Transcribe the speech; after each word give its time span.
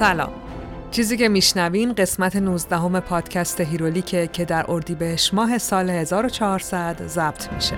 سلام 0.00 0.32
چیزی 0.90 1.16
که 1.16 1.28
میشنوین 1.28 1.92
قسمت 1.92 2.36
19 2.36 2.76
همه 2.76 3.00
پادکست 3.00 3.60
هیرولیکه 3.60 4.26
که 4.26 4.44
در 4.44 4.64
اردیبهشت 4.68 5.34
ماه 5.34 5.58
سال 5.58 5.90
1400 5.90 7.06
ضبط 7.06 7.52
میشه 7.52 7.76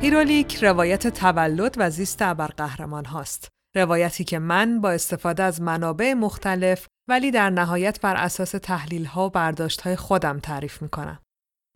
هیرولیک 0.00 0.64
روایت 0.64 1.06
تولد 1.06 1.74
و 1.78 1.90
زیست 1.90 2.22
ابرقهرمان 2.22 3.04
هاست. 3.04 3.48
روایتی 3.76 4.24
که 4.24 4.38
من 4.38 4.80
با 4.80 4.90
استفاده 4.90 5.42
از 5.42 5.62
منابع 5.62 6.14
مختلف 6.14 6.86
ولی 7.08 7.30
در 7.30 7.50
نهایت 7.50 8.00
بر 8.00 8.16
اساس 8.16 8.50
تحلیل 8.50 9.04
ها 9.04 9.26
و 9.26 9.30
برداشت 9.30 9.80
های 9.80 9.96
خودم 9.96 10.38
تعریف 10.38 10.82
می‌کنم. 10.82 11.18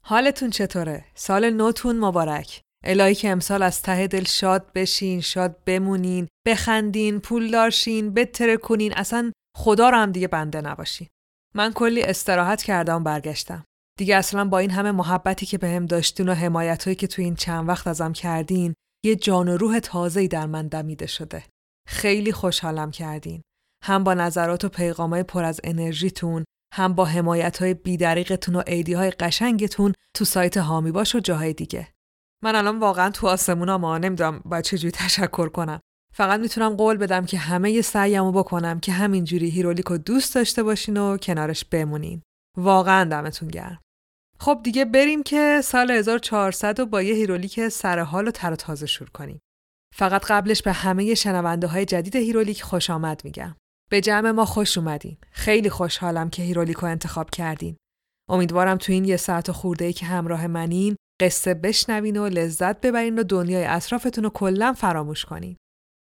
حالتون 0.07 0.51
چطوره؟ 0.51 1.05
سال 1.15 1.51
نوتون 1.51 1.99
مبارک. 1.99 2.61
الهی 2.85 3.15
که 3.15 3.31
امسال 3.31 3.63
از 3.63 3.83
ته 3.83 4.07
دل 4.07 4.25
شاد 4.25 4.73
بشین، 4.75 5.21
شاد 5.21 5.65
بمونین، 5.67 6.29
بخندین، 6.47 7.21
پول 7.21 7.51
دارشین، 7.51 8.15
بتره 8.15 8.57
کنین، 8.57 8.93
اصلا 8.97 9.33
خدا 9.57 9.91
رو 9.91 9.97
هم 9.97 10.13
دیگه 10.13 10.29
بنده 10.29 10.61
نباشین. 10.61 11.09
من 11.55 11.73
کلی 11.73 12.03
استراحت 12.03 12.63
کردم 12.63 13.05
برگشتم. 13.05 13.65
دیگه 13.99 14.17
اصلا 14.17 14.45
با 14.45 14.59
این 14.59 14.71
همه 14.71 14.91
محبتی 14.91 15.47
که 15.47 15.59
بهم 15.59 15.83
به 15.83 15.87
داشتین 15.87 16.29
و 16.29 16.35
حمایتهایی 16.35 16.97
که 16.97 17.07
تو 17.07 17.23
این 17.23 17.35
چند 17.35 17.69
وقت 17.69 17.87
ازم 17.87 18.13
کردین 18.13 18.75
یه 19.05 19.17
جان 19.17 19.49
و 19.49 19.57
روح 19.57 19.79
تازه‌ای 19.79 20.29
در 20.29 20.47
من 20.47 20.69
دمیده 20.69 21.07
شده. 21.07 21.45
خیلی 21.89 22.33
خوشحالم 22.33 22.91
کردین. 22.91 23.43
هم 23.85 24.05
با 24.05 24.15
نظرات 24.15 24.65
و 24.65 24.69
پیغامای 24.69 25.23
پر 25.23 25.45
از 25.45 25.61
انرژیتون، 25.65 26.45
هم 26.75 26.95
با 26.95 27.05
حمایت 27.05 27.59
های 27.63 27.75
بیدریغتون 27.75 28.57
و 28.57 28.63
عیدی 28.67 28.93
های 28.93 29.11
قشنگتون 29.11 29.93
تو 30.15 30.25
سایت 30.25 30.57
حامی 30.57 30.93
باش 30.93 31.15
و 31.15 31.21
جاهای 31.21 31.53
دیگه. 31.53 31.89
من 32.43 32.57
الان 32.57 32.79
واقعا 32.79 33.11
تو 33.11 33.27
آسمونام 33.27 33.99
نمی‌دونم 33.99 34.43
باید 34.45 34.61
چجوری 34.61 34.91
تشکر 34.91 35.49
کنم. 35.49 35.81
فقط 36.13 36.41
می‌تونم 36.41 36.77
قول 36.77 36.97
بدم 36.97 37.27
که 37.27 37.39
همه 37.39 37.83
سعیمو 37.83 38.33
بکنم 38.33 38.81
که 38.81 38.93
همینجوری 38.93 39.51
Herolic 39.51 39.85
رو 39.85 39.99
دوست 39.99 40.35
داشته 40.35 40.63
باشین 40.63 40.97
و 40.97 41.17
کنارش 41.17 41.65
بمونین. 41.65 42.23
واقعا 42.57 43.05
دمتون 43.05 43.49
گرم. 43.49 43.81
خب 44.41 44.61
دیگه 44.65 44.85
بریم 44.85 45.23
که 45.23 45.61
سال 45.65 45.91
1400 45.91 46.81
رو 46.81 46.87
با 46.87 47.03
یه 47.03 47.15
Herolic 47.15 47.69
سرحال 47.69 48.29
و 48.29 48.31
تر 48.31 48.53
و 48.53 48.57
تازه 48.57 48.87
شروع 48.87 49.11
کنیم. 49.11 49.41
فقط 49.95 50.25
قبلش 50.25 50.63
به 50.63 50.73
همه 50.73 51.15
شنونده 51.15 51.67
های 51.67 51.85
جدید 51.85 52.17
Herolic 52.17 52.63
خوش 52.63 52.91
آمد 52.91 53.21
میگم. 53.25 53.57
به 53.95 54.01
جمع 54.01 54.31
ما 54.31 54.45
خوش 54.45 54.79
اومدین. 54.79 55.17
خیلی 55.31 55.71
خوشحالم 55.71 56.31
که 56.31 56.43
Herolic 56.43 56.77
رو 56.77 56.89
انتخاب 56.89 57.31
کردین. 57.31 57.77
امیدوارم 58.31 58.77
تو 58.77 58.93
این 58.93 59.05
یه 59.05 59.17
ساعت 59.17 59.49
و 59.49 59.53
خرده 59.53 59.85
ای 59.85 59.93
که 59.93 60.07
همراه 60.07 60.47
منین 60.47 60.97
قصه 61.21 61.55
بشنوین 61.55 62.17
و 62.17 62.29
لذت 62.29 62.81
ببرین 62.81 63.19
و 63.19 63.23
دنیای 63.23 63.65
اطرافتون 63.65 64.25
رو 64.25 64.31
کلا 64.31 64.73
فراموش 64.73 65.25
کنین. 65.25 65.57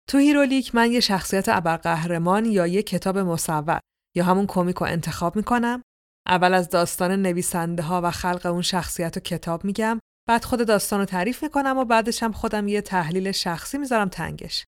تو 0.10 0.18
Herolic 0.18 0.76
من 0.76 0.92
یه 0.92 1.00
شخصیت 1.00 1.50
ابرقهرمان 1.50 2.46
یا 2.46 2.68
یه 2.68 2.84
کتاب 2.84 3.18
مصور 3.18 3.80
یا 4.16 4.24
همون 4.24 4.46
کمیک 4.48 4.76
رو 4.76 4.88
انتخاب 4.88 5.36
می‌کنم 5.36 5.82
اول 6.28 6.54
از 6.54 6.70
داستان 6.70 7.12
نویسنده 7.22 7.84
ها 7.84 8.02
و 8.04 8.12
خلق 8.12 8.46
اون 8.46 8.62
شخصیت 8.62 9.18
و 9.18 9.20
کتاب 9.20 9.66
میگم 9.66 10.00
بعد 10.30 10.44
خود 10.44 10.68
داستان 10.68 11.00
رو 11.00 11.06
تعریف 11.06 11.44
می‌کنم 11.44 11.78
و 11.78 11.86
بعدش 11.86 12.24
هم 12.24 12.32
خودم 12.32 12.68
یه 12.68 12.82
تحلیل 12.82 13.32
شخصی 13.32 13.78
می‌ذارم 13.78 14.10
تنگش 14.10 14.66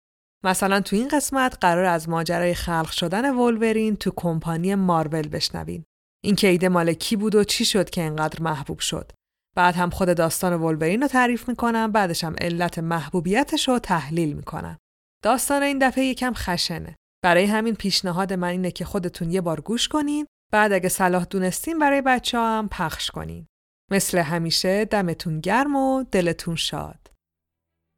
مثلا 0.47 0.81
تو 0.81 0.96
این 0.96 1.08
قسمت 1.08 1.58
قرار 1.62 1.85
از 1.85 2.09
ماجرای 2.09 2.53
خلق 2.53 2.91
شدن 2.91 3.35
ولورین 3.35 3.96
تو 3.96 4.12
کمپانی 4.16 4.75
مارول 4.75 5.28
بشنوین 5.28 5.84
این 6.24 6.35
که 6.35 6.47
ایده 6.47 6.69
مال 6.69 6.94
کی 6.94 7.16
بود 7.16 7.35
و 7.35 7.44
چی 7.44 7.66
شد 7.66 7.90
که 7.90 8.02
اینقدر 8.02 8.44
محبوب 8.44 8.80
شد 8.80 9.12
بعد 9.56 9.75
هم 9.75 9.90
خود 9.90 10.18
داستان 10.18 10.53
ولورین 10.53 11.02
رو 11.02 11.08
تعریف 11.08 11.50
می‌کنم 11.50 11.91
بعدش 11.91 12.24
هم 12.24 12.35
علت 12.41 12.80
محبوبیتش 12.80 13.68
رو 13.68 13.80
تحلیل 13.80 14.34
می‌کنم 14.34 14.78
داستان 15.24 15.63
این 15.63 15.80
دفعه 15.80 16.06
یکم 16.06 16.34
خشنه 16.34 16.96
برای 17.24 17.46
همین 17.46 17.75
پیشنهاد 17.75 18.34
من 18.34 18.47
اینه 18.47 18.72
که 18.72 18.85
خودتون 18.85 19.31
یه 19.31 19.41
بار 19.41 19.62
گوش 19.62 19.88
کنین 19.88 20.25
بعد 20.53 20.74
اگه 20.74 20.90
صلاح 20.90 21.25
دونستین 21.25 21.79
برای 21.79 22.02
بچه 22.02 22.38
هم 22.38 22.69
پخش 22.72 23.12
کنین. 23.12 23.47
مثل 23.91 24.18
همیشه 24.18 24.85
دمتون 24.85 25.40
گرم 25.40 25.75
و 25.75 26.03
دلتون 26.03 26.56
شاد. 26.56 27.12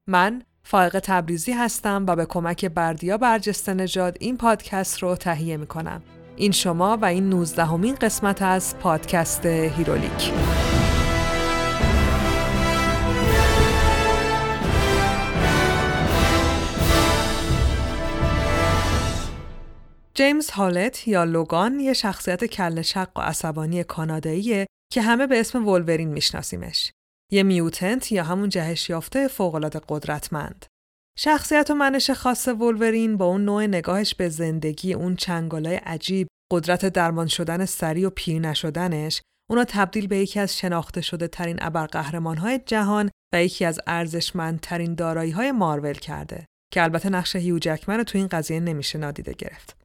من 0.08 0.44
فائق 0.70 1.00
تبریزی 1.00 1.52
هستم 1.52 2.06
و 2.08 2.16
به 2.16 2.26
کمک 2.26 2.66
بردیا 2.66 3.18
برجسته 3.18 3.74
نژاد 3.74 4.18
این 4.20 4.38
پادکست 4.38 5.04
رو 5.04 5.16
تهیه 5.16 5.58
می 5.58 5.68
کنم. 5.68 6.02
این 6.36 6.52
شما 6.52 6.98
و 6.98 7.06
این 7.06 7.30
نوزدهمین 7.30 7.96
قسمت 7.96 8.42
از 8.42 8.78
پادکست 8.78 9.46
هیرولیک. 9.46 10.32
جیمز 20.14 20.50
هالت 20.50 21.08
یا 21.08 21.24
لوگان 21.24 21.80
یه 21.80 21.94
شخصیت 21.94 22.46
کل 22.46 22.82
شق 22.82 23.10
و 23.16 23.22
عصبانی 23.22 23.84
کاناداییه 23.84 24.68
که 24.94 25.02
همه 25.02 25.28
به 25.28 25.40
اسم 25.40 25.68
ولورین 25.68 26.10
میشناسیمش. 26.10 26.92
یه 27.32 27.44
میوتنت 27.44 28.12
یا 28.12 28.24
همون 28.24 28.50
جهش 28.50 28.90
یافته 28.90 29.28
فوق‌العاده 29.28 29.82
قدرتمند. 29.90 30.66
شخصیت 31.18 31.72
و 31.72 31.74
منش 31.74 32.12
خاص 32.12 32.48
ولورین 32.48 33.18
با 33.18 33.26
اون 33.26 33.46
نوع 33.46 33.66
نگاهش 33.66 34.16
به 34.16 34.30
زندگی 34.30 34.94
اون 34.94 35.16
چنگالای 35.16 35.76
عجیب 35.76 36.28
قدرت 36.52 36.86
درمان 36.86 37.28
شدن 37.28 37.66
سری 37.66 38.06
و 38.06 38.10
پیر 38.10 38.40
نشدنش 38.40 39.22
اونو 39.50 39.64
تبدیل 39.68 40.08
به 40.08 40.18
یکی 40.18 40.40
از 40.40 40.58
شناخته 40.58 41.02
شده 41.02 41.28
ترین 41.28 41.58
ابرقهرمان‌های 41.62 42.60
جهان 42.66 43.10
و 43.34 43.44
یکی 43.44 43.66
از 43.66 43.80
ارزشمندترین 43.88 44.96
دارایی‌های 44.96 45.52
مارول 45.52 45.94
کرده 45.94 46.46
که 46.74 46.84
البته 46.84 47.10
نقش 47.10 47.36
هیو 47.36 47.60
جکمن 47.60 47.98
رو 47.98 48.04
تو 48.04 48.18
این 48.18 48.28
قضیه 48.28 48.60
نمیشه 48.60 49.00
نادیده 49.00 49.34
گرفت. 49.34 49.78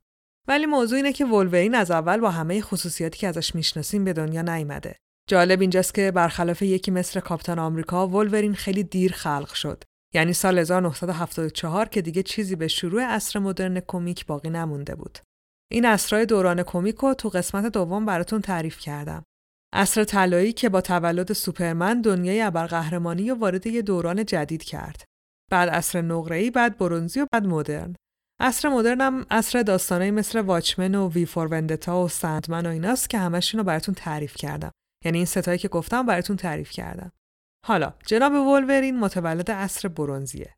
ولی 0.49 0.67
موضوع 0.67 0.97
اینه 0.97 1.13
که 1.13 1.25
ولورین 1.25 1.75
از 1.75 1.91
اول 1.91 2.21
با 2.21 2.31
همه 2.31 2.61
خصوصیاتی 2.61 3.19
که 3.19 3.29
ازش 3.29 3.55
می‌شناسیم 3.55 4.05
به 4.05 4.13
دنیا 4.13 4.43
نیامده. 4.43 4.97
جالب 5.31 5.61
اینجاست 5.61 5.95
که 5.95 6.11
برخلاف 6.11 6.63
یکی 6.63 6.91
مثل 6.91 7.21
کاپیتان 7.21 7.59
آمریکا 7.59 8.09
ولورین 8.09 8.55
خیلی 8.55 8.83
دیر 8.85 9.13
خلق 9.13 9.55
شد. 9.55 9.85
یعنی 10.15 10.33
سال 10.33 10.59
1974 10.59 11.89
که 11.89 12.03
دیگه 12.03 12.23
چیزی 12.23 12.57
به 12.57 12.69
شروع 12.69 13.03
عصر 13.03 13.39
مدرن 13.39 13.81
کمیک 13.81 14.27
باقی 14.27 14.51
نمونده 14.51 14.95
بود. 14.95 15.19
این 15.73 15.85
عصرهای 15.85 16.27
دوران 16.27 16.63
کمیک 16.63 16.97
رو 16.97 17.15
تو 17.15 17.29
قسمت 17.29 17.73
دوم 17.73 18.07
براتون 18.07 18.41
تعریف 18.41 18.79
کردم. 18.79 19.25
عصر 19.73 20.05
طلایی 20.05 20.53
که 20.53 20.69
با 20.69 20.81
تولد 20.81 21.33
سوپرمن 21.33 22.01
دنیای 22.01 22.41
ابرقهرمانی 22.41 23.31
و 23.31 23.35
وارد 23.35 23.67
یه 23.67 23.83
دوران 23.83 24.25
جدید 24.25 24.63
کرد. 24.63 25.05
بعد 25.51 25.69
عصر 25.69 26.03
نقره‌ای، 26.03 26.51
بعد 26.51 26.79
برونزی 26.79 27.21
و 27.21 27.27
بعد 27.33 27.47
مدرن. 27.47 27.97
عصر 28.41 28.69
مدرنم 28.69 29.27
عصر 29.31 29.63
داستانایی 29.63 30.11
مثل 30.11 30.41
واچمن 30.41 30.95
و 30.95 31.09
وی 31.09 31.27
فور 31.27 31.47
وندتا 31.47 32.05
و 32.05 32.09
سندمن 32.09 32.67
و 32.67 32.69
ایناست 32.69 33.11
که 33.11 33.19
همشون 33.19 33.59
رو 33.59 33.65
براتون 33.65 33.95
تعریف 33.95 34.35
کردم 34.37 34.71
یعنی 35.05 35.19
این 35.19 35.27
ستایی 35.27 35.59
که 35.59 35.69
گفتم 35.69 36.07
براتون 36.07 36.37
تعریف 36.37 36.71
کردم 36.71 37.13
حالا 37.67 37.95
جناب 38.07 38.33
ولورین 38.33 38.99
متولد 38.99 39.51
عصر 39.51 39.89
برونزیه 39.89 40.55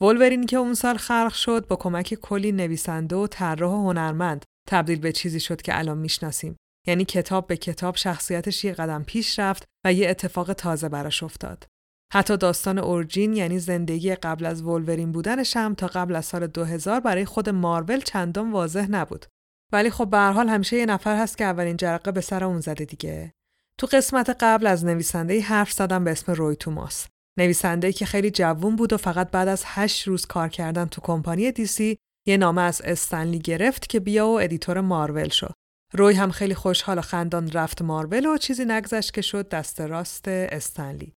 ولورین 0.00 0.46
که 0.46 0.56
اون 0.56 0.74
سال 0.74 0.96
خلق 0.96 1.32
شد 1.32 1.66
با 1.68 1.76
کمک 1.76 2.14
کلی 2.14 2.52
نویسنده 2.52 3.16
و 3.16 3.26
طراح 3.26 3.72
و 3.72 3.82
هنرمند 3.88 4.44
تبدیل 4.68 4.98
به 5.00 5.12
چیزی 5.12 5.40
شد 5.40 5.62
که 5.62 5.78
الان 5.78 5.98
می‌شناسیم 5.98 6.56
یعنی 6.86 7.04
کتاب 7.04 7.46
به 7.46 7.56
کتاب 7.56 7.96
شخصیتش 7.96 8.64
یه 8.64 8.72
قدم 8.72 9.04
پیش 9.04 9.38
رفت 9.38 9.64
و 9.86 9.92
یه 9.92 10.10
اتفاق 10.10 10.52
تازه 10.52 10.88
براش 10.88 11.22
افتاد 11.22 11.66
حتی 12.12 12.36
داستان 12.36 12.78
اورجین 12.78 13.32
یعنی 13.32 13.58
زندگی 13.58 14.14
قبل 14.14 14.46
از 14.46 14.62
ولورین 14.62 15.12
بودنش 15.12 15.56
هم 15.56 15.74
تا 15.74 15.86
قبل 15.86 16.16
از 16.16 16.24
سال 16.24 16.46
2000 16.46 17.00
برای 17.00 17.24
خود 17.24 17.48
مارول 17.48 18.00
چندان 18.00 18.52
واضح 18.52 18.86
نبود. 18.90 19.26
ولی 19.72 19.90
خب 19.90 20.10
به 20.10 20.14
هر 20.14 20.18
حال 20.18 20.48
همیشه 20.48 20.76
یه 20.76 20.86
نفر 20.86 21.16
هست 21.16 21.38
که 21.38 21.44
اولین 21.44 21.76
جرقه 21.76 22.12
به 22.12 22.20
سر 22.20 22.44
اون 22.44 22.60
زده 22.60 22.84
دیگه. 22.84 23.32
تو 23.80 23.86
قسمت 23.86 24.36
قبل 24.40 24.66
از 24.66 24.84
نویسنده 24.84 25.40
حرف 25.40 25.72
زدم 25.72 26.04
به 26.04 26.10
اسم 26.10 26.32
روی 26.32 26.56
توماس. 26.56 27.06
نویسنده 27.38 27.92
که 27.92 28.06
خیلی 28.06 28.30
جوون 28.30 28.76
بود 28.76 28.92
و 28.92 28.96
فقط 28.96 29.30
بعد 29.30 29.48
از 29.48 29.62
هشت 29.66 30.08
روز 30.08 30.26
کار 30.26 30.48
کردن 30.48 30.84
تو 30.84 31.00
کمپانی 31.00 31.52
DC 31.52 31.98
یه 32.26 32.36
نامه 32.36 32.62
از 32.62 32.82
استن 32.84 33.16
لی 33.16 33.38
گرفت 33.38 33.88
که 33.88 34.00
بیا 34.00 34.28
و 34.28 34.40
editor 34.40 34.80
Marvel 34.80 35.28
شد. 35.28 35.54
روی 35.92 36.14
هم 36.14 36.30
خیلی 36.30 36.54
خوشحال 36.54 36.98
و 36.98 37.00
خندان 37.00 37.50
رفت 37.50 37.82
مارول 37.82 38.26
و 38.26 38.36
چیزی 38.36 38.64
نگذشت 38.64 39.14
که 39.14 39.22
شد 39.22 39.48
دست 39.48 39.80
راست 39.80 40.28
استن 40.28 40.71
لی. 40.71 41.14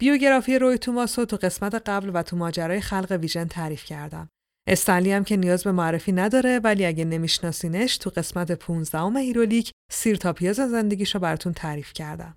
بیوگرافی 0.00 0.58
روی 0.58 0.78
توماسو 0.78 1.24
تو 1.24 1.36
قسمت 1.36 1.74
قبل 1.74 2.10
و 2.14 2.22
تو 2.22 2.36
ماجرای 2.36 2.80
خلق 2.80 3.12
ویژن 3.12 3.44
تعریف 3.44 3.84
کردم. 3.84 4.28
استنلی 4.68 5.12
هم 5.12 5.24
که 5.24 5.36
نیاز 5.36 5.64
به 5.64 5.72
معرفی 5.72 6.12
نداره 6.12 6.58
ولی 6.64 6.86
اگه 6.86 7.04
نمیشناسینش 7.04 7.98
تو 7.98 8.10
قسمت 8.10 8.52
15 8.52 8.98
ام 8.98 9.16
هیرولیک 9.16 9.72
سیر 9.92 10.16
تا 10.16 10.32
پیاز 10.32 10.56
زندگیشو 10.56 11.18
براتون 11.18 11.52
تعریف 11.52 11.92
کردم. 11.92 12.36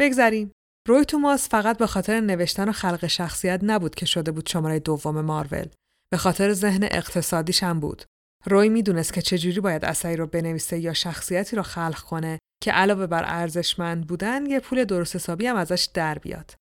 بگذریم. 0.00 0.52
روی 0.88 1.04
توماس 1.04 1.48
فقط 1.48 1.78
به 1.78 1.86
خاطر 1.86 2.20
نوشتن 2.20 2.68
و 2.68 2.72
خلق 2.72 3.06
شخصیت 3.06 3.60
نبود 3.62 3.94
که 3.94 4.06
شده 4.06 4.32
بود 4.32 4.48
شماره 4.48 4.78
دوم 4.78 5.20
مارول. 5.20 5.68
به 6.12 6.16
خاطر 6.16 6.52
ذهن 6.52 6.82
اقتصادیش 6.82 7.62
هم 7.62 7.80
بود. 7.80 8.04
روی 8.44 8.68
می‌دونست 8.68 9.12
که 9.12 9.22
چجوری 9.22 9.60
باید 9.60 9.84
اثری 9.84 10.16
رو 10.16 10.26
بنویسه 10.26 10.78
یا 10.78 10.92
شخصیتی 10.92 11.56
رو 11.56 11.62
خلق 11.62 12.00
کنه 12.00 12.38
که 12.62 12.72
علاوه 12.72 13.06
بر 13.06 13.24
ارزشمند 13.26 14.06
بودن 14.06 14.46
یه 14.46 14.60
پول 14.60 14.84
درست 14.84 15.16
حسابی 15.16 15.46
هم 15.46 15.56
ازش 15.56 15.88
در 15.94 16.18
بیاد. 16.18 16.54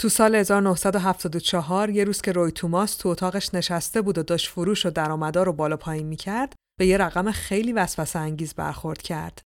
تو 0.00 0.08
سال 0.08 0.34
1974 0.34 1.90
یه 1.90 2.04
روز 2.04 2.20
که 2.20 2.32
روی 2.32 2.52
توماس 2.52 2.96
تو 2.96 3.08
اتاقش 3.08 3.54
نشسته 3.54 4.02
بود 4.02 4.18
و 4.18 4.22
داشت 4.22 4.50
فروش 4.50 4.86
و 4.86 4.90
درآمدا 4.90 5.42
رو 5.42 5.52
بالا 5.52 5.76
پایین 5.76 6.06
می‌کرد 6.06 6.54
به 6.78 6.86
یه 6.86 6.96
رقم 6.96 7.30
خیلی 7.30 7.72
وسوسه 7.72 8.18
انگیز 8.18 8.54
برخورد 8.54 9.02
کرد. 9.02 9.42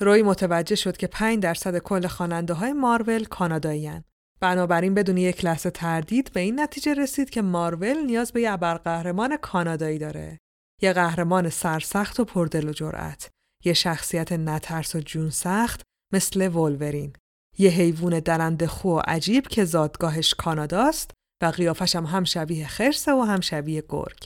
روی 0.00 0.22
متوجه 0.22 0.74
شد 0.74 0.96
که 0.96 1.06
5 1.06 1.42
درصد 1.42 1.78
کل 1.78 2.06
خواننده 2.06 2.54
های 2.54 2.72
مارول 2.72 3.24
کاناداییان. 3.24 4.04
بنابراین 4.40 4.94
بدون 4.94 5.16
یک 5.16 5.44
لحظه 5.44 5.70
تردید 5.70 6.32
به 6.32 6.40
این 6.40 6.60
نتیجه 6.60 6.94
رسید 6.94 7.30
که 7.30 7.42
مارول 7.42 8.06
نیاز 8.06 8.32
به 8.32 8.40
یه 8.40 8.52
ابرقهرمان 8.52 9.36
کانادایی 9.36 9.98
داره. 9.98 10.38
یه 10.82 10.92
قهرمان 10.92 11.50
سرسخت 11.50 12.20
و 12.20 12.24
پردل 12.24 12.68
و 12.68 12.72
جرأت. 12.72 13.30
یه 13.64 13.72
شخصیت 13.72 14.32
نترس 14.32 14.94
و 14.94 15.00
جون 15.00 15.30
سخت 15.30 15.82
مثل 16.12 16.48
ولورین. 16.48 17.12
یه 17.58 17.70
حیوان 17.70 18.20
درنده 18.20 18.66
خو 18.66 18.98
عجیب 18.98 19.46
که 19.46 19.64
زادگاهش 19.64 20.34
کاناداست 20.34 21.10
و 21.42 21.46
قیافش 21.46 21.96
هم, 21.96 22.04
هم 22.04 22.24
شبیه 22.24 22.66
خرسه 22.66 23.12
و 23.12 23.20
هم 23.20 23.40
شبیه 23.40 23.84
گرگ. 23.88 24.24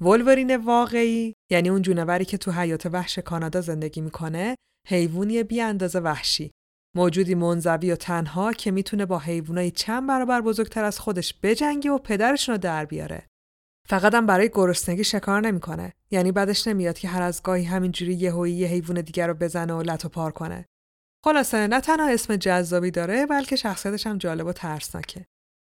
ولورین 0.00 0.56
واقعی 0.56 1.34
یعنی 1.50 1.68
اون 1.68 1.82
جونوری 1.82 2.24
که 2.24 2.38
تو 2.38 2.50
حیات 2.50 2.86
وحش 2.86 3.18
کانادا 3.18 3.60
زندگی 3.60 4.00
می‌کنه 4.00 4.56
حیوانی 4.88 5.42
بی 5.42 5.60
اندازه 5.60 6.00
وحشی. 6.00 6.50
موجودی 6.96 7.34
منزوی 7.34 7.92
و 7.92 7.96
تنها 7.96 8.52
که 8.52 8.70
می‌تونه 8.70 9.06
با 9.06 9.18
حیوانای 9.18 9.70
چند 9.70 10.08
برابر 10.08 10.40
بزرگتر 10.40 10.84
از 10.84 10.98
خودش 10.98 11.34
بجنگه 11.42 11.90
و 11.90 11.98
پدرشون 11.98 12.54
رو 12.54 12.58
در 12.58 12.84
بیاره. 12.84 13.26
فقط 13.88 14.14
هم 14.14 14.26
برای 14.26 14.48
گرسنگی 14.48 15.04
شکار 15.04 15.40
نمی‌کنه. 15.40 15.92
یعنی 16.10 16.32
بعدش 16.32 16.66
نمیاد 16.66 16.98
که 16.98 17.08
هر 17.08 17.22
از 17.22 17.42
گاهی 17.42 17.64
همینجوری 17.64 18.14
یهویی 18.14 18.54
یه 18.54 18.68
حیوان 18.68 19.00
دیگر 19.00 19.26
رو 19.26 19.34
بزنه 19.34 19.74
و 19.74 19.82
لط 19.82 20.04
و 20.04 20.08
پار 20.08 20.32
کنه. 20.32 20.64
خلاصه 21.24 21.66
نه 21.66 21.80
تنها 21.80 22.08
اسم 22.08 22.36
جذابی 22.36 22.90
داره 22.90 23.26
بلکه 23.26 23.56
شخصیتش 23.56 24.06
هم 24.06 24.18
جالب 24.18 24.46
و 24.46 24.52
ترسناکه 24.52 25.26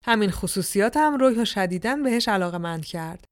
همین 0.05 0.31
خصوصیات 0.31 0.97
هم 0.97 1.17
روی 1.17 1.35
و 1.35 1.45
شدیدن 1.45 2.03
بهش 2.03 2.29
علاقه 2.29 2.59
مند 2.59 2.85
کرد 2.85 3.25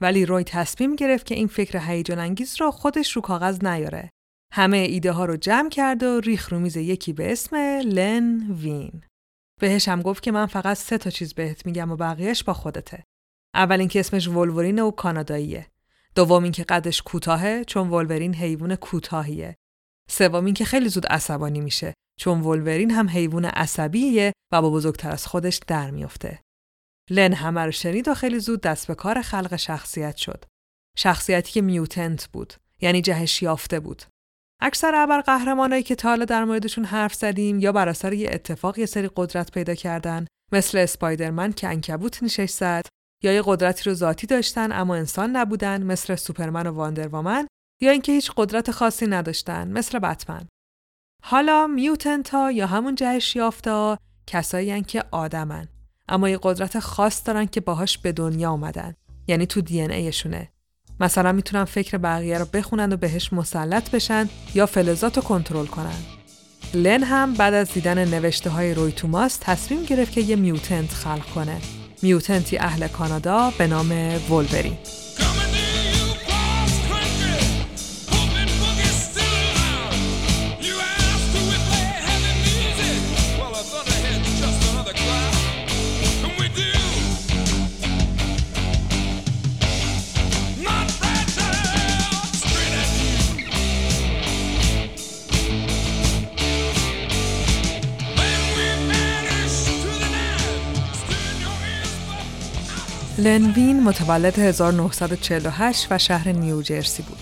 ولی 0.00 0.26
روی 0.26 0.44
تصمیم 0.44 0.96
گرفت 0.96 1.26
که 1.26 1.34
این 1.34 1.46
فکر 1.46 1.78
هیجان 1.78 2.18
انگیز 2.18 2.60
رو 2.60 2.70
خودش 2.70 3.12
رو 3.12 3.22
کاغذ 3.22 3.64
نیاره 3.64 4.10
همه 4.52 4.76
ایده 4.76 5.12
ها 5.12 5.24
رو 5.24 5.36
جمع 5.36 5.68
کرد 5.68 6.02
و 6.02 6.20
ریخ 6.20 6.52
رو 6.52 6.58
میز 6.58 6.76
یکی 6.76 7.12
به 7.12 7.32
اسم 7.32 7.56
لن 7.84 8.50
وین. 8.52 9.02
بهش 9.60 9.88
هم 9.88 10.02
گفت 10.02 10.22
که 10.22 10.32
من 10.32 10.46
فقط 10.46 10.76
سه 10.76 10.98
تا 10.98 11.10
چیز 11.10 11.34
بهت 11.34 11.66
میگم 11.66 11.90
و 11.90 11.96
بقیهش 11.96 12.44
با 12.44 12.52
خودته. 12.52 13.04
اول 13.54 13.80
اینکه 13.80 14.00
اسمش 14.00 14.28
ولورین 14.28 14.78
و 14.78 14.90
کاناداییه. 14.90 15.66
دوم 16.14 16.42
اینکه 16.42 16.64
قدش 16.64 17.02
کوتاهه 17.02 17.64
چون 17.64 17.90
ولورین 17.90 18.34
حیوان 18.34 18.76
کوتاهیه. 18.76 19.56
سوم 20.10 20.44
اینکه 20.44 20.64
خیلی 20.64 20.88
زود 20.88 21.06
عصبانی 21.06 21.60
میشه 21.60 21.94
چون 22.20 22.40
ولورین 22.40 22.90
هم 22.90 23.08
حیوان 23.08 23.44
عصبیه 23.44 24.32
و 24.52 24.62
با 24.62 24.70
بزرگتر 24.70 25.10
از 25.10 25.26
خودش 25.26 25.60
در 25.66 25.90
میافته. 25.90 26.40
لن 27.10 27.32
همه 27.32 27.60
رو 27.60 27.70
شنید 27.70 28.08
و 28.08 28.14
خیلی 28.14 28.38
زود 28.38 28.60
دست 28.60 28.86
به 28.86 28.94
کار 28.94 29.22
خلق 29.22 29.56
شخصیت 29.56 30.16
شد. 30.16 30.44
شخصیتی 30.98 31.52
که 31.52 31.62
میوتنت 31.62 32.26
بود 32.32 32.54
یعنی 32.80 33.02
جهش 33.02 33.42
یافته 33.42 33.80
بود. 33.80 34.02
اکثر 34.60 34.94
ابر 34.94 35.20
قهرمانایی 35.20 35.82
که 35.82 35.94
تا 35.94 36.08
حالا 36.08 36.24
در 36.24 36.44
موردشون 36.44 36.84
حرف 36.84 37.14
زدیم 37.14 37.58
یا 37.58 37.72
بر 37.72 37.88
اثر 37.88 38.12
یه 38.12 38.30
اتفاق 38.32 38.78
یه 38.78 38.86
سری 38.86 39.10
قدرت 39.16 39.50
پیدا 39.50 39.74
کردن 39.74 40.26
مثل 40.52 40.78
اسپایدرمن 40.78 41.52
که 41.52 41.68
انکبوت 41.68 42.22
نشش 42.22 42.50
زد 42.50 42.86
یا 43.24 43.32
یه 43.32 43.42
قدرتی 43.46 43.90
رو 43.90 43.94
ذاتی 43.94 44.26
داشتن 44.26 44.72
اما 44.72 44.94
انسان 44.94 45.36
نبودن 45.36 45.82
مثل 45.82 46.14
سوپرمن 46.14 46.66
و 46.66 46.70
واندروامن 46.70 47.46
یا 47.80 47.90
اینکه 47.90 48.12
هیچ 48.12 48.30
قدرت 48.36 48.70
خاصی 48.70 49.06
نداشتن 49.06 49.68
مثل 49.68 49.98
بتمن 49.98 50.48
حالا 51.22 51.66
میوتنت 51.66 52.30
ها 52.30 52.52
یا 52.52 52.66
همون 52.66 52.94
جهش 52.94 53.36
یافته 53.36 53.70
ها 53.70 53.98
کسایی 54.26 54.82
که 54.82 55.04
آدمن 55.10 55.68
اما 56.08 56.28
یه 56.28 56.38
قدرت 56.42 56.78
خاص 56.78 57.26
دارن 57.26 57.46
که 57.46 57.60
باهاش 57.60 57.98
به 57.98 58.12
دنیا 58.12 58.50
اومدن 58.50 58.94
یعنی 59.26 59.46
تو 59.46 59.60
دی 59.60 59.80
ایشونه 59.80 60.48
مثلا 61.00 61.32
می‌تونن 61.32 61.64
فکر 61.64 61.98
بقیه 61.98 62.38
رو 62.38 62.44
بخونن 62.44 62.92
و 62.92 62.96
بهش 62.96 63.32
مسلط 63.32 63.90
بشن 63.90 64.28
یا 64.54 64.66
فلزات 64.66 65.16
رو 65.16 65.22
کنترل 65.22 65.66
کنن. 65.66 65.98
لن 66.74 67.02
هم 67.02 67.34
بعد 67.34 67.54
از 67.54 67.72
دیدن 67.72 68.08
نوشته 68.08 68.50
های 68.50 68.74
روی 68.74 68.92
توماس 68.92 69.38
تصمیم 69.40 69.82
گرفت 69.82 70.12
که 70.12 70.20
یه 70.20 70.36
میوتنت 70.36 70.90
خلق 70.90 71.24
کنه. 71.34 71.60
میوتنتی 72.02 72.58
اهل 72.58 72.88
کانادا 72.88 73.52
به 73.58 73.66
نام 73.66 73.90
ولبرین. 74.30 74.76
لنوین 103.18 103.82
متولد 103.82 104.38
1948 104.38 105.86
و 105.90 105.98
شهر 105.98 106.28
نیوجرسی 106.32 107.02
بود. 107.02 107.18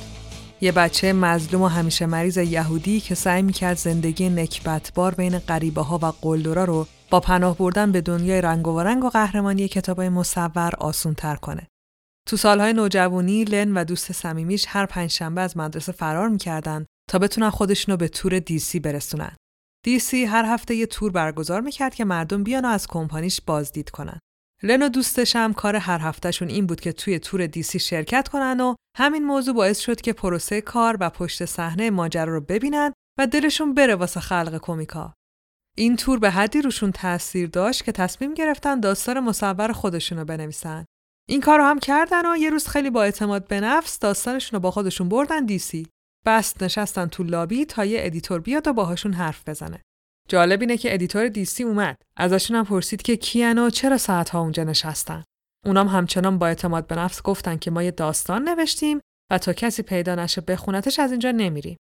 یه 0.60 0.72
بچه 0.72 1.12
مظلوم 1.12 1.62
و 1.62 1.66
همیشه 1.66 2.06
مریض 2.06 2.36
یهودی 2.36 3.00
که 3.00 3.14
سعی 3.14 3.42
می‌کرد 3.42 3.76
زندگی 3.76 4.28
نکبتبار 4.28 5.14
بین 5.14 5.38
غریبه 5.38 5.82
ها 5.82 5.98
و 6.02 6.06
قلدرا 6.06 6.64
رو 6.64 6.86
با 7.10 7.20
پناه 7.20 7.56
بردن 7.56 7.92
به 7.92 8.00
دنیای 8.00 8.40
رنگ 8.40 8.68
و 8.68 8.80
رنگ 8.80 9.04
و 9.04 9.08
قهرمانی 9.08 9.68
کتابای 9.68 10.08
مصور 10.08 10.74
آسون 10.78 11.14
تر 11.14 11.36
کنه. 11.36 11.66
تو 12.28 12.36
سالهای 12.36 12.72
نوجوانی 12.72 13.44
لن 13.44 13.72
و 13.76 13.84
دوست 13.84 14.12
صمیمیش 14.12 14.64
هر 14.68 14.86
پنجشنبه 14.86 15.40
از 15.40 15.56
مدرسه 15.56 15.92
فرار 15.92 16.28
می‌کردن 16.28 16.86
تا 17.10 17.18
بتونن 17.18 17.50
خودشونو 17.50 17.96
به 17.96 18.08
تور 18.08 18.38
دیسی 18.38 18.80
برسونن. 18.80 19.36
دیسی 19.84 20.24
هر 20.24 20.44
هفته 20.44 20.74
یه 20.74 20.86
تور 20.86 21.10
برگزار 21.10 21.60
می‌کرد 21.60 21.94
که 21.94 22.04
مردم 22.04 22.44
بیان 22.44 22.64
و 22.64 22.68
از 22.68 22.86
کمپانیش 22.86 23.40
بازدید 23.40 23.90
کنن. 23.90 24.18
لن 24.62 24.82
و 24.82 24.88
دوستش 24.88 25.36
کار 25.56 25.76
هر 25.76 25.98
هفتهشون 25.98 26.48
این 26.48 26.66
بود 26.66 26.80
که 26.80 26.92
توی 26.92 27.18
تور 27.18 27.46
DC 27.46 27.78
شرکت 27.78 28.28
کنن 28.28 28.60
و 28.60 28.74
همین 28.96 29.24
موضوع 29.24 29.54
باعث 29.54 29.78
شد 29.78 30.00
که 30.00 30.12
پروسه 30.12 30.60
کار 30.60 30.96
و 31.00 31.10
پشت 31.10 31.44
صحنه 31.44 31.90
ماجرا 31.90 32.34
رو 32.34 32.40
ببینن 32.40 32.92
و 33.18 33.26
دلشون 33.26 33.74
بره 33.74 33.94
واسه 33.94 34.20
خلق 34.20 34.60
کمیکا. 34.62 35.14
این 35.76 35.96
تور 35.96 36.18
به 36.18 36.30
حدی 36.30 36.62
روشون 36.62 36.92
تاثیر 36.92 37.48
داشت 37.48 37.84
که 37.84 37.92
تصمیم 37.92 38.34
گرفتن 38.34 38.80
داستان 38.80 39.20
مصور 39.20 39.72
خودشون 39.72 40.18
رو 40.18 40.24
بنویسن. 40.24 40.84
این 41.28 41.40
کار 41.40 41.58
رو 41.58 41.64
هم 41.64 41.78
کردن 41.78 42.32
و 42.32 42.36
یه 42.36 42.50
روز 42.50 42.68
خیلی 42.68 42.90
با 42.90 43.02
اعتماد 43.02 43.48
به 43.48 43.60
نفس 43.60 43.98
داستانشون 43.98 44.56
رو 44.56 44.60
با 44.60 44.70
خودشون 44.70 45.08
بردن 45.08 45.44
DC. 45.44 45.86
بست 46.26 46.62
نشستن 46.62 47.06
تو 47.06 47.22
لابی 47.22 47.64
تا 47.64 47.84
یه 47.84 47.98
editor 48.02 48.40
بیاد 48.40 48.68
و 48.68 48.72
باهاشون 48.72 49.12
حرف 49.12 49.48
بزنه. 49.48 49.82
جالب 50.28 50.60
اینه 50.60 50.76
که 50.76 50.94
editor 50.94 51.28
دیسی 51.28 51.62
اومد. 51.62 52.02
ازشون 52.16 52.56
هم 52.56 52.64
پرسید 52.64 53.02
که 53.02 53.16
کیان 53.16 53.58
و 53.58 53.70
چرا 53.70 53.98
ساعتها 53.98 54.40
اونجا 54.40 54.64
نشستن. 54.64 55.24
اونام 55.66 55.88
همچنان 55.88 56.38
با 56.38 56.46
اعتماد 56.46 56.86
به 56.86 56.94
نفس 56.94 57.22
گفتن 57.22 57.56
که 57.56 57.70
ما 57.70 57.82
یه 57.82 57.90
داستان 57.90 58.48
نوشتیم 58.48 59.00
و 59.30 59.38
تا 59.38 59.52
کسی 59.52 59.82
پیدا 59.82 60.14
نشه 60.14 60.40
بخونتش 60.40 60.98
از 60.98 61.10
اینجا 61.10 61.30
نمیریم. 61.30 61.76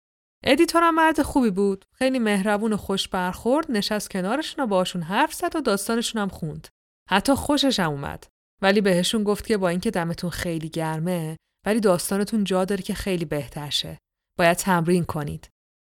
editor 0.45 0.83
هم 0.83 0.95
مرد 0.95 1.23
خوبی 1.23 1.51
بود. 1.51 1.85
خیلی 1.95 2.19
مهربون 2.19 2.73
و 2.73 2.77
خوش 2.77 3.09
برخورد 3.09 3.71
نشست 3.71 4.11
کنارشون 4.11 4.65
و 4.65 4.67
باشون 4.67 5.03
حرف 5.03 5.35
زد 5.35 5.57
و 5.57 5.61
داستانشون 5.61 6.23
هم 6.23 6.29
خوند. 6.29 6.69
حتی 7.11 7.35
خوشش 7.35 7.81
هم 7.81 7.91
اومد. 7.91 8.27
ولی 8.63 8.81
بهشون 8.81 9.25
گفت 9.25 9.47
که 9.47 9.57
با 9.57 9.69
اینکه 9.69 9.91
دمتون 9.91 10.31
خیلی 10.31 10.69
گرمه 10.69 11.37
ولی 11.67 11.81
داستانتون 11.81 12.45
جا 12.45 12.65
داره 12.65 12.83
که 12.83 12.95
خیلی 12.95 13.25
بهتر 13.25 13.71
شه. 13.71 13.99
باید 14.39 14.57
تمرین 14.57 15.05
کنید. 15.05 15.49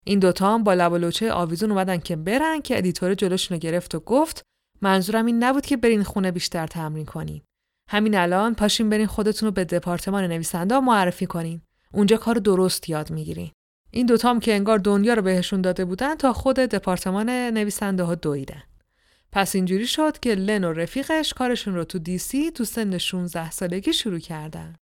این 0.08 0.18
دوتا 0.18 0.54
هم 0.54 0.64
با 0.64 0.74
لب 0.74 0.92
و 0.92 0.98
لوچه 0.98 1.32
آویزون 1.32 1.70
اومدن 1.70 1.98
که 1.98 2.16
برن 2.16 2.60
که 2.60 2.78
editor 2.78 3.14
جلوشون 3.14 3.54
رو 3.54 3.60
گرفت 3.60 3.94
و 3.94 4.00
گفت 4.00 4.42
منظورم 4.82 5.26
این 5.26 5.44
نبود 5.44 5.66
که 5.66 5.76
برین 5.76 6.02
خونه 6.02 6.30
بیشتر 6.30 6.66
تمرین 6.66 7.04
کنین. 7.04 7.42
همین 7.88 8.16
الان 8.16 8.54
پاشین 8.54 8.90
برین 8.90 9.06
خودتون 9.06 9.46
رو 9.46 9.52
به 9.52 9.64
دپارتمان 9.64 10.24
نویسنده 10.24 10.80
معرفی 10.80 11.26
کنین. 11.26 11.60
اونجا 11.92 12.16
کار 12.16 12.34
درست 12.34 12.88
یاد 12.88 13.10
می‌گیرین. 13.10 13.50
این 13.90 14.06
دوتا 14.06 14.30
هم 14.30 14.40
که 14.40 14.54
انگار 14.54 14.78
دنیا 14.78 15.14
رو 15.14 15.22
بهشون 15.22 15.60
داده 15.60 15.84
بودن 15.84 16.14
تا 16.14 16.32
خود 16.32 16.56
دپارتمان 16.56 17.30
نویسنده 17.30 18.02
ها 18.02 18.14
دویدن. 18.14 18.62
پس 19.32 19.54
اینجوری 19.54 19.86
شد 19.86 20.18
که 20.18 20.34
لن 20.34 20.64
و 20.64 20.72
رفیقش 20.72 21.34
کارشون 21.34 21.74
رو 21.74 21.84
تو 21.84 21.98
دیسی 21.98 22.50
تو 22.50 22.64
سن 22.64 22.98
16 22.98 23.50
سالگی 23.50 23.92
شروع 23.92 24.18
کردن. 24.18 24.76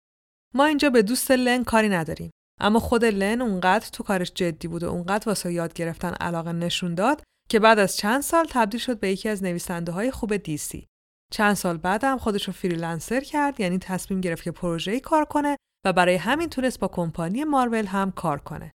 ما 0.55 0.65
اینجا 0.65 0.91
به 0.91 1.03
دوست 1.03 1.31
لن 1.31 1.65
کاری 1.65 1.89
نداریم. 1.89 2.31
اما 2.61 2.79
خود 2.79 3.05
لن 3.05 3.43
اونقدر 3.43 3.89
تو 3.93 4.03
کارش 4.03 4.33
جدی 4.33 4.69
بود 4.69 4.83
و 4.83 4.91
اونقدر 4.91 5.29
واسه 5.29 5.53
یاد 5.53 5.73
گرفتن 5.73 6.13
علاقه 6.13 6.53
نشون 6.53 6.95
داد 6.95 7.23
که 7.49 7.59
بعد 7.59 7.79
از 7.79 7.97
چند 7.97 8.23
سال 8.23 8.47
تبدیل 8.51 8.81
شد 8.81 9.01
به 9.01 9.11
یکی 9.11 9.29
از 9.29 9.43
نویسنده 9.43 9.93
های 9.93 10.11
خوب 10.11 10.37
دیسی. 10.37 10.87
چند 11.33 11.55
سال 11.55 11.77
بعدم 11.77 12.19
خودش 12.19 12.45
رو 12.45 12.53
freelancer 12.53 13.21
کرد 13.21 13.61
یعنی 13.61 13.79
تصمیم 13.79 14.21
گرفت 14.21 14.43
که 14.43 14.51
پروژه‌ای 14.51 15.01
کار 15.01 15.25
کنه 15.25 15.57
و 15.87 15.93
برای 15.93 16.15
همین 16.15 16.49
تونست 16.49 16.81
با 16.81 16.89
کمپانی 16.89 17.45
مارول 17.45 17.87
هم 17.87 18.11
کار 18.11 18.39
کنه. 18.39 18.73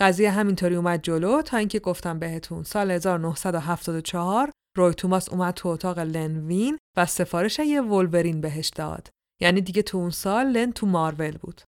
قضیه 0.00 0.30
همینطوری 0.30 0.76
اومد 0.76 1.02
جلو 1.02 1.42
تا 1.42 1.56
اینکه 1.56 1.78
گفتم 1.78 2.18
بهتون 2.18 2.62
سال 2.62 2.90
1974 2.90 4.50
روی 4.76 4.94
توماس 4.94 5.28
اومد 5.28 5.54
تو 5.54 5.68
اتاق 5.68 5.98
لن 5.98 6.46
وین 6.46 6.78
و 6.96 7.06
سفارش 7.06 7.58
یه 7.58 7.80
ولورین 7.80 8.40
بهش 8.40 8.68
داد. 8.68 9.08
یعنی 9.42 9.60
دیگه 9.60 9.82
تو 9.82 9.98
اون 9.98 10.10
سال 10.10 10.46
لن 10.46 10.72
تو 10.72 10.86
مارول 10.86 11.36
بود. 11.36 11.62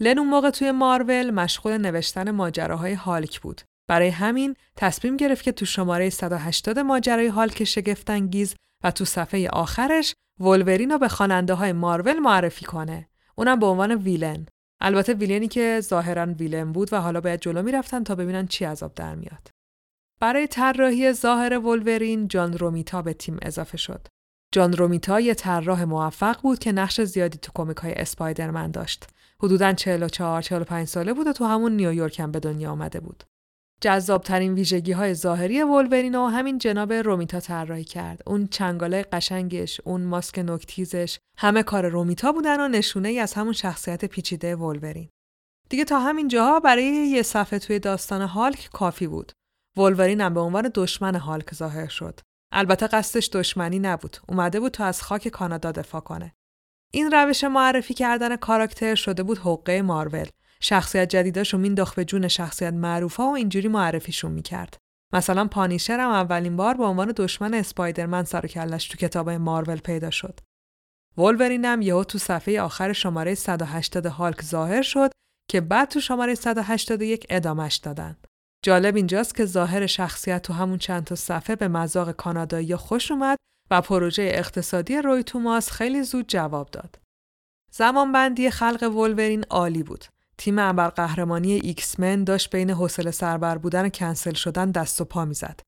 لن 0.00 0.18
اون 0.18 0.28
موقع 0.28 0.50
توی 0.50 0.70
مارول 0.70 1.30
مشغول 1.30 1.76
نوشتن 1.76 2.30
ماجراهای 2.30 2.92
هالک 2.92 3.40
بود. 3.40 3.60
برای 3.88 4.08
همین 4.08 4.56
تصمیم 4.76 5.16
گرفت 5.16 5.44
که 5.44 5.52
تو 5.52 5.64
شماره 5.64 6.10
180 6.10 6.78
ماجرای 6.78 7.26
هالک 7.26 7.64
شگفتانگیز 7.64 8.54
و 8.84 8.90
تو 8.90 9.04
صفحه 9.04 9.48
آخرش 9.48 10.14
ولورین 10.40 10.90
رو 10.90 10.98
به 10.98 11.08
خواننده 11.08 11.54
های 11.54 11.72
مارول 11.72 12.18
معرفی 12.18 12.64
کنه. 12.64 13.08
اونم 13.36 13.58
به 13.58 13.66
عنوان 13.66 13.94
ویلن. 13.94 14.46
البته 14.80 15.14
ویلنی 15.14 15.48
که 15.48 15.80
ظاهرا 15.80 16.26
ویلن 16.26 16.72
بود 16.72 16.92
و 16.92 17.00
حالا 17.00 17.20
باید 17.20 17.40
جلو 17.40 17.62
می‌رفتن 17.62 18.04
تا 18.04 18.14
ببینن 18.14 18.46
چی 18.46 18.64
عذاب 18.64 18.94
در 18.94 19.14
میاد. 19.14 19.48
برای 20.20 20.46
طراحی 20.46 21.12
ظاهر 21.12 21.58
ولورین 21.58 22.28
جان 22.28 22.58
رومیتا 22.58 23.02
به 23.02 23.12
تیم 23.12 23.38
اضافه 23.42 23.76
شد. 23.76 24.06
جان 24.52 24.72
رومیتا 24.72 25.20
یه 25.20 25.34
طراح 25.34 25.84
موفق 25.84 26.42
بود 26.42 26.58
که 26.58 26.72
نقش 26.72 27.00
زیادی 27.00 27.38
تو 27.38 27.52
کمیک 27.54 27.76
های 27.76 27.92
اسپایدرمن 27.92 28.70
داشت. 28.70 29.06
حدوداً 29.42 29.72
44 29.72 30.42
45 30.42 30.88
ساله 30.88 31.12
بود 31.12 31.26
و 31.26 31.32
تو 31.32 31.44
همون 31.44 31.76
نیویورک 31.76 32.20
هم 32.20 32.32
به 32.32 32.40
دنیا 32.40 32.70
آمده 32.70 33.00
بود. 33.00 33.24
جذابترین 33.80 34.54
ویژگی 34.54 34.92
های 34.92 35.14
ظاهری 35.14 35.62
ولورین 35.62 36.14
و 36.14 36.26
همین 36.26 36.58
جناب 36.58 36.92
رومیتا 36.92 37.40
طراحی 37.40 37.84
کرد. 37.84 38.22
اون 38.26 38.46
چنگاله 38.46 39.02
قشنگش، 39.12 39.80
اون 39.84 40.00
ماسک 40.00 40.38
نکتیزش، 40.38 41.18
همه 41.38 41.62
کار 41.62 41.88
رومیتا 41.88 42.32
بودن 42.32 42.60
و 42.60 42.68
نشونه 42.68 43.08
ای 43.08 43.18
از 43.18 43.34
همون 43.34 43.52
شخصیت 43.52 44.04
پیچیده 44.04 44.56
ولورین. 44.56 45.08
دیگه 45.68 45.84
تا 45.84 46.00
همین 46.00 46.28
جاها 46.28 46.60
برای 46.60 46.84
یه 46.84 47.22
صفحه 47.22 47.58
توی 47.58 47.78
داستان 47.78 48.22
هالک 48.22 48.68
کافی 48.72 49.06
بود. 49.06 49.32
ولورین 49.76 50.20
هم 50.20 50.34
به 50.34 50.40
عنوان 50.40 50.70
دشمن 50.74 51.14
هالک 51.14 51.54
ظاهر 51.54 51.88
شد. 51.88 52.20
البته 52.52 52.86
قصدش 52.86 53.30
دشمنی 53.32 53.78
نبود. 53.78 54.16
اومده 54.28 54.60
بود 54.60 54.72
تا 54.72 54.84
از 54.84 55.02
خاک 55.02 55.28
کانادا 55.28 55.72
دفاع 55.72 56.00
کنه. 56.00 56.32
این 56.92 57.10
روش 57.12 57.44
معرفی 57.44 57.94
کردن 57.94 58.36
کاراکتر 58.36 58.94
شده 58.94 59.22
بود 59.22 59.38
حقه 59.38 59.82
مارول. 59.82 60.26
شخصیت 60.60 61.08
جدیداشو 61.08 61.58
مینداخت 61.58 61.96
به 61.96 62.04
جون 62.04 62.28
شخصیت 62.28 62.72
معروفا 62.72 63.24
و 63.24 63.34
اینجوری 63.34 63.68
معرفیشون 63.68 64.32
می‌کرد. 64.32 64.76
مثلا 65.12 65.46
پانیشر 65.46 66.00
هم 66.00 66.10
اولین 66.10 66.56
بار 66.56 66.74
به 66.74 66.84
عنوان 66.84 67.12
دشمن 67.16 67.54
اسپایدرمن 67.54 68.24
سر 68.24 68.46
کلش 68.46 68.88
تو 68.88 68.96
کتاب 68.96 69.30
مارول 69.30 69.76
پیدا 69.76 70.10
شد. 70.10 70.40
ولورین 71.18 71.64
هم 71.64 71.82
یهو 71.82 72.04
تو 72.04 72.18
صفحه 72.18 72.60
آخر 72.60 72.92
شماره 72.92 73.34
180 73.34 74.06
هالک 74.06 74.42
ظاهر 74.42 74.82
شد 74.82 75.10
که 75.50 75.60
بعد 75.60 75.88
تو 75.88 76.00
شماره 76.00 76.34
181 76.34 77.26
ادامش 77.30 77.76
دادن. 77.76 78.16
جالب 78.64 78.96
اینجاست 78.96 79.34
که 79.34 79.44
ظاهر 79.44 79.86
شخصیت 79.86 80.42
تو 80.42 80.52
همون 80.52 80.78
چند 80.78 81.04
تا 81.04 81.14
صفحه 81.14 81.56
به 81.56 81.68
مذاق 81.68 82.12
کانادایی 82.12 82.76
خوش 82.76 83.10
اومد 83.10 83.36
و 83.70 83.80
پروژه 83.80 84.30
اقتصادی 84.34 84.96
روی 84.96 85.22
توماس 85.22 85.70
خیلی 85.70 86.02
زود 86.02 86.28
جواب 86.28 86.70
داد. 86.70 86.98
زمان 87.72 88.12
بندی 88.12 88.50
خلق 88.50 88.96
ولورین 88.96 89.44
عالی 89.50 89.82
بود. 89.82 90.04
تیم 90.38 90.58
ابرقهرمانی 90.58 91.52
ایکس 91.52 92.00
من 92.00 92.24
داشت 92.24 92.50
بین 92.50 92.70
حوصله 92.70 93.10
سربر 93.10 93.58
بودن 93.58 93.86
و 93.86 93.88
کنسل 93.88 94.32
شدن 94.32 94.70
دست 94.70 95.00
و 95.00 95.04
پا 95.04 95.24
می‌زد. 95.24 95.60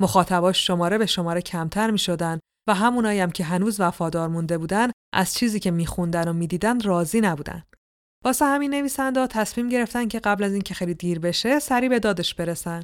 مخاطباش 0.00 0.66
شماره 0.66 0.98
به 0.98 1.06
شماره 1.06 1.42
کمتر 1.42 1.90
می 1.90 1.98
شدن 1.98 2.40
و 2.68 2.74
همونایی 2.74 3.20
هم 3.20 3.30
که 3.30 3.44
هنوز 3.44 3.80
وفادار 3.80 4.28
مونده 4.28 4.58
بودن 4.58 4.90
از 5.14 5.34
چیزی 5.34 5.60
که 5.60 5.70
میخوندن 5.70 6.28
و 6.28 6.32
می‌دیدن 6.32 6.80
راضی 6.80 7.20
نبودن. 7.20 7.62
واسه 8.24 8.44
همین 8.44 8.74
نویسنده 8.74 9.26
تصمیم 9.26 9.68
گرفتن 9.68 10.08
که 10.08 10.20
قبل 10.20 10.44
از 10.44 10.52
اینکه 10.52 10.74
خیلی 10.74 10.94
دیر 10.94 11.18
بشه 11.18 11.58
سری 11.58 11.88
به 11.88 11.98
دادش 11.98 12.34
برسن. 12.34 12.82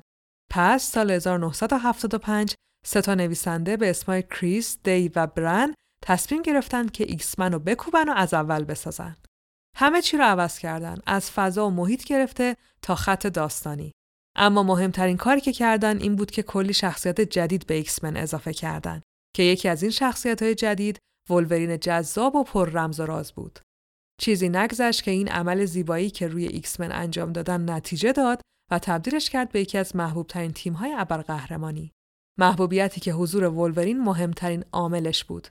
پس 0.50 0.82
سال 0.82 1.10
1975 1.10 2.54
سه 2.86 3.00
تا 3.00 3.14
نویسنده 3.14 3.76
به 3.76 3.90
اسمای 3.90 4.22
کریس، 4.22 4.78
دی 4.84 5.08
و 5.16 5.26
برن 5.26 5.74
تصمیم 6.04 6.42
گرفتن 6.42 6.88
که 6.88 7.04
ایکسمن 7.08 7.52
رو 7.52 7.58
بکوبن 7.58 8.08
و 8.08 8.12
از 8.16 8.34
اول 8.34 8.64
بسازن. 8.64 9.16
همه 9.76 10.02
چی 10.02 10.16
رو 10.16 10.24
عوض 10.24 10.58
کردن 10.58 10.96
از 11.06 11.30
فضا 11.30 11.66
و 11.66 11.70
محیط 11.70 12.04
گرفته 12.04 12.56
تا 12.82 12.94
خط 12.94 13.26
داستانی. 13.26 13.92
اما 14.36 14.62
مهمترین 14.62 15.16
کاری 15.16 15.40
که 15.40 15.52
کردن 15.52 15.98
این 15.98 16.16
بود 16.16 16.30
که 16.30 16.42
کلی 16.42 16.72
شخصیت 16.72 17.20
جدید 17.20 17.66
به 17.66 17.74
ایکسمن 17.74 18.16
اضافه 18.16 18.52
کردن 18.52 19.02
که 19.36 19.42
یکی 19.42 19.68
از 19.68 19.82
این 19.82 19.92
شخصیت 19.92 20.42
های 20.42 20.54
جدید 20.54 20.98
ولورین 21.30 21.78
جذاب 21.78 22.36
و 22.36 22.44
پر 22.44 22.70
رمز 22.70 23.00
و 23.00 23.06
راز 23.06 23.32
بود. 23.32 23.58
چیزی 24.20 24.48
نگذشت 24.48 25.02
که 25.02 25.10
این 25.10 25.28
عمل 25.28 25.64
زیبایی 25.64 26.10
که 26.10 26.28
روی 26.28 26.46
ایکسمن 26.46 26.92
انجام 26.92 27.32
دادن 27.32 27.70
نتیجه 27.70 28.12
داد 28.12 28.40
و 28.70 28.78
تبدیلش 28.78 29.30
کرد 29.30 29.52
به 29.52 29.60
یکی 29.60 29.78
از 29.78 29.96
محبوب 29.96 30.26
ترین 30.26 30.52
تیم 30.52 30.72
های 30.72 30.94
ابرقهرمانی. 30.98 31.92
محبوبیتی 32.38 33.00
که 33.00 33.12
حضور 33.12 33.44
ولورین 33.44 34.00
مهمترین 34.00 34.64
عاملش 34.72 35.24
بود. 35.24 35.48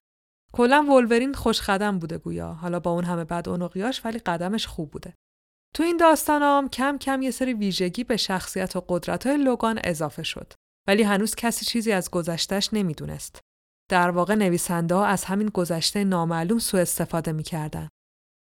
کلا 0.53 0.83
ولورین 0.83 1.33
خوش 1.33 1.61
قدم 1.61 1.99
بوده 1.99 2.17
گویا 2.17 2.53
حالا 2.53 2.79
با 2.79 2.91
اون 2.91 3.03
همه 3.03 3.23
بد 3.23 3.49
اونقیاش 3.49 4.05
ولی 4.05 4.19
قدمش 4.19 4.67
خوب 4.67 4.91
بوده. 4.91 5.13
تو 5.75 5.83
این 5.83 5.97
داستانام 5.97 6.69
کم 6.69 6.97
کم 6.97 7.21
یه 7.21 7.31
سری 7.31 7.53
ویژگی 7.53 8.03
به 8.03 8.17
شخصیت 8.17 8.75
و 8.75 8.85
قدرت 8.89 9.27
های 9.27 9.37
لوگان 9.37 9.79
اضافه 9.83 10.23
شد. 10.23 10.53
ولی 10.87 11.03
هنوز 11.03 11.35
کسی 11.35 11.65
چیزی 11.65 11.91
از 11.91 12.11
گذشتش 12.11 12.73
نمی‌دونست. 12.73 13.39
در 13.89 14.09
واقع 14.09 14.35
نویسنده 14.35 14.95
ها 14.95 15.05
از 15.05 15.23
همین 15.23 15.47
گذشته 15.49 16.03
نامعلوم 16.03 16.59
سوء 16.59 16.81
استفاده 16.81 17.31
می‌کردن. 17.31 17.89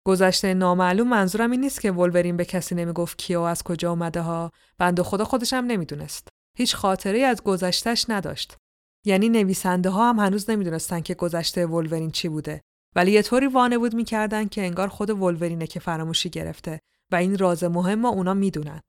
گذشته 0.07 0.55
نامعلوم 0.55 1.09
منظورم 1.09 1.51
این 1.51 1.61
نیست 1.61 1.81
که 1.81 1.93
ولورین 1.93 2.37
به 2.37 2.45
کسی 2.45 2.75
نمی‌گفت 2.75 3.19
کیو 3.19 3.41
از 3.41 3.63
کجا 3.63 3.91
اومده 3.91 4.21
ها 4.21 4.51
بند 4.79 5.03
خدا 5.03 5.25
خودش 5.25 5.53
هم 5.53 5.65
نمی‌دونست 5.65 6.29
هیچ 6.59 6.76
خاطره 6.76 7.21
از 7.21 7.42
گذشتش 7.42 8.06
نداشت 8.09 8.56
یعنی 9.04 9.28
نویسنده 9.28 9.90
ها 9.90 10.09
هم 10.09 10.18
هنوز 10.18 10.50
نمی‌دونستن 10.50 11.00
که 11.00 11.14
گذشته 11.14 11.66
ولورین 11.66 12.11
چی 12.11 12.28
بوده 12.28 12.61
ولی 12.97 13.12
یه 13.12 13.23
طوری 13.23 13.47
وانمود 13.47 13.94
می‌کردن 13.94 14.49
که 14.49 14.62
انگار 14.62 14.88
خود 14.88 15.11
ولورینه 15.11 15.66
که 15.66 15.80
فراموشی 15.80 16.30
گرفته 16.30 16.80
و 17.12 17.16
این 17.16 17.38
راز 17.38 17.64
مهم 17.64 18.04
اونا 18.04 18.35
می‌دونن 18.35 18.80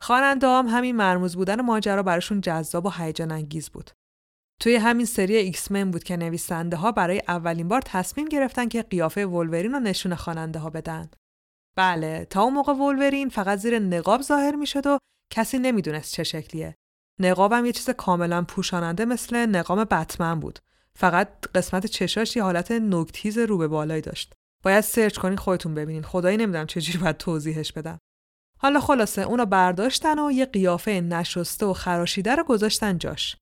خواننده 0.00 0.46
هم 0.46 0.66
همین 0.66 0.96
مرموز 0.96 1.36
بودن 1.36 1.60
ماجرا 1.60 2.02
براشون 2.02 2.40
جذاب 2.40 2.86
و 2.86 2.90
هیجان 2.90 3.32
انگیز 3.32 3.70
بود 3.70 3.90
توی 4.60 4.76
همین 4.76 5.06
سری 5.06 5.36
ایکس 5.36 5.72
من 5.72 5.90
بود 5.90 6.04
که 6.04 6.16
نویسنده 6.16 6.76
ها 6.76 6.92
برای 6.92 7.22
اولین 7.28 7.68
بار 7.68 7.80
تصمیم 7.80 8.28
گرفتن 8.28 8.68
که 8.68 8.82
قیافه 8.82 9.26
ولورین 9.26 9.72
رو 9.72 9.80
نشون 9.80 10.14
خواننده 10.14 10.58
ها 10.58 10.70
بدن. 10.70 11.10
بله، 11.76 12.26
تا 12.30 12.42
اون 12.42 12.54
موقع 12.54 12.72
ولورین 12.72 13.28
فقط 13.28 13.58
زیر 13.58 13.78
نقاب 13.78 14.22
ظاهر 14.22 14.54
می 14.54 14.66
شد 14.66 14.86
و 14.86 14.98
کسی 15.32 15.58
نمی‌دونست 15.58 16.14
چه 16.14 16.24
شکلیه. 16.24 16.74
نقابم 17.26 17.66
یه 17.66 17.72
چیز 17.72 17.90
کاملا 17.90 18.42
پوشاننده 18.42 19.04
مثل 19.04 19.46
نقاب 19.46 19.84
بتمن 19.84 20.40
بود. 20.40 20.58
فقط 20.94 21.28
قسمت 21.54 21.86
چشاش 21.86 22.36
یه 22.36 22.42
حالت 22.42 22.70
نوکتیز 22.70 23.38
رو 23.38 23.58
به 23.58 23.68
بالایی 23.68 24.00
داشت. 24.00 24.32
باید 24.62 24.80
search 24.80 25.18
کنین 25.18 25.36
خودتون 25.36 25.74
ببینین. 25.74 26.02
خدایی 26.02 26.36
نمی‌دونم 26.36 26.66
چجوری 26.66 26.98
باید 26.98 27.16
توضیحش 27.16 27.72
بدم. 27.72 27.98
حالا 28.58 28.80
خلاصه 28.80 29.22
اونو 29.22 29.44
برداشتن 29.44 30.18
و 30.18 30.32
یه 30.32 30.46
قیافه 30.46 30.90
نشسته 30.90 31.66
و 31.66 31.72
خراشیده 31.72 32.34
رو 32.34 32.44
گذاشتن 32.44 32.98
جاش. 32.98 33.36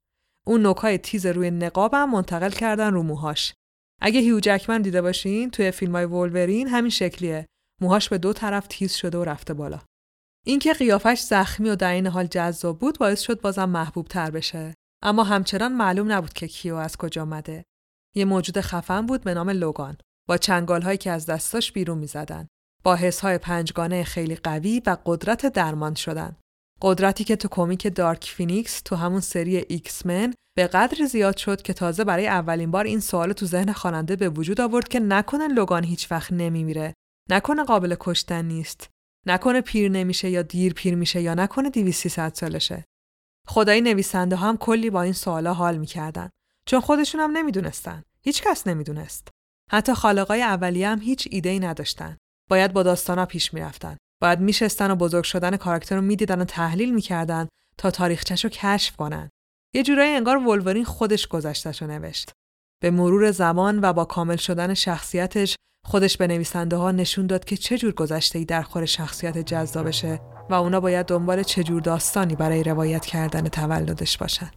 اون 0.47 0.63
نوکای 0.63 0.99
تیز 0.99 1.27
روی 1.27 1.51
نقابم 1.51 2.11
منتقل 2.11 2.51
کردن 2.51 2.93
رو 2.93 3.03
موهاش. 3.03 3.55
اگه 4.01 4.21
هیو 4.21 4.41
جکمن 4.41 4.83
دیده 4.83 5.03
باشین 5.03 5.51
توی 5.51 5.71
فیلم 5.71 5.93
های 5.93 6.05
ولورین 6.05 6.69
همین 6.69 6.91
شکلیه. 6.91 7.47
موهاش 7.81 8.09
به 8.09 8.19
دو 8.19 8.33
طرف 8.33 8.67
تیز 8.67 8.93
شده 8.93 9.19
و 9.19 9.25
رفته 9.25 9.55
بالا. 9.55 9.81
اینکه 10.51 10.73
قیافش 10.73 11.21
زخمی 11.21 11.71
و 11.71 11.77
در 11.77 11.93
این 11.93 12.07
حال 12.07 12.27
جذاب 12.27 12.79
بود 12.79 12.99
باعث 12.99 13.21
شد 13.21 13.41
بازم 13.41 13.69
محبوب 13.69 14.07
تر 14.07 14.31
بشه. 14.31 14.75
اما 15.03 15.25
همچنان 15.25 15.73
معلوم 15.73 16.13
نبود 16.13 16.33
که 16.33 16.49
کیو 16.49 16.75
از 16.75 16.97
کجا 16.97 17.23
آمده. 17.23 17.65
یه 18.17 18.25
موجود 18.25 18.61
خفن 18.61 19.07
بود 19.07 19.25
به 19.25 19.35
نام 19.35 19.51
لوگان 19.51 19.97
با 20.29 20.37
چنگال 20.37 20.83
هایی 20.83 20.99
که 20.99 21.11
از 21.11 21.27
دستاش 21.27 21.73
بیرون 21.73 21.99
می‌زدن. 21.99 22.47
با 22.85 22.95
حس 22.95 23.21
های 23.21 23.39
پنجگانه 23.39 24.05
خیلی 24.05 24.37
قوی 24.37 24.83
و 24.87 24.97
قدرت 25.07 25.47
درمان 25.47 25.95
شدن. 25.95 26.37
قدرتی 26.83 27.25
که 27.25 27.37
تو 27.37 27.49
کمیک 27.49 27.95
Dark 27.95 28.25
Phoenix 28.25 28.81
تو 28.81 28.97
همون 28.97 29.21
سری 29.21 29.57
ایکس 29.57 30.07
من 30.07 30.35
به 30.57 30.67
قدری 30.67 31.05
زیاد 31.05 31.37
شد 31.37 31.63
که 31.63 31.73
تازه 31.73 32.05
برای 32.05 32.27
اولین 32.27 32.71
بار 32.71 32.85
این 32.85 33.01
سوال 33.01 33.33
تو 33.33 33.47
ذهن 33.47 33.73
خواننده 33.73 34.17
به 34.17 34.29
وجود 34.29 34.61
آورد 34.61 34.89
که 34.89 35.01
نکنه 35.01 35.49
لوگان 35.49 35.85
هیچ 35.85 36.13
وقت 36.13 36.33
نمیمیره 36.33 36.95
نکنه 37.31 37.65
قابل 37.65 37.97
کشتن 38.01 38.45
نیست 38.45 38.91
نکنه 39.27 39.61
پیر 39.61 39.91
نمیشه 39.91 40.31
یا 40.31 40.43
دیر 40.43 40.73
پیر 40.73 40.95
میشه 40.95 41.21
یا 41.21 41.35
نکنه 41.35 41.71
200 41.71 42.29
سالشه. 42.29 42.85
خود 43.47 43.81
نویسنده 43.81 44.37
هم 44.37 44.57
کلی 44.57 44.91
با 44.91 45.03
این 45.03 45.13
سوالا 45.13 45.55
حال 45.55 45.77
می‌کردن. 45.77 46.31
چون 46.67 46.81
خودشون 46.81 47.21
هم 47.21 47.31
نمی‌دونستن. 47.31 48.03
هیچ 48.23 48.43
کس 48.43 48.67
نمی‌دونست. 48.67 49.29
حتی 49.71 49.95
خالقای 49.95 50.43
اولیه 50.43 50.89
هم 50.89 51.01
هیچ 51.01 51.29
ایده 51.31 51.49
ای 51.49 51.59
نداشتن. 51.59 52.17
باید 52.51 52.73
با 52.73 52.83
داستانا 52.83 53.27
پیش 53.27 53.55
می‌رفتن. 53.55 53.97
باید 54.21 54.41
میشستن 54.41 54.91
و 54.91 54.95
بزرگ 54.95 55.25
شدن 55.25 55.57
کاراکتر 55.57 55.97
رو 55.97 56.03
می‌دیدن 56.03 56.41
و 56.41 56.45
تحلیل 56.45 56.95
می‌کردن 56.95 57.49
تا 57.79 57.91
تاریخچش 57.91 58.45
رو 58.45 58.51
کشف 58.51 58.97
کنن. 58.97 59.31
یه 59.75 59.83
جورایی 59.83 60.15
انگار 60.15 60.37
ولورین 60.37 60.85
خودش 60.85 61.27
گذشتش 61.27 61.83
رو 61.83 61.89
نوشت. 61.89 62.33
به 62.81 62.91
مرور 62.91 63.31
زمان 63.31 63.81
و 63.83 63.93
با 63.93 64.05
کامل 64.05 64.37
شدن 64.37 64.75
شخصیتش 64.75 65.57
خودش 65.87 66.17
به 66.17 66.27
نویسنده 66.27 66.77
ها 66.77 66.91
نشون 66.91 67.27
داد 67.27 67.45
که 67.45 67.57
چه 67.57 67.79
جور 67.79 67.93
گذشته 67.93 68.39
ای 68.39 68.45
در 68.45 68.63
خور 68.63 68.85
شخصیت 68.85 69.39
جذابشه 69.39 70.21
و 70.51 70.55
اونا 70.55 70.81
باید 70.81 71.07
دنبال 71.07 71.43
چه 71.43 71.63
جور 71.63 71.81
داستانی 71.81 72.35
برای 72.35 72.63
روایت 72.63 73.07
کردن 73.07 73.49
تولدش 73.49 74.19
باشن. 74.19 74.51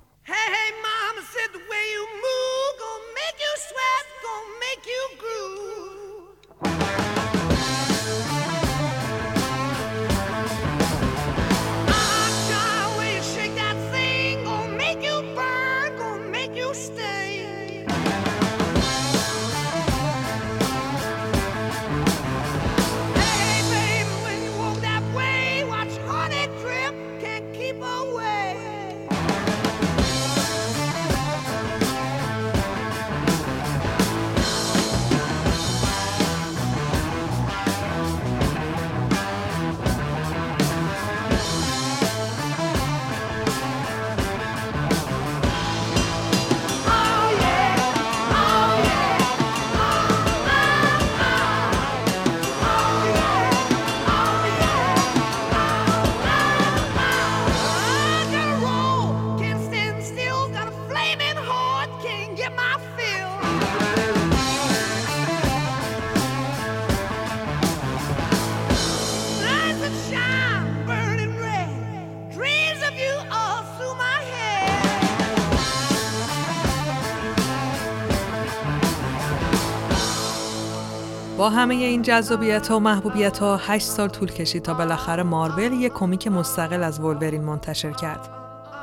با 81.44 81.50
همه 81.50 81.76
این 81.76 82.02
جذابیت 82.02 82.72
و 82.72 82.80
محبوبیت 82.80 83.38
ها 83.38 83.58
8 83.58 83.86
سال 83.86 84.10
طول 84.10 84.32
کشید 84.32 84.64
تا 84.64 84.74
بالاخره 84.74 85.24
مارول 85.24 85.74
یک 85.74 85.94
کمیک 85.94 86.28
مستقل 86.28 86.84
از 86.84 87.00
ولورین 87.00 87.42
منتشر 87.42 87.92
کرد. 87.92 88.30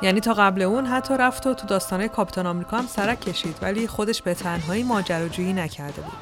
یعنی 0.01 0.19
تا 0.19 0.33
قبل 0.33 0.61
اون 0.61 0.85
حتی 0.85 1.13
رفت 1.13 1.47
و 1.47 1.53
تو 1.53 1.67
داستانه 1.67 2.07
کاپیتان 2.07 2.47
آمریکا 2.47 2.77
هم 2.77 2.87
سرک 2.87 3.21
کشید 3.21 3.55
ولی 3.61 3.87
خودش 3.87 4.21
به 4.21 4.33
تنهایی 4.33 4.83
ماجراجویی 4.83 5.53
نکرده 5.53 6.01
بود. 6.01 6.13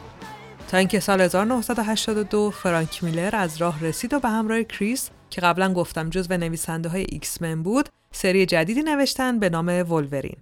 تا 0.67 0.77
اینکه 0.77 0.99
سال 0.99 1.21
1982 1.21 2.51
فرانک 2.51 3.03
میلر 3.03 3.35
از 3.35 3.57
راه 3.57 3.83
رسید 3.83 4.13
و 4.13 4.19
به 4.19 4.29
همراه 4.29 4.63
کریس 4.63 5.09
که 5.29 5.41
قبلا 5.41 5.73
گفتم 5.73 6.09
جزو 6.09 6.37
نویسنده 6.37 6.89
های 6.89 7.05
ایکس 7.09 7.41
من 7.41 7.63
بود 7.63 7.89
سری 8.11 8.45
جدیدی 8.45 8.83
نوشتن 8.83 9.39
به 9.39 9.49
نام 9.49 9.67
ولورین. 9.67 10.37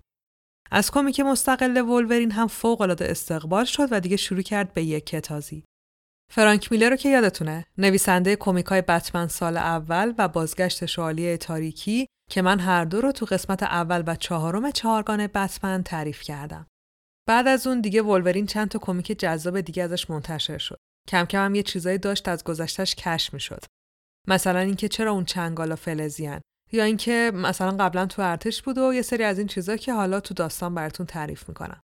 از 0.72 0.92
کمیک 0.92 1.20
مستقل 1.20 1.78
ولورین 1.78 2.32
هم 2.32 2.48
فوق 2.48 2.82
العاده 2.82 3.12
استقبال 3.12 3.66
شد 3.66 3.88
و 3.92 4.00
دیگه 4.00 4.18
شروع 4.18 4.42
کرد 4.42 4.74
به 4.74 4.84
یکه‌تازی. 4.84 5.67
فرانک 6.34 6.72
میلر 6.72 6.90
رو 6.90 6.96
که 6.96 7.10
یادتونه 7.10 7.66
نویسنده 7.78 8.36
کمیکای 8.36 8.82
بتمن 8.82 9.28
سال 9.28 9.58
اول 9.58 10.14
و 10.18 10.28
بازگشت 10.28 10.86
شوالیه 10.86 11.38
تاریکی 11.38 12.08
که 12.30 12.42
من 12.42 12.60
هر 12.60 12.86
دو 12.86 13.02
رو 13.02 13.12
تو 13.12 13.26
قسمت 13.26 13.64
اول 13.64 14.04
و 14.08 14.16
چهارم 14.16 14.72
چهارگان 14.72 15.28
بتمن 15.28 15.84
تعریف 15.84 16.22
کردم. 16.22 16.68
بعد 17.28 17.48
از 17.48 17.68
اون 17.68 17.82
دیگه 17.82 18.02
ولورین 18.02 18.46
چند 18.46 18.70
تا 18.70 18.80
کمیک 18.80 19.20
جذاب 19.20 19.62
دیگه 19.62 19.84
ازش 19.84 20.10
منتشر 20.10 20.58
شد. 20.58 20.80
کم 21.08 21.26
کم 21.26 21.46
هم 21.46 21.56
یه 21.56 21.64
چیزایی 21.64 21.98
داشت 21.98 22.28
از 22.28 22.44
گذشتش 22.44 22.96
کش 22.96 23.34
می‌شد. 23.34 23.64
مثلا 24.28 24.60
اینکه 24.60 24.88
چرا 24.88 25.12
اون 25.12 25.26
چنگالا 25.26 25.76
فلزیان 25.76 26.42
یا 26.72 26.84
اینکه 26.84 27.32
مثلا 27.34 27.72
قبلا 27.72 28.06
تو 28.06 28.22
ارتش 28.22 28.62
بود 28.62 28.78
و 28.78 28.94
یه 28.94 29.02
سری 29.02 29.24
از 29.24 29.38
این 29.38 29.48
چیزا 29.48 29.78
که 29.78 29.94
حالا 29.94 30.20
تو 30.20 30.34
داستان 30.34 30.76
براتون 30.76 31.06
تعریف 31.06 31.50
می‌کنم. 31.50 31.82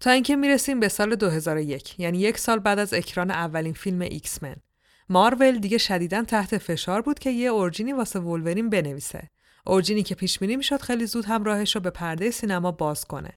تا 0.00 0.10
اینکه 0.10 0.36
می‌رسیم 0.36 0.80
به 0.80 0.88
سال 0.88 1.14
2001 1.14 2.00
یعنی 2.00 2.18
یک 2.18 2.38
سال 2.38 2.58
بعد 2.58 2.78
از 2.78 2.94
اکران 2.94 3.30
اولین 3.30 3.72
فیلم 3.72 4.00
ایکس 4.00 4.42
من 4.42 4.56
مارول 5.08 5.58
دیگه 5.58 5.78
شدیدا 5.78 6.22
تحت 6.22 6.58
فشار 6.58 7.02
بود 7.02 7.18
که 7.18 7.30
یه 7.30 7.48
origin 7.48 7.86
ی 7.86 7.92
واسه 7.92 8.18
وولورین 8.18 8.70
بنویسه. 8.70 9.28
origin 9.66 9.97
ی 9.97 10.02
که 10.02 10.14
پیش 10.14 10.38
بینی 10.38 10.56
می‌شد 10.56 10.80
خیلی 10.80 11.06
زود 11.06 11.24
هم 11.24 11.44
راهش 11.44 11.74
رو 11.74 11.80
به 11.80 11.90
پرده 11.90 12.30
سینما 12.30 12.72
باز 12.72 13.04
کنه. 13.04 13.30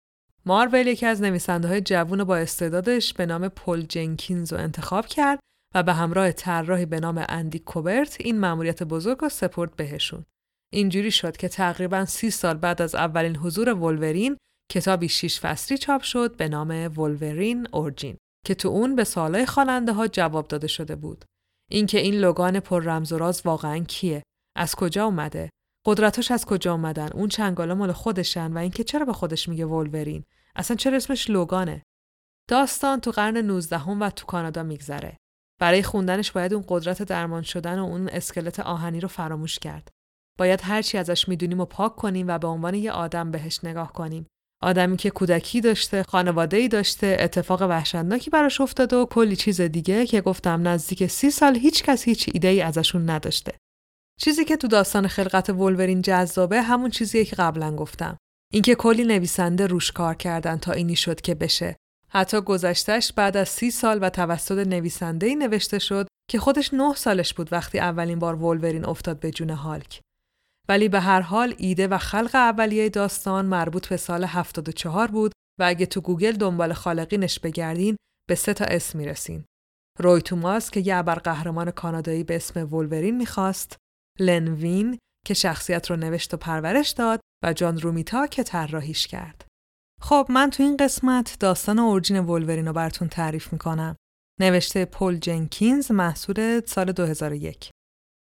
مارول 0.46 0.88
یکی 0.88 1.06
از 1.06 1.22
نویسنده 1.22 1.68
های 1.68 1.82
جوون 1.82 2.24
با 2.24 2.38
استعدادش 2.38 3.14
به 3.14 3.26
نام 3.26 3.48
پل 3.48 3.82
جنکینز 3.82 4.54
رو 4.54 4.60
انتخاب 4.60 5.06
کرد 5.06 5.40
و 5.76 5.84
به 5.84 5.94
همراه 5.94 6.32
طراحی 6.32 6.86
به 6.86 7.00
نام 7.00 7.26
اندی 7.30 7.60
کوبرت 7.60 8.18
این 8.20 8.40
مأموریت 8.40 8.84
بزرگ 8.84 9.18
رو 9.18 9.30
سپرد 9.30 9.76
بهشون. 9.76 10.26
اینجوری 10.74 11.12
شد 11.12 11.38
که 11.38 11.48
تقریبا 11.48 12.06
سی 12.06 12.32
سال 12.32 12.58
بعد 12.58 12.82
از 12.82 12.96
اولین 12.96 13.38
حضور 13.38 13.70
ولورین 13.74 14.38
کتابی 14.72 15.10
شیش 15.10 15.40
فصلی 15.40 15.78
چاپ 15.78 16.02
شد 16.02 16.38
به 16.38 16.50
نام 16.50 16.70
ولورین 16.98 17.68
اورجین 17.74 18.18
که 18.46 18.56
تو 18.56 18.70
اون 18.70 18.96
به 18.96 19.04
سوالای 19.04 19.46
خواننده 19.46 19.94
ها 19.94 20.08
جواب 20.08 20.48
داده 20.48 20.68
شده 20.68 20.96
بود. 20.96 21.26
اینکه 21.72 22.00
این 22.00 22.16
لوگان 22.16 22.60
پر 22.60 22.84
رمز 22.84 23.12
و 23.12 23.18
راز 23.18 23.42
واقعا 23.46 23.80
کیه؟ 23.80 24.24
از 24.56 24.76
کجا 24.76 25.06
اومده؟ 25.06 25.50
قدرتاش 25.86 26.32
از 26.32 26.46
کجا 26.46 26.72
اومدن؟ 26.72 27.10
اون 27.14 27.30
چنگالا 27.30 27.76
مال 27.76 27.92
خودشن 27.92 28.54
و 28.54 28.58
اینکه 28.58 28.84
چرا 28.84 29.06
به 29.06 29.14
خودش 29.14 29.50
میگه 29.50 29.66
ولورین؟ 29.66 30.24
اصلا 30.56 30.78
چرا 30.78 30.98
اسمش 30.98 31.30
لوگانه؟ 31.30 31.84
داستان 32.50 33.00
تو 33.00 33.12
قرن 33.12 33.38
19 33.38 33.78
هم 33.78 34.02
و 34.02 34.10
تو 34.10 34.26
کانادا 34.26 34.64
میگذره. 34.64 35.18
برای 35.60 35.84
خوندنش 35.84 36.32
باید 36.32 36.54
اون 36.54 36.66
قدرت 36.68 37.04
درمان 37.04 37.42
شدن 37.42 37.80
و 37.80 37.86
اون 37.86 38.10
اسکلت 38.10 38.60
آهنی 38.60 39.00
رو 39.00 39.08
فراموش 39.08 39.60
کرد. 39.60 39.90
باید 40.40 40.62
هرچی 40.64 40.98
ازش 40.98 41.30
می‌دونیم 41.30 41.60
و 41.60 41.66
پاک 41.66 41.96
کنیم 41.96 42.28
و 42.28 42.38
به 42.38 42.48
عنوان 42.48 42.74
یه 42.74 42.92
آدم 42.92 43.32
بهش 43.32 43.64
نگاه 43.64 43.94
کنیم 43.94 44.28
آدمی 44.62 44.98
که 44.98 45.10
کودکی 45.10 45.62
داشته، 45.62 46.04
خانواده 46.04 46.58
ای 46.58 46.68
داشته، 46.68 47.18
اتفاق 47.20 47.62
وحشتناکی 47.62 48.30
براش 48.30 48.62
افتاده 48.62 48.96
و 48.96 49.06
کلی 49.06 49.36
چیز 49.36 49.62
دیگه 49.62 50.06
که 50.06 50.22
گفتم 50.22 50.68
نزدیک 50.68 51.08
سی 51.08 51.32
سال 51.32 51.58
هیچ 51.58 51.84
کس 51.84 52.04
هیچ 52.04 52.30
ایده 52.34 52.48
ای 52.48 52.62
ازشون 52.62 53.10
نداشته. 53.10 53.54
چیزی 54.20 54.46
که 54.46 54.58
تو 54.58 54.68
داستان 54.68 55.08
خلقت 55.08 55.50
ولورین 55.50 56.02
جذابه 56.02 56.62
همون 56.62 56.90
چیزیه 56.90 57.26
که 57.26 57.36
قبلا 57.36 57.76
گفتم. 57.76 58.18
اینکه 58.54 58.76
کلی 58.76 59.04
نویسنده 59.04 59.68
روش 59.68 59.92
کار 59.92 60.16
کردن 60.16 60.58
تا 60.58 60.72
اینی 60.72 60.96
شد 60.96 61.22
که 61.22 61.36
بشه. 61.36 61.76
حتی 62.10 62.42
گذشتش 62.42 63.14
بعد 63.14 63.38
از 63.38 63.50
سی 63.50 63.72
سال 63.72 64.00
و 64.02 64.10
توسط 64.10 64.68
نویسنده 64.68 65.28
ای 65.28 65.36
نوشته 65.36 65.80
شد 65.80 66.08
که 66.30 66.40
خودش 66.40 66.74
نه 66.74 66.96
سالش 66.96 67.34
بود 67.34 67.54
وقتی 67.54 67.80
اولین 67.80 68.20
بار 68.20 68.36
ولورین 68.36 68.86
افتاد 68.86 69.20
به 69.20 69.32
جون 69.32 69.50
هالک. 69.50 70.02
ولی 70.70 70.90
به 70.90 71.00
هر 71.00 71.22
حال 71.22 71.56
ایده 71.58 71.88
و 71.88 71.98
خلق 71.98 72.32
اولیه 72.34 72.90
داستان 72.90 73.46
مربوط 73.46 73.88
به 73.88 73.98
سال 73.98 74.24
74 74.24 75.08
بود 75.12 75.32
و 75.60 75.64
اگه 75.64 75.86
تو 75.86 76.02
گوگل 76.02 76.32
دنبال 76.32 76.74
خالقینش 76.74 77.40
بگردین 77.40 77.98
به 78.30 78.36
سه 78.36 78.54
تا 78.54 78.66
اسم 78.66 78.98
می‌رسین. 79.00 79.46
روی 80.00 80.22
توماس 80.22 80.72
که 80.72 80.80
یه 80.80 81.02
قهرمان 81.02 81.72
کانادایی 81.72 82.24
به 82.24 82.36
اسم 82.36 82.74
ولورین 82.74 83.18
می‌خواست، 83.18 83.78
لن 84.20 84.48
وین 84.48 84.98
که 85.26 85.34
شخصیت 85.34 85.90
رو 85.90 85.96
نوشت 85.96 86.34
و 86.34 86.38
پرورش 86.38 86.90
داد 86.90 87.20
و 87.44 87.54
جان 87.54 87.80
رومیتا 87.80 88.28
که 88.28 88.44
طراحیش 88.44 89.08
کرد. 89.08 89.46
خب 90.02 90.28
من 90.30 90.50
تو 90.50 90.64
این 90.64 90.78
قسمت 90.78 91.38
داستان 91.40 91.80
اورجین 91.80 92.20
ولورین 92.20 92.68
رو 92.68 92.74
براتون 92.74 93.08
تعریف 93.08 93.54
می‌کنم. 93.54 93.96
نوشته 94.40 94.86
پل 94.86 95.16
جنکینز 95.16 95.92
محصول 95.92 96.62
سال 96.66 96.92
2001. 96.92 97.72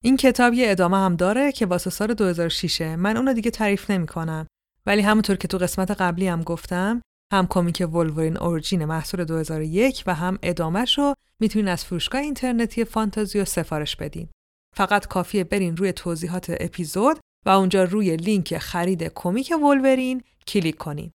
این 0.03 0.17
کتاب 0.17 0.53
یه 0.53 0.71
ادامه 0.71 0.97
هم 0.97 1.15
داره 1.15 1.51
که 1.51 1.65
واسه 1.65 1.89
سال 1.89 2.13
2006 2.13 2.81
من 2.81 3.17
اونو 3.17 3.33
دیگه 3.33 3.51
تعریف 3.51 3.91
نمی 3.91 4.07
کنم. 4.07 4.47
ولی 4.85 5.01
همونطور 5.01 5.35
که 5.35 5.47
تو 5.47 5.57
قسمت 5.57 5.91
قبلی 5.91 6.27
هم 6.27 6.43
گفتم 6.43 7.01
هم 7.33 7.47
کمیک 7.47 7.88
ولورین 7.93 8.38
origin 8.38 8.86
محصول 8.85 9.23
2001 9.23 10.03
و 10.07 10.15
هم 10.15 10.39
ادامهش 10.43 10.97
رو 10.97 11.13
می‌تونین 11.39 11.67
از 11.67 11.85
فروشگاه 11.85 12.21
اینترنتی 12.21 12.85
فانتازیو 12.85 13.45
سفارش 13.45 13.95
بدین. 13.95 14.29
فقط 14.75 15.07
کافیه 15.07 15.43
برین 15.43 15.77
روی 15.77 15.93
توضیحات 15.93 16.55
اپیزود 16.59 17.19
و 17.45 17.49
اونجا 17.49 17.83
روی 17.83 18.17
لینک 18.17 18.57
خرید 18.57 19.03
کمیک 19.03 19.53
ولورین 19.63 20.23
کلیک 20.47 20.77
کنین. 20.77 21.12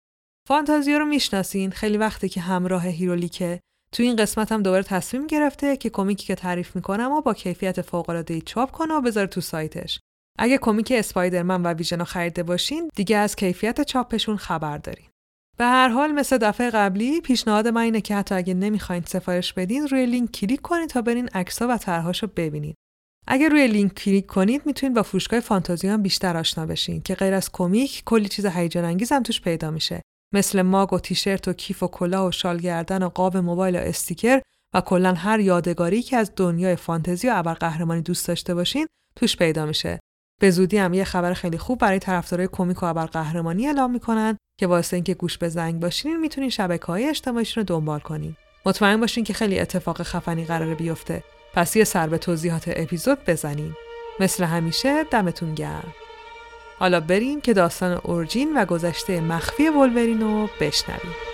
فانتازیو 0.47 0.99
رو 0.99 1.05
می‌شناسین 1.05 1.71
خیلی 1.71 1.97
وقته 1.97 2.29
که 2.29 2.41
همراه 2.41 2.87
هیرولیکه 2.87 3.59
تو 3.93 4.03
این 4.03 4.15
قسمت 4.15 4.51
هم 4.51 4.63
دوباره 4.63 4.83
تصمیم 4.83 5.27
گرفته 5.27 5.77
که 5.77 5.89
کمیکی 5.89 6.25
که 6.25 6.35
تعریف 6.35 6.75
می‌کنم 6.75 7.11
و 7.11 7.21
با 7.21 7.33
کیفیت 7.33 7.81
فوق 7.81 8.09
العاده 8.09 8.41
چاپ 8.41 8.71
کنه 8.71 8.93
و 8.93 9.01
بذاره 9.01 9.27
تو 9.27 9.41
سایتش. 9.41 9.99
اگه 10.39 10.57
کمیک 10.57 10.93
اسپایدرمن 10.95 11.63
و 11.63 11.73
ویژن 11.73 11.99
رو 11.99 12.05
خریده 12.05 12.43
باشین 12.43 12.89
دیگه 12.95 13.17
از 13.17 13.35
کیفیت 13.35 13.81
چاپشون 13.81 14.37
خبر 14.37 14.77
دارین. 14.77 15.05
به 15.57 15.65
هر 15.65 15.89
حال 15.89 16.11
مثل 16.11 16.37
دفعه 16.37 16.69
قبلی 16.69 17.21
پیشنهاد 17.21 17.67
من 17.67 17.81
اینه 17.81 18.01
که 18.01 18.15
حتی 18.15 18.35
اگه 18.35 18.53
نمی‌خواین 18.53 19.03
سفارش 19.05 19.53
بدین 19.53 19.87
روی 19.87 20.05
لینک 20.05 20.31
کلیک 20.31 20.61
کنید 20.61 20.89
تا 20.89 21.01
برین 21.01 21.29
عکس‌ها 21.33 21.67
و 21.69 21.77
طرحهاشو 21.77 22.27
ببینید. 22.27 22.75
اگر 23.27 23.49
روی 23.49 23.67
لینک 23.67 23.93
کلیک 23.93 24.25
کنید 24.25 24.65
می‌تونید 24.65 24.95
با 24.95 25.03
فروشگاه 25.03 25.39
فانتازیو 25.39 25.87
هم 25.87 26.01
بیشتر 26.01 26.37
آشنا 26.37 26.65
بشین 26.65 27.01
که 27.01 27.15
غیر 27.15 27.33
از 27.33 27.51
کمیک 27.51 28.03
کلی 28.05 28.27
چیز 28.27 28.45
هیجان 28.45 28.85
انگیز 28.85 29.11
هم 29.11 29.23
توش 29.23 29.41
پیدا 29.41 29.71
میشه. 29.71 30.01
مثل 30.33 30.61
ماگ 30.61 30.93
و 30.93 30.99
تیشرت 30.99 31.47
و 31.47 31.53
کیف 31.53 31.83
و 31.83 31.87
کلاه 31.87 32.27
و 32.27 32.31
شال 32.31 32.57
گردن 32.57 33.03
و 33.03 33.09
قاب 33.09 33.37
موبایل 33.37 33.75
و 33.75 33.79
استیکر 33.79 34.41
و 34.73 34.81
کلا 34.81 35.13
هر 35.13 35.39
یادگاری 35.39 36.01
که 36.01 36.17
از 36.17 36.31
دنیای 36.35 36.75
فانتزی 36.75 37.29
و 37.29 37.31
ابرقهرمانی 37.35 38.01
دوست 38.01 38.27
داشته 38.27 38.55
باشین 38.55 38.87
توش 39.15 39.37
پیدا 39.37 39.65
میشه. 39.65 39.99
به 40.41 40.51
زودی 40.51 40.77
هم 40.77 40.93
یه 40.93 41.03
خبر 41.03 41.33
خیلی 41.33 41.57
خوب 41.57 41.79
برای 41.79 41.99
طرفدارای 41.99 42.49
کمیک 42.51 42.83
و 42.83 42.85
ابرقهرمانی 42.85 43.67
اعلام 43.67 43.91
می‌کنن 43.91 44.37
که 44.59 44.67
واسه 44.67 44.97
اینکه 44.97 45.13
گوش 45.13 45.37
به 45.37 45.49
زنگ 45.49 45.79
باشین 45.79 46.17
می‌تونین 46.17 46.49
شبکه 46.49 46.85
های 46.85 47.09
اجتماعیشون 47.09 47.61
رو 47.61 47.65
دنبال 47.65 47.99
کنین. 47.99 48.35
مطمئن 48.65 48.99
باشین 48.99 49.23
که 49.23 49.33
خیلی 49.33 49.59
اتفاق 49.59 50.03
خفنی 50.03 50.45
قراره 50.45 50.75
بیفته. 50.75 51.23
پس 51.53 51.75
یه 51.75 51.83
سر 51.83 52.07
به 52.07 52.17
توضیحات 52.17 52.63
اپیزود 52.67 53.17
بزنین. 53.27 53.73
مثل 54.19 54.43
همیشه 54.43 55.03
دمتون 55.03 55.55
گرم. 55.55 55.93
حالا 56.83 56.99
بریم 56.99 57.41
که 57.41 57.53
داستان 57.53 58.01
اورجین 58.03 58.57
و 58.57 58.65
گذشته 58.65 59.21
مخفی 59.21 59.69
ولورین 59.69 60.21
رو 60.21 60.49
بشنویم. 60.59 61.32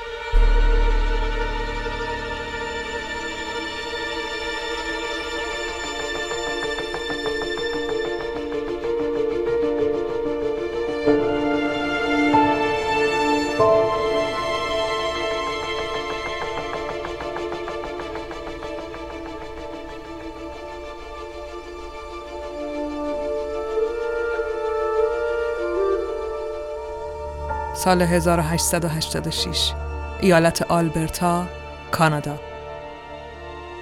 سال 27.89 28.02
1886 28.02 29.73
ایالت 30.21 30.62
آلبرتا 30.62 31.45
کانادا. 31.91 32.39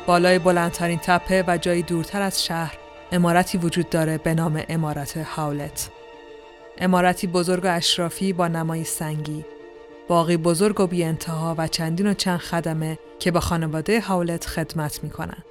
بالای 0.05 0.39
بلندترین 0.39 0.99
تپه 0.99 1.43
و 1.47 1.57
جایی 1.57 1.83
دورتر 1.83 2.21
از 2.21 2.45
شهر 2.45 2.77
امارتی 3.11 3.57
وجود 3.57 3.89
داره 3.89 4.17
به 4.17 4.33
نام 4.33 4.63
امارت 4.69 5.17
هاولت. 5.17 5.89
امارتی 6.77 7.27
بزرگ 7.27 7.65
و 7.65 7.75
اشرافی 7.75 8.33
با 8.33 8.47
نمای 8.47 8.83
سنگی. 8.83 9.45
باقی 10.07 10.37
بزرگ 10.37 10.79
و 10.79 10.87
بی 10.87 11.03
انتها 11.03 11.55
و 11.57 11.67
چندین 11.67 12.07
و 12.07 12.13
چند 12.13 12.39
خدمه 12.39 12.99
که 13.19 13.31
با 13.31 13.39
خانواده 13.39 14.01
هاولت 14.01 14.45
خدمت 14.45 15.03
می‌کنن. 15.03 15.43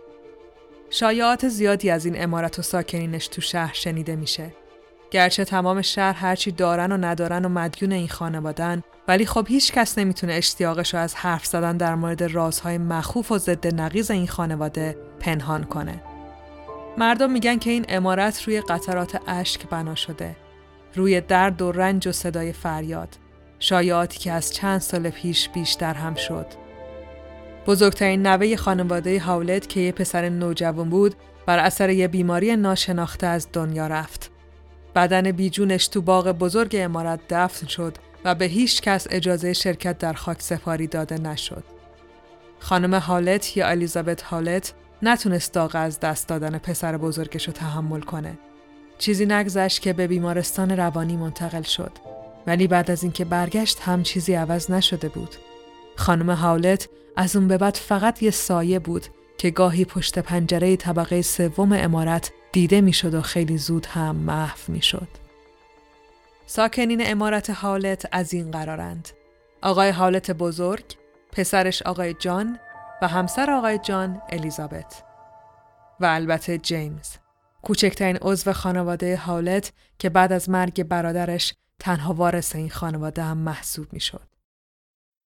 شایعات 0.90 1.49
زیادی 1.49 1.90
از 1.90 2.05
این 2.05 2.23
امارت 2.23 2.59
و 2.59 2.62
ساکنینش 2.62 3.29
تو 3.29 3.40
شهر 3.40 3.75
شنیده 3.75 4.16
میشه. 4.16 4.53
گرچه 5.11 5.45
تمام 5.45 5.83
شهر 5.83 6.12
هرچی 6.12 6.51
دارن 6.51 6.92
و 6.92 6.97
ندارن 6.97 7.45
و 7.45 7.49
مدیون 7.49 7.92
این 7.92 8.09
خانوادن 8.09 8.83
ولی 9.09 9.27
خب 9.27 9.47
هیچ 9.49 9.73
کس 9.73 9.99
نمی‌تونه 9.99 10.33
اشتیاقش 10.33 10.95
رو 10.95 11.01
از 11.01 11.14
حرف 11.14 11.47
زدن 11.47 11.77
در 11.77 11.95
مورد 11.95 12.23
رازهای 12.23 12.79
مخوف 12.79 13.33
و 13.33 13.38
ضد 13.38 13.75
نقیز 13.75 14.11
این 14.11 14.27
خانواده 14.27 14.97
پنهان 15.21 15.64
کنه. 15.64 16.03
مردم 16.99 17.31
میگن 17.31 17.59
که 17.59 17.71
این 17.71 17.85
امارت 17.88 18.42
روی 18.42 18.61
قطرات 18.61 19.21
اشک 19.27 19.69
بنا 19.69 19.95
شده. 19.95 20.37
روی 20.95 21.21
درد 21.21 21.62
و 21.62 21.73
رنج 21.73 22.09
و 22.09 22.12
صدای 22.12 22.53
فریاد. 22.53 23.09
شایعاتی 23.59 24.19
که 24.19 24.33
از 24.33 24.53
چند 24.53 24.81
سال 24.81 25.11
پیش 25.11 25.49
بیشتر 25.49 25.95
هم 25.95 26.14
شد. 26.14 26.47
بزرگترین 27.66 28.27
نوه 28.27 28.57
خانواده 28.57 29.21
هاولت 29.21 29.69
که 29.69 29.81
یه 29.81 29.92
پسر 29.92 30.29
نوجوان 30.29 30.90
بود 30.90 31.14
بر 31.47 31.59
اثر 31.59 31.90
یه 31.90 32.09
بیماری 32.09 32.57
ناشناخته 32.57 33.27
از 33.27 33.49
دنیا 33.53 33.87
رفت. 33.87 34.36
بدن 34.97 35.33
بیجونش 35.33 35.89
تو 35.89 36.03
باغ 36.03 36.29
بزرگ 36.29 36.77
امارت 36.79 37.21
دفن 37.29 37.67
شد 37.67 37.97
و 38.25 38.35
به 38.35 38.45
هیچ 38.45 38.81
کس 38.83 39.07
اجازه 39.11 39.53
شرکت 39.53 39.99
در 39.99 40.13
خاک 40.13 40.43
سفاری 40.43 40.87
داده 40.87 41.19
نشد. 41.19 41.65
خانم 42.59 42.95
هالت 42.95 43.57
یا 43.57 43.69
الیزابت 43.69 44.23
هالت 44.23 44.75
نتونست 45.03 45.53
داغ 45.53 45.71
از 45.75 46.01
دست 46.01 46.29
دادن 46.29 46.59
پسر 46.59 46.97
بزرگش 46.97 47.47
رو 47.47 47.53
تحمل 47.53 48.01
کنه. 48.01 48.39
چیزی 48.99 49.27
نگذشت 49.27 49.83
که 49.83 49.93
به 49.93 50.07
بیمارستان 50.07 50.71
روانی 50.71 51.17
منتقل 51.17 51.63
شد. 51.63 51.93
ولی 52.47 52.67
بعد 52.67 52.91
از 52.91 53.03
اینکه 53.03 53.25
برگشت 53.25 53.81
هم 53.81 54.03
چیزی 54.03 54.35
عوض 54.35 54.71
نشده 54.71 55.09
بود. 55.09 55.37
خانم 55.97 56.31
هاولت 56.31 56.89
از 57.17 57.37
اون 57.37 57.49
به 57.49 57.59
بعد 57.59 57.75
فقط 57.75 58.23
یه 58.23 58.31
سایه 58.31 58.79
بود 58.79 59.07
که 59.39 59.51
گاهی 59.51 59.85
پشت 59.85 60.19
پنجره 60.19 60.77
طبقه 60.77 61.23
سوم 61.23 61.73
امارت 61.73 62.33
دیده 62.57 62.81
می‌شد 62.81 63.14
و 63.14 63.23
خیلی 63.23 63.59
زود 63.59 63.87
هم 63.87 64.16
محو 64.16 64.59
می‌شد. 64.69 65.09
ساکنین 66.47 67.01
امارت 67.05 67.51
حالت 67.51 68.09
از 68.12 68.35
این 68.35 68.51
قرارند. 68.51 69.09
آقای 69.62 69.90
حالت 69.90 70.31
بزرگ، 70.31 70.85
پسرش 71.33 71.83
آقای 71.83 72.14
جان 72.14 72.59
و 73.03 73.09
همسر 73.09 73.51
آقای 73.51 73.79
جان 73.79 74.23
الیزابت 74.29 75.03
و 76.01 76.05
البته 76.07 76.59
جیمز. 76.59 77.09
کوچکترین 77.62 78.19
عضو 78.23 78.53
خانواده 78.53 79.16
حالت 79.16 79.73
که 79.99 80.11
بعد 80.11 80.33
از 80.33 80.51
مرگ 80.51 80.83
برادرش 80.83 81.55
تنها 81.79 82.14
وارث 82.14 82.57
این 82.57 82.71
خانواده 82.71 83.23
هم 83.23 83.38
محسوب 83.38 83.92
می 83.92 84.01
شد. 84.01 84.29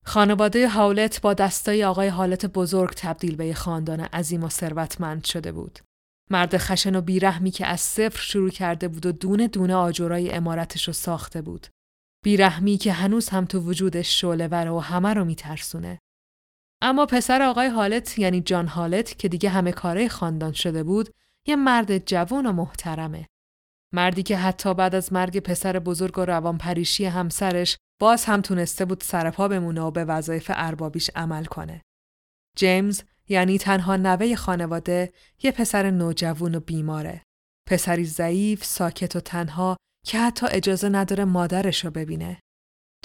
خانواده 0.04 0.68
هاولت 0.68 1.20
با 1.20 1.34
دستای 1.34 1.84
آقای 1.84 2.08
حالت 2.08 2.46
بزرگ 2.46 2.94
تبدیل 2.96 3.36
به 3.36 3.54
خاندان 3.54 4.00
عظیم 4.00 4.44
و 4.44 4.48
ثروتمند 4.48 5.24
شده 5.24 5.52
بود. 5.52 5.78
مرد 6.30 6.56
خشن 6.56 6.96
و 6.96 7.00
بیرحمی 7.00 7.50
که 7.50 7.66
از 7.66 7.80
صفر 7.80 8.20
شروع 8.20 8.50
کرده 8.50 8.88
بود 8.88 9.06
و 9.06 9.12
دونه 9.12 9.48
دونه 9.48 9.74
آجرای 9.74 10.30
امارتش 10.30 10.86
رو 10.86 10.92
ساخته 10.92 11.42
بود. 11.42 11.66
بیرحمی 12.24 12.76
که 12.76 12.92
هنوز 12.92 13.28
هم 13.28 13.44
تو 13.44 13.60
وجودش 13.60 14.20
شعله 14.20 14.48
و 14.48 14.78
همه 14.78 15.14
رو 15.14 15.24
میترسونه. 15.24 15.98
اما 16.82 17.06
پسر 17.06 17.42
آقای 17.42 17.68
حالت 17.68 18.18
یعنی 18.18 18.40
جان 18.40 18.66
حالت 18.66 19.18
که 19.18 19.28
دیگه 19.28 19.50
همه 19.50 19.72
کاره 19.72 20.08
خاندان 20.08 20.52
شده 20.52 20.82
بود 20.82 21.08
یه 21.46 21.56
مرد 21.56 21.98
جوان 21.98 22.46
و 22.46 22.52
محترمه. 22.52 23.26
مردی 23.94 24.22
که 24.22 24.36
حتی 24.36 24.74
بعد 24.74 24.94
از 24.94 25.12
مرگ 25.12 25.38
پسر 25.38 25.78
بزرگ 25.78 26.18
و 26.18 26.24
روانپریشی 26.24 27.04
همسرش 27.04 27.76
باز 28.00 28.24
هم 28.24 28.40
تونسته 28.40 28.84
بود 28.84 29.02
سرپا 29.02 29.48
بمونه 29.48 29.80
و 29.80 29.90
به 29.90 30.04
وظایف 30.04 30.50
اربابیش 30.54 31.10
عمل 31.14 31.44
کنه. 31.44 31.82
جیمز 32.56 33.02
یعنی 33.30 33.58
تنها 33.58 33.96
نوه 33.96 34.34
خانواده 34.34 35.12
یه 35.42 35.52
پسر 35.52 35.90
نوجوون 35.90 36.54
و 36.54 36.60
بیماره. 36.60 37.22
پسری 37.68 38.04
ضعیف، 38.04 38.64
ساکت 38.64 39.16
و 39.16 39.20
تنها 39.20 39.76
که 40.06 40.18
حتی 40.18 40.46
اجازه 40.50 40.88
نداره 40.88 41.24
مادرش 41.24 41.84
رو 41.84 41.90
ببینه. 41.90 42.40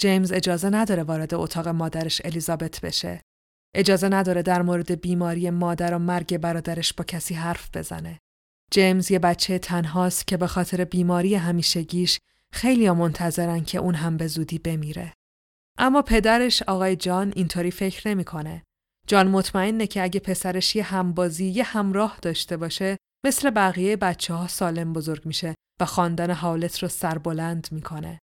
جیمز 0.00 0.32
اجازه 0.32 0.70
نداره 0.70 1.02
وارد 1.02 1.34
اتاق 1.34 1.68
مادرش 1.68 2.22
الیزابت 2.24 2.80
بشه. 2.80 3.20
اجازه 3.74 4.08
نداره 4.08 4.42
در 4.42 4.62
مورد 4.62 5.00
بیماری 5.00 5.50
مادر 5.50 5.94
و 5.94 5.98
مرگ 5.98 6.38
برادرش 6.38 6.92
با 6.92 7.04
کسی 7.04 7.34
حرف 7.34 7.76
بزنه. 7.76 8.18
جیمز 8.70 9.10
یه 9.10 9.18
بچه 9.18 9.58
تنهاست 9.58 10.26
که 10.26 10.36
به 10.36 10.46
خاطر 10.46 10.84
بیماری 10.84 11.34
همیشگیش 11.34 12.20
خیلی 12.52 12.90
منتظرن 12.90 13.64
که 13.64 13.78
اون 13.78 13.94
هم 13.94 14.16
به 14.16 14.26
زودی 14.26 14.58
بمیره. 14.58 15.12
اما 15.78 16.02
پدرش 16.02 16.62
آقای 16.62 16.96
جان 16.96 17.32
اینطوری 17.36 17.70
فکر 17.70 18.08
نمی‌کنه. 18.08 18.62
جان 19.06 19.28
مطمئنه 19.28 19.86
که 19.86 20.02
اگه 20.02 20.20
پسرش 20.20 20.76
یه 20.76 20.82
همبازی 20.82 21.46
یه 21.46 21.64
همراه 21.64 22.18
داشته 22.22 22.56
باشه 22.56 22.96
مثل 23.26 23.50
بقیه 23.50 23.96
بچه 23.96 24.34
ها 24.34 24.48
سالم 24.48 24.92
بزرگ 24.92 25.26
میشه 25.26 25.54
و 25.80 25.84
خواندن 25.84 26.30
حالت 26.30 26.78
رو 26.78 26.88
سربلند 26.88 27.68
می‌کنه. 27.70 28.18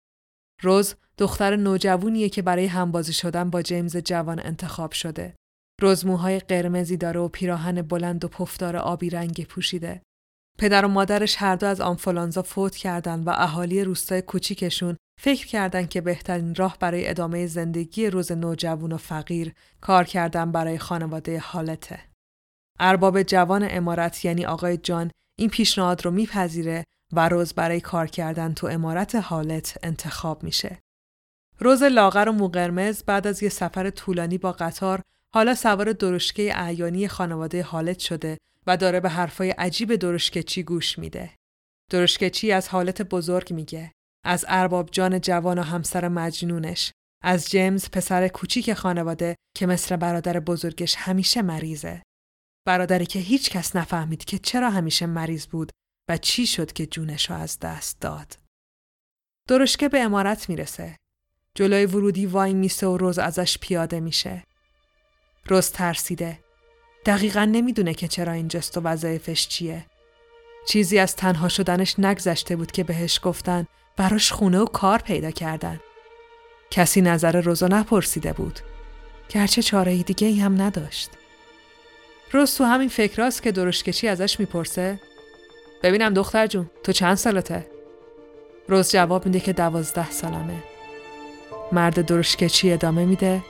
روز 0.61 0.95
دختر 1.17 1.55
نوجوونیه 1.55 2.29
که 2.29 2.41
برای 2.41 2.65
همبازی 2.65 3.13
شدن 3.13 3.49
با 3.49 3.61
جیمز 3.61 3.97
جوان 3.97 4.39
انتخاب 4.39 4.91
شده. 4.91 5.35
روز 5.81 6.05
موهای 6.05 6.39
قرمزی 6.39 6.97
داره 6.97 7.19
و 7.19 7.27
پیراهن 7.27 7.81
بلند 7.81 8.25
و 8.25 8.27
پفدار 8.27 8.77
آبی 8.77 9.09
رنگ 9.09 9.45
پوشیده. 9.45 10.01
پدر 10.59 10.85
و 10.85 10.87
مادرش 10.87 11.35
هر 11.37 11.55
دو 11.55 11.65
از 11.65 11.81
آنفولانزا 11.81 12.41
فوت 12.41 12.75
کردن 12.75 13.23
و 13.23 13.29
اهالی 13.29 13.83
روستای 13.83 14.21
کوچیکشون 14.21 14.97
فکر 15.17 15.47
کردند 15.47 15.89
که 15.89 16.01
بهترین 16.01 16.55
راه 16.55 16.77
برای 16.79 17.09
ادامه 17.09 17.47
زندگی 17.47 18.09
روز 18.09 18.31
نوجوان 18.31 18.91
و 18.91 18.97
فقیر 18.97 19.53
کار 19.81 20.03
کردن 20.03 20.51
برای 20.51 20.77
خانواده 20.77 21.39
حالته. 21.39 21.99
ارباب 22.79 23.23
جوان 23.23 23.67
امارت 23.69 24.25
یعنی 24.25 24.45
آقای 24.45 24.77
جان 24.77 25.11
این 25.37 25.49
پیشنهاد 25.49 26.05
رو 26.05 26.11
میپذیره 26.11 26.83
و 27.11 27.29
روز 27.29 27.53
برای 27.53 27.81
کار 27.81 28.07
کردن 28.07 28.53
تو 28.53 28.67
امارت 28.67 29.15
حالت 29.15 29.77
انتخاب 29.83 30.43
میشه. 30.43 30.79
روز 31.59 31.83
لاغر 31.83 32.29
و 32.29 32.31
موقرمز 32.31 33.03
بعد 33.03 33.27
از 33.27 33.43
یه 33.43 33.49
سفر 33.49 33.89
طولانی 33.89 34.37
با 34.37 34.51
قطار 34.51 35.01
حالا 35.33 35.55
سوار 35.55 35.93
درشکه 35.93 36.51
اعیانی 36.61 37.07
خانواده 37.07 37.63
حالت 37.63 37.99
شده 37.99 38.37
و 38.67 38.77
داره 38.77 38.99
به 38.99 39.09
حرفای 39.09 39.49
عجیب 39.49 39.95
درشکچی 39.95 40.63
گوش 40.63 40.99
میده. 40.99 41.31
درشکچی 41.91 42.51
از 42.51 42.69
حالت 42.69 43.01
بزرگ 43.01 43.53
میگه. 43.53 43.91
از 44.23 44.45
ارباب 44.47 44.89
جان 44.91 45.21
جوان 45.21 45.59
و 45.59 45.61
همسر 45.61 46.07
مجنونش 46.07 46.91
از 47.23 47.49
جیمز 47.49 47.89
پسر 47.89 48.27
کوچیک 48.27 48.73
خانواده 48.73 49.35
که 49.55 49.65
مثل 49.65 49.95
برادر 49.95 50.39
بزرگش 50.39 50.95
همیشه 50.95 51.41
مریضه. 51.41 52.03
برادری 52.65 53.05
که 53.05 53.19
هیچ 53.19 53.49
کس 53.49 53.75
نفهمید 53.75 54.25
که 54.25 54.37
چرا 54.39 54.69
همیشه 54.69 55.05
مریض 55.05 55.47
بود 55.47 55.71
و 56.09 56.17
چی 56.17 56.47
شد 56.47 56.73
که 56.73 56.85
جونش 56.85 57.29
رو 57.29 57.35
از 57.35 57.59
دست 57.59 58.01
داد. 58.01 58.37
درشکه 59.47 59.89
به 59.89 59.99
امارت 59.99 60.49
می‌رسه. 60.49 60.97
جلوی 61.55 61.85
ورودی 61.85 62.25
وای 62.25 62.53
میسه 62.53 62.87
و 62.87 62.97
روز 62.97 63.19
ازش 63.19 63.57
پیاده 63.57 63.99
میشه. 63.99 64.43
روز 65.45 65.71
ترسیده. 65.71 66.39
دقیقا 67.05 67.45
نمی‌دونه 67.45 67.93
که 67.93 68.07
چرا 68.07 68.31
این 68.31 68.47
جست 68.47 68.77
و 68.77 68.81
وظایفش 68.81 69.47
چیه. 69.47 69.85
چیزی 70.67 70.99
از 70.99 71.15
تنها 71.15 71.49
شدنش 71.49 71.99
نگذشته 71.99 72.55
بود 72.55 72.71
که 72.71 72.83
بهش 72.83 73.19
گفتن 73.23 73.67
براش 73.97 74.31
خونه 74.31 74.59
و 74.59 74.65
کار 74.65 74.99
پیدا 74.99 75.31
کردن. 75.31 75.79
کسی 76.71 77.01
نظر 77.01 77.41
روزو 77.41 77.67
نپرسیده 77.67 78.33
بود. 78.33 78.59
گرچه 79.29 79.61
چاره 79.61 80.03
دیگه 80.03 80.27
ای 80.27 80.39
هم 80.39 80.61
نداشت. 80.61 81.09
روز 82.31 82.55
تو 82.55 82.63
همین 82.63 82.89
فکراست 82.89 83.43
که 83.43 83.51
درشکچی 83.51 84.07
ازش 84.07 84.39
می‌پرسه 84.39 84.99
ببینم 85.83 86.13
دختر 86.13 86.47
جون 86.47 86.69
تو 86.83 86.91
چند 86.91 87.15
سالته؟ 87.15 87.67
روز 88.67 88.91
جواب 88.91 89.25
میده 89.25 89.39
که 89.39 89.53
دوازده 89.53 90.11
سالمه. 90.11 90.63
مرد 91.71 92.05
درشکچی 92.05 92.71
ادامه 92.71 93.05
میده 93.05 93.43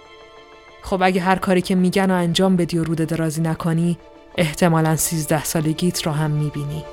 خب 0.82 1.02
اگه 1.04 1.22
هر 1.22 1.36
کاری 1.36 1.62
که 1.62 1.76
میگن 1.76 2.12
و 2.12 2.14
انجام 2.14 2.56
بدی 2.56 2.78
و 2.78 2.84
روده 2.84 3.06
درازی 3.06 3.42
نکنی 3.42 3.98
احتمالا 4.38 4.96
سیزده 4.96 5.44
سالگیت 5.44 6.06
رو 6.06 6.12
هم 6.12 6.32
می‌بینی. 6.32 6.84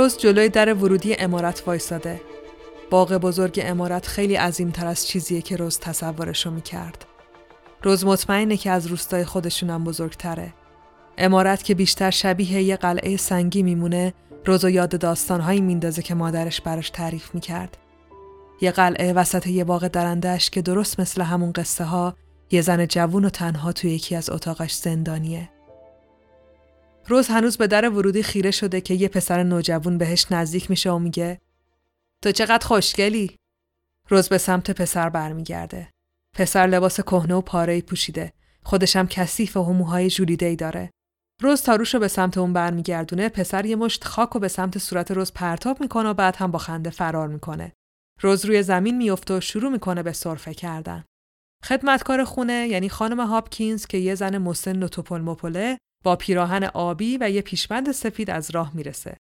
روز 0.00 0.18
جلوی 0.18 0.48
در 0.48 0.74
ورودی 0.74 1.14
امارت 1.14 1.62
وایساده. 1.66 2.20
باغ 2.90 3.12
بزرگ 3.12 3.60
امارت 3.64 4.06
خیلی 4.06 4.34
عظیمتر 4.34 4.86
از 4.86 5.06
چیزیه 5.06 5.42
که 5.42 5.56
روز 5.56 5.78
تصورشو 5.78 6.50
می‌کرد. 6.50 7.04
روز 7.82 8.04
مطمئنه 8.04 8.56
که 8.56 8.70
از 8.70 8.86
روستای 8.86 9.24
خودشونم 9.24 9.84
بزرگتره. 9.84 10.54
امارت 11.18 11.62
که 11.62 11.74
بیشتر 11.74 12.10
شبیه 12.10 12.62
یه 12.62 12.76
قلعه 12.76 13.16
سنگی 13.16 13.62
میمونه 13.62 14.14
روز 14.46 14.64
و 14.64 14.70
یاد 14.70 14.98
داستانهایی 14.98 15.60
میندازه 15.60 16.02
که 16.02 16.14
مادرش 16.14 16.60
براش 16.60 16.90
تعریف 16.90 17.34
می‌کرد. 17.34 17.76
یه 18.60 18.70
قلعه 18.70 19.12
وسط 19.12 19.46
یه 19.46 19.64
باغ 19.64 19.88
درندهش 19.88 20.50
که 20.50 20.62
درست 20.62 21.00
مثل 21.00 21.22
همون 21.22 21.52
قصه 21.52 21.84
ها 21.84 22.16
یه 22.50 22.62
زن 22.62 22.86
جوون 22.86 23.24
و 23.24 23.30
تنها 23.30 23.72
توی 23.72 23.90
یکی 23.90 24.16
از 24.16 24.30
اتاقش 24.30 24.72
زندانیه. 24.72 25.50
روز 27.06 27.28
هنوز 27.28 27.56
به 27.56 27.66
در 27.66 27.88
ورودی 27.88 28.22
خیره 28.22 28.50
شده 28.50 28.80
که 28.80 28.94
یه 28.94 29.08
پسر 29.08 29.42
نوجوون 29.42 29.98
بهش 29.98 30.26
نزدیک 30.30 30.70
میشه 30.70 30.90
و 30.90 30.98
میگه 30.98 31.40
تو 32.22 32.32
چقدر 32.32 32.66
خوشگلی؟ 32.66 33.36
روز 34.08 34.28
به 34.28 34.38
سمت 34.38 34.70
پسر 34.70 35.08
برمیگرده. 35.08 35.90
پسر 36.36 36.66
لباس 36.66 37.00
کهنه 37.00 37.34
و 37.34 37.40
پاره 37.40 37.80
پوشیده. 37.80 38.32
خودشم 38.62 39.06
کثیف 39.06 39.56
و 39.56 39.72
موهای 39.72 40.10
جولیده 40.10 40.46
ای 40.46 40.56
داره. 40.56 40.90
روز 41.42 41.62
تاروش 41.62 41.94
رو 41.94 42.00
به 42.00 42.08
سمت 42.08 42.38
اون 42.38 42.52
برمیگردونه. 42.52 43.28
پسر 43.28 43.66
یه 43.66 43.76
مشت 43.76 44.04
خاک 44.04 44.36
و 44.36 44.38
به 44.38 44.48
سمت 44.48 44.78
صورت 44.78 45.10
روز 45.10 45.32
پرتاب 45.32 45.80
می‌کنه 45.80 46.08
و 46.08 46.14
بعد 46.14 46.36
هم 46.36 46.50
با 46.50 46.58
خنده 46.58 46.90
فرار 46.90 47.28
می‌کنه. 47.28 47.72
روز 48.20 48.44
روی 48.44 48.62
زمین 48.62 48.96
میفته 48.96 49.36
و 49.36 49.40
شروع 49.40 49.72
می‌کنه 49.72 50.02
به 50.02 50.12
سرفه 50.12 50.54
کردن. 50.54 51.04
خدمتکار 51.64 52.24
خونه 52.24 52.68
یعنی 52.70 52.88
خانم 52.88 53.20
هاپکینز 53.20 53.86
که 53.86 53.98
یه 53.98 54.14
زن 54.14 54.38
مسن 54.38 54.82
و 54.82 54.88
توپل 54.88 55.20
مپله 55.20 55.78
با 56.04 56.16
پیراهن 56.16 56.64
آبی 56.64 57.18
و 57.20 57.30
یه 57.30 57.42
پیشبند 57.42 57.92
سفید 57.92 58.30
از 58.30 58.50
راه 58.50 58.76
می‌رسه. 58.76 59.16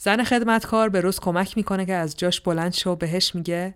زن 0.00 0.24
خدمتکار 0.24 0.88
به 0.88 1.00
روز 1.00 1.20
کمک 1.20 1.56
می‌کنه 1.56 1.86
که 1.86 1.94
از 1.94 2.16
جاش 2.16 2.40
بلند 2.40 2.72
شو 2.72 2.96
بهش 2.96 3.34
میگه 3.34 3.74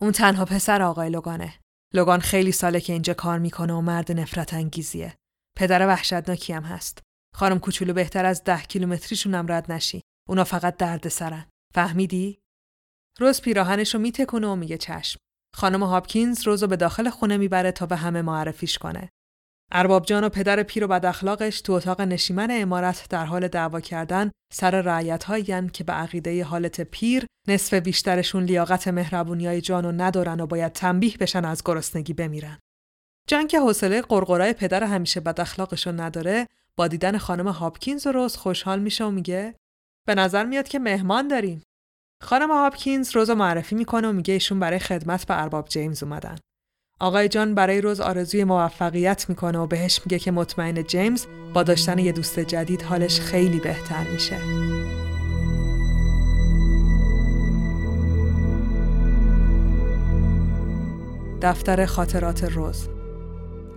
اون 0.00 0.12
تنها 0.12 0.44
پسر 0.44 0.82
آقای 0.82 1.10
لوگانه. 1.10 1.54
لوگان 1.94 2.20
خیلی 2.20 2.52
ساله 2.52 2.80
که 2.80 2.92
اینجا 2.92 3.14
کار 3.14 3.38
می‌کنه 3.38 3.72
و 3.72 3.80
مرد 3.80 4.12
نفرت 4.12 4.54
انگیزیه. 4.54 5.16
پدر 5.56 5.86
وحشتناکی 5.86 6.52
هم 6.52 6.62
هست. 6.62 7.02
خانم 7.34 7.58
کوچولو 7.58 7.92
بهتر 7.92 8.24
از 8.24 8.44
ده 8.44 8.62
کیلومتریشون 8.62 9.34
هم 9.34 9.52
رد 9.52 9.72
نشی. 9.72 10.00
اونا 10.28 10.44
فقط 10.44 10.76
درد 10.76 11.08
سرن. 11.08 11.46
فهمیدی؟ 11.74 12.38
روز 13.18 13.40
پیراهنش 13.40 13.94
رو 13.94 14.00
میتکونه 14.00 14.46
و 14.46 14.56
میگه 14.56 14.78
چشم. 14.78 15.20
خانم 15.56 15.82
هاپکینز 15.82 16.46
روزو 16.46 16.66
به 16.66 16.76
داخل 16.76 17.10
خونه 17.10 17.36
می‌بره 17.36 17.72
تا 17.72 17.86
به 17.86 17.96
همه 17.96 18.22
معرفیش 18.22 18.78
کنه. 18.78 19.08
ارباب 19.72 20.06
جان 20.06 20.24
و 20.24 20.28
پدر 20.28 20.62
پیر 20.62 20.84
و 20.84 20.88
بد 20.88 21.06
اخلاقش 21.06 21.60
تو 21.60 21.72
اتاق 21.72 22.00
نشیمن 22.00 22.48
امارت 22.50 23.06
در 23.10 23.24
حال 23.24 23.48
دعوا 23.48 23.80
کردن 23.80 24.30
سر 24.52 24.80
رعیت 24.80 25.24
که 25.72 25.84
به 25.84 25.92
عقیده 25.92 26.44
حالت 26.44 26.80
پیر 26.80 27.26
نصف 27.48 27.74
بیشترشون 27.74 28.44
لیاقت 28.44 28.88
مهربونی 28.88 29.46
های 29.46 29.60
جان 29.60 29.84
و 29.84 29.92
ندارن 29.92 30.40
و 30.40 30.46
باید 30.46 30.72
تنبیه 30.72 31.16
بشن 31.16 31.44
از 31.44 31.62
گرسنگی 31.64 32.12
بمیرن. 32.12 32.58
جان 33.28 33.46
که 33.46 33.60
حوصله 33.60 34.02
قرقرای 34.02 34.52
پدر 34.52 34.84
همیشه 34.84 35.20
بد 35.20 35.40
اخلاقشو 35.40 35.92
نداره 35.92 36.46
با 36.76 36.88
دیدن 36.88 37.18
خانم 37.18 37.48
هاپکینز 37.48 38.06
و 38.06 38.12
روز 38.12 38.36
خوشحال 38.36 38.80
میشه 38.80 39.04
و 39.04 39.10
میگه 39.10 39.54
به 40.06 40.14
نظر 40.14 40.44
میاد 40.44 40.68
که 40.68 40.78
مهمان 40.78 41.28
داریم. 41.28 41.62
خانم 42.22 42.50
هاپکینز 42.50 43.16
روز 43.16 43.30
معرفی 43.30 43.74
می‌کنه 43.74 44.08
و 44.08 44.12
میگه 44.12 44.34
ایشون 44.34 44.60
برای 44.60 44.78
خدمت 44.78 45.26
به 45.26 45.42
ارباب 45.42 45.68
جیمز 45.68 46.02
اومدن. 46.02 46.38
آقای 47.00 47.28
جان 47.28 47.54
برای 47.54 47.80
روز 47.80 48.00
آرزوی 48.00 48.44
موفقیت 48.44 49.28
می‌کنه 49.28 49.58
و 49.58 49.66
بهش 49.66 50.00
میگه 50.04 50.18
که 50.18 50.30
مطمئن 50.30 50.82
جیمز 50.82 51.26
با 51.54 51.62
داشتن 51.62 51.98
یه 51.98 52.12
دوست 52.12 52.40
جدید 52.40 52.82
حالش 52.82 53.20
خیلی 53.20 53.60
بهتر 53.60 54.04
میشه. 54.12 54.36
دفتر 61.42 61.86
خاطرات 61.86 62.44
روز 62.44 62.88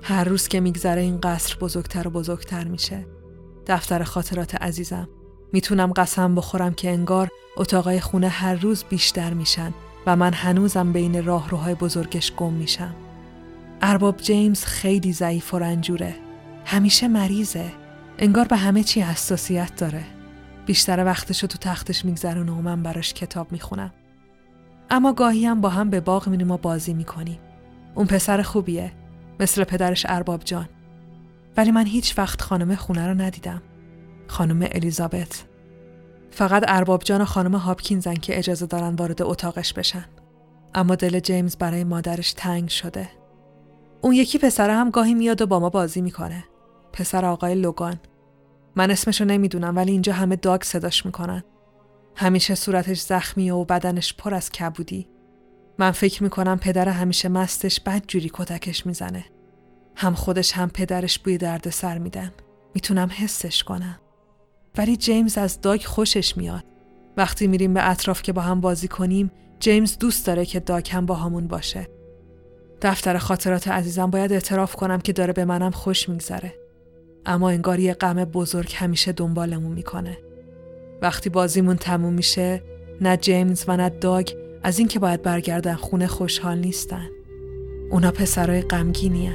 هر 0.02 0.24
روز 0.24 0.48
که 0.48 0.60
میگذره 0.60 1.02
این 1.02 1.20
قصر 1.22 1.58
بزرگتر 1.60 2.08
و 2.08 2.12
بزرگتر 2.12 2.64
میشه. 2.64 3.06
دفتر 3.68 4.04
خاطرات 4.04 4.56
عزیزم 4.56 5.10
می‌تونم 5.54 5.94
قسم 5.94 6.36
بخورم 6.36 6.74
که 6.74 6.90
انگار 6.90 7.30
اتاقای 7.58 8.00
خونه 8.00 8.28
هر 8.28 8.56
روز 8.56 8.84
بیشتر 8.90 9.34
میشن 9.34 9.74
و 10.06 10.16
من 10.16 10.34
هنوزم 10.34 10.94
بین 10.94 11.26
راهروهای 11.26 11.76
بزرگش 11.76 12.34
گم 12.36 12.54
میشم. 12.54 12.96
ارباب 13.86 14.18
جیمز 14.18 14.66
خیلی 14.66 15.14
ضعیف 15.14 15.54
و 15.54 15.60
رنجوره. 15.60 16.16
همیشه 16.66 17.08
مریضه. 17.08 17.72
انگار 18.20 18.48
به 18.48 18.56
همه 18.56 18.84
چی 18.84 19.02
حساسیت 19.02 19.76
داره. 19.76 20.04
بیشتر 20.66 21.06
وقتشو 21.06 21.48
تو 21.48 21.58
تختش 21.58 22.06
میگذرونه 22.06 22.52
و 22.52 22.62
من 22.62 22.84
براش 22.84 23.14
کتاب 23.14 23.52
می‌خونم. 23.52 23.94
اما 24.90 25.14
گاهی 25.14 25.46
هم 25.46 25.62
با 25.62 25.70
هم 25.70 25.90
به 25.90 26.00
باغ 26.00 26.28
میریم 26.28 26.52
و 26.52 26.58
بازی 26.58 26.94
می‌کنیم. 26.94 27.40
اون 27.96 28.08
پسر 28.08 28.42
خوبیه. 28.42 28.92
مثل 29.40 29.64
پدرش 29.64 30.06
ارباب 30.10 30.44
جان. 30.44 30.70
ولی 31.58 31.72
من 31.72 31.86
هیچ 31.86 32.18
وقت 32.18 32.42
خانم 32.42 32.76
خونه 32.76 33.08
رو 33.08 33.14
ندیدم. 33.14 33.62
خانم 34.28 34.68
الیزابت. 34.72 35.44
فقط 36.32 36.64
ارباب 36.68 37.04
جان 37.04 37.22
و 37.22 37.26
خانم 37.26 37.56
هاپکینزن 37.56 38.16
که 38.16 38.38
اجازه 38.38 38.66
دارن 38.66 38.96
وارد 38.96 39.22
اتاقش 39.22 39.74
بشن. 39.74 40.06
اما 40.76 40.96
دل 40.96 41.20
جیمز 41.20 41.58
برای 41.58 41.84
مادرش 41.84 42.34
تنگ 42.34 42.70
شده. 42.70 43.10
اون 44.04 44.14
یکی 44.14 44.38
پسره 44.38 44.74
هم 44.74 44.90
گاهی 44.90 45.14
میاد 45.14 45.42
و 45.42 45.48
با 45.48 45.60
ما 45.60 45.70
بازی 45.70 46.02
می‌کنه. 46.02 46.44
پسر 46.94 47.26
آقای 47.26 47.56
لوگان. 47.56 48.00
من 48.76 48.92
اسمشو 48.92 49.26
نمی‌دونم 49.26 49.76
ولی 49.76 49.92
اینجا 49.92 50.14
همه 50.14 50.36
داگ 50.36 50.64
صداش 50.64 51.06
می‌کنن. 51.06 51.44
همیشه 52.16 52.56
صورتش 52.56 53.02
زخمی 53.02 53.52
و 53.52 53.64
بدنش 53.64 54.14
پر 54.14 54.34
از 54.34 54.52
کبودی. 54.52 55.08
من 55.80 55.92
فکر 55.92 56.24
می‌کنم 56.24 56.58
پدر 56.58 56.90
همیشه 56.90 57.30
مستش 57.30 57.80
بد 57.80 58.04
جوری 58.08 58.32
کتکش 58.34 58.86
می‌زنه. 58.86 59.26
هم 59.96 60.14
خودش 60.14 60.52
هم 60.52 60.70
پدرش 60.70 61.20
بوی 61.20 61.38
درد 61.38 61.70
سر 61.70 61.98
میدن. 61.98 62.32
می‌تونم 62.74 63.10
حسش 63.12 63.64
کنم. 63.64 64.00
ولی 64.78 64.98
جیمز 64.98 65.38
از 65.38 65.62
داگ 65.62 65.84
خوشش 65.84 66.38
میاد. 66.38 66.64
وقتی 67.18 67.48
میریم 67.48 67.74
به 67.74 67.90
اطراف 67.90 68.22
که 68.22 68.34
با 68.34 68.42
هم 68.42 68.62
بازی 68.62 68.88
کنیم 68.88 69.32
جیمز 69.60 69.98
دوست 69.98 70.28
داره 70.28 70.46
که 70.46 70.60
داگ 70.60 70.90
هم 70.90 71.06
با 71.06 71.16
همون 71.16 71.48
باشه. 71.48 71.88
دفتر 72.84 73.18
خاطرات 73.18 73.68
عزیزم 73.68 74.10
باید 74.10 74.34
اعتراف 74.34 74.76
کنم 74.76 75.00
که 75.00 75.14
داره 75.14 75.34
به 75.34 75.46
منم 75.46 75.72
خوش 75.72 76.10
میگذره. 76.10 76.54
اما 77.26 77.50
انگار 77.50 77.80
یه 77.80 77.94
غم 77.94 78.26
بزرگ 78.26 78.72
همیشه 78.76 79.12
دنبالمون 79.12 79.72
می‌کنه. 79.72 80.18
وقتی 81.02 81.30
بازیمون 81.30 81.76
تموم 81.76 82.14
میشه 82.14 82.64
نه 83.02 83.18
جیمز 83.18 83.66
و 83.68 83.78
نه 83.78 83.90
داگ 83.90 84.30
از 84.64 84.80
اینکه 84.80 85.00
باید 85.00 85.22
برگردن 85.22 85.76
خونه 85.76 86.08
خوشحال 86.08 86.58
نیستن. 86.58 87.10
اونا 87.92 88.12
پسرای 88.12 88.62
غمگینی 88.62 89.32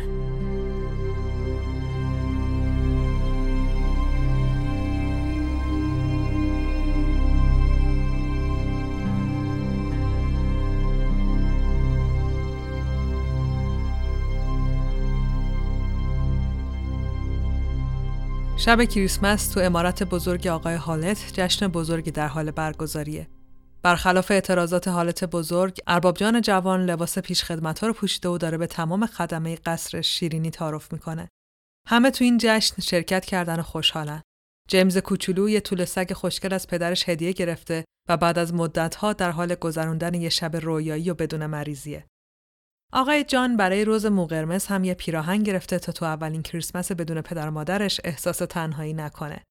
شب 18.60 18.84
کریسمس 18.84 19.48
تو 19.48 19.60
امارت 19.60 20.02
بزرگ 20.02 20.46
آقای 20.46 20.74
حالت 20.74 21.32
جشن 21.34 21.68
بزرگی 21.68 22.10
در 22.10 22.28
حال 22.28 22.50
برگزاریه. 22.50 23.28
برخلاف 23.82 24.30
اعتراضات 24.30 24.88
حالت 24.88 25.24
بزرگ، 25.24 25.78
اربابجان 25.86 26.40
جوان 26.40 26.84
لباس 26.84 27.18
پیشخدمت‌ها 27.18 27.86
رو 27.86 27.92
پوشیده 27.92 28.28
و 28.28 28.38
داره 28.38 28.58
به 28.58 28.66
تمام 28.66 29.06
خدمه 29.06 29.56
قصر 29.56 30.00
شیرینی 30.00 30.50
تعارف 30.50 30.92
می‌کنه. 30.92 31.28
همه 31.88 32.10
تو 32.10 32.24
این 32.24 32.38
جشن 32.40 32.82
شرکت 32.82 33.24
کردن 33.24 33.60
و 33.60 33.62
خوشحالن. 33.62 34.22
جیمز 34.68 34.98
کوچولو 34.98 35.48
یه 35.48 35.60
طول 35.60 35.84
سگ 35.84 36.12
خوشگل 36.12 36.52
از 36.52 36.66
پدرش 36.66 37.08
هدیه 37.08 37.32
گرفته 37.32 37.84
و 38.08 38.16
بعد 38.16 38.38
از 38.38 38.54
مدتها 38.54 39.12
در 39.12 39.30
حال 39.30 39.54
گذراندن 39.54 40.14
یه 40.14 40.28
شب 40.28 40.56
رویایی 40.56 41.10
و 41.10 41.14
بدون 41.14 41.46
مریضیه. 41.46 42.06
آقای 42.92 43.24
جان 43.24 43.56
برای 43.56 43.84
روز 43.84 44.06
موقرمز 44.06 44.66
هم 44.66 44.84
یه 44.84 44.94
پیراهن 44.94 45.42
گرفته 45.42 45.78
تا 45.78 45.92
تو 45.92 46.04
اولین 46.04 46.42
کریسمس 46.42 46.92
بدون 46.92 47.20
پدر 47.20 47.50
مادرش 47.50 48.00
احساس 48.04 48.38
تنهایی 48.38 48.92
نکنه. 48.92 49.42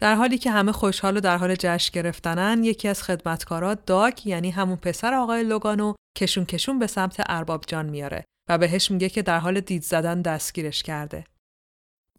در 0.00 0.14
حالی 0.14 0.38
که 0.38 0.50
همه 0.50 0.72
خوشحال 0.72 1.16
و 1.16 1.20
در 1.20 1.36
حال 1.36 1.54
جشن 1.54 1.92
گرفتنن 1.92 2.64
یکی 2.64 2.88
از 2.88 3.02
خدمتکارا 3.02 3.74
داگ 3.74 4.26
یعنی 4.26 4.50
همون 4.50 4.76
پسر 4.76 5.14
آقای 5.14 5.42
لوگانو 5.42 5.94
کشون 6.18 6.44
کشون 6.44 6.78
به 6.78 6.86
سمت 6.86 7.16
ارباب 7.26 7.64
جان 7.66 7.86
میاره 7.86 8.24
و 8.48 8.58
بهش 8.58 8.90
میگه 8.90 9.08
که 9.08 9.22
در 9.22 9.38
حال 9.38 9.60
دید 9.60 9.82
زدن 9.82 10.22
دستگیرش 10.22 10.82
کرده. 10.82 11.24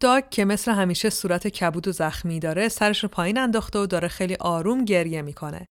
داگ 0.00 0.28
که 0.30 0.44
مثل 0.44 0.72
همیشه 0.72 1.10
صورت 1.10 1.48
کبود 1.48 1.88
و 1.88 1.92
زخمی 1.92 2.40
داره 2.40 2.68
سرش 2.68 3.02
رو 3.02 3.08
پایین 3.08 3.38
انداخته 3.38 3.78
و 3.78 3.86
داره 3.86 4.08
خیلی 4.08 4.34
آروم 4.34 4.84
گریه 4.84 5.22
می‌کنه. 5.22 5.66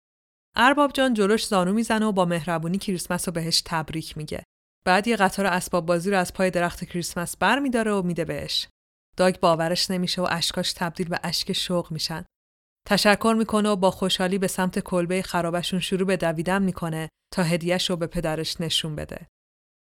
ارباب 0.55 0.91
جان 0.93 1.13
جلوش 1.13 1.47
زانو 1.47 1.73
می‌زنه 1.73 2.05
و 2.05 2.11
با 2.11 2.25
مهربونی 2.25 2.77
کریسمس 2.77 3.27
رو 3.27 3.33
بهش 3.33 3.61
تبریک 3.65 4.17
میگه. 4.17 4.43
بعد 4.87 5.07
یه 5.07 5.15
قطار 5.15 5.45
اسباب 5.45 5.85
بازی 5.85 6.11
رو 6.11 6.17
از 6.17 6.33
پای 6.33 6.51
درخت 6.51 6.83
کریسمس 6.83 7.37
بر 7.37 7.59
میداره 7.59 7.91
و 7.91 8.01
میده 8.01 8.25
بهش. 8.25 8.67
داگ 9.17 9.39
باورش 9.39 9.91
نمیشه 9.91 10.21
و 10.21 10.27
اشکاش 10.29 10.73
تبدیل 10.73 11.09
به 11.09 11.19
اشک 11.23 11.53
شوق 11.53 11.91
میشن. 11.91 12.25
تشکر 12.87 13.35
می‌کنه 13.37 13.69
و 13.69 13.75
با 13.75 13.91
خوشحالی 13.91 14.37
به 14.37 14.47
سمت 14.47 14.79
کلبه 14.79 15.21
خرابشون 15.21 15.79
شروع 15.79 16.07
به 16.07 16.17
دویدن 16.17 16.63
می‌کنه 16.63 17.09
تا 17.33 17.43
هدیهش 17.43 17.89
رو 17.89 17.95
به 17.95 18.07
پدرش 18.07 18.61
نشون 18.61 18.95
بده. 18.95 19.27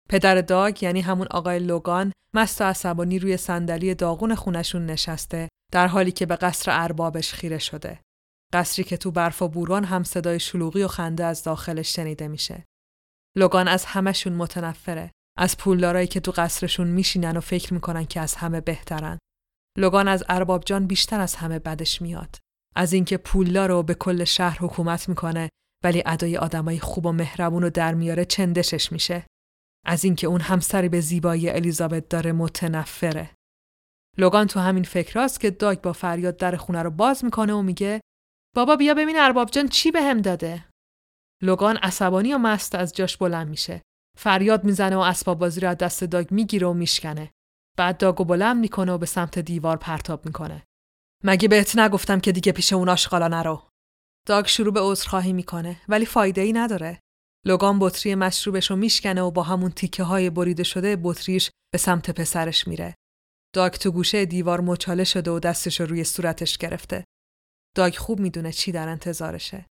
پدر 0.08 0.40
داگ 0.40 0.82
یعنی 0.82 1.00
همون 1.00 1.26
آقای 1.30 1.58
لوگان 1.58 2.12
مست 2.34 2.60
و 2.60 2.64
عصبانی 2.64 3.18
روی 3.18 3.36
صندلی 3.36 3.94
داغون 3.94 4.34
خونشون 4.34 4.86
نشسته 4.86 5.48
در 5.72 5.86
حالی 5.86 6.12
که 6.12 6.26
به 6.26 6.36
قصر 6.36 6.70
اربابش 6.74 7.32
خیره 7.32 7.58
شده. 7.58 8.00
قصری 8.52 8.84
که 8.84 8.96
تو 8.96 9.10
برف 9.10 9.42
و 9.42 9.48
بوران 9.48 9.84
هم 9.84 10.04
صدای 10.04 10.40
شلوغی 10.40 10.82
و 10.82 10.88
خنده 10.88 11.24
از 11.24 11.42
داخلش 11.42 11.96
شنیده 11.96 12.28
میشه. 12.28 12.64
لوگان 13.38 13.68
از 13.68 13.84
همشون 13.84 14.32
متنفره. 14.32 15.10
از 15.38 15.56
پولدارایی 15.56 16.06
که 16.06 16.20
تو 16.20 16.32
قصرشون 16.36 16.86
میشینن 16.86 17.36
و 17.36 17.40
فکر 17.40 17.74
می‌کنن 17.74 18.04
که 18.04 18.20
از 18.20 18.34
همه 18.34 18.60
بهترن. 18.60 19.18
لوگان 19.78 20.08
از 20.08 20.24
ارباب 20.28 20.64
جان 20.64 20.86
بیشتر 20.86 21.20
از 21.20 21.34
همه 21.34 21.58
بدش 21.58 22.02
میاد. 22.02 22.36
از 22.76 22.92
اینکه 22.92 23.16
پولدار 23.16 23.68
رو 23.68 23.82
به 23.82 23.94
کل 23.94 24.24
شهر 24.24 24.58
حکومت 24.60 25.08
می‌کنه 25.08 25.48
ولی 25.84 26.02
ادای 26.06 26.36
آدمای 26.36 26.78
خوب 26.78 27.06
و 27.06 27.12
مهربون 27.12 27.64
و 27.64 27.70
در 27.70 27.94
میاره 27.94 28.24
چندشش 28.24 28.92
میشه. 28.92 29.26
از 29.86 30.04
اینکه 30.04 30.26
اون 30.26 30.40
همسری 30.40 30.88
به 30.88 31.00
زیبایی 31.00 31.50
الیزابت 31.50 32.08
داره 32.08 32.32
متنفره. 32.32 33.30
لوگان 34.18 34.46
تو 34.46 34.60
همین 34.60 34.84
فکراست 34.84 35.40
که 35.40 35.50
داگ 35.50 35.80
با 35.80 35.92
فریاد 35.92 36.36
در 36.36 36.56
خونه 36.56 36.82
رو 36.82 36.90
باز 36.90 37.24
می‌کنه 37.24 37.52
و 37.52 37.62
میگه 37.62 38.00
بابا 38.54 38.76
بیا 38.76 38.94
ببین 38.94 39.18
ارباب 39.18 39.50
جان 39.50 39.68
چی 39.68 39.90
به 39.90 40.02
هم 40.02 40.20
داده. 40.20 40.64
لوگان 41.42 41.76
عصبانی 41.76 42.34
و 42.34 42.38
مست 42.38 42.74
از 42.74 42.92
جاش 42.92 43.16
بلند 43.16 43.48
میشه. 43.48 43.82
فریاد 44.18 44.64
می‌زنه 44.64 44.96
و 44.96 45.00
اسباب 45.00 45.38
بازی 45.38 45.60
رو 45.60 45.68
از 45.68 45.76
دست 45.76 46.04
داگ 46.04 46.32
می‌گیره 46.32 46.66
و 46.66 46.72
میشکنه. 46.72 47.30
بعد 47.76 47.98
داگو 47.98 48.24
بلند 48.24 48.56
می‌کنه 48.56 48.92
و 48.92 48.98
به 48.98 49.06
سمت 49.06 49.38
دیوار 49.38 49.76
پرتاب 49.76 50.26
می‌کنه. 50.26 50.62
مگه 51.24 51.48
بهت 51.48 51.78
نگفتم 51.78 52.20
که 52.20 52.32
دیگه 52.32 52.52
پیش 52.52 52.72
اون 52.72 52.88
آشغالا 52.88 53.28
نرو. 53.28 53.62
داگ 54.26 54.46
شروع 54.46 54.72
به 54.72 54.80
عذرخواهی 54.80 55.32
می‌کنه 55.32 55.80
ولی 55.88 56.06
فایده 56.06 56.40
ای 56.40 56.52
نداره. 56.52 57.00
لوگان 57.46 57.78
بطری 57.78 58.14
مشروبش 58.14 58.70
رو 58.70 58.76
میشکنه 58.76 59.22
و 59.22 59.30
با 59.30 59.42
همون 59.42 59.70
تیکه 59.70 60.02
های 60.02 60.30
بریده 60.30 60.62
شده 60.62 60.98
بطریش 61.02 61.50
به 61.72 61.78
سمت 61.78 62.10
پسرش 62.10 62.68
میره. 62.68 62.94
داگ 63.54 63.72
تو 63.72 63.90
گوشه 63.90 64.24
دیوار 64.24 64.60
مچاله 64.60 65.04
شده 65.04 65.30
و 65.30 65.38
دستش 65.38 65.80
رو 65.80 65.86
روی 65.86 66.04
صورتش 66.04 66.58
گرفته. 66.58 67.04
داگ 67.76 67.96
خوب 67.96 68.20
می‌دونه 68.20 68.52
چی 68.52 68.72
در 68.72 68.88
انتظارشه. 68.88 69.66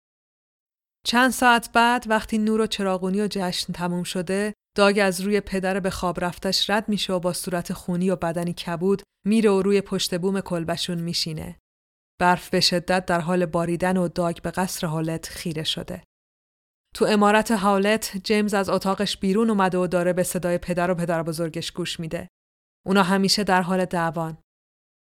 چند 1.06 1.30
ساعت 1.30 1.72
بعد 1.72 2.04
وقتی 2.08 2.38
نور 2.38 2.60
و 2.60 2.66
چراغونی 2.66 3.20
و 3.20 3.28
جشن 3.30 3.72
تموم 3.72 4.02
شده 4.02 4.54
داگ 4.76 5.00
از 5.02 5.20
روی 5.20 5.40
پدر 5.40 5.80
به 5.80 5.90
خواب 5.90 6.24
رفتش 6.24 6.70
رد 6.70 6.88
میشه 6.88 7.12
و 7.12 7.20
با 7.20 7.32
صورت 7.32 7.72
خونی 7.72 8.10
و 8.10 8.16
بدنی 8.16 8.52
کبود 8.52 9.02
میره 9.26 9.50
و 9.50 9.62
روی 9.62 9.80
پشت 9.80 10.18
بوم 10.18 10.40
کلبشون 10.40 10.98
میشینه. 10.98 11.58
برف 12.20 12.50
به 12.50 12.60
شدت 12.60 13.06
در 13.06 13.20
حال 13.20 13.46
باریدن 13.46 13.96
و 13.96 14.08
داگ 14.08 14.42
به 14.42 14.50
قصر 14.50 14.86
حالت 14.86 15.28
خیره 15.28 15.64
شده. 15.64 16.02
تو 16.94 17.04
امارت 17.04 17.50
حالت 17.50 18.16
جیمز 18.24 18.54
از 18.54 18.68
اتاقش 18.68 19.16
بیرون 19.16 19.50
اومده 19.50 19.78
و 19.78 19.86
داره 19.86 20.12
به 20.12 20.22
صدای 20.22 20.58
پدر 20.58 20.90
و 20.90 20.94
پدر 20.94 21.22
بزرگش 21.22 21.72
گوش 21.72 22.00
میده. 22.00 22.28
اونا 22.86 23.02
همیشه 23.02 23.44
در 23.44 23.62
حال 23.62 23.84
دعوان. 23.84 24.38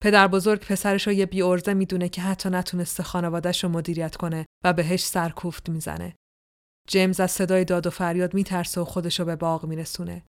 پدر 0.04 0.28
بزرگ 0.28 0.60
پسرش 0.60 1.06
رو 1.06 1.12
یه 1.12 1.26
بی 1.26 1.42
ارزه 1.42 1.74
می‌دونه 1.74 2.08
که 2.08 2.22
حتی 2.22 2.48
نتونسته 2.48 3.02
خانوادش 3.02 3.64
رو 3.64 3.70
مدیریت 3.70 4.16
کنه 4.16 4.46
و 4.64 4.72
بهش 4.72 5.04
سرکوفت 5.04 5.68
می‌زنه. 5.68 6.16
جیمز 6.88 7.20
از 7.20 7.30
صدای 7.30 7.64
داد 7.64 7.86
و 7.86 7.90
فریاد 7.90 8.34
میترسه 8.34 8.80
و 8.80 8.84
خودش 8.84 9.20
رو 9.20 9.26
به 9.26 9.36
باغ 9.36 9.64
میرسونه. 9.64 10.22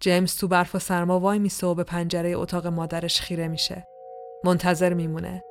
جیمز 0.00 0.36
تو 0.36 0.48
برف 0.48 0.74
و 0.74 0.78
سرما 0.78 1.20
وای 1.20 1.38
میسه 1.38 1.66
و 1.66 1.74
به 1.74 1.84
پنجره 1.84 2.30
اتاق 2.30 2.66
مادرش 2.66 3.20
خیره 3.20 3.48
میشه. 3.48 3.86
منتظر 4.44 4.94
میمونه. 4.94 5.42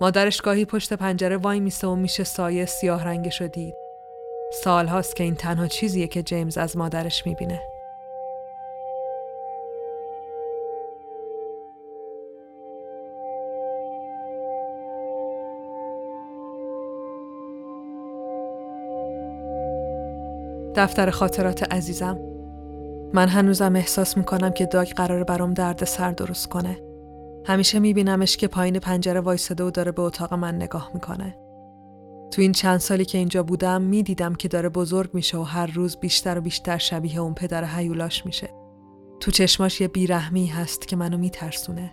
مادرش 0.00 0.40
گاهی 0.40 0.64
پشت 0.64 0.92
پنجره 0.92 1.36
وای 1.36 1.60
میسه 1.60 1.86
و 1.86 1.94
میشه 1.94 2.24
سایه 2.24 2.66
سیاه 2.66 3.04
رنگش 3.04 3.40
رو 3.40 3.48
دید. 3.48 3.74
سال 4.64 4.86
هاست 4.86 5.16
که 5.16 5.24
این 5.24 5.34
تنها 5.34 5.66
چیزیه 5.66 6.06
که 6.06 6.22
جیمز 6.22 6.58
از 6.58 6.76
مادرش 6.76 7.26
می‌بینه. 7.26 7.75
دفتر 20.76 21.10
خاطرات 21.10 21.72
عزیزم 21.72 22.18
من 23.14 23.28
هنوزم 23.28 23.76
احساس 23.76 24.16
می‌کنم 24.16 24.50
که 24.50 24.66
داگ 24.66 24.88
قرار 24.88 25.24
برام 25.24 25.54
درد 25.54 25.84
سر 25.84 26.10
درست 26.10 26.48
کنه. 26.48 26.78
همیشه 27.46 27.78
میبینمش 27.78 28.36
که 28.36 28.48
پایین 28.48 28.78
پنجره 28.78 29.20
وایساده 29.20 29.64
و 29.64 29.70
داره 29.70 29.92
به 29.92 30.02
اتاق 30.02 30.34
من 30.34 30.54
نگاه 30.54 30.90
می‌کنه. 30.94 31.36
تو 32.30 32.42
این 32.42 32.52
چند 32.52 32.80
سالی 32.80 33.04
که 33.04 33.18
اینجا 33.18 33.42
بودم 33.42 33.82
می‌دیدم 33.82 34.34
که 34.34 34.48
داره 34.48 34.68
بزرگ 34.68 35.10
میشه 35.14 35.38
و 35.38 35.42
هر 35.42 35.66
روز 35.66 35.96
بیشتر 35.96 36.38
و 36.38 36.40
بیشتر 36.40 36.78
شبیه 36.78 37.20
اون 37.20 37.34
پدر 37.34 37.64
حیولاش 37.64 38.26
میشه. 38.26 38.48
تو 39.20 39.30
چشماش 39.30 39.80
یه 39.80 39.88
بیرحمی 39.88 40.46
هست 40.46 40.88
که 40.88 40.96
منو 40.96 41.18
میترسونه. 41.18 41.90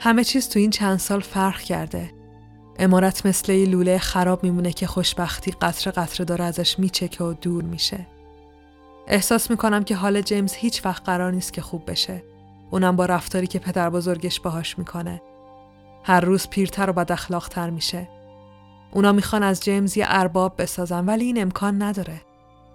همه 0.00 0.24
چیز 0.24 0.48
تو 0.48 0.58
این 0.58 0.70
چند 0.70 0.98
سال 0.98 1.20
فرق 1.20 1.60
کرده. 1.60 2.10
امارت 2.78 3.26
مثل 3.26 3.52
یه 3.52 3.66
لوله 3.66 3.98
خراب 3.98 4.44
میمونه 4.44 4.72
که 4.72 4.86
خوشبختی 4.86 5.50
قطره 5.50 5.92
قطره 5.92 6.24
داره 6.24 6.44
ازش 6.44 6.78
میچکه 6.78 7.24
و 7.24 7.32
دور 7.32 7.64
میشه. 7.64 8.06
احساس 9.06 9.50
می‌کنم 9.50 9.84
که 9.84 9.96
حال 9.96 10.20
جیمز 10.20 10.54
هیچ 10.54 10.86
وقت 10.86 11.02
قرار 11.04 11.32
نیست 11.32 11.52
که 11.52 11.62
خوب 11.62 11.90
بشه. 11.90 12.22
اونم 12.70 12.96
با 12.96 13.06
رفتاری 13.06 13.46
که 13.46 13.58
پدر 13.58 13.90
بزرگش 13.90 14.40
باهاش 14.40 14.78
می‌کنه. 14.78 15.22
هر 16.02 16.20
روز 16.20 16.48
پیرتر 16.48 16.90
و 16.90 16.92
بد 16.92 17.12
اخلاقتر 17.12 17.70
میشه. 17.70 18.08
اونا 18.92 19.12
می‌خوان 19.12 19.42
از 19.42 19.60
جیمز 19.60 19.96
یه 19.96 20.06
ارباب 20.08 20.62
بسازن 20.62 21.06
ولی 21.06 21.24
این 21.24 21.42
امکان 21.42 21.82
نداره. 21.82 22.20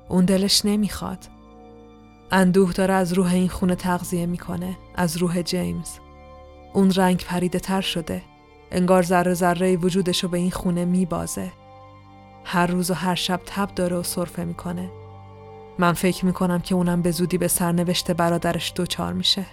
اون 0.09 0.25
دلش 0.25 0.65
نمی‌خواد. 0.65 1.27
اندوه 2.31 2.73
داره 2.73 2.93
از 2.93 3.13
روح 3.13 3.33
این 3.33 3.49
خونه 3.49 3.75
تغذیه 3.75 4.25
می‌کنه. 4.25 4.77
از 4.95 5.17
روح 5.17 5.41
جیمز. 5.41 5.89
اون 6.73 6.91
رنگ 6.91 7.25
پریده 7.25 7.59
تر 7.59 7.81
شده. 7.81 8.21
انگار 8.71 9.03
ذره 9.03 9.33
ذره 9.33 9.77
وجودشو 9.77 10.27
به 10.27 10.37
این 10.37 10.51
خونه 10.51 10.85
میبازه. 10.85 11.51
هر 12.45 12.67
روز 12.67 12.91
و 12.91 12.93
هر 12.93 13.15
شب 13.15 13.41
تب 13.45 13.75
داره 13.75 13.97
و 13.97 14.03
صرفه 14.03 14.43
می‌کنه. 14.43 14.91
من 15.79 15.93
فکر 15.93 16.25
می‌کنم 16.25 16.59
که 16.59 16.75
اونم 16.75 17.01
به 17.01 17.11
زودی 17.11 17.37
به 17.37 17.47
سرنوشت 17.47 18.11
برادرش 18.11 18.73
دوچار 18.75 19.13
میشه. 19.13 19.45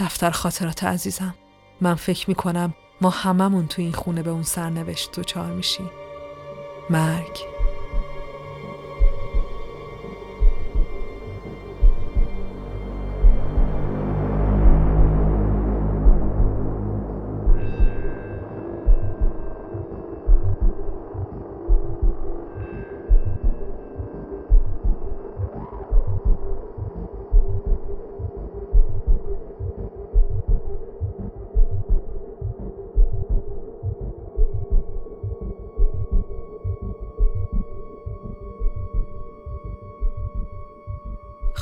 دفتر 0.00 0.30
خاطرات 0.30 0.84
عزیزم. 0.84 1.34
من 1.80 1.94
فکر 1.94 2.30
می‌کنم 2.30 2.74
ما 3.00 3.10
هممون 3.10 3.66
تو 3.66 3.82
این 3.82 3.92
خونه 3.92 4.22
به 4.22 4.30
اون 4.30 4.42
سرنوشت 4.42 5.16
دوچار 5.16 5.52
میشیم. 5.52 5.90
مرگ 6.90 7.55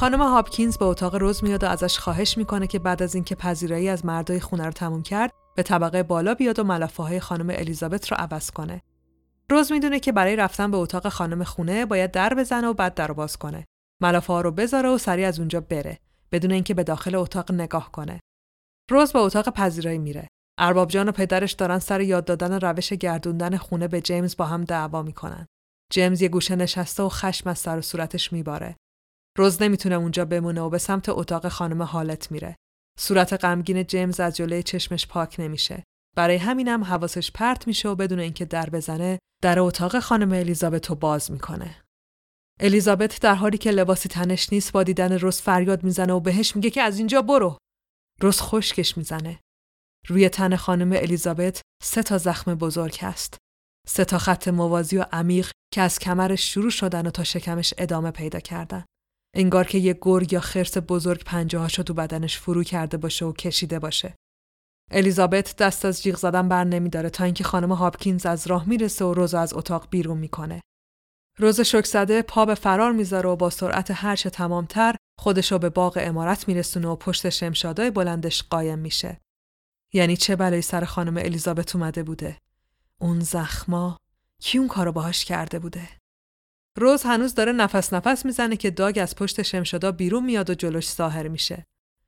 خانم 0.05 0.23
هاپکینز 0.23 0.79
به 0.79 0.85
اتاق 0.85 1.15
روز 1.15 1.45
میاد 1.45 1.65
و 1.65 1.67
ازش 1.67 1.99
خواهش 1.99 2.39
می‌کنه 2.39 2.67
که 2.67 2.79
بعد 2.79 3.03
از 3.03 3.15
اینکه 3.15 3.35
پذیرایی 3.35 3.89
از 3.89 4.05
مردای 4.05 4.41
خونه 4.41 4.65
رو 4.65 4.71
تموم 4.71 5.03
کرد 5.03 5.33
به 5.57 5.63
طبقه 5.63 6.03
بالا 6.03 6.35
بیاد 6.35 6.59
و 6.59 6.65
ملافه 6.65 7.03
های 7.03 7.21
خانم 7.21 7.51
الیزابت 7.51 8.13
رو 8.13 8.17
عوض 8.21 8.51
کنه. 8.51 8.83
روز 9.51 9.73
می‌دونه 9.73 10.01
که 10.01 10.13
برای 10.13 10.37
رفتن 10.37 10.71
به 10.71 10.77
اتاق 10.77 11.09
خانم 11.09 11.45
خونه 11.45 11.87
باید 11.87 12.11
در 12.11 12.35
بزنه 12.35 12.69
و 12.69 12.73
بعد 12.73 12.95
در 12.95 13.13
باز 13.13 13.37
کنه. 13.37 13.65
ملافه 14.03 14.33
ها 14.33 14.41
رو 14.41 14.51
بذاره 14.51 14.89
و 14.89 14.99
سریع 14.99 15.29
از 15.29 15.39
اونجا 15.39 15.61
بره 15.61 15.99
بدون 16.33 16.51
اینکه 16.51 16.75
به 16.75 16.85
داخل 16.85 17.15
اتاق 17.15 17.53
نگاه 17.53 17.93
کنه. 17.93 18.21
روز 18.91 19.13
به 19.13 19.19
اتاق 19.19 19.49
پذیرایی 19.49 19.99
میره. 19.99 20.29
ارباب 20.59 20.89
جان 20.89 21.09
و 21.09 21.13
پدرش 21.13 21.53
دارن 21.53 21.79
سر 21.79 22.01
یاد 22.01 22.25
دادن 22.25 22.61
روش 22.61 22.93
گردوندن 22.93 23.57
خونه 23.57 23.89
به 23.89 24.01
جیمز 24.01 24.37
با 24.37 24.45
هم 24.45 24.65
دعوا 24.65 25.03
می‌کنن. 25.03 25.47
جیمز 25.93 26.23
یه 26.23 26.29
گوشه 26.29 26.57
نشسته 26.57 27.03
و 27.03 27.09
خشم 27.09 27.51
از 27.51 27.59
سر 27.59 27.79
و 27.79 27.83
صورتش 27.83 28.33
میباره. 28.33 28.77
روز 29.39 29.63
نمی‌تونه 29.63 29.95
اونجا 29.95 30.25
بمونه 30.25 30.61
و 30.61 30.71
به 30.71 30.79
سمت 30.79 31.09
اتاق 31.09 31.49
خانم 31.49 31.83
حالت 31.83 32.33
میره. 32.33 32.57
صورت 32.99 33.45
غمگین 33.45 33.85
جیمز 33.85 34.21
از 34.21 34.37
جلوی 34.37 34.63
چشمش 34.63 35.07
پاک 35.07 35.37
نمیشه. 35.39 35.85
برای 36.17 36.37
همینم 36.37 36.85
حواسش 36.85 37.31
پرت 37.31 37.67
میشه 37.67 37.89
و 37.89 37.95
بدون 37.95 38.19
اینکه 38.19 38.45
در 38.45 38.71
بزنه 38.71 39.19
در 39.43 39.59
اتاق 39.59 40.01
خانم 40.01 40.33
الیزابت 40.33 40.87
رو 40.87 40.95
باز 40.95 41.31
می‌کنه. 41.31 41.83
الیزابت 42.61 43.21
در 43.21 43.35
حالی 43.35 43.59
که 43.59 43.71
لباسی 43.71 44.09
تنش 44.09 44.53
نیست 44.53 44.73
با 44.73 44.83
دیدن 44.83 45.13
روز 45.13 45.41
فریاد 45.41 45.85
می‌زنه 45.85 46.13
و 46.13 46.21
بهش 46.21 46.57
میگه 46.57 46.71
که 46.71 46.83
از 46.83 46.99
اینجا 46.99 47.23
برو. 47.23 47.59
روز 48.21 48.41
خشکش 48.41 48.97
می‌زنه. 48.97 49.41
روی 50.07 50.29
تن 50.29 50.57
خانم 50.57 50.93
الیزابت 50.93 51.61
سه 51.83 52.03
تا 52.03 52.19
زخم 52.19 52.55
بزرگ 52.55 52.99
هست. 53.01 53.37
سه 53.89 54.05
تا 54.05 54.19
خط 54.19 54.49
موازی 54.49 54.97
و 54.97 55.07
عمیق 55.13 55.51
که 55.73 55.81
از 55.81 55.99
کمرش 55.99 56.53
شروع 56.53 56.71
شدن 56.71 57.07
و 57.07 57.11
تا 57.11 57.25
شکمش 57.25 57.75
ادامه 57.79 58.11
پیدا 58.11 58.41
کردن. 58.41 58.85
انگار 59.35 59.67
که 59.67 59.79
یه 59.79 59.99
گرگ 60.03 60.33
یا 60.33 60.41
خرس 60.41 60.77
بزرگ 60.89 61.25
پنجه 61.25 61.67
تو 61.67 61.95
بدنش 61.95 62.39
فرو 62.39 62.65
کرده 62.65 62.97
باشه 62.97 63.25
و 63.25 63.33
کشیده 63.33 63.79
باشه. 63.79 64.15
الیزابت 64.91 65.57
دست 65.57 65.85
از 65.85 66.03
جیغ 66.03 66.17
زدن 66.17 66.49
بر 66.49 66.65
نمیداره 66.65 67.11
تا 67.11 67.25
اینکه 67.25 67.45
خانم 67.45 67.73
هاپکینز 67.73 68.27
از 68.27 68.47
راه 68.47 68.69
می‌رسه 68.69 69.05
و 69.05 69.15
روز 69.15 69.35
از 69.35 69.55
اتاق 69.55 69.89
بیرون 69.91 70.19
می‌کنه. 70.19 70.61
روز 71.39 71.61
شک 71.61 71.87
زده 71.87 72.23
پا 72.23 72.45
به 72.45 72.55
فرار 72.55 72.93
می‌ذاره 72.93 73.31
و 73.31 73.37
با 73.37 73.51
سرعت 73.51 73.91
هرچه 73.91 74.31
تمامتر 74.31 74.97
خودشو 75.21 75.59
به 75.59 75.71
باغ 75.71 75.99
امارت 76.01 76.49
میرسونه 76.49 76.89
و 76.89 76.97
پشت 76.97 77.29
شمشادای 77.29 77.91
بلندش 77.91 78.43
قایم 78.43 78.79
میشه. 78.79 79.21
یعنی 79.93 80.17
چه 80.17 80.37
بلایی 80.37 80.63
سر 80.63 80.85
خانم 80.85 81.17
الیزابت 81.17 81.77
اومده 81.77 82.03
بوده؟ 82.03 82.39
اون 83.01 83.21
زخما 83.21 83.97
کی 84.43 84.59
اون 84.59 84.69
کارو 84.69 84.93
باهاش 84.93 85.25
کرده 85.25 85.59
بوده؟ 85.59 85.89
روز 86.79 87.03
هنوز 87.03 87.35
داره 87.35 87.53
نفس 87.53 87.93
نفس 87.93 88.27
می‌زنه 88.27 88.57
که 88.57 88.71
داگ 88.71 88.99
از 89.03 89.15
پشت 89.15 89.43
شمشادا 89.43 89.93
بیرون 89.93 90.25
میاد 90.25 90.51
و 90.51 90.55
جلوش 90.55 90.93
ظاهر 90.93 91.29
میشه. 91.29 91.65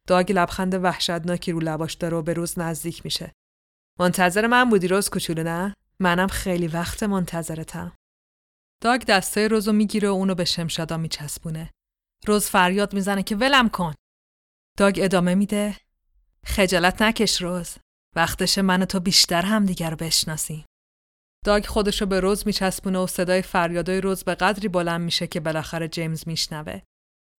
داگ 0.06 0.32
لبخند 0.32 0.74
وحشتناکی 0.74 1.52
رو 1.52 1.60
لباش 1.60 1.94
داره 1.94 2.16
و 2.16 2.22
به 2.22 2.32
روز 2.32 2.58
نزدیک 2.58 3.04
میشه. 3.04 3.32
منتظر 3.98 4.46
من 4.46 4.70
بودی 4.70 4.88
روز 4.88 5.08
کوچولو 5.10 5.42
نه؟ 5.42 5.74
منم 6.00 6.28
خیلی 6.28 6.66
وقت 6.66 7.02
منتظرتم. 7.02 7.92
داگ 8.82 9.04
دسته 9.04 9.48
روزو 9.48 9.72
می‌گیره 9.72 10.08
و 10.08 10.12
اونو 10.12 10.34
به 10.34 10.44
شمشادا 10.44 10.96
میچسبونه. 10.96 11.70
روز 12.26 12.46
فریاد 12.46 12.94
می‌زنه 12.94 13.22
که 13.22 13.36
ولم 13.36 13.68
کن. 13.68 13.94
داگ 14.78 15.00
ادامه 15.02 15.34
میده. 15.34 15.76
خجالت 16.46 17.02
نکش 17.02 17.42
روز. 17.42 17.74
وقتش 18.16 18.58
من 18.58 18.84
تو 18.84 19.00
بیشتر 19.00 19.42
هم 19.42 19.66
دیگر 19.66 19.90
رو 19.90 19.96
بشناسیم. 19.96 20.64
داگ 21.46 21.66
خودشو 21.66 22.06
به 22.06 22.20
روز 22.20 22.46
میچسبونه 22.46 22.98
و 22.98 23.06
صدای 23.06 23.42
فریادای 23.42 24.00
روز 24.00 24.24
به 24.24 24.34
قدری 24.34 24.68
بلند 24.68 25.00
میشه 25.00 25.26
که 25.26 25.40
بالاخره 25.40 25.88
جیمز 25.88 26.28
میشنوه. 26.28 26.80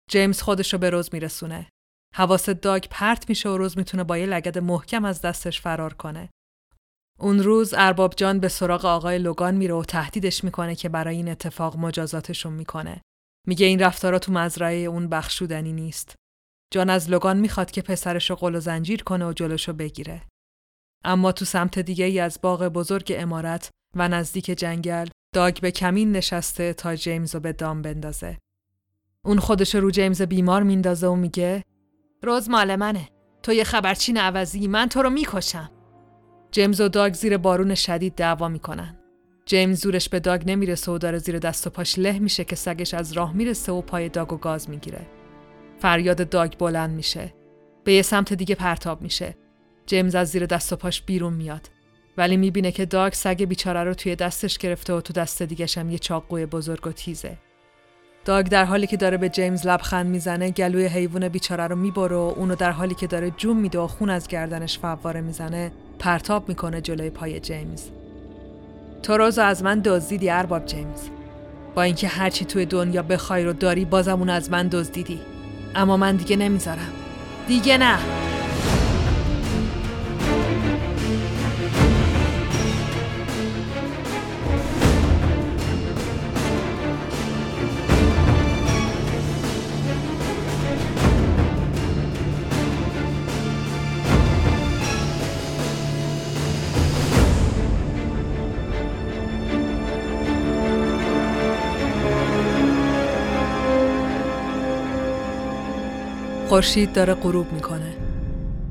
جیمز 0.09 0.41
خودشو 0.41 0.77
به 0.77 0.89
روز 0.89 1.09
میرسونه. 1.13 1.69
حواس 2.15 2.49
داگ 2.49 2.85
پرت 2.89 3.29
میشه 3.29 3.49
و 3.49 3.57
روز 3.57 3.77
می‌تونه 3.77 4.03
با 4.03 4.17
یه 4.17 4.25
لگد 4.25 4.57
محکم 4.57 5.05
از 5.05 5.21
دستش 5.21 5.61
فرار 5.61 5.93
کنه. 5.93 6.29
اون 7.19 7.43
روز 7.43 7.73
ارباب 7.77 8.13
جان 8.17 8.39
به 8.39 8.47
سراغ 8.47 8.85
آقای 8.85 9.19
لوگان 9.19 9.55
میره 9.55 9.73
و 9.73 9.83
تهدیدش 9.83 10.43
می‌کنه 10.43 10.75
که 10.75 10.89
برای 10.89 11.15
این 11.15 11.29
اتفاق 11.29 11.77
مجازاتشون 11.77 12.53
می‌کنه. 12.53 13.01
میگه 13.47 13.65
این 13.65 13.79
رفتارا 13.79 14.19
تو 14.19 14.31
مزرعه 14.31 14.77
اون 14.77 15.09
بخشودنی 15.09 15.73
نیست. 15.73 16.15
جان 16.73 16.89
از 16.89 17.09
لوگان 17.09 17.37
می‌خواد 17.37 17.71
که 17.71 17.81
پسرشو 17.81 18.35
قل 18.35 18.55
و 18.55 18.59
زنجیر 18.59 19.03
کنه 19.03 19.25
و 19.25 19.33
جلوشو 19.33 19.73
بگیره. 19.73 20.21
اما 21.05 21.31
تو 21.31 21.45
سمت 21.45 21.79
دیگه 21.79 22.05
ای 22.05 22.19
از 22.19 22.39
باغ 22.41 22.67
بزرگ 22.67 23.13
امارت 23.17 23.69
و 23.95 24.07
نزدیک 24.07 24.45
جنگل 24.45 25.07
داگ 25.33 25.59
به 25.59 25.71
کمین 25.71 26.11
نشسته 26.11 26.73
تا 26.73 26.95
جیمز 26.95 27.35
رو 27.35 27.41
به 27.41 27.53
دام 27.53 27.81
بندازه. 27.81 28.37
اون 29.25 29.39
خودش 29.39 29.75
رو 29.75 29.91
جیمز 29.91 30.21
بیمار 30.21 30.63
میندازه 30.63 31.07
و 31.07 31.15
میگه 31.15 31.63
روز 32.23 32.49
مال 32.49 32.75
منه. 32.75 33.09
تو 33.43 33.53
یه 33.53 33.63
خبرچین 33.63 34.17
عوضی 34.17 34.67
من 34.67 34.89
تو 34.89 35.01
رو 35.01 35.09
می‌کشم. 35.09 35.71
جیمز 36.51 36.81
و 36.81 36.89
داگ 36.89 37.13
زیر 37.13 37.37
بارون 37.37 37.75
شدید 37.75 38.15
دعوا 38.15 38.47
می‌کنن. 38.47 38.97
جیمز 39.45 39.81
زورش 39.81 40.09
به 40.09 40.19
داگ 40.19 40.43
نمی‌رسه 40.45 40.91
و 40.91 40.97
داره 40.97 41.17
زیر 41.17 41.39
دست 41.39 41.67
و 41.67 41.69
پاش 41.69 41.99
له 41.99 42.19
میشه 42.19 42.43
که 42.43 42.55
سگش 42.55 42.93
از 42.93 43.13
راه 43.13 43.33
می‌رسه 43.33 43.71
و 43.71 43.81
پای 43.81 44.09
داگ 44.09 44.33
و 44.33 44.37
گاز 44.37 44.69
می‌گیره. 44.69 45.07
فریاد 45.79 46.29
داگ 46.29 46.57
بلند 46.57 46.89
میشه. 46.89 47.33
به 47.83 47.93
یه 47.93 48.01
سمت 48.01 48.33
دیگه 48.33 48.55
پرتاب 48.55 49.01
میشه. 49.01 49.37
جیمز 49.85 50.15
از 50.15 50.29
زیر 50.29 50.45
دست 50.45 50.73
و 50.73 50.75
پاش 50.75 51.01
بیرون 51.01 51.33
میاد. 51.33 51.69
ولی 52.17 52.37
می‌بینه 52.37 52.71
که 52.71 52.85
داگ 52.85 53.13
سگ 53.13 53.43
بیچاره 53.43 53.83
رو 53.83 53.93
توی 53.93 54.15
دستش 54.15 54.57
گرفته 54.57 54.93
و 54.93 55.01
تو 55.01 55.13
دست 55.13 55.41
دیگش 55.41 55.77
هم 55.77 55.89
یه 55.89 55.97
چاقوی 55.97 56.45
بزرگ 56.45 56.87
و 56.87 56.91
تیزه. 56.91 57.37
داگ 58.25 58.45
در 58.45 58.65
حالی 58.65 58.87
که 58.87 58.97
داره 58.97 59.17
به 59.17 59.29
جیمز 59.29 59.67
لبخند 59.67 60.05
می‌زنه 60.05 60.51
گلوی 60.51 60.85
حیوان 60.85 61.29
بیچاره 61.29 61.67
رو 61.67 61.75
می‌بره 61.75 62.15
و 62.15 62.33
اونو 62.37 62.55
در 62.55 62.71
حالی 62.71 62.95
که 62.95 63.07
داره 63.07 63.31
جون 63.31 63.57
میده 63.57 63.79
و 63.79 63.87
خون 63.87 64.09
از 64.09 64.27
گردنش 64.27 64.79
فواره 64.79 65.21
می‌زنه 65.21 65.71
پرتاب 65.99 66.49
می‌کنه 66.49 66.81
جلوی 66.81 67.09
پای 67.09 67.39
جیمز. 67.39 67.83
تو 69.03 69.17
روزو 69.17 69.41
از 69.41 69.63
من 69.63 69.79
دزدیدی 69.79 70.29
ارباب 70.29 70.65
جیمز. 70.65 71.01
با 71.75 71.81
اینکه 71.81 72.07
هرچی 72.07 72.45
توی 72.45 72.65
دنیا 72.65 73.03
بخوای 73.03 73.43
رو 73.43 73.53
داری 73.53 73.85
بازم 73.85 74.19
اون 74.19 74.29
از 74.29 74.51
من 74.51 74.67
دزدیدی. 74.67 75.19
اما 75.75 75.97
من 75.97 76.15
دیگه 76.15 76.35
نمی‌ذارم. 76.35 76.93
دیگه 77.47 77.77
نه. 77.77 77.97
خورشید 106.57 106.93
داره 106.93 107.13
غروب 107.13 107.53
می‌کنه. 107.53 107.95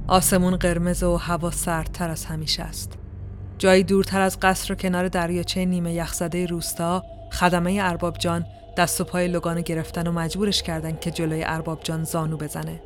آسمون 0.08 0.56
قرمز 0.56 1.02
و 1.02 1.16
هوا 1.16 1.50
سردتر 1.50 2.10
از 2.10 2.24
همیشه 2.24 2.62
است. 2.62 2.98
جایی 3.58 3.82
دورتر 3.82 4.20
از 4.20 4.40
قصر 4.40 4.72
و 4.72 4.76
کنار 4.76 5.08
دریاچه 5.08 5.64
نیمه 5.64 5.92
یخزده 5.92 6.46
روستا 6.46 7.02
خدمه 7.32 7.78
ارباب 7.82 8.18
جان 8.18 8.46
دست 8.76 9.00
و 9.00 9.04
پای 9.04 9.28
لگان 9.28 9.60
گرفتن 9.60 10.06
و 10.06 10.12
مجبورش 10.12 10.62
کردن 10.62 10.96
که 10.96 11.10
جلوی 11.10 11.44
ارباب 11.44 11.80
جان 11.82 12.04
زانو 12.04 12.36
بزنه. 12.36 12.82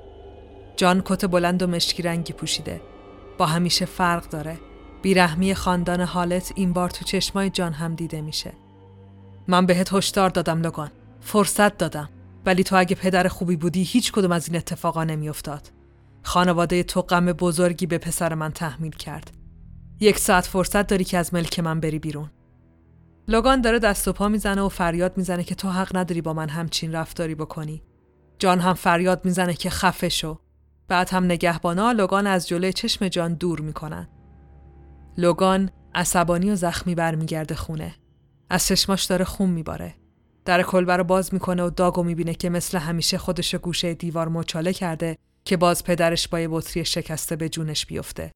جان 0.76 1.02
کت 1.04 1.24
بلند 1.24 1.62
و 1.62 1.66
مشکی 1.66 2.02
رنگی 2.02 2.32
پوشیده. 2.32 2.80
با 3.38 3.46
همیشه 3.46 3.84
فرق 3.84 4.28
داره. 4.28 4.58
بیرحمی 5.02 5.54
خاندان 5.54 6.00
حالت 6.00 6.52
این 6.54 6.72
بار 6.72 6.90
تو 6.90 7.04
چشمای 7.04 7.50
جان 7.50 7.72
هم 7.72 7.94
دیده 7.94 8.20
میشه. 8.20 8.52
من 9.48 9.66
بهت 9.66 9.94
هشدار 9.94 10.30
دادم 10.30 10.60
لگان. 10.60 10.90
فرصت 11.20 11.78
دادم. 11.78 12.08
ولی 12.46 12.64
تو 12.64 12.76
اگه 12.76 12.96
پدر 12.96 13.28
خوبی 13.28 13.56
بودی 13.56 13.82
هیچ 13.82 14.12
کدوم 14.12 14.32
از 14.32 14.48
این 14.48 14.56
اتفاقا 14.56 15.04
نمیافتاد. 15.04 15.72
خانواده 16.22 16.82
تو 16.82 17.02
غم 17.02 17.26
بزرگی 17.26 17.86
به 17.86 17.98
پسر 17.98 18.34
من 18.34 18.50
تحمیل 18.50 18.92
کرد. 18.92 19.30
یک 20.00 20.18
ساعت 20.18 20.46
فرصت 20.46 20.86
داری 20.86 21.04
که 21.04 21.18
از 21.18 21.34
ملک 21.34 21.60
من 21.60 21.80
بری 21.80 21.98
بیرون. 21.98 22.30
لوگان 23.28 23.60
داره 23.60 23.78
دست 23.78 24.08
و 24.08 24.12
پا 24.12 24.28
می‌زنه 24.28 24.62
و 24.62 24.68
فریاد 24.68 25.16
می‌زنه 25.16 25.44
که 25.44 25.54
تو 25.54 25.68
حق 25.68 25.96
نداری 25.96 26.20
با 26.20 26.32
من 26.32 26.48
همچین 26.48 26.92
رفتاری 26.92 27.34
بکنی. 27.34 27.82
جان 28.38 28.60
هم 28.60 28.74
فریاد 28.74 29.24
می‌زنه 29.24 29.54
که 29.54 29.70
خفه 29.70 30.08
شو. 30.08 30.38
بعد 30.88 31.10
هم 31.10 31.24
نگهبانا 31.24 31.92
لوگان 31.92 32.26
از 32.26 32.48
جلوی 32.48 32.72
چشم 32.72 33.08
جان 33.08 33.34
دور 33.34 33.60
می‌کنن. 33.60 34.08
لوگان 35.18 35.70
عصبانی 35.94 36.50
و 36.50 36.56
زخمی 36.56 36.94
برمیگرده 36.94 37.54
خونه. 37.54 37.94
از 38.50 38.66
چشماش 38.66 39.04
داره 39.04 39.24
خون 39.24 39.50
میباره. 39.50 39.94
در 40.44 40.62
کلبه 40.62 40.96
رو 40.96 41.04
باز 41.04 41.34
می‌کنه 41.34 41.62
و 41.62 41.70
داگو 41.70 42.02
می‌بینه 42.02 42.34
که 42.34 42.50
مثل 42.50 42.78
همیشه 42.78 43.18
خودش 43.18 43.54
گوشه 43.54 43.94
دیوار 43.94 44.28
مچاله 44.28 44.72
کرده 44.72 45.18
که 45.44 45.56
باز 45.56 45.84
پدرش 45.84 46.28
با 46.28 46.40
یه 46.40 46.48
بطری 46.48 46.84
شکسته 46.84 47.36
به 47.36 47.48
جونش 47.48 47.86
بیفته. 47.86 48.32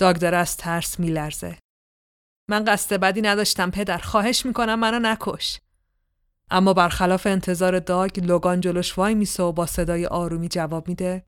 داگ 0.00 0.16
داره 0.16 0.36
از 0.36 0.56
ترس 0.56 1.00
میلرزه. 1.00 1.58
من 2.50 2.64
قصد 2.64 2.96
بدی 2.96 3.22
نداشتم 3.22 3.70
پدر 3.70 3.98
خواهش 3.98 4.46
می‌کنم 4.46 4.80
منو 4.80 4.98
نکش. 4.98 5.60
اما 6.50 6.72
برخلاف 6.72 7.26
انتظار 7.26 7.78
داگ 7.78 8.20
لوگان 8.20 8.60
جلوش 8.60 8.98
وای 8.98 9.14
میسه 9.14 9.42
و 9.42 9.52
با 9.52 9.66
صدای 9.66 10.06
آرومی 10.06 10.48
جواب 10.48 10.88
میده 10.88 11.26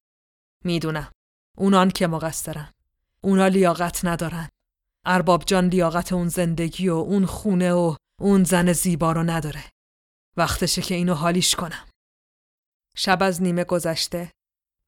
می‌دونم 0.64 1.10
اونان 1.58 1.90
که 1.90 2.06
مقصرن 2.06 2.72
اونا 3.20 3.48
لیاقت 3.48 4.04
ندارن 4.04 4.48
ارباب 5.06 5.44
جان 5.44 5.68
لیاقت 5.68 6.12
اون 6.12 6.28
زندگی 6.28 6.88
و 6.88 6.94
اون 6.94 7.26
خونه 7.26 7.72
و 7.72 7.94
اون 8.20 8.44
زن 8.44 8.72
زیبا 8.72 9.12
رو 9.12 9.22
نداره 9.22 9.64
وقتشه 10.36 10.82
که 10.82 10.94
اینو 10.94 11.14
حالیش 11.14 11.54
کنم 11.54 11.88
شب 12.96 13.22
از 13.22 13.42
نیمه 13.42 13.64
گذشته 13.64 14.30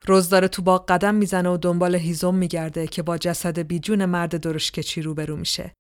روز 0.07 0.29
داره 0.29 0.49
تو 0.49 0.63
باغ 0.63 0.87
قدم 0.87 1.15
می‌زنه 1.15 1.49
و 1.49 1.57
دنبال 1.57 1.95
هیزم 1.95 2.35
میگرده 2.35 2.87
که 2.87 3.03
با 3.03 3.19
جسد 3.19 3.59
بیجون 3.59 4.05
مرد 4.05 4.37
درشکچی 4.37 5.03
روبرو 5.03 5.37
میشه 5.37 5.75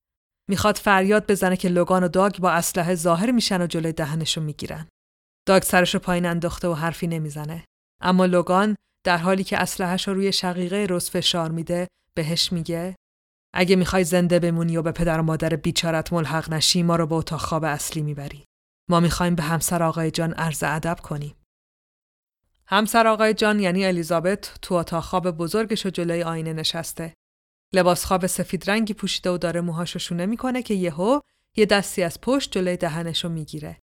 می‌خواد 0.50 0.76
فریاد 0.76 1.30
بزنه 1.30 1.56
که 1.56 1.68
لوگان 1.68 2.04
و 2.04 2.08
داگ 2.08 2.38
با 2.38 2.50
اسلحه 2.50 2.94
ظاهر 2.94 3.30
میشن 3.30 3.62
و 3.62 3.66
جلوی 3.66 3.92
دهنشو 3.92 4.40
می‌گیرن. 4.40 4.88
داگ 5.48 5.62
سرشو 5.62 5.98
پایین 5.98 6.26
انداخته 6.26 6.68
و 6.68 6.74
حرفی 6.74 7.06
نمی‌زنه. 7.06 7.64
اما 8.02 8.26
لوگان 8.26 8.76
در 9.06 9.16
حالی 9.16 9.44
که 9.44 9.58
اسلحهش 9.58 10.08
رو 10.08 10.14
روی 10.14 10.32
شقیقه 10.32 10.86
روز 10.90 11.10
فشار 11.10 11.50
میده 11.50 11.88
بهش 12.14 12.52
میگه 12.52 12.96
اگه 13.54 13.76
می‌خوای 13.76 14.04
زنده 14.04 14.38
بمونی 14.38 14.76
و 14.76 14.82
به 14.82 14.92
پدر 14.92 15.20
و 15.20 15.22
مادر 15.22 15.56
بیچارت 15.56 16.12
ملحق 16.12 16.52
نشی 16.52 16.82
ما 16.82 16.96
رو 16.96 17.06
به 17.06 17.14
اتاق 17.14 17.40
خواب 17.40 17.64
اصلی 17.64 18.02
می‌بری. 18.02 18.44
ما 18.89 19.01
می‌خوایم 19.01 19.34
به 19.34 19.43
همسر 19.43 19.82
آقای 19.82 20.11
جان 20.11 20.32
عرض 20.32 20.62
ادب 20.62 20.99
کنیم. 21.03 21.34
همسر 22.66 23.07
آقای 23.07 23.34
جان 23.34 23.61
یعنی 23.61 23.86
الیزابت 23.86 24.55
تو 24.62 24.74
اتاق 24.74 25.05
خواب 25.05 25.30
بزرگش 25.30 25.86
و 25.86 25.91
جلوی 25.91 26.22
آینه 26.22 26.53
نشسته 26.53 27.14
لباس 27.72 28.05
خواب 28.05 28.26
سفید 28.26 28.70
رنگی 28.70 28.95
پوشیده 28.95 29.30
و 29.30 29.39
داره 29.39 29.61
موهاشو 29.61 29.99
شونه 29.99 30.26
می‌کنه 30.26 30.62
که 30.62 30.74
یهو 30.74 31.20
یه 31.57 31.66
دستی 31.66 32.03
از 32.03 32.20
پشت 32.20 32.53
جلوی 32.53 32.76
دهنشو 32.76 33.28
می‌گیره. 33.28 33.80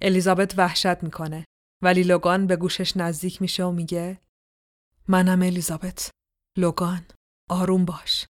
الیزابت 0.00 0.58
وحشت 0.58 1.02
می‌کنه 1.02 1.44
ولی 1.82 2.02
لوگان 2.02 2.46
به 2.46 2.56
گوشش 2.56 2.96
نزدیک 2.96 3.42
میشه 3.42 3.64
و 3.64 3.70
میگه 3.70 4.20
منم 5.08 5.42
الیزابت. 5.42 6.10
لوگان 6.56 7.04
آروم 7.50 7.84
باش. 7.84 8.26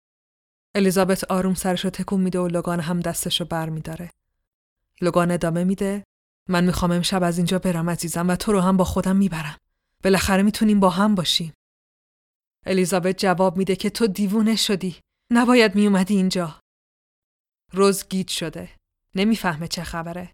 الیزابت 0.75 1.25
آروم 1.25 1.55
سرشو 1.55 1.91
تکون 1.91 2.21
میده 2.21 2.39
و 2.39 2.49
لوگان 2.49 2.81
هم 2.81 3.01
دستشو 3.01 3.45
بر 3.45 3.69
میداره. 3.69 4.11
لوگان 5.01 5.31
ادامه 5.31 5.65
میده 5.65 6.05
من 6.49 6.65
می‌خوام 6.65 6.91
امشب 6.91 7.23
از 7.23 7.37
اینجا 7.37 7.59
برم 7.59 7.91
عزیزم 7.91 8.29
و 8.29 8.37
تو 8.37 8.53
رو 8.53 8.61
هم 8.61 8.77
با 8.77 8.85
خودم 8.85 9.17
می‌برم. 9.17 9.57
بالاخره 10.05 10.43
می‌تونیم 10.43 10.81
با 10.81 10.91
هم 10.91 11.15
باشیم. 11.15 11.53
الیزابت 12.67 13.19
جواب 13.19 13.57
میده 13.57 13.77
که 13.77 13.91
تو 13.91 14.07
دیوونه 14.07 14.57
شدی. 14.57 14.97
نباید 15.31 15.75
میومدی 15.75 16.17
اینجا. 16.17 16.61
روز 17.73 18.09
گیت 18.09 18.29
شده. 18.29 18.71
نمی‌فهمه 19.15 19.69
چه 19.69 19.85
خبره. 19.85 20.33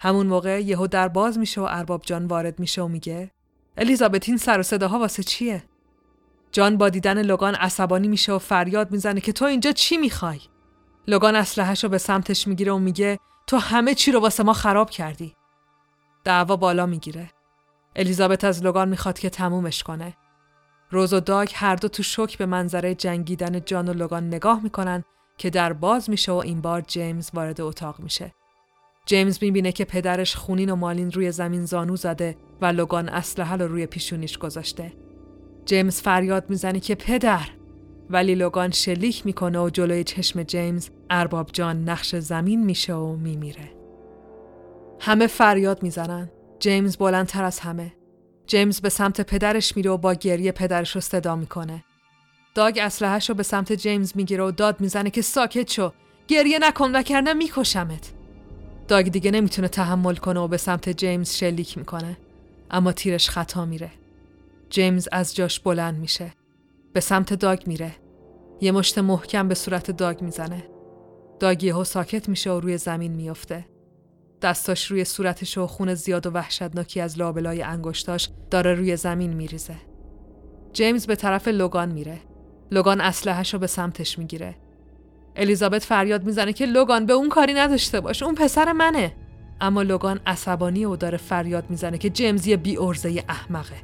همون 0.00 0.26
موقع 0.26 0.62
یهو 0.62 0.86
در 0.86 1.08
باز 1.08 1.38
میشه 1.38 1.60
و 1.60 1.66
ارباب 1.70 2.02
جان 2.02 2.26
وارد 2.26 2.58
میشه 2.58 2.82
و 2.82 2.88
میگه 2.88 3.30
الیزابت 3.76 4.28
این 4.28 4.38
سر 4.38 4.60
و 4.60 4.62
صداها 4.62 4.98
واسه 4.98 5.22
چیه؟ 5.22 5.64
جان 6.52 6.76
با 6.76 6.88
دیدن 6.88 7.22
لوگان 7.22 7.54
عصبانی 7.54 8.08
میشه 8.08 8.32
و 8.32 8.38
فریاد 8.38 8.90
می‌زنه 8.90 9.20
که 9.20 9.32
تو 9.32 9.44
اینجا 9.44 9.72
چی 9.72 9.96
می‌خوای؟ 9.96 10.40
لوگان 11.06 11.36
اسلحه‌شو 11.36 11.88
به 11.88 11.98
سمتش 11.98 12.48
می‌گیره 12.48 12.72
و 12.72 12.78
میگه 12.78 13.18
تو 13.52 13.58
همه 13.58 13.94
چی 13.94 14.12
رو 14.12 14.20
واسه 14.20 14.42
ما 14.42 14.52
خراب 14.52 14.90
کردی. 14.90 15.34
دعوا 16.24 16.56
بالا 16.56 16.86
می‌گیره. 16.86 17.30
الیزابت 17.96 18.44
از 18.44 18.62
لوگان 18.62 18.88
می‌خواد 18.88 19.18
که 19.18 19.30
تمومش 19.30 19.82
کنه. 19.82 20.16
روز 20.90 21.12
و 21.12 21.20
داگ 21.20 21.50
هر 21.54 21.76
دو 21.76 21.88
تو 21.88 22.02
شوک 22.02 22.38
به 22.38 22.46
منظره 22.46 22.94
جنگیدن 22.94 23.64
جان 23.64 23.88
و 23.88 23.92
لوگان 23.92 24.26
نگاه 24.26 24.62
می‌کنن 24.62 25.04
که 25.38 25.50
در 25.50 25.72
باز 25.72 26.10
میشه 26.10 26.32
و 26.32 26.34
این 26.34 26.60
بار 26.60 26.80
جیمز 26.80 27.30
وارد 27.34 27.60
اتاق 27.60 28.00
میشه. 28.00 28.34
جیمز 29.06 29.38
می‌بینه 29.42 29.72
که 29.72 29.84
پدرش 29.84 30.36
خونین 30.36 30.70
و 30.70 30.76
مالین 30.76 31.12
روی 31.12 31.32
زمین 31.32 31.64
زانو 31.64 31.96
زده 31.96 32.36
و 32.60 32.66
لوگان 32.66 33.08
اسلحه 33.08 33.56
رو 33.56 33.68
روی 33.68 33.86
پیشونیش 33.86 34.38
گذاشته. 34.38 34.92
جیمز 35.64 36.00
فریاد 36.00 36.50
می‌زنه 36.50 36.80
که 36.80 36.94
پدر 36.94 37.48
ولی 38.12 38.34
لوگان 38.34 38.70
شلیک 38.70 39.26
می‌کنه 39.26 39.58
و 39.60 39.70
جلوی 39.70 40.04
چشم 40.04 40.42
جیمز 40.42 40.88
ارباب 41.10 41.50
جان 41.52 41.88
نقش 41.88 42.16
زمین 42.16 42.64
میشه 42.64 42.94
و 42.94 43.16
میمیره. 43.16 43.72
همه 45.00 45.26
فریاد 45.26 45.82
می‌زنن. 45.82 46.30
جیمز 46.58 46.96
بلندتر 46.96 47.44
از 47.44 47.60
همه. 47.60 47.92
جیمز 48.46 48.80
به 48.80 48.88
سمت 48.88 49.20
پدرش 49.20 49.76
میره 49.76 49.90
و 49.90 49.96
با 49.96 50.14
گریه 50.14 50.52
پدرش 50.52 50.94
رو 50.94 51.00
صدا 51.00 51.36
می‌کنه. 51.36 51.84
داگ 52.54 52.78
اسلحه‌ش 52.82 53.28
رو 53.28 53.34
به 53.34 53.42
سمت 53.42 53.72
جیمز 53.72 54.12
می‌گیره 54.14 54.44
و 54.44 54.50
داد 54.50 54.80
می‌زنه 54.80 55.10
که 55.10 55.22
ساکت 55.22 55.70
شو. 55.70 55.92
گریه 56.28 56.58
نکن 56.58 56.96
و 56.96 57.02
کرنه 57.02 57.32
میکشمت. 57.32 58.12
داگ 58.88 59.08
دیگه 59.08 59.30
نمی‌تونه 59.30 59.68
تحمل 59.68 60.14
کنه 60.14 60.40
و 60.40 60.48
به 60.48 60.56
سمت 60.56 60.88
جیمز 60.88 61.34
شلیک 61.34 61.78
می‌کنه. 61.78 62.16
اما 62.70 62.92
تیرش 62.92 63.30
خطا 63.30 63.64
میره. 63.64 63.90
جیمز 64.70 65.08
از 65.12 65.34
جاش 65.34 65.60
بلند 65.60 65.98
میشه. 65.98 66.32
به 66.92 67.00
سمت 67.00 67.34
داگ 67.34 67.66
میره. 67.66 67.94
یه 68.62 68.72
مشت 68.72 68.98
محکم 68.98 69.48
به 69.48 69.54
صورت 69.54 69.90
داگ 69.90 70.22
می‌زنه. 70.22 70.64
داگ 71.40 71.62
یهو 71.62 71.84
ساکت 71.84 72.28
میشه 72.28 72.50
و 72.50 72.60
روی 72.60 72.78
زمین 72.78 73.12
میافته. 73.12 73.66
دستاش 74.42 74.90
روی 74.90 75.04
صورتش 75.04 75.58
و 75.58 75.66
خون 75.66 75.94
زیاد 75.94 76.26
و 76.26 76.30
وحشتناکی 76.30 77.00
از 77.00 77.18
لابلای 77.18 77.62
انگشتاش 77.62 78.28
داره 78.50 78.74
روی 78.74 78.96
زمین 78.96 79.32
میریزه. 79.32 79.74
جیمز 80.72 81.06
به 81.06 81.16
طرف 81.16 81.48
لوگان 81.48 81.92
میره. 81.92 82.18
لوگان 82.70 83.00
اسلحه‌شو 83.00 83.58
به 83.58 83.66
سمتش 83.66 84.18
می‌گیره. 84.18 84.54
الیزابت 85.36 85.84
فریاد 85.84 86.24
می‌زنه 86.24 86.52
که 86.52 86.66
لوگان 86.66 87.06
به 87.06 87.12
اون 87.12 87.28
کاری 87.28 87.54
نداشته 87.54 88.00
باش. 88.00 88.22
اون 88.22 88.34
پسر 88.34 88.72
منه. 88.72 89.16
اما 89.60 89.82
لوگان 89.82 90.20
عصبانی 90.26 90.84
و 90.84 90.96
داره 90.96 91.18
فریاد 91.18 91.70
می‌زنه 91.70 91.98
که 91.98 92.10
جیمز 92.10 92.46
یه 92.46 92.56
بی 92.56 92.76
ارزه 92.76 93.24
احمقه. 93.28 93.76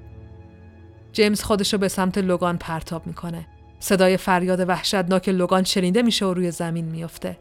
جیمز 1.13 1.43
خودشو 1.43 1.79
به 1.79 1.89
سمت 1.89 2.19
لوگان 2.19 2.59
پرتاب 2.59 3.07
می‌کنه. 3.07 3.47
صدای 3.81 4.17
فریاد 4.17 4.69
وحشتناک 4.69 5.29
لوگان 5.29 5.65
شنیده 5.65 6.03
میشه 6.03 6.27
و 6.27 6.35
روی 6.35 6.51
زمین 6.51 6.85
میافته. 6.85 7.39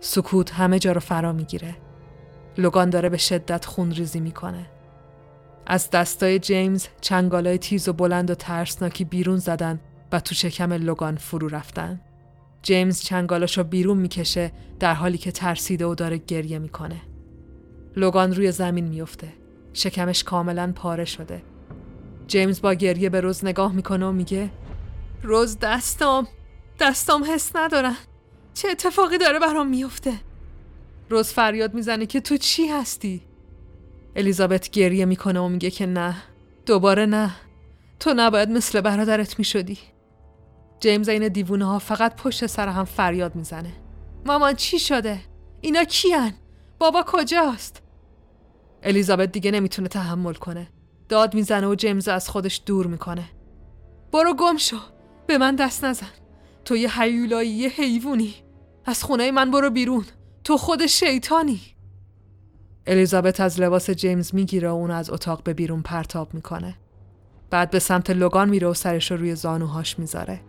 سکوت 0.00 0.54
همه 0.54 0.78
جا 0.78 0.92
رو 0.92 1.00
فرا 1.00 1.32
می‌گیره. 1.32 1.76
لوگان 2.58 2.90
داره 2.90 3.08
به 3.08 3.16
شدت 3.16 3.64
خون 3.64 3.90
ریزی 3.90 4.20
می‌کنه. 4.20 4.66
از 5.66 5.90
دستای 5.90 6.38
جیمز 6.38 6.86
چنگالای 7.00 7.58
تیز 7.58 7.88
و 7.88 7.92
بلند 7.92 8.30
و 8.30 8.34
ترسناکی 8.34 9.04
بیرون 9.04 9.36
زدن 9.36 9.80
و 10.12 10.20
تو 10.20 10.34
شکم 10.34 10.72
لوگان 10.72 11.16
فرو 11.16 11.48
رفتن. 11.48 12.00
جیمز 12.62 13.00
چنگالاشو 13.00 13.64
بیرون 13.64 13.98
می‌کشه 13.98 14.52
در 14.80 14.94
حالی 14.94 15.18
که 15.18 15.32
ترسیده 15.32 15.86
و 15.86 15.94
داره 15.94 16.16
گریه 16.18 16.58
می‌کنه. 16.58 17.00
لوگان 17.96 18.34
روی 18.34 18.52
زمین 18.52 18.88
میفته. 18.88 19.28
شکمش 19.72 20.24
کاملا 20.24 20.72
پاره 20.74 21.04
شده. 21.04 21.42
جیمز 22.26 22.60
با 22.60 22.74
گریه 22.74 23.08
به 23.08 23.20
روز 23.20 23.44
نگاه 23.44 23.72
می‌کنه 23.72 24.06
و 24.06 24.12
میگه 24.12 24.50
روز 25.22 25.58
دستام. 25.58 26.28
دستام 26.80 27.24
حس 27.24 27.56
ندارن. 27.56 27.96
چه 28.54 28.68
اتفاقی 28.68 29.18
داره 29.18 29.38
برام 29.38 29.68
میفته؟ 29.68 30.12
روز 31.10 31.28
فریاد 31.28 31.74
می‌زنه 31.74 32.06
که 32.06 32.20
تو 32.20 32.36
چی 32.36 32.66
هستی؟ 32.66 33.22
الیزابت 34.16 34.70
گریه 34.70 35.04
می‌کنه 35.04 35.40
و 35.40 35.48
میگه 35.48 35.70
که 35.70 35.86
نه. 35.86 36.16
دوباره 36.66 37.06
نه. 37.06 37.30
تو 38.00 38.14
نباید 38.16 38.50
مثل 38.50 38.80
برادرت 38.80 39.38
می‌شدی. 39.38 39.78
جیمز 40.80 41.08
این 41.08 41.28
دیوونه 41.28 41.64
ها 41.64 41.78
فقط 41.78 42.16
پشت 42.16 42.46
سر 42.46 42.68
هم 42.68 42.84
فریاد 42.84 43.34
می‌زنه. 43.34 43.72
مامان 44.26 44.54
چی 44.54 44.78
شده؟ 44.78 45.20
اینا 45.60 45.84
کیان؟ 45.84 46.32
بابا 46.78 47.04
کجاست؟ 47.06 47.82
الیزابت 48.82 49.32
دیگه 49.32 49.50
نمی‌تونه 49.50 49.88
تحمل 49.88 50.34
کنه. 50.34 50.68
داد 51.08 51.34
می‌زنه 51.34 51.66
و 51.66 51.74
جیمز 51.74 52.08
از 52.08 52.28
خودش 52.28 52.62
دور 52.66 52.86
می‌کنه. 52.86 53.24
برو 54.12 54.34
گم 54.34 54.56
شو. 54.56 54.76
به 55.30 55.38
من 55.38 55.56
دست 55.56 55.84
نزن. 55.84 56.10
تو 56.64 56.76
یه 56.76 57.00
حیولایی 57.00 57.50
یه 57.50 57.68
حیوونی 57.68 58.34
از 58.84 59.02
خونه 59.02 59.30
من 59.30 59.50
برو 59.50 59.70
بیرون. 59.70 60.04
تو 60.44 60.56
خود 60.56 60.86
شیطانی. 60.86 61.60
الیزابت 62.86 63.40
از 63.40 63.60
لباس 63.60 63.90
جیمز 63.90 64.34
می‌گیره 64.34 64.68
و 64.68 64.74
اون 64.74 64.90
از 64.90 65.10
اتاق 65.10 65.42
به 65.42 65.54
بیرون 65.54 65.82
پرتاب 65.82 66.34
می‌کنه. 66.34 66.74
بعد 67.50 67.70
به 67.70 67.78
سمت 67.78 68.10
لوگان 68.10 68.48
میره 68.48 68.68
و 68.68 68.74
سرش 68.74 69.10
رو 69.10 69.16
روی 69.16 69.34
زانوهاش 69.34 69.98
می‌ذاره. 69.98 70.40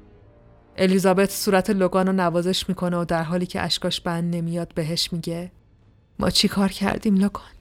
الیزابت 0.77 1.31
صورت 1.31 1.69
لوگان 1.69 2.07
رو 2.07 2.13
نوازش 2.13 2.69
می‌کنه 2.69 2.97
و 2.97 3.05
در 3.05 3.23
حالی 3.23 3.45
که 3.45 3.61
اشکاش 3.61 4.01
بند 4.01 4.35
نمیاد 4.35 4.73
بهش 4.73 5.13
میگه 5.13 5.51
ما 6.19 6.29
چی 6.29 6.47
کار 6.47 6.69
کردیم 6.69 7.15
لوگان؟ 7.15 7.51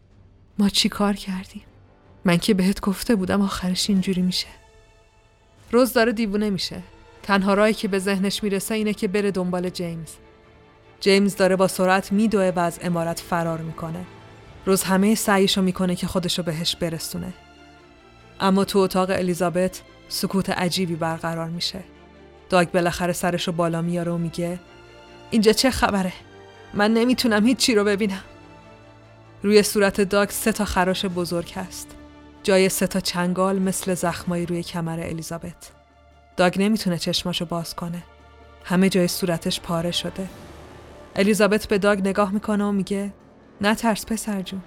ما 0.58 0.68
چی 0.68 0.88
کار 0.88 1.12
کردیم؟ 1.12 1.62
من 2.24 2.36
که 2.36 2.54
بهت 2.54 2.80
گفته 2.80 3.14
بودم 3.14 3.42
آخرش 3.42 3.90
اینجوری 3.90 4.22
میشه. 4.22 4.48
روز 5.72 5.92
داره 5.92 6.12
دیوونه 6.12 6.50
میشه. 6.50 6.82
تنها 7.30 7.54
راهی 7.54 7.74
که 7.74 7.88
به 7.88 7.98
ذهنش 7.98 8.42
می‌رسه 8.42 8.74
اینه 8.74 8.94
که 8.94 9.08
بره 9.08 9.30
دنبال 9.30 9.68
جیمز 9.68 10.10
جیمز 11.00 11.36
داره 11.36 11.56
با 11.56 11.68
سرعت 11.68 12.12
میدوه 12.12 12.52
و 12.56 12.58
از 12.58 12.78
امارت 12.82 13.20
فرار 13.20 13.58
می‌کنه. 13.58 14.04
روز 14.66 14.82
همه 14.82 15.14
سعیشو 15.14 15.62
می‌کنه 15.62 15.96
که 15.96 16.06
خودشو 16.06 16.42
بهش 16.42 16.76
برسونه. 16.76 17.32
اما 18.40 18.64
تو 18.64 18.78
اتاق 18.78 19.10
الیزابت 19.10 19.82
سکوت 20.08 20.50
عجیبی 20.50 20.94
برقرار 20.94 21.48
میشه. 21.48 21.80
داگ 22.48 22.70
بالاخره 22.70 23.12
سرشو 23.12 23.52
بالا 23.52 23.82
میاره 23.82 24.12
و 24.12 24.18
میگه 24.18 24.58
اینجا 25.30 25.52
چه 25.52 25.70
خبره؟ 25.70 26.12
من 26.74 26.94
نمی‌تونم 26.94 27.46
هیچ 27.46 27.58
چی 27.58 27.74
رو 27.74 27.84
ببینم. 27.84 28.24
روی 29.42 29.62
صورت 29.62 30.00
داگ 30.00 30.30
سه 30.30 30.52
تا 30.52 30.64
خراش 30.64 31.04
بزرگ 31.04 31.52
هست. 31.52 31.88
جای 32.42 32.68
سه 32.68 32.86
تا 32.86 33.00
چنگال 33.00 33.58
مثل 33.58 33.94
زخمایی 33.94 34.46
روی 34.46 34.62
کمر 34.62 35.00
الیزابت. 35.00 35.79
داگ 36.40 36.62
نمی‌تونه 36.62 36.98
چشماشو 36.98 37.44
باز 37.44 37.76
کنه. 37.76 38.02
همه 38.64 38.88
جای 38.88 39.08
صورتش 39.08 39.60
پاره 39.60 39.90
شده. 39.90 40.28
الیزابت 41.16 41.66
به 41.68 41.78
داگ 41.78 42.00
نگاه 42.08 42.32
می‌کنه 42.32 42.64
و 42.64 42.72
میگه 42.72 43.12
نه 43.60 43.74
ترس 43.74 44.06
پسر 44.06 44.42
جون. 44.42 44.62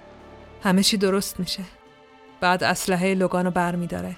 همه 0.63 0.83
چی 0.83 0.97
درست 0.97 1.39
میشه. 1.39 1.63
بعد 2.41 2.63
اسلحه 2.63 3.13
لوگانو 3.13 3.51
بر 3.51 3.75
میداره. 3.75 4.15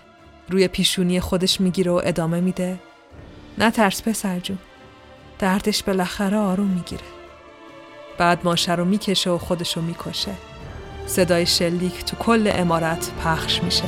روی 0.50 0.68
پیشونی 0.68 1.20
خودش 1.20 1.62
می‌گیره 1.62 1.92
و 1.92 2.02
ادامه 2.04 2.42
میده. 2.42 2.80
نه 3.58 3.72
ترس 3.72 4.02
پسر 4.02 4.40
جون. 4.40 4.58
دردش 5.40 5.84
بالاخره 5.84 6.38
آروم 6.38 6.68
می‌گیره. 6.68 7.06
بعد 8.18 8.40
ماشه 8.44 8.76
رو 8.76 8.86
می‌کشه 8.86 9.30
و 9.30 9.38
خودشو 9.38 9.82
می‌کشه. 9.82 10.32
صدای 11.08 11.46
شلیک 11.46 12.06
تو 12.06 12.16
کل 12.16 12.52
امارت 12.54 13.12
پخش 13.24 13.64
میشه. 13.64 13.86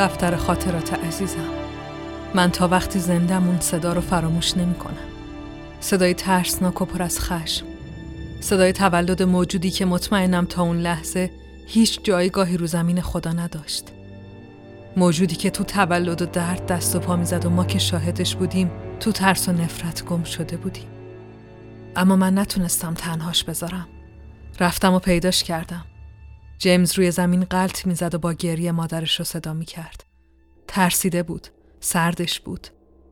دفتر 0.00 0.36
خاطرات 0.36 0.94
عزیزم. 0.94 1.48
من 2.34 2.50
تا 2.50 2.68
وقتی 2.68 2.98
زندم 2.98 3.48
اون 3.48 3.60
صدا 3.60 3.92
رو 3.92 4.00
فراموش 4.00 4.56
نمی 4.56 4.74
کنم. 4.74 4.94
صدای 5.80 6.14
ترسناک 6.14 6.82
و 6.82 6.84
پر 6.84 7.02
از 7.02 7.20
خشم. 7.20 7.66
صدای 8.40 8.72
تولد 8.72 9.22
موجودی 9.22 9.70
که 9.70 9.84
مطمئنم 9.84 10.44
تا 10.44 10.62
اون 10.62 10.76
لحظه 10.76 11.30
هیچ 11.66 12.00
جایگاهی 12.02 12.56
رو 12.56 12.66
زمین 12.66 13.00
خدا 13.00 13.32
نداشت. 13.32 13.84
موجودی 14.96 15.36
که 15.36 15.50
تو 15.50 15.64
تولد 15.64 16.22
و 16.22 16.26
درد 16.26 16.66
دست 16.66 16.96
و 16.96 16.98
پا 16.98 17.16
می‌زد 17.16 17.46
و 17.46 17.50
ما 17.50 17.64
که 17.64 17.78
شاهدش 17.78 18.36
بودیم 18.36 18.70
تو 19.00 19.12
ترس 19.12 19.48
و 19.48 19.52
نفرت 19.52 20.04
گم 20.04 20.24
شده 20.24 20.56
بودیم. 20.56 20.88
اما 21.96 22.16
من 22.16 22.38
نتونستم 22.38 22.94
تنهاش 22.94 23.44
بذارم. 23.44 23.88
رفتم 24.60 24.94
و 24.94 24.98
پیداش 24.98 25.44
کردم. 25.44 25.84
جیمز 26.60 26.98
روی 26.98 27.10
زمین 27.10 27.44
قلط 27.44 27.86
می‌زد 27.86 28.14
و 28.14 28.18
با 28.18 28.32
گریه 28.32 28.72
مادرش 28.72 29.18
رو 29.18 29.24
صدا 29.24 29.52
می‌کرد. 29.52 30.04
ترسیده 30.68 31.22
بود. 31.22 31.48
سردش 31.80 32.40
بود. 32.40 32.68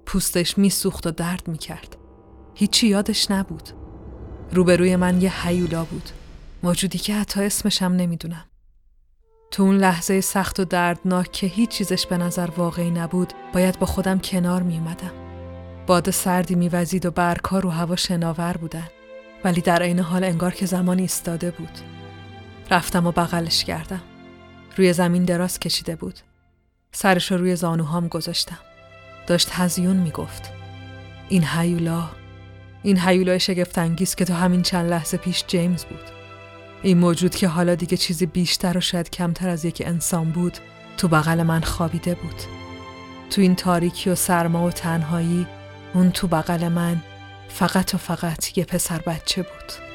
پوستش 0.06 0.58
میسوخت 0.58 1.06
و 1.06 1.10
درد 1.10 1.48
می‌کرد. 1.48 1.96
هیچی 2.54 2.86
یادش 2.86 3.30
نبود. 3.30 3.68
روبروی 4.52 4.96
من 4.96 5.20
یه 5.20 5.46
حیولا 5.46 5.84
بود. 5.84 6.10
موجودی 6.62 6.98
که 6.98 7.14
حتی 7.14 7.42
اسمشم 7.42 7.84
نمی‌دونم. 7.84 8.44
تو 9.50 9.62
اون 9.62 9.76
لحظه 9.76 10.20
سخت 10.20 10.60
و 10.60 10.64
دردناک 10.64 11.32
که 11.32 11.46
هیچ 11.46 11.70
چیزش 11.70 12.06
به 12.06 12.16
نظر 12.16 12.48
واقعی 12.56 12.90
نبود 12.90 13.32
باید 13.54 13.78
با 13.78 13.86
خودم 13.86 14.18
کنار 14.18 14.62
می 14.62 14.78
اومدم. 14.78 15.12
باد 15.86 16.10
سردی 16.10 16.54
میوزید 16.54 17.06
و 17.06 17.10
برگها 17.10 17.58
رو 17.58 17.70
هوا 17.70 17.96
شناور 17.96 18.56
بودن 18.56 18.88
ولی 19.44 19.60
در 19.60 19.82
عین 19.82 19.98
حال 19.98 20.24
انگار 20.24 20.54
که 20.54 20.66
زمانی 20.66 21.02
ایستاده 21.02 21.50
بود. 21.50 21.97
رفتم 22.70 23.06
و 23.06 23.12
بغلش 23.12 23.64
کردم. 23.64 24.00
روی 24.76 24.92
زمین 24.92 25.24
دراز 25.24 25.58
کشیده 25.58 25.96
بود. 25.96 26.18
سرش 26.92 27.32
رو 27.32 27.38
روی 27.38 27.56
زانوهام 27.56 28.08
گذاشتم. 28.08 28.58
داشت 29.26 29.48
هزیون 29.52 29.96
می‌گفت. 29.96 30.50
این 31.28 31.44
هیولا 31.44 32.08
این 32.82 32.98
هیولای 32.98 33.40
شگفتانگیز 33.40 34.14
که 34.14 34.24
تا 34.24 34.34
همین 34.34 34.62
چند 34.62 34.90
لحظه 34.90 35.16
پیش 35.16 35.44
جیمز 35.46 35.84
بود. 35.84 36.10
این 36.82 36.98
موجود 36.98 37.34
که 37.34 37.48
حالا 37.48 37.74
دیگه 37.74 37.96
چیزی 37.96 38.26
بیشتر 38.26 38.78
و 38.78 38.80
شاید 38.80 39.10
کمتر 39.10 39.48
از 39.48 39.64
یک 39.64 39.82
انسان 39.86 40.30
بود 40.30 40.58
تو 40.96 41.08
بغل 41.08 41.42
من 41.42 41.60
خوابیده 41.60 42.14
بود. 42.14 42.42
تو 43.30 43.40
این 43.40 43.54
تاریکی 43.54 44.10
و 44.10 44.14
سرما 44.14 44.66
و 44.66 44.70
تنهایی 44.70 45.46
اون 45.94 46.10
تو 46.10 46.26
بغل 46.26 46.68
من 46.68 47.02
فقط 47.48 47.94
و 47.94 47.98
فقط 47.98 48.58
یه 48.58 48.64
پسر 48.64 48.98
بچه 48.98 49.42
بود. 49.42 49.87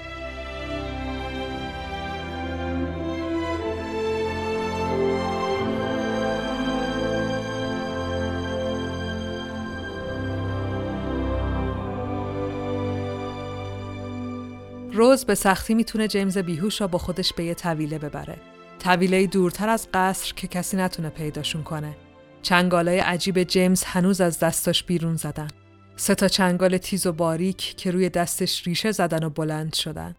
روز 14.93 15.25
به 15.25 15.35
سختی 15.35 15.73
می‌تونه 15.73 16.07
جیمز 16.07 16.37
بیهوش 16.37 16.81
را 16.81 16.87
با 16.87 16.97
خودش 16.97 17.33
به 17.33 17.43
یه 17.43 17.53
طویله 17.53 17.99
ببره. 17.99 18.37
طویله 18.79 19.27
دورتر 19.27 19.69
از 19.69 19.87
قصر 19.93 20.33
که 20.33 20.47
کسی 20.47 20.77
نتونه 20.77 21.09
پیداشون 21.09 21.63
کنه. 21.63 21.95
چنگالای 22.41 22.99
عجیب 22.99 23.43
جیمز 23.43 23.83
هنوز 23.83 24.21
از 24.21 24.39
دستاش 24.39 24.83
بیرون 24.83 25.15
زدن. 25.15 25.47
سه 25.95 26.15
تا 26.15 26.27
چنگال 26.27 26.77
تیز 26.77 27.07
و 27.07 27.11
باریک 27.11 27.75
که 27.77 27.91
روی 27.91 28.09
دستش 28.09 28.67
ریشه 28.67 28.91
زدن 28.91 29.23
و 29.23 29.29
بلند 29.29 29.73
شدن. 29.73 30.15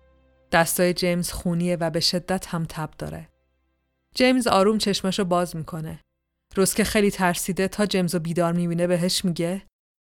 دستای 0.52 0.94
جیمز 0.94 1.32
خونیه 1.32 1.76
و 1.80 1.90
به 1.90 2.00
شدت 2.00 2.46
هم 2.46 2.64
تب 2.68 2.90
داره. 2.98 3.28
جیمز 4.14 4.46
آروم 4.46 4.78
چشمشو 4.78 5.24
باز 5.24 5.56
می‌کنه. 5.56 6.00
روز 6.56 6.74
که 6.74 6.84
خیلی 6.84 7.10
ترسیده 7.10 7.68
تا 7.68 7.86
جیمز 7.86 8.14
رو 8.14 8.20
بیدار 8.20 8.52
می‌بینه 8.52 8.86
بهش 8.86 9.24
میگه 9.24 9.62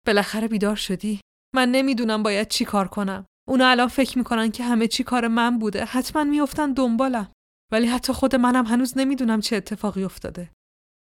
بالاخره 0.06 0.48
بیدار 0.48 0.76
شدی؟ 0.76 1.20
من 1.54 1.68
نمی‌دونم 1.68 2.22
باید 2.22 2.48
چی 2.48 2.64
کار 2.64 2.88
کنم. 2.88 3.26
اونا 3.48 3.68
الان 3.68 3.88
فکر 3.88 4.18
می‌کنن 4.18 4.50
که 4.50 4.64
همه 4.64 4.88
چی 4.88 5.04
کار 5.04 5.28
من 5.28 5.58
بوده. 5.58 5.84
حتما 5.84 6.24
میافتن 6.24 6.72
دنبالم. 6.72 7.32
ولی 7.72 7.86
حتی 7.86 8.12
خود 8.12 8.36
منم 8.36 8.66
هنوز 8.66 8.98
نمی‌دونم 8.98 9.40
چه 9.40 9.56
اتفاقی 9.56 10.04
افتاده. 10.04 10.50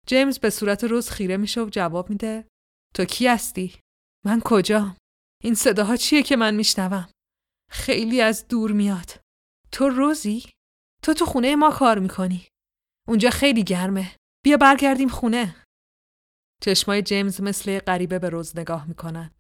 جیمز 0.08 0.40
به 0.40 0.50
صورت 0.50 0.84
روز 0.84 1.10
خیره 1.10 1.38
میشه 1.38 1.62
و 1.62 1.70
جواب 1.70 2.10
میده 2.10 2.48
تو 2.96 3.06
کی 3.06 3.28
هستی؟ 3.28 3.80
من 4.26 4.42
کجا؟ 4.46 4.96
این 5.44 5.56
صداها 5.56 5.96
چیه 5.96 6.24
که 6.24 6.36
من 6.36 6.56
میشنوم؟ 6.56 7.10
خیلی 7.72 8.22
از 8.22 8.48
دور 8.48 8.72
میاد. 8.72 9.20
تو 9.72 9.90
روزی؟ 9.90 10.50
تو 11.04 11.14
تو 11.14 11.26
خونه 11.26 11.56
ما 11.56 11.72
کار 11.72 12.00
می‌کنی. 12.00 12.48
اونجا 13.08 13.30
خیلی 13.30 13.64
گرمه. 13.64 14.16
بیا 14.46 14.58
برگردیم 14.58 15.10
خونه. 15.10 15.56
چشمای 16.62 17.02
جیمز 17.02 17.42
مثل 17.42 17.80
غریبه 17.80 18.20
به 18.20 18.30
روز 18.30 18.58
نگاه 18.58 18.88
می‌کنن. 18.88 19.32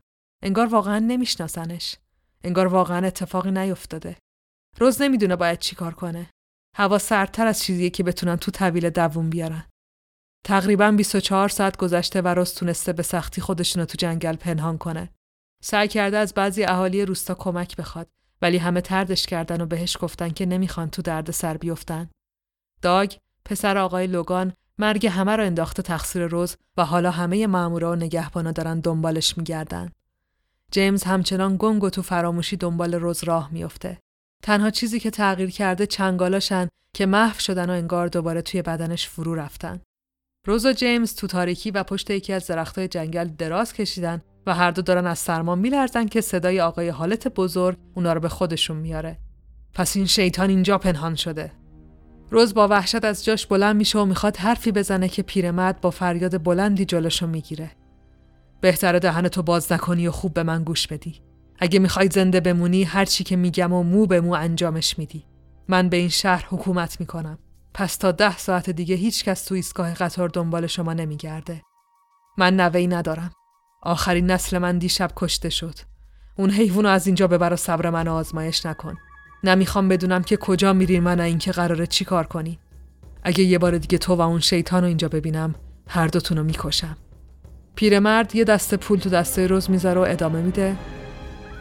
انگار 0.44 0.68
واقعا 0.68 1.00
نمیشناسنش. 1.00 1.98
انگار 2.44 2.68
واقعا 2.68 3.08
اتفاقی 3.08 3.52
نیفتاده. 3.52 4.18
روز 4.80 5.02
نمی‌دونه 5.02 5.36
باید 5.36 5.60
چی 5.60 5.76
کار 5.76 5.94
کنه. 5.94 6.30
هوا 6.78 6.98
سردتر 6.98 7.48
از 7.48 7.64
چیزیه 7.64 7.90
که 7.90 8.04
بتونن 8.04 8.36
تو 8.36 8.52
طویل 8.52 8.90
دووم 8.90 9.30
بیارن. 9.30 9.66
تقریبا 10.46 10.92
24 10.92 11.50
ساعت 11.50 11.78
گذشته 11.78 12.22
و 12.22 12.28
روز 12.28 12.54
تونسته 12.54 12.94
به 12.94 13.04
سختی 13.04 13.42
خودشونو 13.42 13.86
تو 13.86 13.96
جنگل 14.00 14.36
پنهان 14.36 14.78
کنه. 14.78 15.10
سعی 15.64 15.88
کرده 15.88 16.18
از 16.18 16.34
بعضی 16.34 16.64
اهالی 16.64 17.06
روستا 17.06 17.36
کمک 17.36 17.76
بخواد 17.76 18.08
ولی 18.42 18.58
همه 18.58 18.82
تردش 18.82 19.26
کردن 19.26 19.62
و 19.62 19.66
بهش 19.66 19.98
گفتن 20.00 20.30
که 20.30 20.46
نمی‌خوان 20.46 20.90
تو 20.90 21.02
درد 21.02 21.32
سر 21.32 21.58
بیفتن. 21.58 22.10
داگ، 22.82 23.16
پسر 23.46 23.78
آقای 23.78 24.08
لوگان، 24.08 24.54
مرگ 24.78 25.08
همه 25.08 25.36
رو 25.36 25.44
انداخته 25.44 25.82
تقصیر 25.82 26.28
روز 26.28 26.56
و 26.78 26.86
حالا 26.86 27.12
همه 27.12 27.48
مامورا 27.48 27.92
و 27.92 27.96
نگهبانا 27.96 28.52
دارن 28.52 28.80
دنبالش 28.80 29.38
میگردن. 29.38 29.92
جیمز 30.72 31.04
همچنان 31.04 31.56
گنگ 31.60 31.84
و 31.84 31.90
تو 31.90 32.02
فراموشی 32.02 32.58
دنبال 32.58 32.94
روز 32.94 33.24
راه 33.24 33.50
میافته. 33.52 33.98
تنها 34.44 34.70
چیزی 34.70 35.00
که 35.00 35.12
تغییر 35.12 35.50
کرده 35.50 35.86
چنگالاشن 35.86 36.68
که 36.96 37.06
محو 37.06 37.40
شدن 37.40 37.70
و 37.70 37.74
انگار 37.74 38.08
دوباره 38.08 38.42
توی 38.42 38.62
بدنش 38.62 39.08
فرو 39.08 39.36
رفتن. 39.36 39.82
روز 40.48 40.66
و 40.66 40.74
جیمز 40.74 41.16
تو 41.16 41.28
تاریکی 41.28 41.72
و 41.72 41.84
پشت 41.84 42.10
یکی 42.10 42.34
از 42.34 42.48
درختای 42.48 42.88
جنگل 42.88 43.28
دراز 43.28 43.74
کشیدن 43.74 44.22
و 44.46 44.54
هر 44.54 44.72
دو 44.72 44.82
دارن 44.82 45.08
از 45.08 45.20
سرما 45.20 45.56
میلرزن 45.56 46.06
که 46.06 46.22
صدای 46.22 46.62
آقای 46.62 46.90
حالت 46.90 47.28
بزرگ 47.28 47.78
اونا 47.96 48.14
رو 48.14 48.20
به 48.20 48.30
خودشون 48.30 48.78
میاره. 48.78 49.18
پس 49.74 49.96
این 49.96 50.06
شیطان 50.06 50.50
اینجا 50.50 50.78
پنهان 50.78 51.16
شده. 51.16 51.52
روز 52.30 52.54
با 52.54 52.68
وحشت 52.68 53.06
از 53.06 53.26
جاش 53.26 53.46
بلند 53.46 53.76
میشه 53.76 54.00
و 54.00 54.06
می‌خواد 54.06 54.38
حرفی 54.38 54.72
بزنه 54.72 55.10
که 55.10 55.24
پیرمرد 55.24 55.82
با 55.82 55.92
فریاد 55.92 56.44
بلندی 56.44 56.86
جلوشو 56.86 57.28
می‌گیره. 57.28 57.72
بهتره 58.62 59.00
دهن 59.00 59.28
تو 59.28 59.42
باز 59.42 59.72
نکنی 59.72 60.08
و 60.08 60.12
خوب 60.12 60.34
به 60.34 60.44
من 60.44 60.64
گوش 60.64 60.88
بدی. 60.88 61.22
اگه 61.60 61.80
می‌خوای 61.80 62.08
زنده 62.08 62.40
بمونی 62.40 62.84
هر 62.84 63.06
چی 63.06 63.24
که 63.24 63.36
میگم 63.36 63.74
و 63.74 63.84
مو 63.84 64.06
به 64.06 64.22
مو 64.22 64.34
انجامش 64.34 65.00
میدی. 65.00 65.26
من 65.68 65.90
به 65.90 65.98
این 65.98 66.10
شهر 66.10 66.46
حکومت 66.50 67.00
می‌کنم. 67.00 67.40
پس 67.74 67.96
تا 67.96 68.12
ده 68.12 68.38
ساعت 68.38 68.70
دیگه 68.70 68.96
هیچ 68.96 69.24
کس 69.24 69.44
تو 69.46 69.56
ایستگاه 69.56 69.94
قطار 69.94 70.30
دنبال 70.30 70.68
شما 70.68 70.94
نمیگرده. 70.94 71.62
من 72.38 72.60
نوهی 72.60 72.88
ندارم. 72.88 73.32
آخرین 73.84 74.32
نسل 74.32 74.58
من 74.58 74.78
دیشب 74.78 75.12
کشته 75.16 75.50
شد. 75.50 75.76
اون 76.38 76.50
حیوانو 76.50 76.90
از 76.90 77.08
اینجا 77.08 77.28
ببر 77.28 77.54
و 77.54 77.56
صبر 77.56 77.90
من 77.90 78.08
آزمایش 78.08 78.66
نکن. 78.66 78.96
نمی‌خوام 79.44 79.88
بدونم 79.88 80.24
که 80.24 80.38
کجا 80.38 80.74
میرین 80.74 81.04
من 81.04 81.20
اینکه 81.20 81.52
قراره 81.52 81.88
چی 81.88 82.06
کار 82.06 82.28
کنی 82.28 82.60
اگه 83.24 83.44
یه 83.44 83.58
بار 83.58 83.78
دیگه 83.78 83.98
تو 83.98 84.16
و 84.16 84.22
اون 84.22 84.40
شیطان 84.40 84.82
رو 84.82 84.88
اینجا 84.88 85.08
ببینم 85.08 85.56
هر 85.88 86.08
دوتون 86.08 86.42
می‌کشم 86.42 86.98
پیرمرد 87.76 88.36
یه 88.36 88.44
دسته 88.44 88.78
پول 88.78 89.00
تو 89.00 89.10
دسته 89.10 89.48
روز 89.48 89.70
می‌ذاره 89.70 90.02
و 90.02 90.04
ادامه 90.04 90.42
میده. 90.42 90.76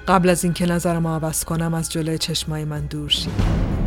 قبل 0.09 0.29
از 0.29 0.45
اینکه 0.45 0.67
نظرم 0.67 1.07
عوض 1.07 1.45
کنم 1.45 1.75
از 1.75 1.93
جلوی 1.93 2.19
چشمای 2.19 2.65
من 2.65 2.87
دور 2.87 3.09
شید. 3.09 3.80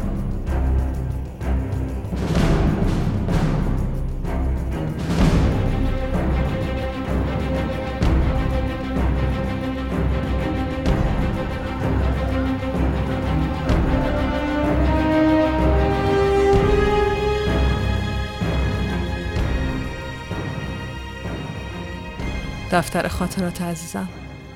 دفتر 22.73 23.07
خاطرات 23.07 23.61
عزیزم. 23.61 24.09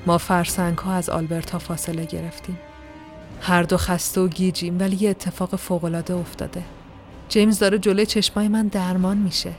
ما 0.06 0.18
فرسنگ 0.18 0.78
ها 0.78 0.92
از 0.92 1.10
آلبرتا 1.10 1.58
فاصله 1.58 2.04
گرفتیم. 2.04 2.58
هر 3.40 3.62
دو 3.62 3.76
خسته 3.76 4.20
و 4.20 4.28
گیجیم 4.28 4.80
ولی 4.80 4.96
یه 4.96 5.10
اتفاق 5.10 5.56
فوقالعاده 5.56 6.14
افتاده. 6.14 6.62
جیمز 7.28 7.58
داره 7.58 7.78
جلوی 7.78 8.06
چشمای 8.06 8.48
من 8.48 8.68
درمان 8.68 9.16
میشه. 9.16 9.52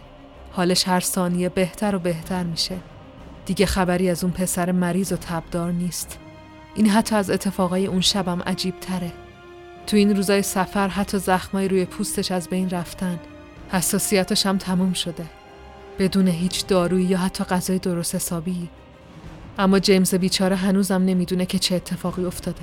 حالش 0.51 0.88
هر 0.88 0.99
ثانیه 0.99 1.49
بهتر 1.49 1.95
و 1.95 1.99
بهتر 1.99 2.43
میشه. 2.43 2.78
دیگه 3.45 3.66
خبری 3.66 4.10
از 4.10 4.24
اون 4.24 4.34
پسر 4.34 4.72
مریض 4.72 5.12
و 5.12 5.16
تبدار 5.16 5.72
نیست. 5.72 6.20
این 6.76 6.89
حتی 6.89 7.16
از 7.16 7.30
اتفاقای 7.30 7.88
اون 7.88 8.01
شبم 8.01 8.41
عجیب 8.41 8.80
تره 8.80 9.12
تو 9.88 9.97
این 9.97 10.16
روزای 10.16 10.41
سفر 10.41 10.88
حتی 10.88 11.20
زخمای 11.20 11.68
روی 11.68 11.86
پوستش 11.86 12.32
از 12.32 12.49
بین 12.49 12.70
رفتن. 12.70 13.20
حساسیتش 13.72 14.45
هم 14.45 14.57
تموم 14.57 14.93
شده. 14.93 15.39
بدون 16.00 16.28
هیچ 16.28 16.68
دارویی 16.68 17.06
یا 17.06 17.18
حتی 17.18 17.43
غذای 17.43 17.80
درست 17.80 18.16
حسابی. 18.16 18.70
اما 19.58 19.80
جیمز 19.80 20.16
بیچاره 20.16 20.56
هنوزم 20.56 21.02
نمی‌دونه 21.02 21.45
که 21.45 21.60
چه 21.60 21.76
اتفاقی 21.76 22.26
افتاده. 22.26 22.62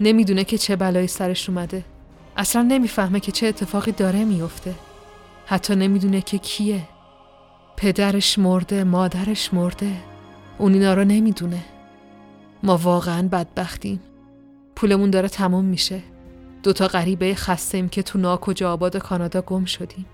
نمی‌دونه 0.00 0.44
که 0.44 0.58
چه 0.58 0.76
بلایی 0.76 1.06
سرش 1.06 1.48
اومده. 1.48 1.84
اصلا 2.36 2.62
نمی‌فهمه 2.62 3.20
که 3.20 3.32
چه 3.32 3.46
اتفاقی 3.46 3.92
داره 3.92 4.24
میفته 4.24 4.74
حتی 5.46 5.76
نمی‌دونه 5.76 6.20
که 6.20 6.38
کیه. 6.38 6.82
پدرش 7.76 8.38
مرده 8.38 8.84
مادرش 8.84 9.54
مرده. 9.54 9.92
اون 10.58 10.74
اینا 10.74 10.94
رو 10.94 11.04
نمی‌دونه. 11.04 11.64
ما 12.62 12.76
واقعا 12.76 13.28
بدبختیم. 13.28 14.00
پولمون 14.76 15.10
داره 15.10 15.28
تموم 15.28 15.64
میشه. 15.64 16.00
دوتا 16.62 16.88
غریبه 16.88 17.34
خستیم 17.34 17.88
که 17.88 18.02
تو 18.02 18.18
ناکجا 18.18 18.72
آباد 18.72 18.96
کانادا 18.96 19.42
گم 19.42 19.64
شدیم. 19.64 20.06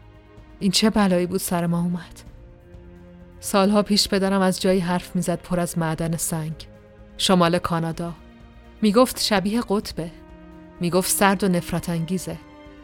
این 0.60 0.70
چه 0.70 0.90
بلایی 0.90 1.26
بود 1.26 1.40
سر 1.40 1.66
ما 1.66 1.80
اومد؟ 1.80 2.35
سالها 3.46 3.82
پیش 3.82 4.08
پدرم 4.08 4.40
از 4.40 4.60
جایی 4.60 4.80
حرف 4.80 5.16
می‌زد 5.16 5.38
پر 5.42 5.60
از 5.60 5.78
معدن 5.78 6.16
سنگ. 6.16 6.52
شمال 7.18 7.58
کانادا. 7.58 8.12
می‌گفت 8.82 9.20
شبیه 9.20 9.62
قطبه. 9.68 10.10
می‌گفت 10.80 11.10
سرد 11.10 11.44
و 11.44 11.48
نفرت 11.48 11.88
انگیزه 11.88 12.36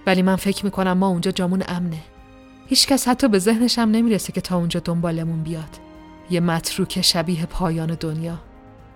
ولی 0.06 0.22
من 0.22 0.36
فکر 0.36 0.64
می‌کنم 0.64 0.92
ما 0.92 1.08
اونجا 1.08 1.30
جامون 1.30 1.62
امنه. 1.68 2.00
هیچکس 2.66 3.08
حتی 3.08 3.28
به 3.28 3.38
ذهنش 3.38 3.78
هم 3.78 3.90
نمی‌رسه 3.90 4.32
که 4.32 4.40
تا 4.40 4.56
اونجا 4.56 4.80
دنبالمون 4.80 5.42
بیاد. 5.42 5.78
یه 6.30 6.40
متروک 6.40 7.00
شبیه 7.00 7.46
پایان 7.46 7.96
دنیا. 8.00 8.38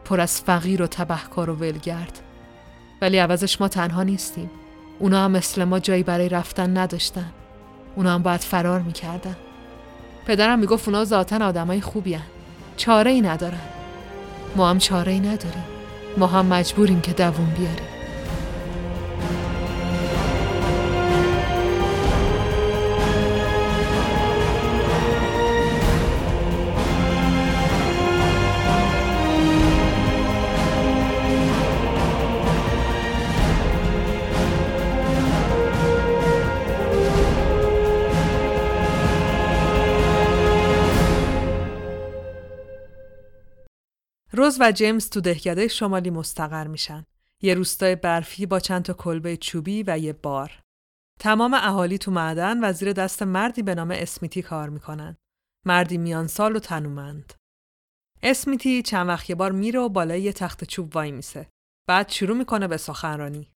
پر 0.05 0.21
از 0.21 0.41
فقیر 0.41 0.83
و 0.83 0.87
تبهکار 0.87 1.51
و 1.51 1.55
ولگرد. 1.55 2.21
ولی 3.03 3.19
عوضش 3.19 3.61
ما 3.61 3.69
تنها 3.69 4.03
نیستیم. 4.03 4.51
اونا 4.99 5.25
هم 5.25 5.31
مثل 5.31 5.65
ما 5.65 5.79
جایی 5.79 6.03
برای 6.03 6.29
رفتن 6.29 6.77
نداشتن. 6.77 7.33
اونا 7.97 8.15
هم 8.15 8.23
باید 8.23 8.41
فرار 8.41 8.81
می‌کردن. 8.81 9.37
پدرم 10.27 10.59
می‌گفت 10.59 10.89
اونا 10.89 11.05
ذاتا 11.05 11.47
آدمای 11.47 11.81
خوبی 11.81 12.15
هن. 12.15 12.23
چاره 12.77 13.11
ای 13.11 13.21
ندارن. 13.21 13.61
ما 14.57 14.71
هم 14.71 14.79
چاره 14.79 15.13
ای 15.13 15.21
نداریم. 15.21 15.65
ما 16.17 16.27
هم 16.27 16.47
مجبوریم 16.47 17.01
که 17.01 17.13
دووم 17.13 17.55
بیاریم. 17.59 17.96
روز 44.47 44.57
و 44.61 44.73
جیمز 44.73 45.11
تو 45.11 45.21
دهکده 45.21 45.69
شمالی 45.69 46.11
مستقر 46.11 46.67
میشن. 46.67 47.05
یه 47.43 47.55
روستای 47.55 47.97
برفی 47.97 48.47
با 48.47 48.61
چند 48.61 48.83
تا 48.83 48.93
کلبه 48.93 49.37
چوبی 49.37 49.85
و 49.87 49.99
یه 49.99 50.13
بار. 50.13 50.61
تمام 51.21 51.55
اهالی 51.55 51.99
تو 51.99 52.11
معدن 52.11 52.65
و 52.65 52.73
زیر 52.73 52.93
دست 52.93 53.23
مردی 53.23 53.63
به 53.63 53.75
نام 53.75 53.91
اسمیتی 53.91 54.43
کار 54.43 54.69
می‌کنن. 54.69 55.17
مردی 55.67 55.99
میان 55.99 56.27
سال 56.27 56.57
و 56.57 56.59
تنومند. 56.59 57.33
اسمیتی 58.23 58.83
چند 58.83 59.09
وقت 59.09 59.31
یه 59.31 59.37
بار 59.37 59.53
میره 59.53 59.81
و 59.81 59.89
بالای 59.89 60.23
یه 60.23 60.33
تخت 60.33 60.65
چوب 60.65 60.97
وای 60.97 61.13
میسه. 61.13 61.49
بعد 61.89 62.09
شروع 62.09 62.37
می‌کنه 62.37 62.69
به 62.69 62.77
سخنرانی. 62.77 63.51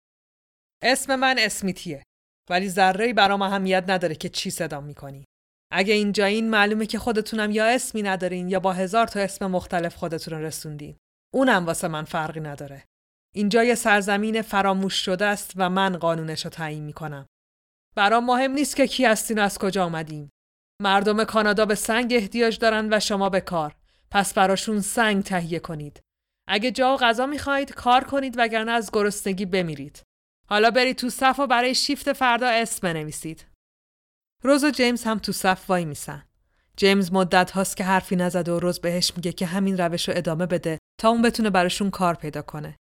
اسم 0.83 1.15
من 1.15 1.35
اسمیتیه. 1.39 2.03
ولی 2.49 2.69
ذره 2.69 3.13
برام 3.13 3.41
اهمیت 3.41 3.83
نداره 3.87 4.15
که 4.15 4.29
چی 4.29 4.49
صدا 4.49 4.81
می‌کنی. 4.81 5.25
اگه 5.71 5.93
اینجا 5.93 6.25
این 6.25 6.49
معلومه 6.49 6.85
که 6.85 6.99
خودتونم 6.99 7.51
یا 7.51 7.65
اسمی 7.65 8.01
ندارین 8.01 8.49
یا 8.49 8.59
با 8.59 8.73
هزار 8.73 9.07
تا 9.07 9.19
اسم 9.19 9.45
مختلف 9.45 9.95
خودتون 9.95 10.41
رسوندین. 10.41 10.97
اونم 11.33 11.65
واسه 11.65 11.87
من 11.87 12.03
فرقی 12.03 12.39
نداره. 12.39 12.85
اینجا 13.35 13.63
یه 13.63 13.75
سرزمین 13.75 14.41
فراموش 14.41 14.93
شده 14.93 15.25
است 15.25 15.53
و 15.55 15.69
من 15.69 15.97
قانونش 15.97 16.45
رو 16.45 16.49
تعیین 16.49 16.83
می‌کنم. 16.83 17.25
برام 17.95 18.25
مهم 18.25 18.51
نیست 18.51 18.75
که 18.75 18.87
کی 18.87 19.05
هستین 19.05 19.39
و 19.39 19.41
از 19.41 19.57
کجا 19.57 19.85
آمدیم. 19.85 20.29
مردم 20.81 21.23
کانادا 21.23 21.65
به 21.65 21.75
سنگ 21.75 22.13
احتیاج 22.13 22.59
دارن 22.59 22.93
و 22.93 22.99
شما 22.99 23.29
به 23.29 23.41
کار. 23.41 23.75
پس 24.11 24.33
براشون 24.33 24.81
سنگ 24.81 25.23
تهیه 25.23 25.59
کنید. 25.59 26.01
اگه 26.47 26.71
جا 26.71 26.93
و 26.93 26.97
غذا 26.97 27.25
می‌خواهید 27.25 27.73
کار 27.73 28.03
کنید 28.03 28.35
وگرنه 28.37 28.71
از 28.71 28.89
گرسنگی 28.93 29.45
بمیرید. 29.45 30.03
حالا 30.49 30.71
برید 30.71 30.95
تو 30.95 31.09
صف 31.09 31.39
و 31.39 31.47
برای 31.47 31.75
شیفت 31.75 32.13
فردا 32.13 32.47
اسم 32.47 32.87
بنویسید. 32.87 33.45
روز 34.43 34.63
و 34.63 34.71
جیمز 34.71 35.03
هم 35.03 35.19
تو 35.19 35.31
صف 35.31 35.69
وای 35.69 35.85
میسن. 35.85 36.25
جیمز 36.77 37.11
مدت 37.11 37.51
هاست 37.51 37.77
که 37.77 37.83
حرفی 37.83 38.15
نزده 38.15 38.51
و 38.51 38.59
روز 38.59 38.79
بهش 38.79 39.13
میگه 39.15 39.31
که 39.31 39.45
همین 39.45 39.77
روش 39.77 40.09
رو 40.09 40.13
ادامه 40.17 40.45
بده 40.45 40.77
تا 40.99 41.09
اون 41.09 41.21
بتونه 41.21 41.49
براشون 41.49 41.89
کار 41.89 42.15
پیدا 42.15 42.41
کنه. 42.41 42.75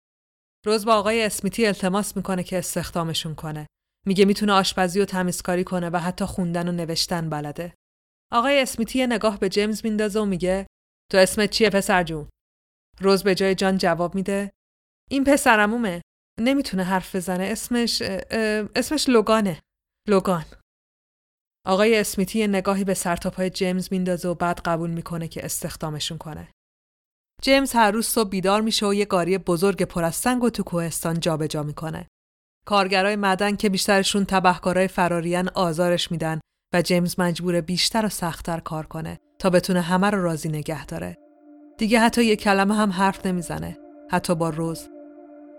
روز 0.66 0.84
با 0.84 0.94
آقای 0.94 1.22
اسمیتی 1.22 1.66
التماس 1.66 2.16
می‌کنه 2.16 2.42
که 2.42 2.58
استخدامشون 2.58 3.34
کنه. 3.34 3.66
میگه 4.06 4.24
می‌تونه 4.24 4.52
آشپزی 4.52 5.00
و 5.00 5.04
تمیزکاری 5.04 5.64
کنه 5.64 5.90
و 5.90 5.96
حتی 5.96 6.24
خوندن 6.24 6.68
و 6.68 6.72
نوشتن 6.72 7.30
بلده. 7.30 7.74
آقای 8.32 8.60
اسمیتی 8.60 9.06
نگاه 9.06 9.38
به 9.38 9.48
جیمز 9.48 9.84
میندازه 9.84 10.20
و 10.20 10.24
میگه 10.24 10.66
تو 11.12 11.18
اسمت 11.18 11.50
چیه 11.50 11.70
پسر 11.70 12.02
جون؟ 12.02 12.28
روز 13.00 13.22
به 13.22 13.34
جای 13.34 13.54
جان 13.54 13.78
جواب 13.78 14.14
میده 14.14 14.50
این 15.10 15.24
پسرمومه. 15.24 16.02
نمی‌تونه 16.40 16.84
حرف 16.84 17.16
بزنه 17.16 17.44
اسمش 17.44 18.02
اسمش 18.76 19.08
لوگانه. 19.08 19.60
لوگان. 20.08 20.44
آقای 21.68 21.98
اسمیتی 21.98 22.46
نگاهی 22.46 22.84
به 22.84 22.94
سرتاپای 22.94 23.50
جیمز 23.50 23.88
میندازه 23.90 24.28
و 24.28 24.34
بعد 24.34 24.60
قبول 24.64 24.90
می‌کنه 24.90 25.28
که 25.28 25.44
استخدامشون 25.44 26.18
کنه. 26.18 26.48
جیمز 27.42 27.72
هر 27.72 27.90
روز 27.90 28.06
صبح 28.06 28.28
بیدار 28.28 28.60
میشه 28.60 28.86
و 28.86 28.94
یه 28.94 29.04
گاری 29.04 29.38
بزرگ 29.38 29.82
پر 29.82 30.04
از 30.04 30.14
سنگ 30.14 30.44
و 30.44 30.50
تو 30.50 30.62
کوهستان 30.62 31.20
جابجا 31.20 31.62
می‌کنه. 31.62 32.06
کارگرای 32.66 33.16
معدن 33.16 33.56
که 33.56 33.68
بیشترشون 33.68 34.24
تبهکارای 34.24 34.88
فراریان 34.88 35.50
آزارش 35.54 36.10
میدن 36.10 36.40
و 36.74 36.82
جیمز 36.82 37.14
مجبور 37.20 37.60
بیشتر 37.60 38.06
و 38.06 38.08
سختتر 38.08 38.60
کار 38.60 38.86
کنه 38.86 39.18
تا 39.38 39.50
بتونه 39.50 39.80
همه 39.80 40.10
رو 40.10 40.22
راضی 40.22 40.48
نگه 40.48 40.86
داره. 40.86 41.16
دیگه 41.78 42.00
حتی 42.00 42.24
یه 42.24 42.36
کلمه 42.36 42.74
هم 42.74 42.90
حرف 42.90 43.26
نمی‌زنه. 43.26 43.78
حتی 44.10 44.34
با 44.34 44.50
روز. 44.50 44.88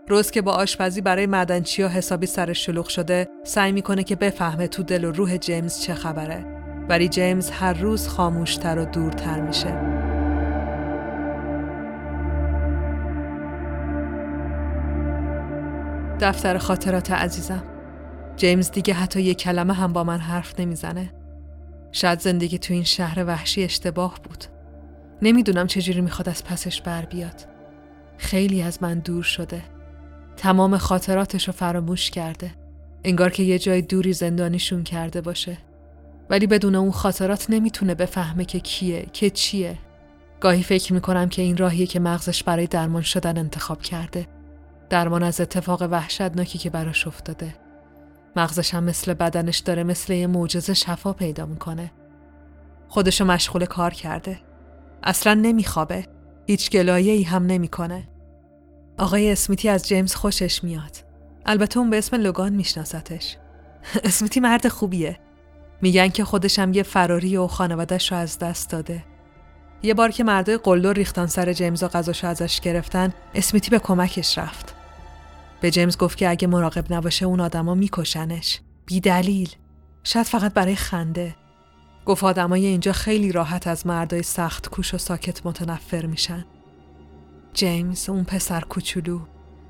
روز 0.10 0.32
که 0.32 0.42
با 0.42 0.52
آشپزی 0.52 1.02
برای 1.02 1.26
معدنچی 1.26 1.82
ها 1.82 1.90
حسابی 1.90 2.26
سرش 2.26 2.66
شلوغ 2.66 2.88
شده 2.88 3.28
سعی 3.44 3.72
می‌کنه 3.72 4.04
که 4.04 4.16
بفهمه 4.16 4.68
تو 4.68 4.84
دل 4.84 5.04
و 5.04 5.12
روح 5.12 5.38
جیمز 5.38 5.80
چه 5.80 5.94
خبره. 5.94 6.46
ولی 6.90 7.10
جیمز 7.10 7.50
هر 7.50 7.74
روز 7.74 8.08
خاموشتر 8.08 8.80
و 8.80 8.86
دورتر 8.86 9.42
میشه. 9.42 10.00
دفتر 16.22 16.58
خاطرات 16.58 17.12
عزیزم. 17.12 17.64
جیمز 18.36 18.72
دیگه 18.72 18.94
حتی 18.94 19.22
یه 19.22 19.34
کلمه 19.34 19.74
هم 19.74 19.94
با 19.94 20.04
من 20.04 20.20
حرف 20.20 20.60
نمی‌زنه. 20.60 21.14
شاید 21.92 22.20
زندگی 22.20 22.58
تو 22.58 22.74
این 22.74 22.84
شهر 22.84 23.26
وحشی 23.26 23.64
اشتباه 23.64 24.20
بود. 24.24 24.44
نمی‌دونم 25.22 25.68
چجوری 25.68 26.02
می‌خواد 26.02 26.30
از 26.30 26.44
پسش 26.44 26.82
بر 26.82 27.06
بیاد. 27.06 27.42
خیلی 28.18 28.62
از 28.62 28.84
من 28.84 29.00
دور 29.00 29.24
شده. 29.24 29.62
تمام 30.40 30.78
خاطراتش 30.78 31.48
رو 31.48 31.54
فراموش 31.54 32.10
کرده. 32.10 32.52
انگار 33.04 33.30
که 33.30 33.44
یه 33.44 33.60
جای 33.60 33.82
دوری 33.82 34.14
زندانیشون 34.14 34.84
کرده 34.84 35.22
باشه. 35.22 35.58
ولی 36.30 36.48
بدون 36.48 36.76
اون 36.76 36.92
خاطرات 36.92 37.50
نمی‌تونه 37.50 37.96
بفهمه 37.96 38.46
که 38.46 38.60
کیه، 38.60 39.06
که 39.14 39.30
چیه. 39.30 39.78
گاهی 40.40 40.64
فکر 40.64 40.94
می‌کنم 40.94 41.30
که 41.30 41.42
این 41.42 41.58
راهیه 41.58 41.86
که 41.86 42.00
مغزش 42.00 42.44
برای 42.44 42.68
درمان 42.68 43.02
شدن 43.02 43.38
انتخاب 43.38 43.82
کرده. 43.82 44.28
درمان 44.90 45.24
از 45.24 45.42
اتفاق 45.42 45.82
وحشتناکی 45.82 46.58
که 46.58 46.70
براش 46.70 47.08
افتاده. 47.08 47.56
مغزش 48.36 48.74
هم 48.74 48.84
مثل 48.84 49.14
بدنش 49.14 49.58
داره 49.58 49.84
مثل 49.84 50.14
یه 50.14 50.28
معجزه 50.28 50.74
شفا 50.74 51.14
پیدا 51.14 51.46
می‌کنه. 51.46 51.92
خودشو 52.88 53.26
مشغول 53.26 53.66
کار 53.66 53.94
کرده. 53.94 54.40
اصلا 55.04 55.34
نمیخوابه. 55.34 56.06
هیچ 56.48 56.70
گلایه 56.72 57.14
ای 57.14 57.24
هم 57.24 57.46
نمی‌کنه. 57.46 58.08
آقای 59.00 59.32
اسمیتی 59.32 59.70
از 59.70 59.88
جیمز 59.88 60.16
خوشش 60.16 60.64
میاد. 60.64 60.98
البته 61.46 61.80
اون 61.80 61.90
به 61.90 61.98
اسم 61.98 62.16
لوگان 62.16 62.54
میشناستش. 62.54 63.38
اسمیتی 64.04 64.40
مرد 64.40 64.68
خوبیه. 64.68 65.20
میگن 65.82 66.08
که 66.08 66.24
خودش 66.24 66.60
هم 66.60 66.74
یه 66.74 66.84
فراری 66.84 67.38
و 67.38 67.48
خانوادش 67.48 68.12
رو 68.12 68.18
از 68.18 68.40
دست 68.40 68.70
داده. 68.70 69.04
یه 69.84 69.94
بار 69.94 70.12
که 70.12 70.24
مردای 70.24 70.58
قلدر 70.58 70.94
ریختن 70.94 71.26
سر 71.26 71.54
جیمز 71.54 71.84
و 71.84 71.88
غذاشو 71.88 72.28
ازش 72.28 72.60
گرفتن 72.60 73.14
اسمیتی 73.36 73.70
به 73.70 73.80
کمکش 73.80 74.38
رفت. 74.38 74.76
به 75.62 75.72
جیمز 75.72 75.98
گفت 75.98 76.18
که 76.18 76.30
اگه 76.30 76.48
مراقب 76.48 76.94
نباشه 76.94 77.26
اون 77.26 77.40
آدما 77.40 77.76
میکشنش. 77.76 78.60
بی 78.86 79.00
دلیل. 79.00 79.50
شاید 80.04 80.26
فقط 80.26 80.54
برای 80.54 80.76
خنده. 80.76 81.36
گفت 82.06 82.24
آدمای 82.24 82.66
اینجا 82.66 82.92
خیلی 82.92 83.32
راحت 83.32 83.68
از 83.68 83.88
مردای 83.88 84.24
سخت 84.24 84.70
کوش 84.70 84.94
و 84.94 84.98
ساکت 84.98 85.46
متنفر 85.46 86.06
میشن. 86.06 86.46
جیمز 87.54 88.10
اون 88.10 88.24
پسر 88.24 88.62
کوچولو 88.62 89.20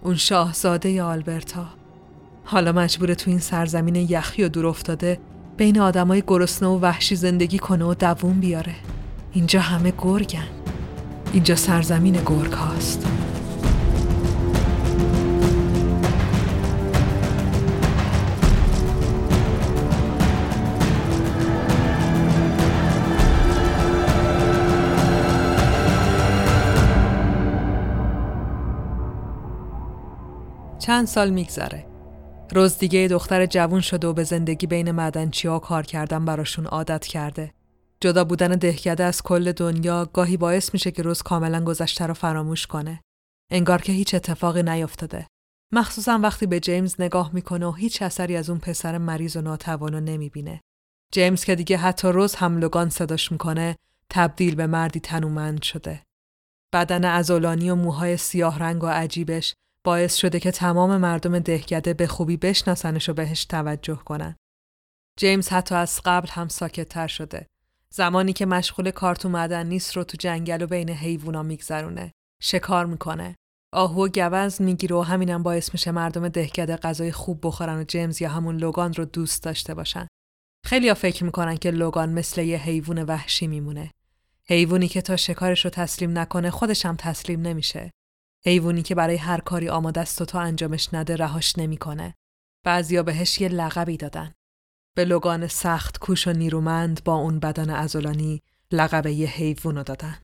اون 0.01 0.15
شاهزاده 0.15 1.03
آلبرتا. 1.03 1.65
حالا 2.43 2.71
مجبور 2.71 3.13
تو 3.13 3.29
این 3.29 3.39
سرزمین 3.39 3.95
یخی 3.95 4.43
و 4.43 4.49
دور 4.49 4.67
افتاده 4.67 5.19
بین 5.57 5.79
آدمای 5.79 6.23
گرسنه 6.27 6.69
و 6.69 6.79
وحشی 6.79 7.15
زندگی 7.15 7.59
کنه 7.59 7.85
و 7.85 7.93
دووم 7.93 8.39
بیاره. 8.39 8.75
اینجا 9.31 9.59
همه 9.59 9.93
گرگن. 9.97 10.47
اینجا 11.33 11.55
سرزمین 11.55 12.13
گرگ 12.13 12.53
هاست. 12.53 13.07
چند 30.89 31.07
سال 31.07 31.29
میگذره. 31.29 31.85
روز 32.51 32.77
دیگه 32.77 33.07
دختر 33.07 33.45
جوون 33.45 33.81
شده 33.81 34.07
و 34.07 34.13
به 34.13 34.23
زندگی 34.23 34.67
بین 34.67 34.91
معدنچی 34.91 35.47
ها 35.47 35.59
کار 35.59 35.83
کردن 35.83 36.25
براشون 36.25 36.65
عادت 36.65 37.05
کرده. 37.05 37.53
جدا 38.01 38.23
بودن 38.23 38.47
دهکده 38.47 39.03
از 39.03 39.23
کل 39.23 39.51
دنیا 39.51 40.09
گاهی 40.13 40.37
باعث 40.37 40.73
میشه 40.73 40.91
که 40.91 41.01
روز 41.01 41.21
کاملا 41.21 41.63
گذشته 41.63 42.07
رو 42.07 42.13
فراموش 42.13 42.67
کنه. 42.67 43.01
انگار 43.51 43.81
که 43.81 43.91
هیچ 43.91 44.15
اتفاقی 44.15 44.63
نیفتاده. 44.63 45.27
مخصوصا 45.73 46.19
وقتی 46.23 46.45
به 46.45 46.59
جیمز 46.59 46.95
نگاه 46.99 47.29
می‌کنه 47.33 47.65
و 47.65 47.71
هیچ 47.71 48.01
اثری 48.01 48.35
از 48.35 48.49
اون 48.49 48.59
پسر 48.59 48.97
مریض 48.97 49.35
و 49.35 49.41
ناتوان 49.41 49.93
رو 49.93 49.99
نمی‌بینه. 49.99 50.61
جیمز 51.13 51.43
که 51.43 51.55
دیگه 51.55 51.77
حتی 51.77 52.07
روز 52.07 52.35
هم 52.35 52.57
لگان 52.57 52.89
صداش 52.89 53.31
می‌کنه 53.31 53.75
تبدیل 54.09 54.55
به 54.55 54.67
مردی 54.67 54.99
تنومند 54.99 55.61
شده. 55.61 56.01
بدن 56.73 57.05
ازولانی 57.05 57.69
و 57.69 57.75
موهای 57.75 58.17
سیاه 58.17 58.59
رنگ 58.59 58.83
و 58.83 58.87
عجیبش 58.87 59.53
باعث 59.83 60.15
شده 60.15 60.39
که 60.39 60.51
تمام 60.51 60.97
مردم 60.97 61.39
دهکده 61.39 61.93
به 61.93 62.07
خوبی 62.07 62.37
بشناسنش 62.37 63.09
و 63.09 63.13
بهش 63.13 63.45
توجه 63.45 63.95
کنن. 63.95 64.35
جیمز 65.19 65.49
حتی 65.49 65.75
از 65.75 66.01
قبل 66.05 66.27
هم 66.29 66.47
ساکتتر 66.47 67.07
شده. 67.07 67.47
زمانی 67.89 68.33
که 68.33 68.45
مشغول 68.45 68.91
کارتو 68.91 69.29
معدن 69.29 69.65
نیست 69.65 69.97
رو 69.97 70.03
تو 70.03 70.17
جنگل 70.19 70.61
و 70.61 70.67
بین 70.67 70.89
حیوونا 70.89 71.43
میگذرونه. 71.43 72.11
شکار 72.41 72.85
می‌کنه. 72.85 73.35
آهو 73.73 74.05
و 74.05 74.07
گوز 74.07 74.61
می‌گیره 74.61 74.95
و 74.95 75.01
همینم 75.01 75.43
باعث 75.43 75.73
میشه 75.73 75.91
مردم 75.91 76.27
دهکده 76.27 76.75
غذای 76.75 77.11
خوب 77.11 77.39
بخورن 77.43 77.79
و 77.79 77.83
جیمز 77.83 78.21
یا 78.21 78.29
همون 78.29 78.57
لوگان 78.57 78.93
رو 78.93 79.05
دوست 79.05 79.43
داشته 79.43 79.73
باشن. 79.73 80.07
خیلیا 80.65 80.93
فکر 80.93 81.23
می‌کنن 81.23 81.57
که 81.57 81.71
لوگان 81.71 82.09
مثل 82.09 82.41
یه 82.41 82.57
حیوان 82.57 83.03
وحشی 83.03 83.47
میمونه. 83.47 83.91
حیوانی 84.45 84.87
که 84.87 85.01
تا 85.01 85.15
شکارش 85.15 85.65
رو 85.65 85.71
تسلیم 85.71 86.17
نکنه 86.17 86.51
خودش 86.51 86.85
هم 86.85 86.95
تسلیم 86.95 87.41
نمیشه. 87.41 87.91
حیوانی 88.45 88.81
که 88.81 88.95
برای 88.95 89.15
هر 89.15 89.41
کاری 89.41 89.69
آماده 89.69 90.01
است 90.01 90.21
و 90.21 90.25
تا 90.25 90.39
انجامش 90.39 90.93
نده 90.93 91.15
رهاش 91.15 91.57
نمی‌کنه. 91.57 92.15
بعضیا 92.65 93.03
بهش 93.03 93.41
یه 93.41 93.47
لقبی 93.47 93.97
دادن. 93.97 94.33
به 94.95 95.05
لوگان 95.05 95.47
سخت 95.47 95.97
کوش 95.97 96.27
و 96.27 96.33
نیرومند 96.33 97.03
با 97.03 97.15
اون 97.15 97.39
بدن 97.39 97.69
ازولانی 97.69 98.41
لقب 98.71 99.05
یه 99.07 99.27
حیوان 99.27 99.83
دادن. 99.83 100.21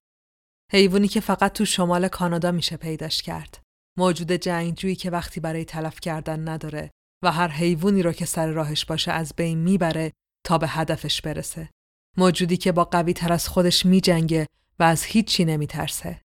حیوانی 0.72 1.08
که 1.08 1.20
فقط 1.20 1.54
تو 1.54 1.66
شمال 1.66 2.08
کانادا 2.08 2.52
میشه 2.52 2.78
پیداش 2.78 3.22
کرد. 3.22 3.62
موجود 3.98 4.32
جنگجویی 4.32 4.96
که 4.96 5.10
وقتی 5.10 5.40
برای 5.40 5.66
تلف 5.66 6.00
کردن 6.00 6.50
نداره 6.50 6.92
و 7.24 7.32
هر 7.32 7.48
حیوانی 7.48 8.02
رو 8.04 8.12
که 8.12 8.26
سر 8.26 8.48
راهش 8.48 8.86
باشه 8.86 9.12
از 9.12 9.34
بین 9.38 9.58
می‌بره 9.58 10.12
تا 10.46 10.58
به 10.58 10.68
هدفش 10.68 11.22
برسه. 11.22 11.70
موجودی 12.18 12.58
که 12.58 12.72
با 12.72 12.86
قوی 12.86 13.14
تر 13.14 13.34
از 13.34 13.48
خودش 13.48 13.86
میجنگه 13.86 14.48
و 14.80 14.84
از 14.84 15.04
هیچی 15.04 15.46
نمیترسه. 15.46 16.22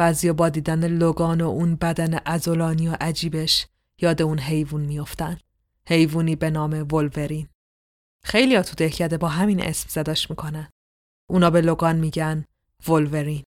بعضیا 0.00 0.32
با 0.32 0.48
دیدن 0.48 0.86
لوگان 0.88 1.40
و 1.40 1.48
اون 1.48 1.74
بدن 1.74 2.18
ازولانی 2.26 2.88
و 2.88 2.96
عجیبش 3.00 3.66
یاد 4.02 4.22
اون 4.22 4.38
حیوان 4.38 4.80
میافتن. 4.80 5.38
حیوانی 5.88 6.36
به 6.36 6.50
نام 6.50 6.72
ولورین. 6.92 7.48
خیلی 8.24 8.62
تو 8.62 8.74
دهکده 8.74 9.18
با 9.18 9.28
همین 9.28 9.62
اسم 9.62 9.86
زداش 9.88 10.30
می‌کنن. 10.30 10.68
اونا 11.30 11.50
به 11.50 11.60
لوگان 11.60 11.96
میگن 11.96 12.44
ولورین. 12.88 13.42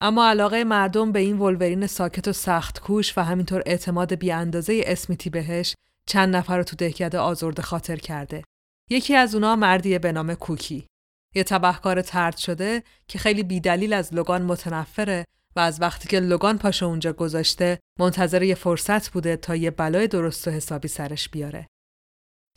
اما 0.00 0.28
علاقه 0.28 0.64
مردم 0.64 1.12
به 1.12 1.18
این 1.18 1.38
ولورین 1.38 1.86
ساکت 1.86 2.28
و 2.28 2.32
سخت 2.32 2.80
کوش 2.80 3.18
و 3.18 3.20
همینطور 3.20 3.62
اعتماد 3.66 4.14
بی 4.14 4.32
اندازه 4.32 4.82
اسمیتی 4.86 5.30
بهش 5.30 5.74
چند 6.06 6.36
نفر 6.36 6.56
رو 6.56 6.62
تو 6.62 6.76
دهکده 6.76 7.18
آزرده 7.18 7.62
خاطر 7.62 7.96
کرده. 7.96 8.44
یکی 8.90 9.14
از 9.14 9.34
اونا 9.34 9.56
مردیه 9.56 9.98
به 9.98 10.12
نام 10.12 10.34
کوکی. 10.34 10.86
یه 11.34 11.44
تبهکار 11.44 12.02
ترد 12.02 12.36
شده 12.36 12.82
که 13.08 13.18
خیلی 13.18 13.42
بیدلیل 13.42 13.92
از 13.92 14.14
لوگان 14.14 14.42
متنفره 14.42 15.24
و 15.58 15.60
از 15.60 15.80
وقتی 15.80 16.08
که 16.08 16.20
لوگان 16.20 16.58
پاشو 16.58 16.86
اونجا 16.86 17.12
گذاشته 17.12 17.78
منتظر 18.00 18.42
یه 18.42 18.54
فرصت 18.54 19.10
بوده 19.10 19.36
تا 19.36 19.56
یه 19.56 19.70
بلای 19.70 20.08
درست 20.08 20.48
و 20.48 20.50
حسابی 20.50 20.88
سرش 20.88 21.28
بیاره. 21.28 21.66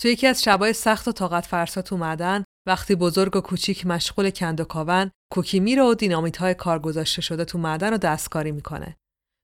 تو 0.02 0.08
یکی 0.08 0.28
از 0.28 0.44
شبای 0.44 0.74
سخت 0.74 1.08
و 1.08 1.12
طاقت 1.12 1.46
فرسات 1.46 1.94
اومدن 1.94 2.44
وقتی 2.68 2.96
بزرگ 2.96 3.36
و 3.36 3.42
کوچیک 3.42 3.88
مشغول 3.88 4.30
کند 4.30 4.60
و 4.60 4.64
کاون 4.64 5.12
کوکی 5.32 5.60
میره 5.60 5.84
و 5.84 5.94
دینامیت 5.94 6.38
های 6.38 6.54
کار 6.54 6.80
گذاشته 6.80 7.22
شده 7.22 7.46
تو 7.46 7.58
معدن 7.58 7.92
رو 7.92 7.98
دستکاری 7.98 8.52
می‌کنه. 8.52 8.96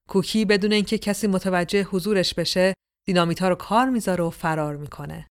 کوکی 0.09 0.45
بدون 0.45 0.71
اینکه 0.71 0.97
کسی 0.97 1.27
متوجه 1.27 1.83
حضورش 1.83 2.33
بشه 2.33 2.73
دینامیت 3.07 3.41
ها 3.41 3.49
رو 3.49 3.55
کار 3.55 3.89
می‌ذاره 3.89 4.23
و 4.23 4.29
فرار 4.29 4.75
می‌کنه. 4.75 5.27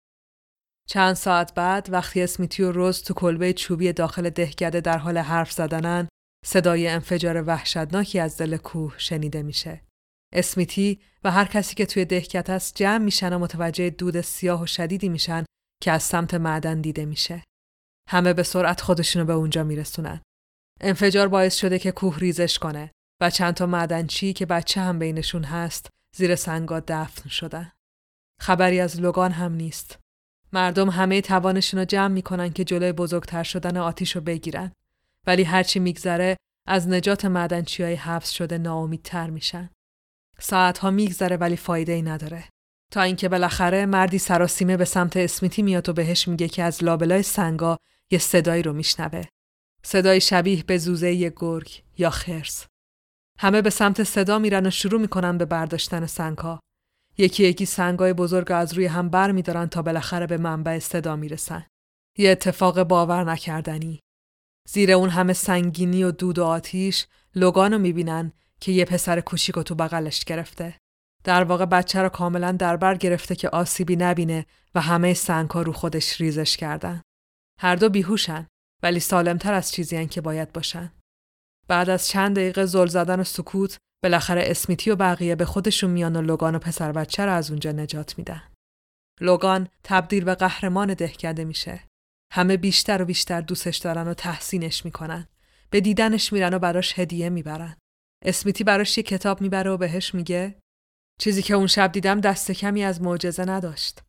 چند 0.90 1.14
ساعت 1.14 1.54
بعد 1.54 1.88
وقتی 1.92 2.22
اسمیتی 2.22 2.64
و 2.64 2.72
روز 2.72 3.04
تو 3.04 3.14
کلبه 3.14 3.54
چوبی 3.54 3.94
داخل 3.94 4.30
دهکده 4.30 4.82
در 4.82 4.98
حال 4.98 5.18
حرف 5.18 5.52
زدنن 5.52 6.08
صدای 6.44 6.88
انفجار 6.88 7.44
وحشتناکی 7.48 8.20
از 8.20 8.38
دل 8.38 8.58
کوه 8.58 8.94
شنیده 8.98 9.44
میشه. 9.44 9.82
اسمیتی 10.34 11.00
و 11.24 11.32
هر 11.32 11.46
کسی 11.46 11.76
که 11.76 11.86
توی 11.86 12.06
دهکت 12.06 12.50
است 12.50 12.76
جمع 12.76 12.98
میشن 12.98 13.34
و 13.34 13.40
متوجه 13.40 13.90
دود 13.90 14.22
سیاه 14.22 14.64
و 14.64 14.66
شدیدی 14.66 15.10
میشن 15.10 15.46
که 15.84 15.92
از 15.92 16.04
سمت 16.04 16.34
معدن 16.34 16.82
دیده 16.82 17.06
میشه. 17.06 17.44
همه 18.10 18.34
به 18.34 18.44
سرعت 18.44 18.82
خودشونو 18.82 19.26
به 19.26 19.34
اونجا 19.34 19.64
میرسونن. 19.64 20.22
انفجار 20.82 21.28
باعث 21.28 21.56
شده 21.56 21.80
که 21.80 21.92
کوه 21.92 22.20
ریزش 22.20 22.60
کنه 22.60 22.92
و 23.22 23.30
چند 23.30 23.54
تا 23.54 23.66
معدنچی 23.66 24.34
که 24.34 24.46
بچه 24.46 24.82
هم 24.82 25.00
بینشون 25.00 25.44
هست 25.44 25.90
زیر 26.16 26.36
سنگا 26.36 26.80
دفن 26.80 27.30
شدن. 27.30 27.72
خبری 28.42 28.80
از 28.80 29.02
لوگان 29.02 29.32
هم 29.32 29.54
نیست. 29.54 30.00
مردم 30.54 30.90
همه 30.90 31.22
توانشون 31.22 31.80
رو 31.80 31.86
جمع 31.86 32.14
می‌کنن 32.14 32.50
که 32.50 32.64
جلوی 32.64 32.92
بزرگتر 32.92 33.44
شدن 33.44 33.78
آتیش 33.78 34.16
رو 34.16 34.22
بگیرن. 34.22 34.72
ولی 35.28 35.44
هرچی 35.44 35.80
میگذره 35.80 36.38
از 36.68 36.88
نجات 36.88 37.26
معدنچی 37.26 37.84
های 37.84 37.96
حبس 37.96 38.30
شده 38.30 38.58
ناامیدتر 38.58 39.30
میشن. 39.30 39.70
ساعتها 40.40 40.92
میگذره 40.92 41.38
ولی 41.38 41.58
فایده 41.58 41.92
ای 41.92 42.02
نداره. 42.02 42.50
تا 42.92 43.02
اینکه 43.02 43.30
بالاخره 43.30 43.86
مردی 43.86 44.18
سراسیمه 44.18 44.78
به 44.78 44.86
سمت 44.86 45.18
اسمیتی 45.18 45.62
میاد 45.62 45.90
و 45.90 45.94
بهش 45.94 46.28
میگه 46.28 46.48
که 46.48 46.64
از 46.64 46.84
لابلای 46.84 47.24
سنگا 47.24 47.78
یه 48.12 48.20
صدایی 48.20 48.64
رو 48.64 48.74
میشنوه. 48.74 49.24
صدای 49.84 50.22
شبیه 50.22 50.64
به 50.64 50.78
زوزه 50.78 51.14
یه 51.14 51.34
گرگ 51.36 51.84
یا 51.98 52.10
خرس. 52.10 52.66
همه 53.40 53.62
به 53.62 53.70
سمت 53.70 54.04
صدا 54.04 54.40
میرن 54.40 54.66
و 54.66 54.70
شروع 54.70 55.02
می‌کنن 55.02 55.38
به 55.38 55.46
برداشتن 55.46 56.06
سنگها. 56.06 56.60
یکی 57.18 57.44
یکی 57.44 57.66
سنگای 57.66 58.14
بزرگ 58.14 58.52
از 58.52 58.74
روی 58.74 58.86
هم 58.86 59.10
بر 59.10 59.32
میدارن 59.32 59.66
تا 59.66 59.82
بالاخره 59.82 60.28
به 60.28 60.38
منبع 60.38 60.80
صدا 60.80 61.16
می‌رسن. 61.16 61.66
یه 62.18 62.32
اتفاق 62.32 62.84
باور 62.84 63.24
نکردنی. 63.24 64.00
زیر 64.70 64.92
اون 64.92 65.10
همه 65.10 65.34
سنگینی 65.34 66.04
و 66.04 66.12
دود 66.12 66.40
و 66.40 66.44
آتیش 66.44 67.08
لوگانو 67.36 67.78
می‌بینن 67.78 68.32
که 68.60 68.72
یه 68.72 68.86
پسر 68.86 69.22
کوچیک 69.22 69.56
تو 69.56 69.76
بغلش 69.76 70.24
گرفته. 70.24 70.76
در 71.24 71.44
واقع 71.44 71.66
بچه 71.66 72.02
را 72.02 72.10
کاملا 72.10 72.52
در 72.52 72.78
بر 72.78 72.96
گرفته 72.96 73.36
که 73.36 73.50
آسیبی 73.50 73.96
نبینه 73.96 74.46
و 74.76 74.82
همه 74.82 75.14
سنگها 75.14 75.62
رو 75.62 75.74
خودش 75.74 76.22
ریزش 76.22 76.58
کردن. 76.58 77.02
هر 77.60 77.76
دو 77.76 77.90
بیهوشن 77.90 78.48
ولی 78.84 79.00
سالمتر 79.00 79.54
از 79.54 79.72
چیزی 79.72 80.08
که 80.08 80.22
باید 80.22 80.54
باشن. 80.54 80.92
بعد 81.68 81.90
از 81.90 82.08
چند 82.08 82.36
دقیقه 82.36 82.66
زل 82.66 82.88
زدن 82.88 83.20
و 83.20 83.24
سکوت 83.24 83.78
بالاخره 84.04 84.44
اسمیتی 84.46 84.92
و 84.92 84.96
بقیه 84.96 85.36
به 85.36 85.46
خودشون 85.46 85.90
میان 85.90 86.16
و 86.16 86.22
لوگان 86.22 86.56
و 86.56 86.60
پسر 86.60 86.92
بچه 86.92 87.26
را 87.26 87.34
از 87.34 87.50
اونجا 87.50 87.72
نجات 87.72 88.18
میدن. 88.18 88.44
لوگان 89.22 89.68
تبدیل 89.84 90.24
به 90.24 90.36
قهرمان 90.36 90.94
دهکده 90.94 91.44
میشه. 91.44 91.84
همه 92.36 92.58
بیشتر 92.58 93.02
و 93.02 93.06
بیشتر 93.06 93.42
دوستش 93.42 93.78
دارن 93.78 94.08
و 94.08 94.14
تحسینش 94.14 94.86
می‌کنن. 94.86 95.28
به 95.70 95.82
دیدنش 95.82 96.34
میرن 96.34 96.54
و 96.54 96.60
براش 96.60 97.00
هدیه 97.00 97.30
می‌برن. 97.30 97.78
اسمیتی 98.26 98.64
براش 98.64 98.98
یه 98.98 99.04
کتاب 99.04 99.42
می‌بره 99.42 99.72
و 99.72 99.78
بهش 99.78 100.16
میگه 100.16 100.60
چیزی 101.20 101.42
که 101.42 101.54
اون 101.54 101.68
شب 101.68 101.92
دیدم 101.92 102.22
دست 102.22 102.52
کمی 102.52 102.84
از 102.84 103.02
معجزه 103.02 103.46
نداشت. 103.46 104.04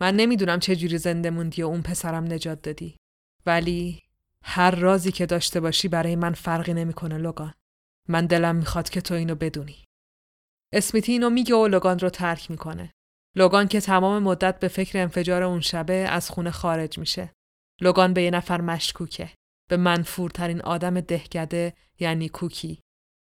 من 0.00 0.16
نمی‌دونم 0.16 0.60
چه 0.60 0.76
جوری 0.76 0.98
زنده 0.98 1.30
موندی 1.30 1.62
و 1.62 1.66
اون 1.66 1.82
پسرم 1.82 2.32
نجات 2.32 2.62
دادی. 2.62 2.96
ولی 3.46 4.02
هر 4.44 4.70
رازی 4.70 5.12
که 5.12 5.26
داشته 5.26 5.60
باشی 5.60 5.88
برای 5.88 6.16
من 6.16 6.32
فرقی 6.32 6.74
نمی‌کنه 6.74 7.18
لوگان. 7.18 7.54
من 8.08 8.26
دلم 8.26 8.56
می‌خواد 8.56 8.88
که 8.88 9.00
تو 9.00 9.14
اینو 9.14 9.34
بدونی. 9.34 9.84
اسمیتی 10.72 11.12
اینو 11.12 11.30
میگه 11.30 11.54
و 11.54 11.66
لوگان 11.66 11.98
رو 11.98 12.10
ترک 12.10 12.50
می‌کنه. 12.50 12.92
لوگان 13.34 13.68
که 13.68 13.80
تمام 13.80 14.22
مدت 14.22 14.60
به 14.60 14.68
فکر 14.68 14.98
انفجار 14.98 15.42
اون 15.42 15.60
شبه 15.60 15.94
از 15.94 16.30
خونه 16.30 16.50
خارج 16.50 16.98
میشه. 16.98 17.32
لوگان 17.80 18.14
به 18.14 18.22
یه 18.22 18.30
نفر 18.30 18.60
مشکوکه. 18.60 19.30
به 19.68 19.76
منفورترین 19.76 20.60
آدم 20.60 21.00
دهگده 21.00 21.74
یعنی 21.98 22.28
کوکی. 22.28 22.80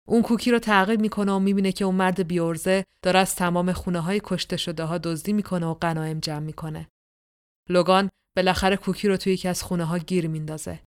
اون 0.09 0.23
کوکی 0.23 0.51
رو 0.51 0.59
تعقیب 0.59 1.01
می‌کنه 1.01 1.33
و 1.33 1.39
می‌بینه 1.39 1.73
که 1.73 1.85
اون 1.85 1.95
مرد 1.95 2.27
بیورزه 2.29 2.85
داره 3.03 3.19
از 3.19 3.37
تمام 3.37 3.73
خونه 3.73 4.01
های 4.01 4.21
کشته 4.25 4.57
شده 4.57 4.85
ها 4.85 4.99
دزدی 4.99 5.33
می‌کنه 5.33 5.67
و 5.67 5.75
غنایم 5.75 6.21
جمع 6.21 6.39
می‌کنه. 6.39 6.89
لوگان 7.69 8.11
بالاخره 8.37 8.77
کوکی 8.77 9.09
رو 9.09 9.17
توی 9.17 9.33
یکی 9.33 9.49
از 9.49 9.63
خونه 9.63 9.85
ها 9.85 9.99
گیر 9.99 10.29
میندازه. 10.29 10.81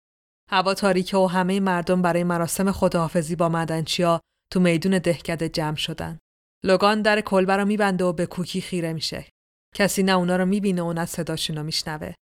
هوا 0.51 0.73
تاریکه 0.73 1.17
و 1.17 1.27
همه 1.27 1.59
مردم 1.59 2.01
برای 2.01 2.23
مراسم 2.23 2.71
خداحافظی 2.71 3.35
با 3.35 3.49
مدنچیا 3.49 4.21
تو 4.51 4.59
میدون 4.59 4.97
دهکده 4.97 5.49
جمع 5.49 5.75
شدن. 5.75 6.19
لوگان 6.63 7.01
در 7.01 7.21
کلبه 7.21 7.57
رو 7.57 7.65
میبنده 7.65 8.03
و 8.03 8.13
به 8.13 8.25
کوکی 8.25 8.61
خیره 8.61 8.93
میشه. 8.93 9.25
کسی 9.75 10.03
نه 10.03 10.11
اونا 10.11 10.35
رو 10.35 10.45
می‌بینه 10.45 10.81
و 10.81 10.93
نه 10.93 11.05
صداشون 11.05 11.57
رو 11.57 11.63
میشنوه. 11.63 12.13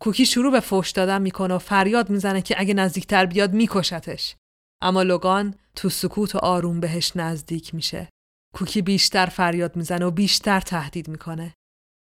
کوکی 0.00 0.26
شروع 0.26 0.52
به 0.52 0.60
فوش 0.60 0.90
دادن 0.90 1.22
می‌کنه 1.22 1.54
و 1.54 1.58
فریاد 1.58 2.10
می‌زنه 2.10 2.42
که 2.42 2.54
اگه 2.58 2.74
نزدیکتر 2.74 3.26
بیاد 3.26 3.52
میکشتش. 3.52 4.36
اما 4.82 5.02
لوگان 5.02 5.54
تو 5.76 5.88
سکوت 5.88 6.34
و 6.34 6.38
آروم 6.38 6.80
بهش 6.80 7.12
نزدیک 7.16 7.74
میشه. 7.74 8.08
کوکی 8.54 8.82
بیشتر 8.82 9.26
فریاد 9.26 9.76
می‌زنه 9.76 10.04
و 10.04 10.10
بیشتر 10.10 10.60
تهدید 10.60 11.08
می‌کنه. 11.08 11.54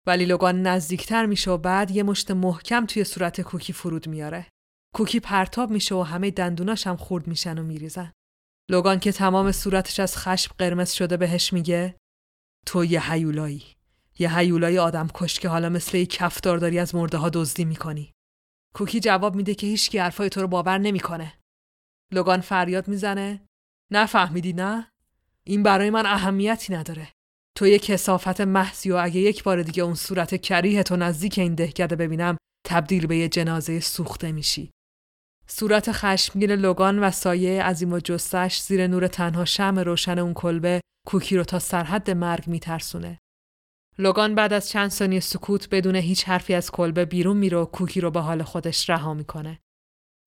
ولی 0.08 0.26
لوگان 0.26 0.62
نزدیکتر 0.62 1.26
میشه 1.26 1.52
و 1.52 1.58
بعد 1.58 1.92
یه 1.92 2.04
مشت 2.04 2.32
محکم 2.32 2.86
توی 2.86 3.04
صورت 3.04 3.42
کوکی 3.42 3.74
فرود 3.74 4.08
میاره. 4.08 4.48
کوکی 4.96 5.20
پرتاب 5.20 5.72
میشه 5.72 5.96
و 5.96 6.02
همه 6.02 6.32
دندوناش 6.32 6.88
هم 6.88 6.98
خورد 6.98 7.28
میشن 7.28 7.58
و 7.58 7.64
میریزن. 7.64 8.12
لوگان 8.72 9.00
که 9.00 9.12
تمام 9.12 9.52
صورتش 9.52 10.00
از 10.00 10.18
خشم 10.18 10.56
قرمز 10.58 10.92
شده 10.92 11.18
بهش 11.18 11.54
میگه 11.54 11.96
تو 12.66 12.86
یه 12.86 13.12
هیولایی. 13.12 13.75
یه 14.20 14.38
هیولای 14.38 14.80
آدم 14.80 15.08
کش 15.14 15.40
که 15.40 15.50
حالا 15.50 15.70
مثل 15.70 15.98
یه 15.98 16.06
کفتار 16.06 16.58
داری 16.58 16.80
از 16.80 16.96
مرده 16.96 17.18
ها 17.18 17.30
دزدی 17.30 17.66
می‌کنی. 17.66 18.12
کوکی 18.76 19.00
جواب 19.00 19.36
میده 19.36 19.56
که 19.56 19.68
هیچ 19.68 19.96
حرفای 19.96 20.30
تو 20.30 20.42
رو 20.42 20.48
باور 20.48 20.78
نمی‌کنه. 20.78 21.34
لوگان 22.14 22.42
فریاد 22.42 22.88
می‌زنه 22.88 23.42
نفهمیدی 23.92 24.54
نه؟ 24.54 24.92
این 25.44 25.64
برای 25.64 25.90
من 25.90 26.06
اهمیتی 26.06 26.74
نداره. 26.74 27.12
تو 27.58 27.68
یه 27.68 27.80
کسافت 27.80 28.42
محضی 28.42 28.92
و 28.92 28.96
اگه 28.96 29.20
یک 29.20 29.44
بار 29.44 29.64
دیگه 29.64 29.84
اون 29.84 29.96
صورت 29.96 30.42
کریه 30.42 30.84
تو 30.84 30.96
نزدیک 30.96 31.40
این 31.40 31.56
دهکده 31.56 31.96
ببینم 31.96 32.38
تبدیل 32.66 33.08
به 33.08 33.18
یه 33.18 33.30
جنازه 33.30 33.80
سوخته 33.80 34.32
میشی. 34.32 34.72
صورت 35.48 35.92
خشمگین 35.92 36.52
لوگان 36.52 37.00
و 37.00 37.12
سایه 37.12 37.64
عظیم 37.64 37.94
و 37.94 38.00
جستش 38.00 38.62
زیر 38.62 38.88
نور 38.88 39.08
تنها 39.08 39.46
شم 39.46 39.80
روشن 39.80 40.20
اون 40.20 40.34
کلبه 40.34 40.82
کوکی 41.08 41.38
رو 41.38 41.44
تا 41.44 41.60
سرحد 41.60 42.12
مرگ 42.12 42.48
میترسونه. 42.48 43.20
لوگان 43.98 44.36
بعد 44.36 44.54
از 44.54 44.70
چند 44.70 44.90
ثانیه 44.90 45.20
سکوت 45.20 45.70
بدون 45.70 45.96
هیچ 45.96 46.24
حرفی 46.24 46.54
از 46.54 46.72
کلبه 46.72 47.06
بیرون 47.06 47.38
میره 47.38 47.58
و 47.58 47.66
کوکی 47.66 48.02
رو 48.02 48.12
به 48.12 48.20
حال 48.20 48.44
خودش 48.44 48.90
رها 48.90 49.14
می‌کنه. 49.14 49.60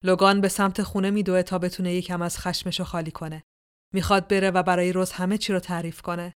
لوگان 0.04 0.40
به 0.40 0.48
سمت 0.48 0.82
خونه 0.82 1.10
میدوه 1.10 1.42
تا 1.42 1.58
بتونه 1.58 1.94
یکم 1.94 2.22
از 2.22 2.38
خشمشو 2.38 2.84
خالی 2.84 3.10
کنه. 3.10 3.42
می‌خواد 3.94 4.28
بره 4.28 4.50
و 4.50 4.62
برای 4.62 4.92
روز 4.92 5.12
همه 5.12 5.38
چی 5.38 5.52
رو 5.52 5.60
تعریف 5.60 6.02
کنه. 6.02 6.34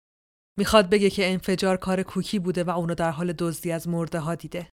می‌خواد 0.59 0.91
بگه 0.91 1.11
که 1.11 1.33
انفجار 1.33 1.77
کار 1.77 2.03
کوکی 2.03 2.39
بوده 2.39 2.65
و 2.65 2.71
اونو 2.71 2.95
در 2.95 3.11
حال 3.11 3.33
دزدی 3.33 3.73
از 3.73 3.89
مرده 3.89 4.19
ها 4.19 4.35
دیده. 4.35 4.69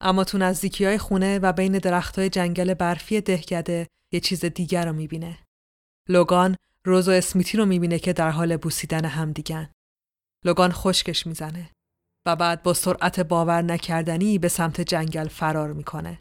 اما 0.00 0.24
تو 0.24 0.38
نزدیکی 0.38 0.84
های 0.84 0.98
خونه 0.98 1.38
و 1.38 1.52
بین 1.52 1.78
درخت 1.78 2.18
های 2.18 2.28
جنگل 2.28 2.74
برفی 2.74 3.20
دهگده 3.20 3.88
یه 4.12 4.20
چیز 4.20 4.44
دیگر 4.44 4.86
رو 4.86 4.92
می‌بینه. 4.92 5.38
لوگان 6.08 6.56
روز 6.84 7.08
و 7.08 7.10
اسمیتی 7.10 7.58
رو 7.58 7.66
می‌بینه 7.66 7.98
که 7.98 8.12
در 8.12 8.30
حال 8.30 8.56
بوسیدن 8.56 9.04
هم 9.04 9.32
دیگن. 9.32 9.70
لوگان 10.44 10.72
خشکش 10.72 11.26
می‌زنه 11.26 11.70
و 12.26 12.36
بعد 12.36 12.62
با 12.62 12.74
سرعت 12.74 13.20
باور 13.20 13.62
نکردنی 13.62 14.38
به 14.38 14.48
سمت 14.48 14.80
جنگل 14.80 15.28
فرار 15.28 15.72
می‌کنه. 15.72 16.18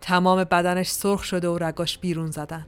تمام 0.00 0.44
بدنش 0.44 0.88
سرخ 0.88 1.24
شده 1.24 1.48
و 1.48 1.58
رگاش 1.58 1.98
بیرون 1.98 2.30
زدن. 2.30 2.66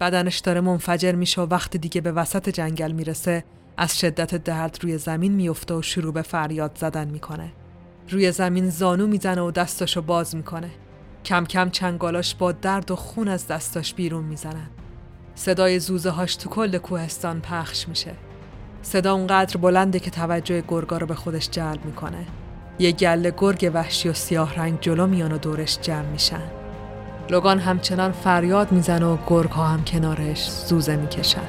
بدنش 0.00 0.38
داره 0.38 0.60
منفجر 0.60 1.12
میشه 1.14 1.42
و 1.42 1.46
وقتی 1.50 1.78
دیگه 1.78 2.00
به 2.00 2.12
وسط 2.12 2.48
جنگل 2.48 2.92
می‌رسه 2.92 3.44
از 3.76 3.98
شدت 3.98 4.34
درد 4.34 4.78
روی 4.82 4.98
زمین 4.98 5.32
میفته 5.32 5.74
و 5.74 5.82
شروع 5.82 6.12
به 6.12 6.22
فریاد 6.22 6.78
زدن 6.78 7.08
می‌کنه. 7.08 7.52
روی 8.08 8.32
زمین 8.32 8.70
زانو 8.70 9.06
می‌زنه 9.06 9.40
و 9.40 9.50
دستاشو 9.50 10.02
باز 10.02 10.36
می‌کنه. 10.36 10.70
کم 11.24 11.44
کم 11.44 11.70
چنگالاش 11.70 12.34
با 12.34 12.52
درد 12.52 12.90
و 12.90 12.96
خون 12.96 13.28
از 13.28 13.46
دستاش 13.46 13.94
بیرون 13.94 14.24
می‌زنن. 14.24 14.70
صدای 15.34 15.78
زوزه 15.78 16.10
هاش 16.10 16.36
تو 16.36 16.48
کل 16.48 16.78
کوهستان 16.78 17.40
پخش 17.40 17.88
میشه. 17.88 18.14
صدا 18.82 19.14
اونقدر 19.14 19.56
بلنده 19.56 20.00
که 20.00 20.10
توجه 20.10 20.64
گرگا 20.68 20.98
رو 20.98 21.06
به 21.06 21.14
خودش 21.14 21.50
جلب 21.50 21.84
می‌کنه. 21.84 22.26
یه 22.78 22.92
گله 22.92 23.34
گرگ 23.38 23.70
وحشی 23.74 24.08
و 24.08 24.12
سیاه 24.12 24.54
رنگ 24.54 24.80
جلو 24.80 25.06
میان 25.06 25.32
و 25.32 25.38
دورش 25.38 25.78
جمع 25.80 26.06
میشن. 26.06 26.42
لوگان 27.30 27.58
همچنان 27.58 28.12
فریاد 28.12 28.72
می‌زنه 28.72 29.06
و 29.06 29.16
گرگ 29.26 29.50
ها 29.50 29.66
هم 29.66 29.84
کنارش 29.84 30.50
زوزه 30.50 30.96
می‌کشن. 30.96 31.48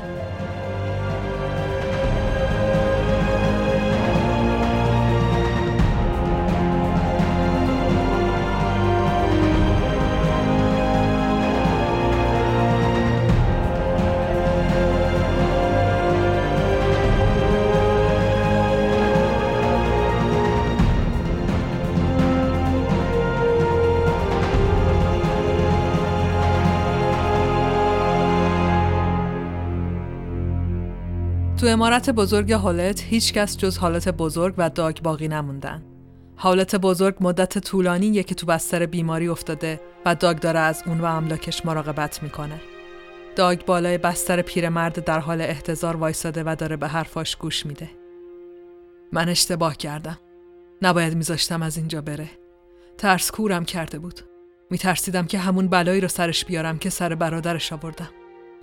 امارت 31.74 32.09
بزرگ 32.09 32.51
هالت 32.51 33.03
هیچ 33.03 33.34
کس 33.34 33.57
جز 33.57 33.78
حالت 33.78 34.09
بزرگ 34.09 34.53
و 34.57 34.69
داگ 34.69 35.01
باقی 35.01 35.28
نموندن. 35.28 35.84
حالت 36.36 36.76
بزرگ 36.76 37.15
مدت 37.19 37.57
طولانیه 37.57 38.24
که 38.24 38.36
تو 38.36 38.45
بستر 38.45 38.86
بیماری 38.86 39.28
افتاده 39.28 39.80
و 40.05 40.15
داگ 40.15 40.39
داره 40.39 40.59
از 40.59 40.84
اون 40.86 41.01
و 41.01 41.05
املاکش 41.05 41.65
مراقبت 41.65 42.24
می‌کنه. 42.24 42.61
داگ 43.36 43.65
بالای 43.65 43.97
بستر 43.97 44.41
پیرمرد 44.41 45.05
در 45.05 45.19
حال 45.19 45.41
احتضار 45.41 45.95
وایساده 45.95 46.43
و 46.45 46.55
داره 46.59 46.76
به 46.76 46.88
حرفاش 46.88 47.36
گوش 47.36 47.65
میده. 47.65 47.89
من 49.11 49.30
اشتباه 49.30 49.78
کردم. 49.78 50.17
نباید 50.82 51.15
میذاشتم 51.15 51.61
از 51.61 51.78
اینجا 51.78 52.01
بره. 52.01 52.30
ترس 52.97 53.32
کورم 53.32 53.65
کرده 53.65 53.99
بود. 53.99 54.21
میترسیدم 54.69 55.26
که 55.26 55.39
همون 55.39 55.67
بلایی 55.67 56.01
رو 56.01 56.07
سرش 56.07 56.45
بیارم 56.45 56.78
که 56.78 56.89
سر 56.89 57.15
برادرش 57.15 57.74
آوردم. 57.74 58.09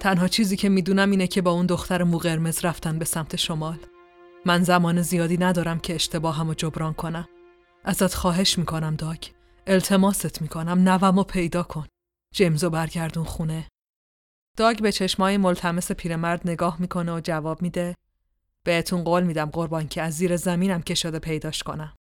تنها 0.01 0.29
چیزی 0.29 0.57
که 0.57 0.69
می‌دونم 0.69 1.11
اینه 1.11 1.27
که 1.27 1.43
با 1.43 1.51
اون 1.51 1.67
دختر 1.67 2.03
مو 2.03 2.19
قرمز 2.19 2.65
رفتن 2.65 2.99
به 2.99 3.05
سمت 3.05 3.37
شمال. 3.37 3.79
من 4.47 4.63
زمان 4.63 5.03
زیادی 5.03 5.37
ندارم 5.39 5.79
که 5.79 5.95
اشتباهم 5.95 6.55
جبران 6.55 6.95
کنم. 6.95 7.29
ازت 7.85 8.15
خواهش 8.15 8.59
می‌کنم 8.59 8.97
داگ. 8.97 9.19
التماست 9.67 10.43
می‌کنم 10.43 10.89
نومو 10.89 11.23
پیدا 11.23 11.63
کن. 11.63 11.87
جیمزو 12.35 12.71
برگردون 12.71 13.25
خونه. 13.25 13.69
داگ 14.57 14.83
به 14.83 14.93
چشمای 14.93 15.37
ملتمس 15.37 15.93
پیرمرد 15.93 16.41
نگاه 16.45 16.77
می‌کنه 16.81 17.13
و 17.13 17.21
جواب 17.25 17.63
میده 17.63 17.95
بهتون 18.65 19.05
قول 19.05 19.23
میدم 19.23 19.51
قربان 19.51 19.89
که 19.89 20.03
از 20.03 20.15
زیر 20.15 20.37
زمینم 20.37 20.83
که 20.83 20.95
شده 20.95 21.19
پیداش 21.19 21.63
کنم. 21.63 21.95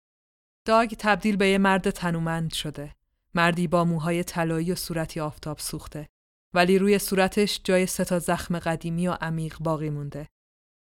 داگ 0.66 0.94
تبدیل 0.98 1.36
به 1.36 1.48
یه 1.48 1.58
مرد 1.58 1.90
تنومند 1.90 2.52
شده. 2.52 2.94
مردی 3.34 3.68
با 3.68 3.84
موهای 3.84 4.24
طلایی 4.24 4.72
و 4.72 4.74
صورتی 4.74 5.20
آفتاب 5.20 5.58
سوخته. 5.58 6.06
ولی 6.56 6.78
روی 6.78 6.98
صورتش 6.98 7.60
جای 7.64 7.86
سه 7.86 8.04
تا 8.04 8.18
زخم 8.18 8.58
قدیمی 8.58 9.08
و 9.08 9.12
عمیق 9.12 9.58
باقی 9.58 9.90
مونده. 9.90 10.26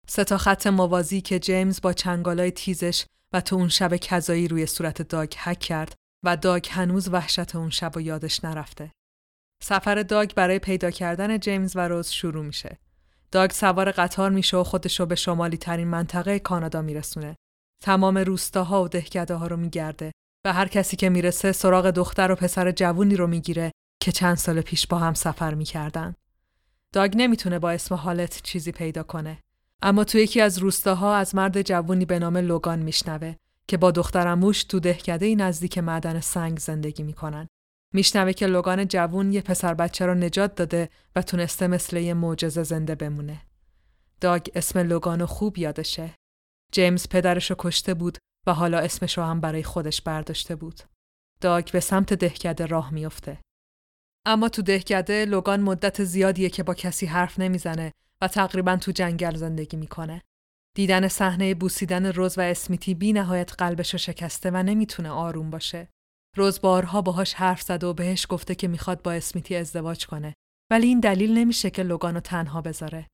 سه 0.08 0.24
تا 0.24 0.38
خط 0.38 0.68
موازی 0.68 1.22
که 1.22 1.40
جیمز 1.40 1.82
با 1.82 1.94
چنگالای 1.94 2.52
تیزش 2.52 3.06
و 3.34 3.42
تو 3.42 3.56
اون 3.56 3.70
شب 3.70 3.96
کذایی 3.96 4.48
روی 4.48 4.66
صورت 4.66 5.02
داگ 5.02 5.34
حک 5.44 5.60
کرد 5.60 5.94
و 6.26 6.38
داگ 6.38 6.68
هنوز 6.72 7.10
وحشت 7.10 7.56
اون 7.56 7.70
شب 7.70 7.98
و 7.98 8.02
یادش 8.02 8.44
نرفته. 8.44 8.92
سفر 9.64 10.04
داگ 10.04 10.34
برای 10.34 10.60
پیدا 10.60 10.92
کردن 10.92 11.40
جیمز 11.40 11.76
و 11.76 11.80
روز 11.80 12.10
شروع 12.10 12.46
میشه. 12.46 12.78
داگ 13.32 13.52
سوار 13.52 13.92
قطار 13.92 14.30
میشه 14.30 14.58
و 14.58 14.64
خودشو 14.64 15.06
به 15.06 15.16
شمالی 15.16 15.58
ترین 15.58 15.88
منطقه 15.88 16.40
کانادا 16.40 16.82
میرسونه. 16.82 17.36
تمام 17.84 18.18
روستاها 18.18 18.84
و 18.84 18.88
دهکده 18.88 19.36
ها 19.36 19.48
رو 19.48 19.58
میگرده 19.58 20.12
و 20.46 20.54
هر 20.54 20.68
کسی 20.68 20.96
که 20.96 21.10
می‌رسه 21.10 21.52
سراغ 21.52 21.90
دختر 21.90 22.32
و 22.32 22.36
پسر 22.36 22.72
جوونی 22.72 23.16
رو 23.16 23.28
می‌گیره 23.28 23.72
که 24.06 24.12
چند 24.12 24.38
سال 24.38 24.62
پیش 24.62 24.88
با 24.88 24.98
هم 24.98 25.14
سفر 25.14 25.54
می‌کردن. 25.54 26.16
داگ 26.94 27.14
نمی‌تونه 27.18 27.60
با 27.60 27.72
اسم 27.72 27.96
حالت 27.96 28.42
چیزی 28.44 28.72
پیدا 28.72 29.04
کنه. 29.04 29.40
اما 29.82 30.04
تو 30.04 30.18
یکی 30.18 30.42
از 30.42 30.58
روستاها 30.58 31.16
از 31.16 31.36
مرد 31.36 31.62
جوونی 31.62 32.06
به 32.06 32.20
نام 32.20 32.38
لوگان 32.38 32.80
میشنوه 32.80 33.36
که 33.68 33.78
با 33.78 33.92
دخترموش 33.92 34.64
تو 34.64 34.80
دهکده 34.80 35.36
نزدیک 35.36 35.78
معدن 35.78 36.20
سنگ 36.20 36.60
زندگی 36.60 37.04
می‌کنن. 37.04 37.48
میشنوه 37.94 38.34
که 38.34 38.48
لوگان 38.48 38.88
جوون 38.88 39.34
یه 39.34 39.42
پسر 39.42 39.74
بچه 39.74 40.06
رو 40.06 40.14
نجات 40.14 40.56
داده 40.56 40.90
و 41.16 41.22
تونسته 41.22 41.68
مثل 41.68 41.98
یه 41.98 42.14
معجزه 42.14 42.64
زنده 42.64 42.96
بمونه. 42.96 43.42
داگ 44.22 44.48
اسم 44.56 44.80
لوگانو 44.80 45.26
خوب 45.26 45.58
یادشه. 45.58 46.16
جیمز 46.72 47.08
پدرش 47.10 47.50
رو 47.50 47.56
کشته 47.60 47.94
بود 47.94 48.18
و 48.48 48.54
حالا 48.54 48.80
اسمش 48.80 49.18
رو 49.18 49.24
هم 49.24 49.42
برای 49.42 49.64
خودش 49.64 50.02
برداشته 50.02 50.56
بود. 50.56 50.82
داگ 51.42 51.72
به 51.72 51.80
سمت 51.80 52.14
دهکده 52.14 52.66
راه 52.66 52.94
میافته. 52.94 53.38
اما 54.28 54.50
تو 54.50 54.62
دهکده 54.62 55.26
لوگان 55.26 55.62
مدت 55.62 56.04
زیادیه 56.04 56.50
که 56.50 56.64
با 56.64 56.74
کسی 56.74 57.06
حرف 57.06 57.40
نمی‌زنه 57.40 57.92
و 58.22 58.28
تقریبا 58.28 58.78
تو 58.78 58.92
جنگل 58.92 59.36
زندگی 59.36 59.78
می‌کنه. 59.78 60.22
دیدن 60.76 61.08
صحنه 61.08 61.56
بوسیدن 61.56 62.06
روز 62.06 62.38
و 62.38 62.42
اسمیتی 62.42 62.94
بی 62.94 63.14
نهایت 63.14 63.54
قلبش 63.58 63.96
شکسته 63.96 64.52
و 64.54 64.64
نمی‌تونه 64.64 65.10
آروم 65.10 65.50
باشه. 65.50 65.90
روز 66.38 66.62
بارها 66.62 67.02
باهاش 67.02 67.34
حرف 67.34 67.62
زده 67.62 67.88
و 67.88 67.94
بهش 67.94 68.26
گفته 68.30 68.56
که 68.56 68.68
می‌خواد 68.68 69.02
با 69.02 69.12
اسمیتی 69.12 69.56
ازدواج 69.56 70.06
کنه 70.06 70.34
ولی 70.72 70.88
این 70.88 71.00
دلیل 71.00 71.38
نمیشه 71.38 71.70
که 71.70 71.84
لوگانو 71.84 72.20
تنها 72.20 72.62
بذاره. 72.62 73.08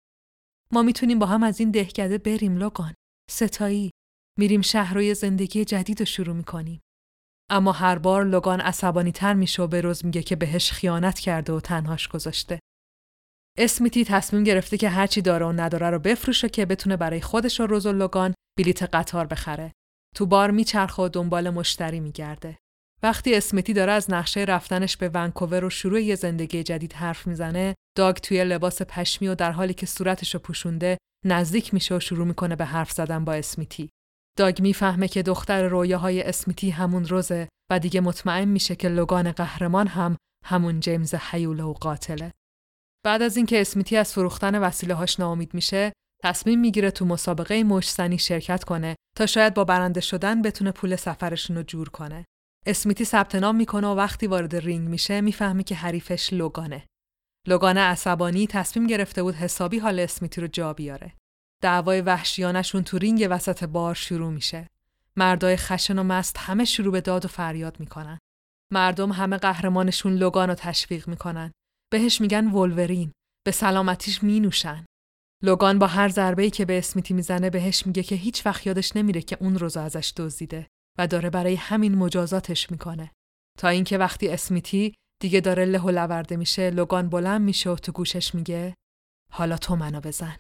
ما 0.74 0.82
می‌تونیم 0.82 1.20
با 1.20 1.26
هم 1.26 1.44
از 1.44 1.60
این 1.60 1.72
دهکده 1.72 2.18
بریم 2.18 2.58
لوگان. 2.58 2.94
ستایی. 3.32 3.92
میریم 4.40 4.62
شهر 4.62 5.14
زندگی 5.14 5.66
جدید 5.66 6.00
رو 6.00 6.06
شروع 6.06 6.36
می‌کنیم. 6.36 6.82
اما 7.52 7.72
هر 7.72 7.98
بار 7.98 8.24
لوگان 8.26 8.62
عصبانی 8.62 9.12
تر 9.12 9.34
میشه 9.34 9.64
و 9.64 9.68
به 9.68 9.82
روز 9.82 10.06
میگه 10.06 10.24
که 10.24 10.36
بهش 10.36 10.72
خیانت 10.72 11.20
کرده 11.20 11.54
و 11.54 11.60
تنهاش 11.60 12.08
گذاشته. 12.08 12.60
اسمیتی 13.58 14.06
تصمیم 14.06 14.44
گرفته 14.44 14.78
که 14.78 14.90
هرچی 14.90 15.22
داره 15.22 15.46
و 15.46 15.52
نداره 15.52 15.90
رو 15.90 16.00
بفروشه 16.00 16.50
که 16.50 16.66
بتونه 16.66 16.98
برای 16.98 17.22
خودش 17.22 17.60
و 17.60 17.66
روز 17.66 17.86
و 17.86 17.92
لوگان 17.92 18.34
بلیت 18.60 18.84
قطار 18.84 19.28
بخره. 19.28 19.72
تو 20.16 20.26
بار 20.26 20.52
میچرخه 20.52 21.04
و 21.04 21.08
دنبال 21.08 21.50
مشتری 21.50 22.00
میگرده. 22.00 22.58
وقتی 23.04 23.36
اسمیتی 23.36 23.74
داره 23.74 23.92
از 23.92 24.12
نقشه 24.12 24.40
رفتنش 24.40 24.98
به 24.98 25.10
ونکوور 25.14 25.66
و 25.66 25.70
شروع 25.70 26.02
یه 26.02 26.16
زندگی 26.16 26.64
جدید 26.64 26.94
حرف 26.94 27.28
می‌زنه، 27.28 27.76
داگ 27.98 28.16
توی 28.16 28.44
لباس 28.44 28.82
پشمی 28.82 29.28
و 29.28 29.36
در 29.36 29.52
حالی 29.52 29.74
که 29.74 29.86
صورتشو 29.86 30.40
پوشونده 30.40 30.98
نزدیک 31.26 31.74
میشه 31.74 31.96
و 31.96 32.00
شروع 32.00 32.28
می‌کنه 32.28 32.56
به 32.56 32.66
حرف 32.66 32.92
زدن 32.92 33.26
با 33.26 33.34
اسمیتی. 33.34 33.90
داگ 34.38 34.62
می‌فهمه 34.62 35.08
که 35.08 35.24
دختر 35.24 35.68
رویاهای 35.68 36.24
اسمیتی 36.24 36.70
همون 36.70 37.06
روزه 37.06 37.48
و 37.72 37.80
دیگه 37.80 38.02
مطمئن 38.02 38.48
میشه 38.48 38.76
که 38.76 38.90
لوگان 38.90 39.32
قهرمان 39.32 39.88
هم 39.88 40.18
همون 40.46 40.80
جیمز 40.80 41.16
حیوله 41.16 41.64
و 41.64 41.74
قاتله. 41.74 42.32
بعد 43.06 43.22
از 43.22 43.38
اینکه 43.38 43.62
اسمیتی 43.62 43.98
از 43.98 44.14
فروختن 44.14 44.56
وسیله 44.56 44.94
هاش 44.94 45.20
ناامید 45.20 45.54
میشه، 45.54 45.94
تصمیم 46.24 46.60
می‌گیره 46.60 46.92
تو 46.92 47.06
مسابقه 47.06 47.64
مشتنی 47.64 48.18
شرکت 48.18 48.64
کنه 48.64 48.96
تا 49.18 49.26
شاید 49.26 49.54
با 49.54 49.64
برنده 49.64 50.02
شدن 50.02 50.42
بتونه 50.42 50.72
پول 50.72 50.96
سفرشون 50.96 51.56
رو 51.56 51.64
جور 51.64 51.90
کنه. 51.90 52.26
اسمیتی 52.66 53.06
ثبت 53.06 53.36
نام 53.36 53.56
می‌کنه 53.56 53.88
و 53.88 53.96
وقتی 53.96 54.28
وارد 54.28 54.56
رینگ 54.56 54.88
میشه 54.88 55.22
می‌فهمه 55.22 55.64
که 55.64 55.76
حریفش 55.76 56.34
لوگانه. 56.34 56.86
لوگان 57.48 57.78
عصبانی 57.78 58.48
تصمیم 58.48 58.88
گرفته 58.88 59.24
بود 59.24 59.36
حسابی 59.36 59.80
حال 59.80 60.00
اسمیتی 60.00 60.42
رو 60.42 60.48
جا 60.48 60.74
بیاره. 60.74 61.14
دعوای 61.62 62.02
وحشیانشون 62.02 62.84
تو 62.84 62.98
رینگ 62.98 63.28
وسط 63.30 63.64
بار 63.64 63.96
شروع 63.96 64.32
میشه. 64.32 64.68
مردای 65.16 65.58
خشن 65.58 66.00
و 66.00 66.04
مست 66.04 66.38
همه 66.38 66.66
شروع 66.66 66.92
به 66.92 67.02
داد 67.02 67.26
و 67.26 67.28
فریاد 67.28 67.80
می‌کنن. 67.80 68.18
مردم 68.72 69.12
همه 69.12 69.38
قهرمانشون 69.38 70.14
لوگان 70.14 70.50
رو 70.50 70.56
تشویق 70.56 71.08
می‌کنن. 71.08 71.52
بهش 71.92 72.22
میگن 72.22 72.48
ولورین. 72.48 73.12
به 73.46 73.52
سلامتیش 73.52 74.24
مینوشن. 74.24 74.86
لوگان 75.44 75.80
با 75.80 75.88
هر 75.88 76.10
ضربه‌ای 76.10 76.50
که 76.50 76.66
به 76.66 76.78
اسمیتی 76.78 77.14
می‌زنه 77.14 77.50
بهش 77.50 77.86
میگه 77.86 78.04
که 78.04 78.16
هیچ 78.16 78.46
وقت 78.46 78.68
یادش 78.68 78.96
نمیره 78.96 79.22
که 79.22 79.38
اون 79.40 79.60
روز 79.60 79.78
ازش 79.78 80.14
دزدیده 80.18 80.68
و 80.98 81.08
داره 81.08 81.30
برای 81.30 81.56
همین 81.56 81.96
مجازاتش 81.96 82.72
می‌کنه. 82.72 83.12
تا 83.60 83.68
اینکه 83.68 83.98
وقتی 83.98 84.30
اسمیتی 84.30 84.94
دیگه 85.22 85.40
داره 85.40 85.66
له 85.66 85.82
و 85.82 85.90
لورده 85.90 86.36
میشه 86.36 86.70
لوگان 86.70 87.10
بلند 87.10 87.42
میشه 87.42 87.70
و 87.70 87.76
تو 87.76 87.92
گوشش 87.92 88.36
میگه 88.36 88.76
حالا 89.32 89.58
تو 89.58 89.76
منو 89.76 90.02
بزن. 90.02 90.38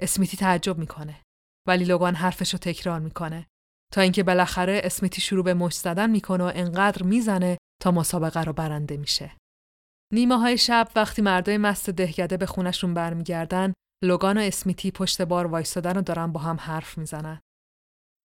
اسمیتی 0.00 0.36
تعجب 0.36 0.78
می‌کنه 0.78 1.22
ولی 1.68 1.84
لوگان 1.84 2.14
حرفشو 2.14 2.58
تکرار 2.58 3.00
می‌کنه 3.00 3.46
تا 3.92 4.00
اینکه 4.00 4.22
بالاخره 4.22 4.80
اسمیتی 4.84 5.20
شروع 5.20 5.44
به 5.44 5.54
مشت 5.54 5.78
زدن 5.78 6.10
می‌کنه 6.10 6.44
و 6.44 6.52
انقدر 6.54 7.02
می‌زنه 7.02 7.58
تا 7.82 7.90
مسابقه 7.90 8.44
رو 8.44 8.52
برنده 8.52 8.96
میشه. 8.96 9.36
نیمه 10.12 10.38
های 10.38 10.58
شب 10.58 10.88
وقتی 10.96 11.22
مردای 11.22 11.58
مست 11.58 11.90
دهگده 11.90 12.36
به 12.36 12.46
خونشون 12.46 12.94
برمیگردن 12.94 13.72
لوگان 14.04 14.38
و 14.38 14.40
اسمیتی 14.40 14.90
پشت 14.90 15.22
بار 15.22 15.46
وایستادن 15.46 15.96
و 15.96 16.02
دارن 16.02 16.32
با 16.32 16.40
هم 16.40 16.56
حرف 16.56 16.98
می‌زنن. 16.98 17.40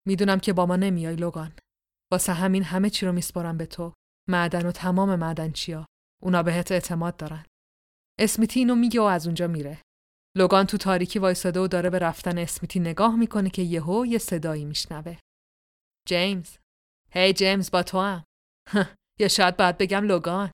می‌دونم 0.08 0.40
که 0.40 0.54
با 0.54 0.66
ما 0.66 0.76
نمیای 0.76 1.16
لوگان. 1.16 1.52
واسه 2.12 2.34
همین 2.34 2.64
همه 2.64 2.90
چی 2.90 3.06
رو 3.06 3.12
میسپارم 3.12 3.58
به 3.58 3.66
تو. 3.66 3.94
معدن 4.30 4.66
و 4.66 4.72
تمام 4.72 5.16
معدن 5.16 5.52
چیا. 5.52 5.86
اونا 6.24 6.44
بهت 6.44 6.72
اعتماد 6.72 7.18
دارن. 7.18 7.46
اسمیتی 8.20 8.60
اینو 8.60 8.76
میگه 8.76 9.02
و 9.02 9.04
از 9.04 9.28
اونجا 9.28 9.48
میره. 9.48 9.82
لوگان 10.40 10.66
تو 10.66 10.78
تاریکی 10.78 11.20
وایساده 11.20 11.60
و 11.60 11.68
داره 11.68 11.90
به 11.90 12.00
رفتن 12.00 12.38
اسمیتی 12.38 12.80
نگاه 12.80 13.16
می‌کنه 13.16 13.50
که 13.50 13.62
یهو 13.62 14.06
یه 14.06 14.18
صدایی 14.18 14.66
میشنوه. 14.66 15.18
جیمز. 16.08 16.58
هی 17.12 17.34
جیمز 17.34 17.72
با 17.72 17.84
تو 17.84 18.00
هم. 18.00 18.24
یا 19.22 19.28
شاید 19.28 19.58
باید 19.58 19.78
بگم 19.78 20.04
لوگان. 20.04 20.52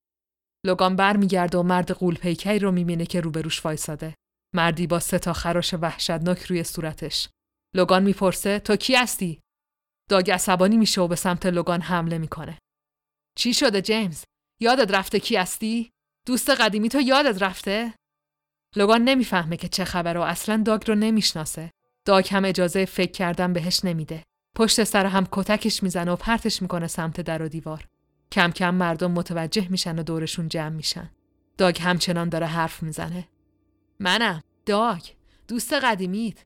لوگان 0.66 0.96
برمیگرده 0.96 1.58
و 1.58 1.64
مرد 1.64 1.92
قول 1.92 2.16
پیکی 2.16 2.60
رو 2.60 2.72
می‌بینه 2.72 3.06
که 3.06 3.22
روبروش 3.22 3.66
وایساده. 3.66 4.16
مردی 4.56 4.88
با 4.88 5.00
سه 5.00 5.20
تا 5.20 5.34
خراش 5.34 5.74
وحشتناک 5.74 6.40
روی 6.44 6.64
صورتش. 6.64 7.30
لوگان 7.76 8.04
می‌پرسه 8.04 8.60
تو 8.60 8.76
کی 8.76 8.96
هستی؟ 8.96 9.42
داگ 10.10 10.32
عصبانی 10.32 10.78
میشه 10.78 11.02
و 11.02 11.08
به 11.08 11.16
سمت 11.16 11.46
لوگان 11.46 11.82
حمله 11.82 12.18
می‌کنه. 12.18 12.60
چی 13.38 13.54
شده 13.54 13.82
جیمز؟ 13.82 14.24
یادت 14.62 14.92
رفته 14.92 15.20
کی 15.20 15.36
هستی؟ 15.36 15.92
دوست 16.28 16.50
قدیمی 16.50 16.90
تو 16.90 17.02
یادت 17.02 17.42
رفته؟ 17.42 17.94
لوگان 18.76 19.04
نمی‌فهمه 19.04 19.58
که 19.58 19.68
چه 19.68 19.86
خبره 19.86 20.20
و 20.20 20.24
اصلا 20.24 20.64
داگ 20.66 20.88
رو 20.88 20.96
نمی‌شناسه. 20.96 21.72
داگ 22.06 22.28
هم 22.32 22.46
اجازه 22.46 22.86
فکر 22.86 23.12
کردن 23.12 23.54
بهش 23.54 23.86
نمیده. 23.86 24.24
پشت 24.56 24.84
سر 24.84 25.06
هم 25.06 25.28
کتکش 25.32 25.84
می‌زنه 25.84 26.12
و 26.12 26.16
پرتش 26.16 26.62
می‌کنه 26.62 26.88
سمت 26.88 27.22
در 27.22 27.42
و 27.42 27.48
دیوار. 27.48 27.88
کم 28.32 28.52
کم 28.52 28.76
مردم 28.76 29.12
متوجه 29.12 29.68
میشن 29.70 30.00
و 30.00 30.04
دورشون 30.04 30.50
جمع 30.50 30.76
میشن. 30.76 31.12
داگ 31.58 31.82
همچنان 31.82 32.30
داره 32.30 32.46
حرف 32.46 32.84
می‌زنه. 32.84 33.28
منم 34.00 34.42
داگ 34.66 35.02
دوست 35.48 35.74
قدیمیت 35.74 36.38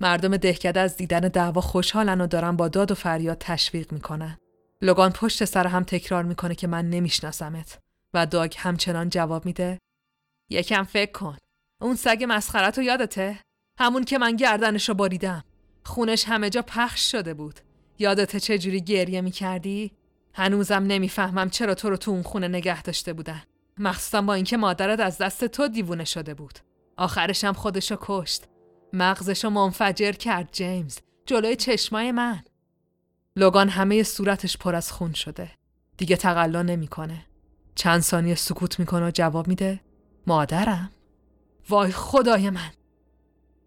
مردم 0.00 0.36
دهکده 0.36 0.80
از 0.80 0.96
دیدن 0.96 1.20
دعوا 1.20 1.60
خوشحالن 1.60 2.20
و 2.20 2.26
دارن 2.26 2.56
با 2.56 2.68
داد 2.68 2.90
و 2.90 2.94
فریاد 2.94 3.36
تشویق 3.40 3.92
می‌کنن. 3.92 4.38
لوگان 4.82 5.12
پشت 5.12 5.44
سر 5.44 5.66
هم 5.66 5.84
تکرار 5.84 6.24
می‌کنه 6.24 6.54
که 6.54 6.66
من 6.66 6.90
نمیشناسمت 6.90 7.78
و 8.14 8.26
داگ 8.26 8.54
همچنان 8.58 9.08
جواب 9.08 9.44
میده 9.46 9.78
یکم 10.50 10.84
فکر 10.84 11.12
کن. 11.12 11.36
اون 11.82 11.94
سگ 11.94 12.24
مسخرت 12.28 12.78
رو 12.78 12.84
یادته؟ 12.84 13.38
همون 13.78 14.04
که 14.04 14.18
من 14.18 14.36
گردنشو 14.36 14.94
باریدم. 14.94 15.44
خونش 15.84 16.24
همه 16.28 16.50
جا 16.50 16.62
پخش 16.62 17.10
شده 17.10 17.34
بود. 17.34 17.60
یادته 17.98 18.40
چه 18.40 18.58
جوری 18.58 18.80
گریه 18.80 19.20
می‌کردی؟ 19.20 19.92
هنوزم 20.34 20.84
نمی‌فهمم 20.86 21.50
چرا 21.50 21.74
تو 21.74 21.90
رو 21.90 21.96
تو 21.96 22.10
اون 22.10 22.22
خونه 22.22 22.48
نگه 22.48 22.82
داشته 22.82 23.12
بودن. 23.12 23.42
مخصوصا 23.78 24.22
با 24.22 24.34
اینکه 24.34 24.56
مادرت 24.56 25.00
از 25.00 25.18
دست 25.18 25.44
تو 25.44 25.68
دیوونه 25.68 26.04
شده 26.04 26.34
بود. 26.34 26.58
آخرشم 26.96 27.52
خودشو 27.52 27.96
کشت. 28.00 28.44
مغزشو 28.92 29.50
منفجر 29.50 30.12
کرد 30.12 30.48
جیمز. 30.52 30.98
جلوی 31.26 31.56
چشمای 31.56 32.12
من. 32.12 32.42
لوگان 33.36 33.68
همه 33.68 34.02
صورتش 34.02 34.56
پر 34.56 34.74
از 34.74 34.92
خون 34.92 35.12
شده. 35.12 35.50
دیگه 35.96 36.16
تقلا 36.16 36.62
نمی‌کنه. 36.62 37.26
چند 37.74 38.00
ثانیه 38.00 38.34
سکوت 38.34 38.78
می‌کنه 38.78 39.06
و 39.06 39.10
جواب 39.10 39.48
میده 39.48 39.80
مادرم 40.26 40.90
وای 41.72 41.92
خدای 41.92 42.50
من. 42.50 42.70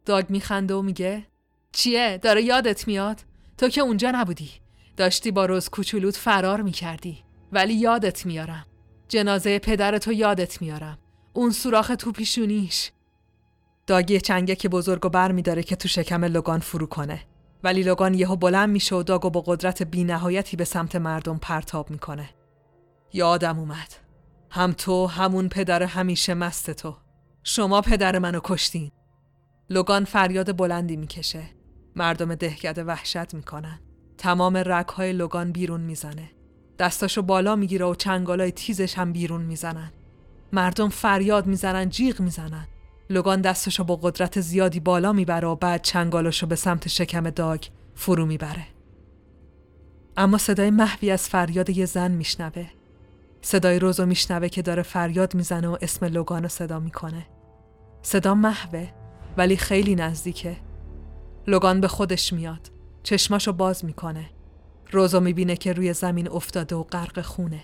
داگ 0.05 0.29
میخنده 0.29 0.73
و 0.73 0.81
میگه 0.81 1.27
چیه؟ 1.71 2.19
داره 2.21 2.43
یادت 2.43 2.87
میاد؟ 2.87 3.21
تو 3.57 3.69
که 3.69 3.81
اونجا 3.81 4.11
نبودی. 4.11 4.49
داشتی 4.97 5.31
با 5.31 5.45
روز 5.45 5.69
کوچولوت 5.69 6.15
فرار 6.15 6.61
می‌کردی. 6.61 7.23
ولی 7.51 7.73
یادت 7.73 8.25
میارم. 8.25 8.65
جنازه 9.07 9.59
پدر 9.59 9.97
تو 9.97 10.11
یادت 10.13 10.61
میارم. 10.61 10.97
اون 11.33 11.51
سوراخ 11.51 11.91
تو 11.99 12.11
پیشونیش 12.11 12.91
داگی 13.87 14.21
چنگک 14.21 14.67
بزرگ 14.67 15.05
و 15.05 15.09
بر 15.09 15.31
میداره 15.31 15.63
که 15.63 15.75
تو 15.75 15.87
شکم 15.87 16.25
لوگان 16.25 16.59
فرو 16.59 16.85
کنه. 16.85 17.21
ولی 17.63 17.83
لوگان 17.83 18.13
یهو 18.13 18.35
بلند 18.35 18.69
میشه 18.69 18.95
و 18.95 19.03
داگو 19.03 19.29
با 19.29 19.41
قدرت 19.41 19.83
بینهایتی 19.83 20.57
به 20.57 20.65
سمت 20.65 20.95
مردم 20.95 21.37
پرتاب 21.37 21.89
می‌کنه. 21.89 22.29
یادم 23.13 23.59
اومد. 23.59 23.95
هم 24.51 24.71
تو 24.71 25.07
همون 25.07 25.49
پدر 25.49 25.83
همیشه 25.83 26.33
مست 26.33 26.71
تو. 26.71 26.95
شما 27.47 27.81
پدر 27.81 28.19
منو 28.19 28.39
کشتین. 28.43 28.91
لوگان 29.69 30.05
فریاد 30.05 30.57
بلندی 30.57 30.95
می‌کشه. 30.95 31.43
مردم 31.95 32.35
دهکده 32.35 32.83
وحشت 32.83 33.33
می‌کنن. 33.33 33.79
تمام 34.17 34.57
رگهای 34.65 35.13
لوگان 35.13 35.51
بیرون 35.51 35.81
می‌زنه. 35.81 36.31
دستاشو 36.79 37.21
بالا 37.21 37.55
می‌گیره 37.55 37.85
و 37.85 37.95
چنگالای 37.95 38.51
تیزش 38.51 38.97
هم 38.97 39.13
بیرون 39.13 39.41
می‌زنن. 39.41 39.91
مردم 40.53 40.89
فریاد 40.89 41.47
می‌زنن 41.47 41.89
جیغ 41.89 42.19
می‌زنن. 42.19 42.67
لوگان 43.09 43.41
دستشو 43.41 43.83
با 43.83 43.95
قدرت 43.95 44.41
زیادی 44.41 44.79
بالا 44.79 45.13
می‌بره 45.13 45.47
و 45.47 45.55
بعد 45.55 45.81
چنگالاشو 45.81 46.47
به 46.47 46.55
سمت 46.55 46.87
شکم 46.87 47.29
داگ 47.29 47.63
فرو 47.95 48.25
می‌بره. 48.25 48.67
اما 50.17 50.37
صدای 50.37 50.69
محوی 50.69 51.11
از 51.11 51.29
فریاد 51.29 51.69
یه 51.69 51.85
زن 51.85 52.11
میشنوه. 52.11 52.67
صدای 53.41 53.79
روزو 53.79 54.05
میشنوه 54.05 54.49
که 54.49 54.61
داره 54.61 54.83
فریاد 54.83 55.35
می‌زنه 55.35 55.67
و 55.67 55.77
اسم 55.81 56.05
لوگانو 56.05 56.47
صدا 56.47 56.79
می‌کنه. 56.79 57.27
صدا 58.05 58.35
محوه 58.35 58.87
ولی 59.37 59.57
خیلی 59.57 59.95
نزدیکه. 59.95 60.57
لوگان 61.47 61.81
به 61.81 61.87
خودش 61.87 62.33
میاد. 62.33 62.71
چشماشو 63.03 63.53
باز 63.53 63.85
می‌کنه. 63.85 64.29
روزو 64.91 65.19
می‌بینه 65.19 65.55
که 65.55 65.73
روی 65.73 65.93
زمین 65.93 66.31
افتاده 66.31 66.75
و 66.75 66.83
غرق 66.83 67.21
خونه. 67.21 67.63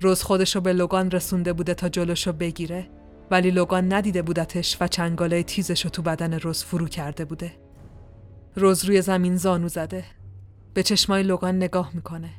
روز 0.00 0.22
خودشو 0.22 0.60
به 0.60 0.72
لوگان 0.72 1.10
رسونده 1.10 1.52
بوده 1.52 1.74
تا 1.74 1.88
جلوشو 1.88 2.32
بگیره 2.32 2.86
ولی 3.30 3.50
لوگان 3.50 3.92
ندیده 3.92 4.22
بودتش 4.22 4.76
و 4.80 4.88
چنگاله 4.88 5.42
تیزشو 5.42 5.88
تو 5.88 6.02
بدن 6.02 6.34
روز 6.34 6.64
فرو 6.64 6.88
کرده 6.88 7.24
بوده. 7.24 7.52
روز 8.56 8.84
روی 8.84 9.02
زمین 9.02 9.36
زانو 9.36 9.68
زده. 9.68 10.04
به 10.74 10.82
چشمای 10.82 11.22
لوگان 11.22 11.56
نگاه 11.56 11.90
می‌کنه. 11.94 12.30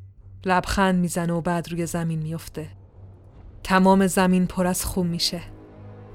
لبخند 0.46 1.00
می‌زنه 1.00 1.34
و 1.34 1.42
بعد 1.42 1.72
روی 1.72 1.86
زمین 1.86 2.20
میفته 2.20 2.68
تمام 3.64 4.08
زمین 4.08 4.48
پر 4.48 4.68
از 4.68 4.86
خون 4.86 5.08
میشه. 5.08 5.42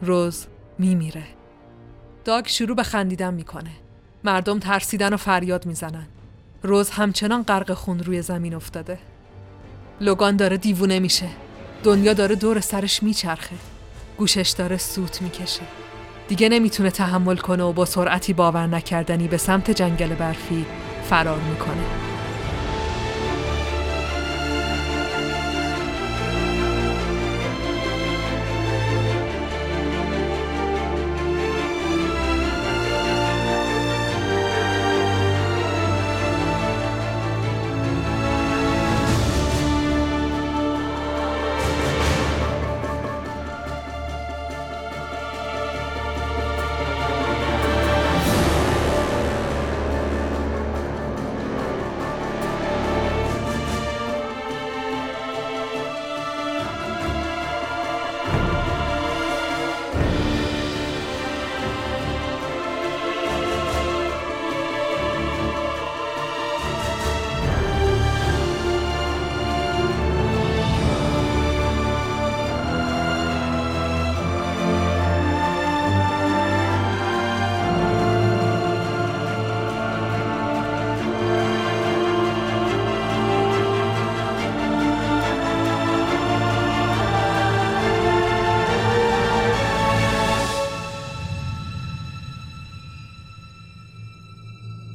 روز 0.03 0.47
میمیره. 0.81 1.23
داگ 2.25 2.47
شروع 2.47 2.77
به 2.77 2.83
خندیدن 2.83 3.35
می‌کنه. 3.35 3.71
مردم 4.25 4.59
ترسیدن 4.59 5.15
و 5.15 5.17
فریاد 5.17 5.67
می‌زنن. 5.67 6.07
روز 6.63 6.91
همچنان 6.91 7.43
غرق 7.43 7.73
خون 7.73 7.99
روی 7.99 8.23
زمین 8.23 8.55
افتاده. 8.55 8.99
لوگان 10.01 10.37
داره 10.37 10.57
دیوونه 10.57 10.99
میشه. 10.99 11.29
دنیا 11.83 12.13
داره 12.13 12.35
دور 12.35 12.61
سرش 12.61 13.03
میچرخه. 13.03 13.57
گوشش 14.17 14.55
داره 14.59 14.77
سوت 14.77 15.23
می‌کشه. 15.23 15.63
دیگه 16.29 16.49
نمی‌تونه 16.49 16.91
تحمل 16.91 17.37
کنه 17.37 17.63
و 17.63 17.73
با 17.73 17.85
سرعتی 17.85 18.33
باور 18.33 18.67
نکردنی 18.67 19.29
به 19.29 19.37
سمت 19.37 19.71
جنگل 19.71 20.15
برفی 20.15 20.67
فرار 21.11 21.41
می‌کنه. 21.41 22.10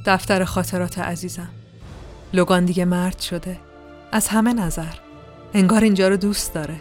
دفتر 0.06 0.44
خاطرات 0.44 0.98
عزیزم. 0.98 1.48
لوگان 2.32 2.64
دیگه 2.64 2.84
مرد 2.84 3.20
شده. 3.20 3.58
از 4.12 4.28
همه 4.28 4.52
نظر. 4.52 4.94
انگار 5.54 5.84
اینجا 5.84 6.08
رو 6.08 6.16
دوست 6.16 6.54
داره. 6.54 6.76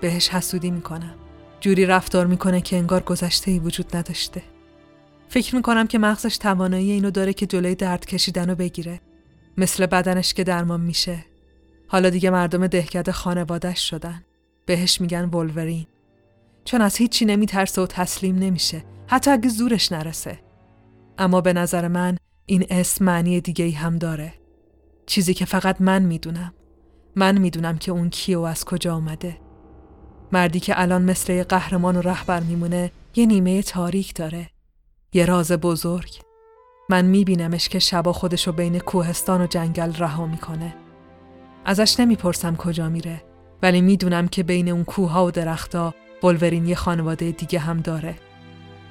بهش 0.00 0.28
حسودی 0.28 0.70
می‌کنم. 0.70 1.14
جوری 1.60 1.86
رفتار 1.86 2.26
می‌کنه 2.26 2.60
که 2.60 2.76
انگار 2.76 3.02
گذشته 3.02 3.50
ای 3.50 3.58
وجود 3.58 3.96
نداشته. 3.96 4.42
فکر 5.28 5.56
می‌کنم 5.56 5.86
که 5.86 5.98
مغزش 5.98 6.36
توانایی 6.38 6.90
اینو 6.90 7.10
داره 7.10 7.32
که 7.32 7.46
جلوی 7.46 7.74
درد 7.74 8.06
کشیدن 8.06 8.48
رو 8.48 8.54
بگیره. 8.54 9.00
مثل 9.56 9.86
بدنش 9.86 10.34
که 10.34 10.44
درمان 10.44 10.80
میشه. 10.80 11.24
حالا 11.88 12.10
دیگه 12.10 12.30
مردم 12.30 12.66
دهکده 12.66 13.12
خانوادش 13.12 13.90
شدن. 13.90 14.24
بهش 14.66 15.00
میگن 15.00 15.24
ولورین. 15.24 15.86
چون 16.64 16.80
از 16.80 16.96
هیچی 16.96 17.24
نمیترسه 17.24 17.82
و 17.82 17.86
تسلیم 17.86 18.38
نمیشه. 18.38 18.84
حتی 19.06 19.30
اگه 19.30 19.48
زورش 19.48 19.92
نرسه. 19.92 20.38
اما 21.18 21.40
به 21.40 21.52
نظر 21.52 21.88
من 21.88 22.16
این 22.50 22.66
اسم 22.70 23.04
معنی 23.04 23.40
دیگه 23.40 23.64
ای 23.64 23.70
هم 23.70 23.98
داره. 23.98 24.34
چیزی 25.06 25.34
که 25.34 25.44
فقط 25.44 25.80
من 25.80 26.02
می‌دونم. 26.02 26.54
من 27.16 27.38
می‌دونم 27.38 27.78
که 27.78 27.92
اون 27.92 28.10
کیه 28.10 28.38
و 28.38 28.40
از 28.40 28.64
کجا 28.64 28.94
آمده. 28.94 29.38
مردی 30.32 30.60
که 30.60 30.80
الان 30.80 31.02
مثل 31.02 31.42
قهرمان 31.42 31.96
و 31.96 32.00
رهبر 32.00 32.40
میمونه 32.40 32.90
یه 33.16 33.26
نیمه 33.26 33.62
تاریک 33.62 34.14
داره. 34.14 34.50
یه 35.12 35.26
راز 35.26 35.52
بزرگ. 35.52 36.20
من 36.90 37.04
میبینمش 37.04 37.68
که 37.68 37.78
شبا 37.78 38.12
خودشو 38.12 38.52
بین 38.52 38.78
کوهستان 38.78 39.40
و 39.40 39.46
جنگل 39.46 39.92
رها 39.94 40.26
می‌کنه. 40.26 40.74
ازش 41.64 42.00
نمی‌پرسم 42.00 42.56
کجا 42.56 42.88
میره 42.88 43.22
ولی 43.62 43.80
می‌دونم 43.80 44.28
که 44.28 44.42
بین 44.42 44.68
اون 44.68 44.84
کوها 44.84 45.26
و 45.26 45.30
درختا 45.30 45.94
بولورین 46.20 46.66
یه 46.66 46.74
خانواده 46.74 47.30
دیگه 47.30 47.58
هم 47.58 47.80
داره. 47.80 48.14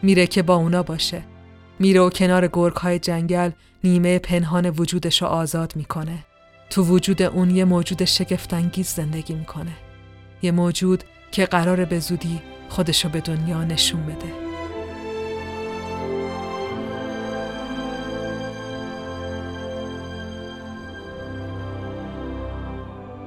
میره 0.01 0.27
که 0.27 0.41
با 0.41 0.55
اونا 0.55 0.83
باشه. 0.83 1.23
میره 1.79 2.01
و 2.01 2.09
کنار 2.09 2.47
گرگ 2.47 2.75
های 2.75 2.99
جنگل 2.99 3.51
نیمه 3.83 4.19
پنهان 4.19 4.69
وجودش 4.69 5.21
رو 5.21 5.27
آزاد 5.27 5.75
می‌کنه. 5.75 6.25
تو 6.69 6.83
وجود 6.83 7.21
اون 7.21 7.55
یه 7.55 7.65
موجود 7.65 8.05
شگفتانگیز 8.05 8.87
زندگی 8.87 9.33
می‌کنه. 9.33 9.71
یه 10.41 10.51
موجود 10.51 11.03
که 11.31 11.45
قرار 11.45 11.85
به 11.85 11.99
زودی 11.99 12.41
خودشو 12.69 13.09
به 13.09 13.21
دنیا 13.21 13.63
نشون 13.63 14.05
بده. 14.05 14.47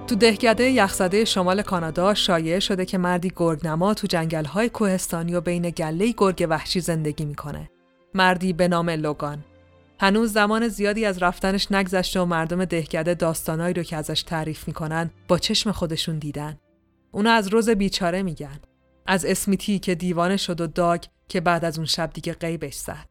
تو 0.07 0.17
دهکده 0.17 0.65
یخزده 0.65 1.25
شمال 1.25 1.63
کانادا 1.63 2.15
شایع 2.15 2.59
شده 2.59 2.85
که 2.85 2.99
مردی 2.99 3.33
گرگنما 3.37 3.95
تو 3.95 4.07
جنگل‌های 4.07 4.69
کوهستانی 4.69 5.35
و 5.35 5.41
بین 5.41 5.71
گله 5.71 6.15
گرگ 6.17 6.47
وحشی 6.51 6.81
زندگی 6.81 7.25
می‌کنه. 7.25 7.71
مردی 8.15 8.53
به 8.53 8.69
نام 8.69 8.91
لوگان 8.91 9.45
هنوز 10.01 10.33
زمان 10.33 10.69
زیادی 10.69 11.05
از 11.05 11.23
رفتنش 11.23 11.73
نگذشته 11.73 12.21
و 12.21 12.25
مردم 12.25 12.65
دهکده 12.65 13.15
داستانایی 13.15 13.75
رو 13.75 13.83
که 13.83 13.97
ازش 13.97 14.23
تعریف 14.23 14.69
می‌کنن 14.69 15.11
با 15.29 15.39
چشم 15.39 15.73
خودشون 15.73 16.19
دیدن. 16.19 16.59
اونا 17.13 17.33
از 17.33 17.49
روز 17.49 17.71
بیچاره 17.71 18.23
میگن. 18.23 18.61
از 19.07 19.25
اسمیتی 19.25 19.79
که 19.79 19.95
دیوانه 19.95 20.37
شد 20.37 20.61
و 20.61 20.67
داگ 20.67 21.03
که 21.29 21.41
بعد 21.41 21.65
از 21.65 21.79
اون 21.79 21.87
شب 21.87 22.11
دیگه 22.13 22.33
قیبش 22.33 22.75
زد. 22.75 23.07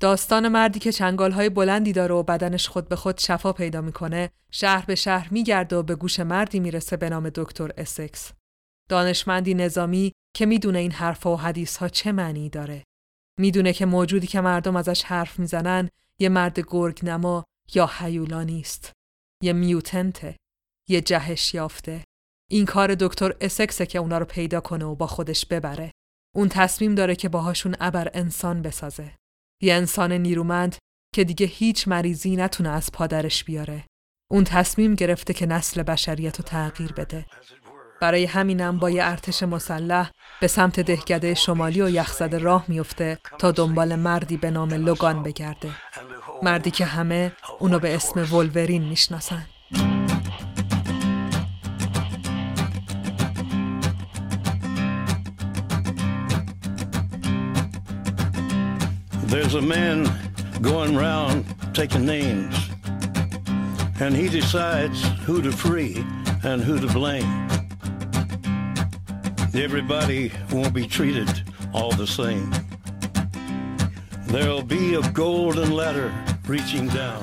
داستان 0.00 0.48
مردی 0.48 0.78
که 0.78 0.92
چنگالهای 0.92 1.48
بلندی 1.48 1.92
داره 1.92 2.14
و 2.14 2.22
بدنش 2.22 2.68
خود 2.68 2.88
به 2.88 2.96
خود 2.96 3.18
شفا 3.18 3.52
پیدا 3.52 3.80
می‌کنه 3.80 4.30
شهر 4.50 4.84
به 4.86 4.94
شهر 4.94 5.28
میگرده 5.30 5.76
و 5.76 5.82
به 5.82 5.94
گوش 5.94 6.20
مردی 6.20 6.60
می‌رسه 6.60 6.96
به 6.96 7.10
نام 7.10 7.30
دکتر 7.34 7.70
اسکس. 7.76 8.32
دانشمندی 8.88 9.54
نظامی 9.54 10.12
که 10.36 10.46
می‌دونه 10.46 10.78
این 10.78 10.92
حرفها 10.92 11.32
و 11.32 11.36
حدیث 11.36 11.76
ها 11.76 11.88
چه 11.88 12.12
معنی 12.12 12.48
داره. 12.48 12.82
می‌دونه 13.38 13.72
که 13.72 13.86
موجودی 13.86 14.26
که 14.26 14.40
مردم 14.40 14.76
ازش 14.76 15.02
حرف 15.02 15.38
می‌زنن 15.38 15.88
یه 16.18 16.28
مرد 16.28 16.60
گرگ 16.60 17.00
نما 17.02 17.44
یا 17.74 17.86
حیولا 17.98 18.42
نیست. 18.42 18.92
یه 19.42 19.52
میوتنته. 19.52 20.36
یه 20.88 21.00
جهش 21.00 21.54
یافته. 21.54 22.04
این 22.50 22.66
کار 22.66 22.94
دکتر 22.94 23.34
اسکسه 23.40 23.86
که 23.86 23.98
اونا 23.98 24.18
رو 24.18 24.24
پیدا 24.24 24.60
کنه 24.60 24.84
و 24.84 24.94
با 24.94 25.06
خودش 25.06 25.46
ببره. 25.46 25.90
اون 26.34 26.48
تصمیم 26.48 26.94
داره 26.94 27.16
که 27.16 27.28
باهاشون 27.28 27.76
ابر 27.80 28.10
انسان 28.14 28.62
بسازه. 28.62 29.12
یه 29.62 29.74
انسان 29.74 30.12
نیرومند 30.12 30.76
که 31.14 31.24
دیگه 31.24 31.46
هیچ 31.46 31.88
مریضی 31.88 32.36
نتونه 32.36 32.68
از 32.68 32.92
پادرش 32.92 33.44
بیاره. 33.44 33.84
اون 34.30 34.44
تصمیم 34.44 34.94
گرفته 34.94 35.34
که 35.34 35.46
نسل 35.46 35.82
بشریت 35.82 36.36
رو 36.36 36.44
تغییر 36.44 36.92
بده. 36.92 37.26
برای 38.02 38.24
همینم 38.24 38.78
با 38.78 38.90
یه 38.90 39.04
ارتش 39.04 39.42
مسلح 39.42 40.10
به 40.40 40.46
سمت 40.46 40.80
دهکده 40.80 41.34
شمالی 41.34 41.82
و 41.82 41.88
یخزده 41.88 42.38
راه 42.38 42.64
میفته 42.68 43.18
تا 43.38 43.50
دنبال 43.50 43.94
مردی 43.94 44.36
به 44.36 44.50
نام 44.50 44.74
لوگان 44.74 45.22
بگرده. 45.22 45.70
مردی 46.42 46.70
که 46.70 46.84
همه 46.84 47.32
اونو 47.58 47.78
به 47.78 47.94
اسم 47.94 48.34
ولورین 48.34 48.82
می‌شناسن. 48.82 49.46
There's 59.26 59.54
a 59.54 59.62
man 59.76 59.98
going 60.70 60.92
around 60.96 61.44
taking 61.74 62.04
names, 62.16 62.56
and 64.02 64.12
he 64.20 64.26
decides 64.40 64.98
who 65.24 65.34
to 65.46 65.52
free 65.64 65.94
and 66.50 66.58
who 66.66 66.74
to 66.84 66.88
blame. 67.00 67.61
Everybody 69.54 70.32
won't 70.50 70.72
be 70.72 70.86
treated 70.86 71.28
all 71.74 71.92
the 71.92 72.06
same. 72.06 72.50
There'll 74.28 74.62
be 74.62 74.94
a 74.94 75.02
golden 75.12 75.72
ladder 75.72 76.10
reaching 76.46 76.88
down 76.88 77.22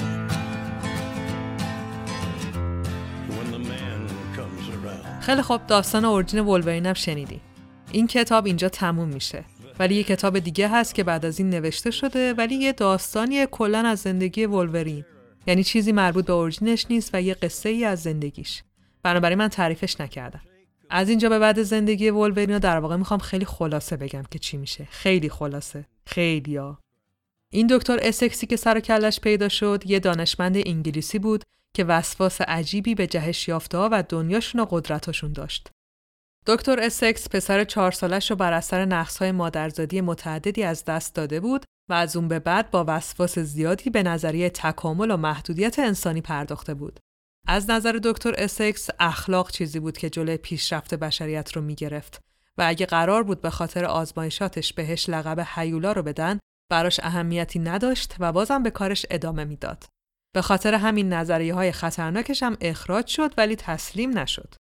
when 3.36 3.52
the 3.52 3.58
man 3.58 4.08
comes 4.36 4.70
around. 4.70 5.22
خیلی 5.22 5.42
خوب 5.42 5.68
داستان 5.68 6.06
اورجین 6.06 6.40
ولورین 6.40 6.86
هم 6.86 6.94
شنیدی. 6.94 7.42
این 7.92 8.08
کتاب 8.08 8.46
اینجا 8.46 8.70
تموم 8.70 9.10
میشه. 9.10 9.44
ولی 9.80 9.96
یه 9.96 10.04
کتاب 10.04 10.40
دیگه 10.40 10.68
هست 10.68 10.96
که 10.96 11.04
بعد 11.04 11.26
از 11.26 11.40
این 11.40 11.50
نوشته 11.50 11.92
شده 11.92 12.34
ولی 12.34 12.56
یه 12.56 12.74
داستانی 12.74 13.46
کلا 13.46 13.80
از 13.80 14.00
زندگی 14.00 14.46
ولورین 14.46 15.06
یعنی 15.48 15.64
چیزی 15.64 15.92
مربوط 15.92 16.26
به 16.26 16.34
اورجینش 16.34 16.86
نیست 16.90 17.10
و 17.14 17.22
یه 17.22 17.34
قصه 17.34 17.70
ای 17.70 17.86
از 17.86 18.02
زندگیش 18.02 18.64
بنابراین 19.04 19.38
من 19.38 19.48
تعریفش 19.48 20.02
نکردم 20.02 20.42
از 20.90 21.10
اینجا 21.10 21.30
به 21.30 21.40
بعد 21.40 21.64
زندگی 21.64 22.10
ولورین 22.10 22.58
در 22.58 22.80
واقع 22.80 22.96
می‌خوام 22.96 23.20
خیلی 23.20 23.46
خلاصه 23.46 23.98
بگم 23.98 24.24
که 24.32 24.40
چی 24.40 24.58
میشه 24.58 24.88
خیلی 24.92 25.30
خلاصه 25.30 25.86
خیلی 26.06 26.58
ها. 26.58 26.80
این 27.52 27.68
دکتر 27.68 28.00
اسکسی 28.02 28.48
که 28.48 28.56
سر 28.56 28.80
کلش 28.80 29.20
پیدا 29.20 29.50
شد 29.50 29.84
یه 29.86 30.00
دانشمند 30.00 30.58
انگلیسی 30.66 31.20
بود 31.20 31.44
که 31.74 31.84
وسواس 31.84 32.42
عجیبی 32.42 32.96
به 32.96 33.08
جهش 33.08 33.48
یافته 33.48 33.78
و 33.78 34.04
دنیاشون 34.10 34.62
و 34.62 34.66
قدرتاشون 34.70 35.34
داشت. 35.34 35.72
دکتر 36.48 36.80
اسکس 36.80 37.30
پسر 37.30 37.64
چهار 37.64 37.92
سالش 37.92 38.30
رو 38.30 38.36
بر 38.36 38.54
اثر 38.54 38.86
نقصهای 38.86 39.32
مادرزادی 39.32 40.02
متعددی 40.02 40.64
از 40.64 40.86
دست 40.86 41.16
داده 41.16 41.40
بود 41.40 41.66
و 41.90 41.94
از 41.94 42.16
اون 42.16 42.28
به 42.28 42.40
بعد 42.40 42.72
با 42.72 42.86
وسواس 42.88 43.40
زیادی 43.40 43.90
به 43.90 44.04
نظریه 44.04 44.50
تکامل 44.50 45.12
و 45.12 45.18
محدودیت 45.18 45.80
انسانی 45.80 46.22
پرداخته 46.22 46.74
بود. 46.74 47.00
از 47.48 47.70
نظر 47.70 48.00
دکتر 48.04 48.34
اسکس 48.38 48.90
اخلاق 49.00 49.52
چیزی 49.52 49.80
بود 49.80 49.98
که 49.98 50.10
جلوی 50.10 50.38
پیشرفت 50.38 50.94
بشریت 50.94 51.52
رو 51.52 51.62
می‌گرفت 51.62 52.22
و 52.58 52.64
اگه 52.68 52.86
قرار 52.86 53.24
بود 53.24 53.42
به 53.42 53.50
خاطر 53.50 53.86
آزمایشاتش 53.86 54.74
بهش 54.74 55.10
لقب 55.10 55.48
هیولا 55.56 55.92
رو 55.92 56.04
بدن 56.04 56.40
براش 56.72 57.00
اهمیتی 57.00 57.60
نداشت 57.60 58.16
و 58.20 58.32
بازم 58.32 58.64
به 58.64 58.72
کارش 58.72 59.06
ادامه 59.10 59.44
می‌داد. 59.44 59.84
به 60.36 60.42
خاطر 60.42 60.74
همین 60.74 61.14
نظریه 61.14 61.54
های 61.54 61.72
خطرناکش 61.72 62.44
هم 62.44 62.58
اخراج 62.62 63.08
شد 63.08 63.34
ولی 63.38 63.56
تسلیم 63.56 64.18
نشد. 64.18 64.56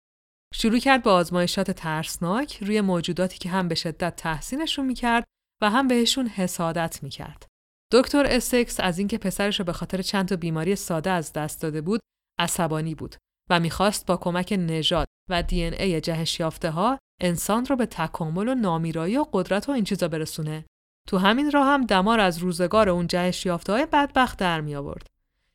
شروع 0.55 0.79
کرد 0.79 1.03
به 1.03 1.11
آزمایشات 1.11 1.71
ترسناک 1.71 2.59
روی 2.63 2.81
موجوداتی 2.81 3.39
که 3.39 3.49
هم 3.49 3.69
به 3.69 3.75
شدت 3.75 4.17
تحسینشون 4.17 4.87
می‌کرد 4.87 5.25
و 5.63 5.71
هم 5.71 5.89
بهشون 5.89 6.27
حسادت 6.27 7.03
می‌کرد. 7.03 7.47
دکتر 7.93 8.27
اسکس 8.27 8.81
از 8.81 8.99
اینکه 8.99 9.19
پسرش 9.19 9.59
رو 9.59 9.65
به 9.65 9.73
خاطر 9.73 10.03
چند 10.03 10.29
تا 10.29 10.37
بیماری 10.37 10.77
ساده 10.77 11.11
از 11.11 11.33
دست 11.33 11.63
داده 11.63 11.81
بود، 11.81 12.01
عصبانی 12.39 12.95
بود 12.95 13.17
و 13.51 13.61
می‌خواست 13.61 14.07
با 14.07 14.17
کمک 14.17 14.53
نژاد 14.59 15.07
و 15.31 15.43
دی 15.43 15.65
ان 15.65 15.73
ای 15.73 16.01
جهش 16.01 16.41
یافته 16.41 16.71
ها 16.71 16.99
انسان 17.21 17.67
رو 17.67 17.77
به 17.77 17.87
تکامل 17.87 18.49
و 18.49 18.55
نامیرایی 18.55 19.17
و 19.17 19.27
قدرت 19.33 19.69
و 19.69 19.73
این 19.73 19.85
چیزا 19.85 20.09
برسونه. 20.09 20.65
تو 21.09 21.19
همین 21.19 21.51
راه 21.51 21.67
هم 21.67 21.87
دمار 21.87 22.21
از 22.21 22.39
روزگار 22.39 22.89
اون 22.89 23.07
جهش 23.07 23.47
یافته 23.47 23.73
های 23.73 23.87
بدبخت 23.93 24.39
در 24.39 24.61
می 24.61 24.75
آورد. 24.75 25.07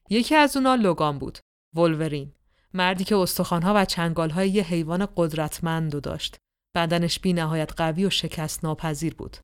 یکی 0.10 0.36
از 0.36 0.58
اونا 0.58 0.76
لوگان 0.76 1.20
بود، 1.20 1.40
ولورین. 1.76 2.32
مردی 2.74 3.04
که 3.04 3.16
استخوانها 3.16 3.74
و 3.76 3.86
چنگالهای 3.86 4.50
یه 4.50 4.64
حیوان 4.64 5.08
قدرتمند 5.16 6.02
داشت. 6.02 6.38
بدنش 6.76 7.20
بی 7.20 7.34
نهایت 7.34 7.74
قوی 7.78 8.06
و 8.06 8.10
شکست 8.10 8.64
ناپذیر 8.64 9.16
بود. 9.16 9.38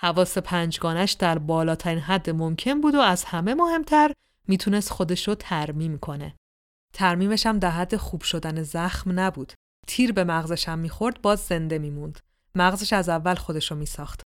حواس 0.00 0.38
پنجگانش 0.38 1.12
در 1.12 1.38
بالاترین 1.38 1.98
حد 1.98 2.30
ممکن 2.30 2.80
بود 2.80 2.94
و 2.94 3.00
از 3.00 3.24
همه 3.24 3.54
مهمتر 3.54 4.12
می‌تونست 4.48 4.90
خودش 4.90 5.28
رو 5.28 5.34
ترمیم 5.34 5.98
کنه. 5.98 6.34
ترمیمش 6.94 7.46
هم 7.46 7.58
در 7.58 7.70
حد 7.70 7.96
خوب 7.96 8.22
شدن 8.22 8.62
زخم 8.62 9.20
نبود. 9.20 9.52
تیر 9.86 10.12
به 10.12 10.24
مغزش 10.24 10.68
هم 10.68 10.78
می‌خورد 10.78 11.22
باز 11.22 11.40
زنده 11.40 11.78
میموند. 11.78 12.20
مغزش 12.54 12.92
از 12.92 13.08
اول 13.08 13.34
خودش 13.34 13.70
رو 13.70 13.76
میساخت. 13.76 14.22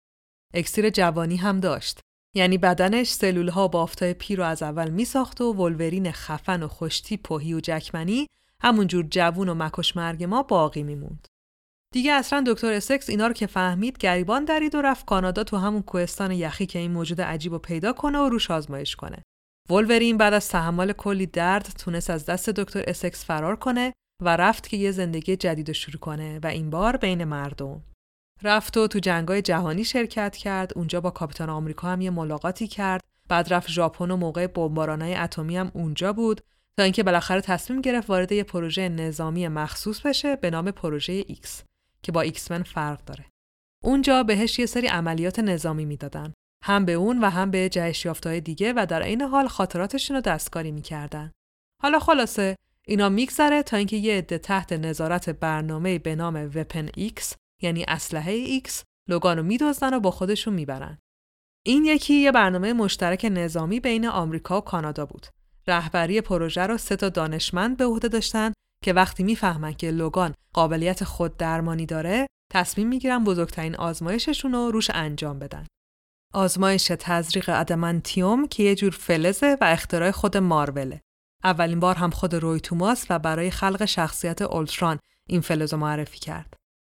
اکسیر 0.54 0.90
جوانی 0.90 1.36
هم 1.36 1.60
داشت. 1.60 2.00
یعنی 2.36 2.58
بدنش 2.58 3.08
سلول 3.08 3.48
ها 3.48 3.68
بافتای 3.68 4.14
پیر 4.14 4.36
رو 4.36 4.44
از 4.44 4.62
اول 4.62 4.90
میساخت 4.90 5.40
و 5.40 5.52
ولورین 5.52 6.12
خفن 6.12 6.62
و 6.62 6.68
خوش‌تیپ 6.68 7.54
و 7.54 7.56
هیو 7.56 7.60
جکمنی 7.60 8.26
همونجور 8.60 9.06
جوون 9.10 9.48
و 9.48 9.54
مکش 9.54 9.96
مرگ 9.96 10.24
ما 10.24 10.42
باقی 10.42 10.82
میموند. 10.82 11.28
دیگه 11.92 12.12
اصلا 12.12 12.44
دکتر 12.46 12.72
اسکس 12.72 13.10
اینا 13.10 13.26
رو 13.26 13.32
که 13.32 13.46
فهمید 13.46 13.98
گریبان 13.98 14.44
درید 14.44 14.74
و 14.74 14.82
رفت 14.82 15.06
کانادا 15.06 15.44
تو 15.44 15.56
همون 15.56 15.82
کوهستان 15.82 16.30
یخی 16.30 16.66
که 16.66 16.78
این 16.78 16.92
موجود 16.92 17.20
عجیب 17.20 17.52
و 17.52 17.58
پیدا 17.58 17.92
کنه 17.92 18.18
و 18.18 18.28
روش 18.28 18.50
آزمایش 18.50 18.96
کنه. 18.96 19.22
ولورین 19.70 20.16
بعد 20.16 20.34
از 20.34 20.48
تحمل 20.48 20.92
کلی 20.92 21.26
درد 21.26 21.68
تونست 21.78 22.10
از 22.10 22.26
دست 22.26 22.50
دکتر 22.50 22.84
اسکس 22.86 23.24
فرار 23.24 23.56
کنه 23.56 23.92
و 24.22 24.36
رفت 24.36 24.68
که 24.68 24.76
یه 24.76 24.90
زندگی 24.90 25.36
جدید 25.36 25.68
رو 25.68 25.74
شروع 25.74 26.00
کنه 26.00 26.38
و 26.42 26.46
این 26.46 26.70
بار 26.70 26.96
بین 26.96 27.24
مردم. 27.24 27.82
رفت 28.42 28.76
و 28.76 28.86
تو 28.86 28.98
جنگای 28.98 29.42
جهانی 29.42 29.84
شرکت 29.84 30.36
کرد، 30.36 30.72
اونجا 30.76 31.00
با 31.00 31.10
کاپیتان 31.10 31.50
آمریکا 31.50 31.88
هم 31.88 32.00
یه 32.00 32.10
ملاقاتی 32.10 32.66
کرد، 32.66 33.04
بعد 33.28 33.52
رفت 33.52 33.70
ژاپن 33.70 34.10
و 34.10 34.16
موقع 34.16 34.46
بمبارانای 34.46 35.14
اتمی 35.14 35.56
هم 35.56 35.70
اونجا 35.74 36.12
بود 36.12 36.40
تا 36.76 36.82
اینکه 36.82 37.02
بالاخره 37.02 37.40
تصمیم 37.40 37.80
گرفت 37.80 38.10
وارد 38.10 38.32
یه 38.32 38.44
پروژه 38.44 38.88
نظامی 38.88 39.48
مخصوص 39.48 40.00
بشه 40.00 40.36
به 40.36 40.50
نام 40.50 40.70
پروژه 40.70 41.22
X 41.22 41.48
که 42.02 42.12
با 42.12 42.20
ایکس 42.20 42.50
من 42.50 42.62
فرق 42.62 43.04
داره. 43.04 43.24
اونجا 43.84 44.22
بهش 44.22 44.58
یه 44.58 44.66
سری 44.66 44.86
عملیات 44.86 45.38
نظامی 45.38 45.84
می‌دادن. 45.84 46.32
هم 46.66 46.84
به 46.84 46.92
اون 46.92 47.20
و 47.20 47.30
هم 47.30 47.50
به 47.50 47.68
جهش 47.68 48.04
یافتهای 48.04 48.40
دیگه 48.40 48.72
و 48.76 48.86
در 48.86 49.02
عین 49.02 49.22
حال 49.22 49.48
خاطراتشون 49.48 50.16
رو 50.16 50.20
دستکاری 50.20 50.70
می‌کردن. 50.70 51.32
حالا 51.82 51.98
خلاصه 51.98 52.56
اینا 52.86 53.08
میگذره 53.08 53.62
تا 53.62 53.76
اینکه 53.76 53.96
یه 53.96 54.18
عده 54.18 54.38
تحت 54.38 54.72
نظارت 54.72 55.30
برنامه 55.30 55.98
به 55.98 56.14
نام 56.14 56.50
Weapon 56.54 56.86
X 56.88 57.34
یعنی 57.62 57.84
اسلحه 57.88 58.60
X 58.60 58.70
لوگانو 59.08 59.42
میدزدن 59.42 59.94
و 59.94 60.00
با 60.00 60.10
خودشون 60.10 60.54
می‌برن. 60.54 60.98
این 61.66 61.84
یکی 61.84 62.14
یه 62.14 62.32
برنامه 62.32 62.72
مشترک 62.72 63.26
نظامی 63.30 63.80
بین 63.80 64.06
آمریکا 64.06 64.58
و 64.58 64.60
کانادا 64.60 65.06
بود. 65.06 65.26
رهبری 65.66 66.20
پروژه 66.20 66.62
رو 66.62 66.78
سه 66.78 66.96
تا 66.96 67.08
دانشمند 67.08 67.76
به 67.76 67.84
عهده 67.84 68.08
داشتن 68.08 68.52
که 68.84 68.92
وقتی 68.92 69.22
می‌فهمن 69.22 69.72
که 69.72 69.90
لوگان 69.90 70.34
قابلیت 70.52 71.04
خود 71.04 71.36
درمانی 71.36 71.86
داره 71.86 72.26
تصمیم 72.52 72.88
می‌گیرن 72.88 73.24
بزرگترین 73.24 73.76
آزمایششون 73.76 74.52
رو 74.52 74.70
روش 74.70 74.90
انجام 74.94 75.38
بدن. 75.38 75.66
آزمایش 76.34 76.92
تزریق 76.98 77.50
ادمانتیوم 77.54 78.48
که 78.48 78.62
یه 78.62 78.74
جور 78.74 78.90
فلزه 78.90 79.58
و 79.60 79.64
اختراع 79.64 80.10
خود 80.10 80.36
ماروله. 80.36 81.00
اولین 81.44 81.80
بار 81.80 81.94
هم 81.94 82.10
خود 82.10 82.34
روی 82.34 82.60
توماس 82.60 83.06
و 83.10 83.18
برای 83.18 83.50
خلق 83.50 83.84
شخصیت 83.84 84.42
اولتران 84.42 84.98
این 85.28 85.40
فلز 85.40 85.72
رو 85.72 85.78
معرفی 85.78 86.18
کرد. 86.18 86.54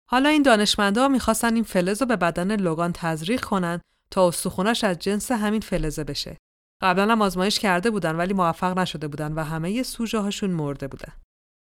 حالا 0.09 0.29
این 0.29 0.41
دانشمندا 0.41 1.07
می‌خواستن 1.07 1.55
این 1.55 1.63
فلز 1.63 2.01
رو 2.01 2.07
به 2.07 2.15
بدن 2.15 2.55
لوگان 2.55 2.91
تزریق 2.93 3.45
کنن 3.45 3.81
تا 4.11 4.27
استخونش 4.27 4.83
از 4.83 4.99
جنس 4.99 5.31
همین 5.31 5.61
فلزه 5.61 6.03
بشه. 6.03 6.37
قبلا 6.81 7.11
هم 7.11 7.21
آزمایش 7.21 7.59
کرده 7.59 7.89
بودن 7.89 8.15
ولی 8.15 8.33
موفق 8.33 8.79
نشده 8.79 9.07
بودن 9.07 9.33
و 9.33 9.43
همه 9.43 9.83
سوژه 9.83 10.19
هاشون 10.19 10.49
مرده 10.49 10.87
بودن. 10.87 11.13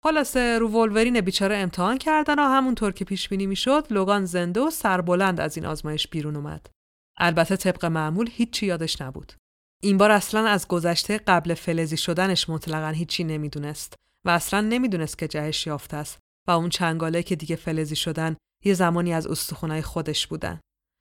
خلاصه 0.04 0.58
رو 0.58 0.68
ولورین 0.68 1.20
بیچاره 1.20 1.56
امتحان 1.56 1.98
کردن 1.98 2.38
و 2.38 2.42
همونطور 2.42 2.92
که 2.92 3.04
پیش 3.04 3.28
بینی 3.28 3.46
می‌شد 3.46 3.86
لوگان 3.90 4.24
زنده 4.24 4.60
و 4.60 4.70
سربلند 4.70 5.40
از 5.40 5.56
این 5.56 5.66
آزمایش 5.66 6.08
بیرون 6.08 6.36
اومد. 6.36 6.66
البته 7.18 7.56
طبق 7.56 7.84
معمول 7.84 8.30
هیچی 8.32 8.66
یادش 8.66 9.00
نبود. 9.00 9.32
این 9.82 9.98
بار 9.98 10.10
اصلا 10.10 10.48
از 10.48 10.68
گذشته 10.68 11.18
قبل 11.18 11.54
فلزی 11.54 11.96
شدنش 11.96 12.48
مطلقا 12.48 12.88
هیچی 12.88 13.24
نمی‌دونست 13.24 13.94
و 14.26 14.30
اصلا 14.30 14.60
نمی‌دونست 14.60 15.18
که 15.18 15.28
جهش 15.28 15.66
یافته 15.66 15.96
است 15.96 16.18
و 16.48 16.50
اون 16.50 16.68
چنگاله 16.68 17.22
که 17.22 17.36
دیگه 17.36 17.56
فلزی 17.56 17.96
شدن 17.96 18.36
یه 18.64 18.74
زمانی 18.74 19.12
از 19.12 19.26
استخونای 19.26 19.82
خودش 19.82 20.26
بودن. 20.26 20.60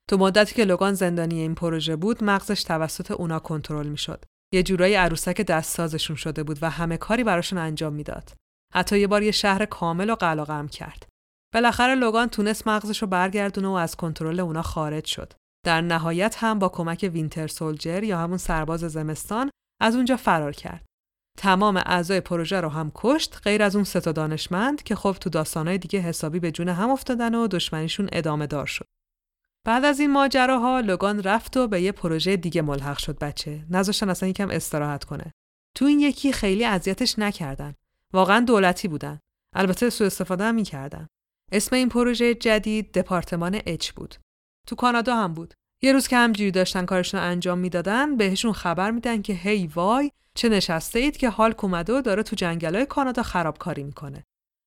تو 0.10 0.18
مدتی 0.18 0.56
که 0.56 0.66
لوگان 0.66 0.94
زندانی 0.94 1.40
این 1.40 1.56
پروژه 1.56 1.96
بود 1.96 2.24
مغزش 2.24 2.64
توسط 2.64 3.12
اونا 3.12 3.40
کنترل 3.40 3.88
می‌شد. 3.88 4.26
یه 4.54 4.64
جورایی 4.64 4.96
عروسک 4.96 5.42
دستسازشون 5.42 6.16
شده 6.16 6.44
بود 6.44 6.60
و 6.62 6.70
همه 6.70 6.98
کاری 6.98 7.24
براشون 7.24 7.60
انجام 7.60 7.94
می‌داد. 7.94 8.34
حتی 8.74 9.00
یه 9.00 9.08
بار 9.08 9.24
یه 9.24 9.32
شهر 9.32 9.66
کامل 9.66 10.10
و 10.10 10.16
قلقم 10.16 10.68
کرد. 10.68 11.08
بالاخره 11.54 11.96
لوگان 11.96 12.30
تونست 12.30 12.68
مغزش 12.68 13.02
رو 13.02 13.08
برگردونه 13.08 13.68
و 13.68 13.72
از 13.72 13.96
کنترل 13.96 14.40
اونا 14.40 14.62
خارج 14.62 15.06
شد. 15.06 15.34
در 15.64 15.82
نهایت 15.82 16.36
هم 16.40 16.60
با 16.60 16.70
کمک 16.70 17.10
وینتر 17.14 17.48
سولجر 17.48 18.04
یا 18.04 18.20
همون 18.20 18.38
سرباز 18.38 18.80
زمستان 18.80 19.50
از 19.82 19.96
اونجا 19.96 20.18
فرار 20.18 20.52
کرد. 20.52 20.86
تمام 21.38 21.78
اعضای 21.78 22.22
پروژه 22.22 22.62
رو 22.62 22.70
هم 22.70 22.92
کشت 22.96 23.40
غیر 23.44 23.64
از 23.64 23.76
اون 23.76 23.84
سه 23.84 24.00
دانشمند 24.00 24.84
که 24.84 24.96
خب 24.96 25.16
تو 25.22 25.30
داستانهای 25.30 25.78
دیگه 25.78 26.00
حسابی 26.00 26.40
به 26.40 26.52
جون 26.52 26.70
هم 26.70 26.90
افتادن 26.90 27.36
و 27.36 27.48
دشمنیشون 27.48 28.10
ادامه 28.12 28.48
دار 28.48 28.66
شد. 28.66 28.86
بعد 29.66 29.86
از 29.86 30.00
این 30.00 30.12
ماجراها 30.12 30.80
لوگان 30.80 31.24
رفت 31.24 31.58
و 31.58 31.68
به 31.68 31.82
یه 31.82 31.92
پروژه 31.92 32.38
دیگه 32.38 32.62
ملحق 32.62 32.98
شد 32.98 33.20
بچه. 33.20 33.66
نذاشتن 33.70 34.10
اصلا 34.10 34.30
یکم 34.30 34.50
استراحت 34.50 35.04
کنه. 35.04 35.32
تو 35.76 35.86
این 35.86 36.00
یکی 36.00 36.34
خیلی 36.34 36.66
اذیتش 36.66 37.20
نکردن. 37.20 37.74
واقعا 38.14 38.40
دولتی 38.40 38.88
بودن. 38.88 39.20
البته 39.56 39.90
سوء 39.90 40.08
استفاده 40.08 40.44
هم 40.44 40.56
می‌کردن. 40.56 41.08
اسم 41.52 41.76
این 41.76 41.90
پروژه 41.90 42.36
جدید 42.36 42.92
دپارتمان 42.92 43.62
اچ 43.66 43.92
بود. 43.92 44.16
تو 44.68 44.76
کانادا 44.76 45.16
هم 45.16 45.34
بود. 45.34 45.54
یه 45.82 45.94
روز 45.94 46.08
که 46.08 46.18
همجوری 46.18 46.52
داشتن 46.52 46.86
کارشون 46.86 47.20
رو 47.20 47.26
انجام 47.26 47.58
می‌دادن 47.58 48.18
بهشون 48.18 48.54
خبر 48.54 48.92
میدن 48.92 49.22
که 49.22 49.34
هی 49.34 49.68
وای 49.68 50.12
چه 50.36 50.50
نشسته 50.50 51.00
اید 51.00 51.18
که 51.18 51.30
هالک 51.30 51.64
اومده 51.64 51.94
و 51.94 52.02
داره 52.02 52.24
تو 52.24 52.36
جنگلای 52.36 52.86
کانادا 52.86 53.24
خرابکاری 53.24 53.84
می‌کنه. 53.84 54.24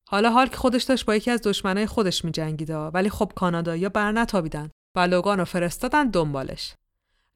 حالا 0.09 0.31
هالک 0.31 0.55
خودش 0.55 0.83
داشت 0.83 1.07
با 1.07 1.15
یکی 1.15 1.31
از 1.31 1.43
دشمنای 1.43 1.87
خودش 1.87 2.25
میجنگیده 2.25 2.77
ولی 2.77 3.11
خب 3.11 3.33
کانادایی 3.37 3.89
بر 3.89 4.13
نتابیدن 4.13 4.71
و 4.97 5.01
لوگان 5.01 5.39
رو 5.39 5.45
فرستادن 5.45 6.11
دنبالش. 6.11 6.75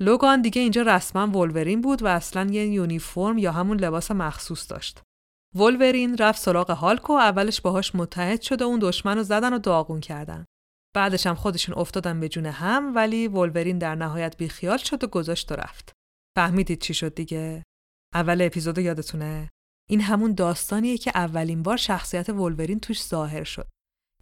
لوگان 0.00 0.42
دیگه 0.42 0.62
اینجا 0.62 0.82
رسما 0.82 1.26
ولورین 1.26 1.80
بود 1.80 2.02
و 2.02 2.06
اصلا 2.06 2.50
یه 2.50 2.66
یونیفرم 2.66 3.38
یا 3.38 3.52
همون 3.52 3.80
لباس 3.80 4.10
مخصوص 4.10 4.70
داشت. 4.70 5.00
ولورین 5.54 6.16
رفت 6.16 6.42
سراغ 6.42 6.70
هالک 6.70 7.10
و 7.10 7.12
اولش 7.12 7.60
باهاش 7.60 7.94
متحد 7.94 8.40
شده 8.40 8.64
و 8.64 8.68
اون 8.68 8.78
دشمن 8.82 9.16
رو 9.16 9.22
زدن 9.22 9.52
و 9.52 9.58
داغون 9.58 10.00
کردن. 10.00 10.44
بعدش 10.94 11.26
هم 11.26 11.34
خودشون 11.34 11.74
افتادن 11.78 12.20
به 12.20 12.28
جون 12.28 12.46
هم 12.46 12.94
ولی 12.94 13.28
ولورین 13.28 13.78
در 13.78 13.94
نهایت 13.94 14.36
بیخیال 14.36 14.76
شد 14.76 15.04
و 15.04 15.06
گذاشت 15.06 15.52
و 15.52 15.54
رفت. 15.54 15.92
فهمیدید 16.36 16.80
چی 16.80 16.94
شد 16.94 17.14
دیگه؟ 17.14 17.62
اول 18.14 18.42
اپیزود 18.42 18.78
یادتونه؟ 18.78 19.50
این 19.90 20.00
همون 20.00 20.34
داستانیه 20.34 20.98
که 20.98 21.12
اولین 21.14 21.62
بار 21.62 21.76
شخصیت 21.76 22.28
ولورین 22.28 22.80
توش 22.80 23.02
ظاهر 23.04 23.44
شد. 23.44 23.68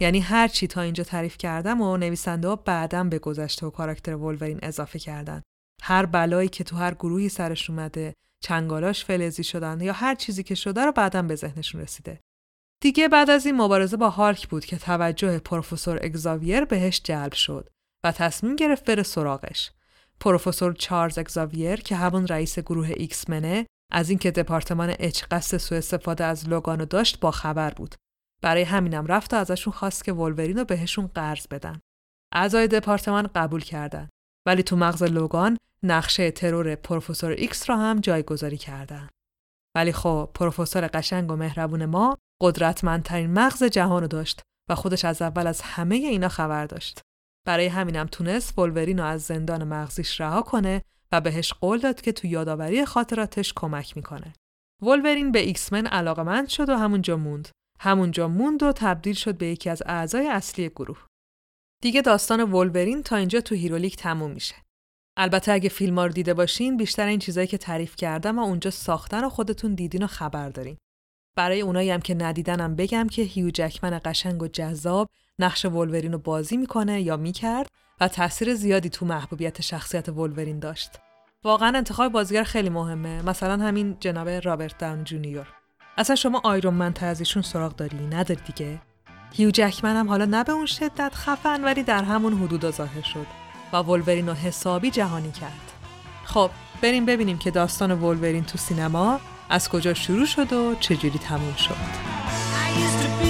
یعنی 0.01 0.19
هر 0.19 0.47
چی 0.47 0.67
تا 0.67 0.81
اینجا 0.81 1.03
تعریف 1.03 1.37
کردم 1.37 1.81
و 1.81 1.97
نویسنده 1.97 2.47
ها 2.47 2.55
بعدم 2.55 3.09
به 3.09 3.19
گذشته 3.19 3.65
و 3.65 3.69
کاراکتر 3.69 4.15
ولورین 4.15 4.59
اضافه 4.63 4.99
کردن. 4.99 5.41
هر 5.81 6.05
بلایی 6.05 6.49
که 6.49 6.63
تو 6.63 6.75
هر 6.75 6.93
گروهی 6.93 7.29
سرش 7.29 7.69
اومده، 7.69 8.13
چنگالاش 8.43 9.05
فلزی 9.05 9.43
شدن 9.43 9.81
یا 9.81 9.93
هر 9.93 10.15
چیزی 10.15 10.43
که 10.43 10.55
شده 10.55 10.85
رو 10.85 10.91
بعدم 10.91 11.27
به 11.27 11.35
ذهنشون 11.35 11.81
رسیده. 11.81 12.19
دیگه 12.81 13.07
بعد 13.07 13.29
از 13.29 13.45
این 13.45 13.61
مبارزه 13.61 13.97
با 13.97 14.09
هالک 14.09 14.47
بود 14.47 14.65
که 14.65 14.77
توجه 14.77 15.39
پروفسور 15.39 15.99
اگزاویر 16.01 16.65
بهش 16.65 17.01
جلب 17.03 17.33
شد 17.33 17.69
و 18.03 18.11
تصمیم 18.11 18.55
گرفت 18.55 18.85
بره 18.85 19.03
سراغش. 19.03 19.71
پروفسور 20.19 20.73
چارلز 20.73 21.17
اگزاویر 21.17 21.75
که 21.75 21.95
همون 21.95 22.27
رئیس 22.27 22.59
گروه 22.59 22.91
ایکس 22.97 23.29
منه 23.29 23.65
از 23.91 24.09
اینکه 24.09 24.31
دپارتمان 24.31 24.95
H 24.99 25.23
قصد 25.31 25.57
سوء 25.57 25.77
استفاده 25.77 26.23
از 26.23 26.49
لوگانو 26.49 26.85
داشت 26.85 27.19
با 27.19 27.31
خبر 27.31 27.73
بود. 27.73 27.95
برای 28.41 28.63
همینم 28.63 29.05
رفت 29.05 29.33
و 29.33 29.37
ازشون 29.37 29.73
خواست 29.73 30.03
که 30.03 30.13
ولورین 30.13 30.63
بهشون 30.63 31.07
قرض 31.07 31.47
بدن. 31.47 31.79
اعضای 32.33 32.67
دپارتمان 32.67 33.29
قبول 33.35 33.61
کردن. 33.61 34.09
ولی 34.45 34.63
تو 34.63 34.75
مغز 34.75 35.03
لوگان 35.03 35.57
نقشه 35.83 36.31
ترور 36.31 36.75
پروفسور 36.75 37.31
ایکس 37.31 37.69
را 37.69 37.77
هم 37.77 37.99
جایگذاری 37.99 38.57
کردن. 38.57 39.09
ولی 39.75 39.91
خب 39.91 40.29
پروفسور 40.33 40.87
قشنگ 40.87 41.31
و 41.31 41.35
مهربون 41.35 41.85
ما 41.85 42.17
قدرتمندترین 42.41 43.33
مغز 43.33 43.63
جهان 43.63 44.01
رو 44.01 44.07
داشت 44.07 44.41
و 44.69 44.75
خودش 44.75 45.05
از 45.05 45.21
اول 45.21 45.47
از 45.47 45.61
همه 45.61 45.95
اینا 45.95 46.27
خبر 46.27 46.65
داشت. 46.65 47.01
برای 47.45 47.67
همینم 47.67 48.05
تونست 48.05 48.59
ولورین 48.59 48.99
رو 48.99 49.05
از 49.05 49.21
زندان 49.21 49.63
مغزیش 49.63 50.21
رها 50.21 50.41
کنه 50.41 50.81
و 51.11 51.21
بهش 51.21 51.53
قول 51.53 51.79
داد 51.79 52.01
که 52.01 52.11
تو 52.11 52.27
یادآوری 52.27 52.85
خاطراتش 52.85 53.53
کمک 53.53 53.97
می‌کنه. 53.97 54.33
ولورین 54.81 55.31
به 55.31 55.39
ایکسمن 55.39 55.87
علاقمند 55.87 56.47
شد 56.47 56.69
و 56.69 56.77
همونجا 56.77 57.17
موند. 57.17 57.49
همونجا 57.79 58.27
موند 58.27 58.63
و 58.63 58.71
تبدیل 58.71 59.15
شد 59.15 59.37
به 59.37 59.47
یکی 59.47 59.69
از 59.69 59.83
اعضای 59.85 60.27
اصلی 60.27 60.69
گروه. 60.69 61.05
دیگه 61.81 62.01
داستان 62.01 62.51
ولورین 62.51 63.03
تا 63.03 63.15
اینجا 63.15 63.41
تو 63.41 63.55
هیرولیک 63.55 63.95
تموم 63.95 64.31
میشه. 64.31 64.55
البته 65.17 65.51
اگه 65.51 65.69
فیلم 65.69 65.99
رو 65.99 66.09
دیده 66.09 66.33
باشین 66.33 66.77
بیشتر 66.77 67.07
این 67.07 67.19
چیزایی 67.19 67.47
که 67.47 67.57
تعریف 67.57 67.95
کردم 67.95 68.39
و 68.39 68.41
اونجا 68.41 68.71
ساختن 68.71 69.23
و 69.23 69.29
خودتون 69.29 69.75
دیدین 69.75 70.03
و 70.03 70.07
خبر 70.07 70.49
دارین. 70.49 70.77
برای 71.37 71.61
اونایی 71.61 71.91
هم 71.91 72.01
که 72.01 72.15
ندیدنم 72.15 72.75
بگم 72.75 73.07
که 73.07 73.21
هیو 73.21 73.49
جکمن 73.49 73.99
قشنگ 74.05 74.43
و 74.43 74.47
جذاب 74.47 75.09
نقش 75.39 75.65
ولورین 75.65 76.11
رو 76.11 76.17
بازی 76.17 76.57
می‌کنه 76.57 77.01
یا 77.01 77.17
می‌کرد 77.17 77.67
و 78.01 78.07
تاثیر 78.07 78.55
زیادی 78.55 78.89
تو 78.89 79.05
محبوبیت 79.05 79.61
شخصیت 79.61 80.09
ولورین 80.09 80.59
داشت. 80.59 80.91
واقعا 81.43 81.77
انتخاب 81.77 82.11
بازیگر 82.11 82.43
خیلی 82.43 82.69
مهمه. 82.69 83.21
مثلا 83.21 83.65
همین 83.65 83.97
جناب 83.99 84.29
رابرت 84.29 84.77
داون 84.77 85.03
جونیور. 85.03 85.47
اصلا 85.97 86.15
شما 86.15 86.41
آیرون 86.43 86.73
من 86.73 86.93
از 87.01 87.19
ایشون 87.19 87.41
سراغ 87.41 87.75
داری 87.75 88.07
نداری 88.07 88.41
دیگه 88.45 88.81
هیو 89.33 89.51
جکمن 89.51 89.95
هم 89.95 90.09
حالا 90.09 90.25
نه 90.25 90.43
به 90.43 90.51
اون 90.51 90.65
شدت 90.65 91.11
خفن 91.15 91.63
ولی 91.63 91.83
در 91.83 92.03
همون 92.03 92.33
حدود 92.33 92.71
ظاهر 92.71 93.01
شد 93.01 93.25
و 93.73 93.77
ولورین 93.77 94.27
رو 94.27 94.33
حسابی 94.33 94.91
جهانی 94.91 95.31
کرد 95.31 95.71
خب 96.25 96.51
بریم 96.81 97.05
ببینیم 97.05 97.37
که 97.37 97.51
داستان 97.51 97.91
ولورین 97.91 98.43
تو 98.43 98.57
سینما 98.57 99.19
از 99.49 99.69
کجا 99.69 99.93
شروع 99.93 100.25
شد 100.25 100.53
و 100.53 100.75
چجوری 100.79 101.19
تموم 101.19 101.55
شد؟ 101.55 103.26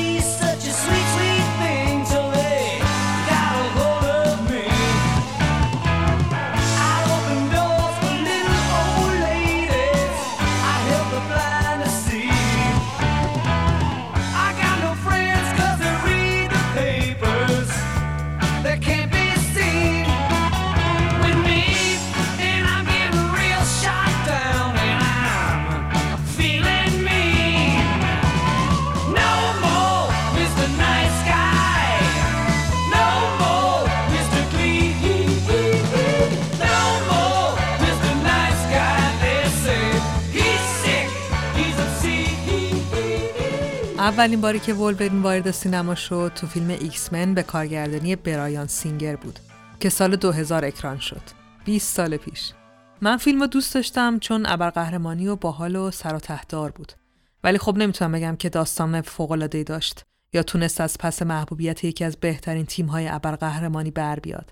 اولین 44.18 44.42
باری 44.42 44.60
که 44.60 44.74
ولورین 44.74 45.22
وارد 45.22 45.52
سینما 45.52 45.96
شد 45.96 46.32
تو 46.36 46.48
فیلم 46.48 46.70
ایکس 46.70 47.14
من 47.14 47.34
به 47.34 47.44
کارگردانی 47.44 48.16
برایان 48.16 48.68
سینگر 48.68 49.16
بود 49.16 49.40
که 49.80 49.90
سال 49.90 50.16
2000 50.16 50.66
اکران 50.66 51.00
شد. 51.00 51.22
20 51.66 51.96
سال 51.96 52.18
پیش. 52.18 52.54
من 53.02 53.18
فیلم 53.18 53.42
رو 53.42 53.48
دوست 53.48 53.74
داشتم 53.74 54.20
چون 54.20 54.46
ابرقهرمانی 54.46 55.28
و 55.28 55.36
باحال 55.36 55.76
و 55.76 55.92
سر 55.92 56.16
و 56.16 56.20
تهدار 56.20 56.72
بود. 56.72 56.94
ولی 57.44 57.58
خب 57.58 57.78
نمی‌تونم 57.78 58.12
بگم 58.12 58.36
که 58.36 58.50
داستان 58.50 59.02
فوق 59.02 59.46
داشت 59.46 60.04
یا 60.34 60.44
تونست 60.44 60.82
از 60.82 60.98
پس 60.98 61.22
محبوبیت 61.22 61.84
یکی 61.84 62.04
از 62.04 62.18
بهترین 62.18 62.66
تیم‌های 62.66 63.08
ابرقهرمانی 63.08 63.92
بر 63.92 64.20
بیاد. 64.20 64.52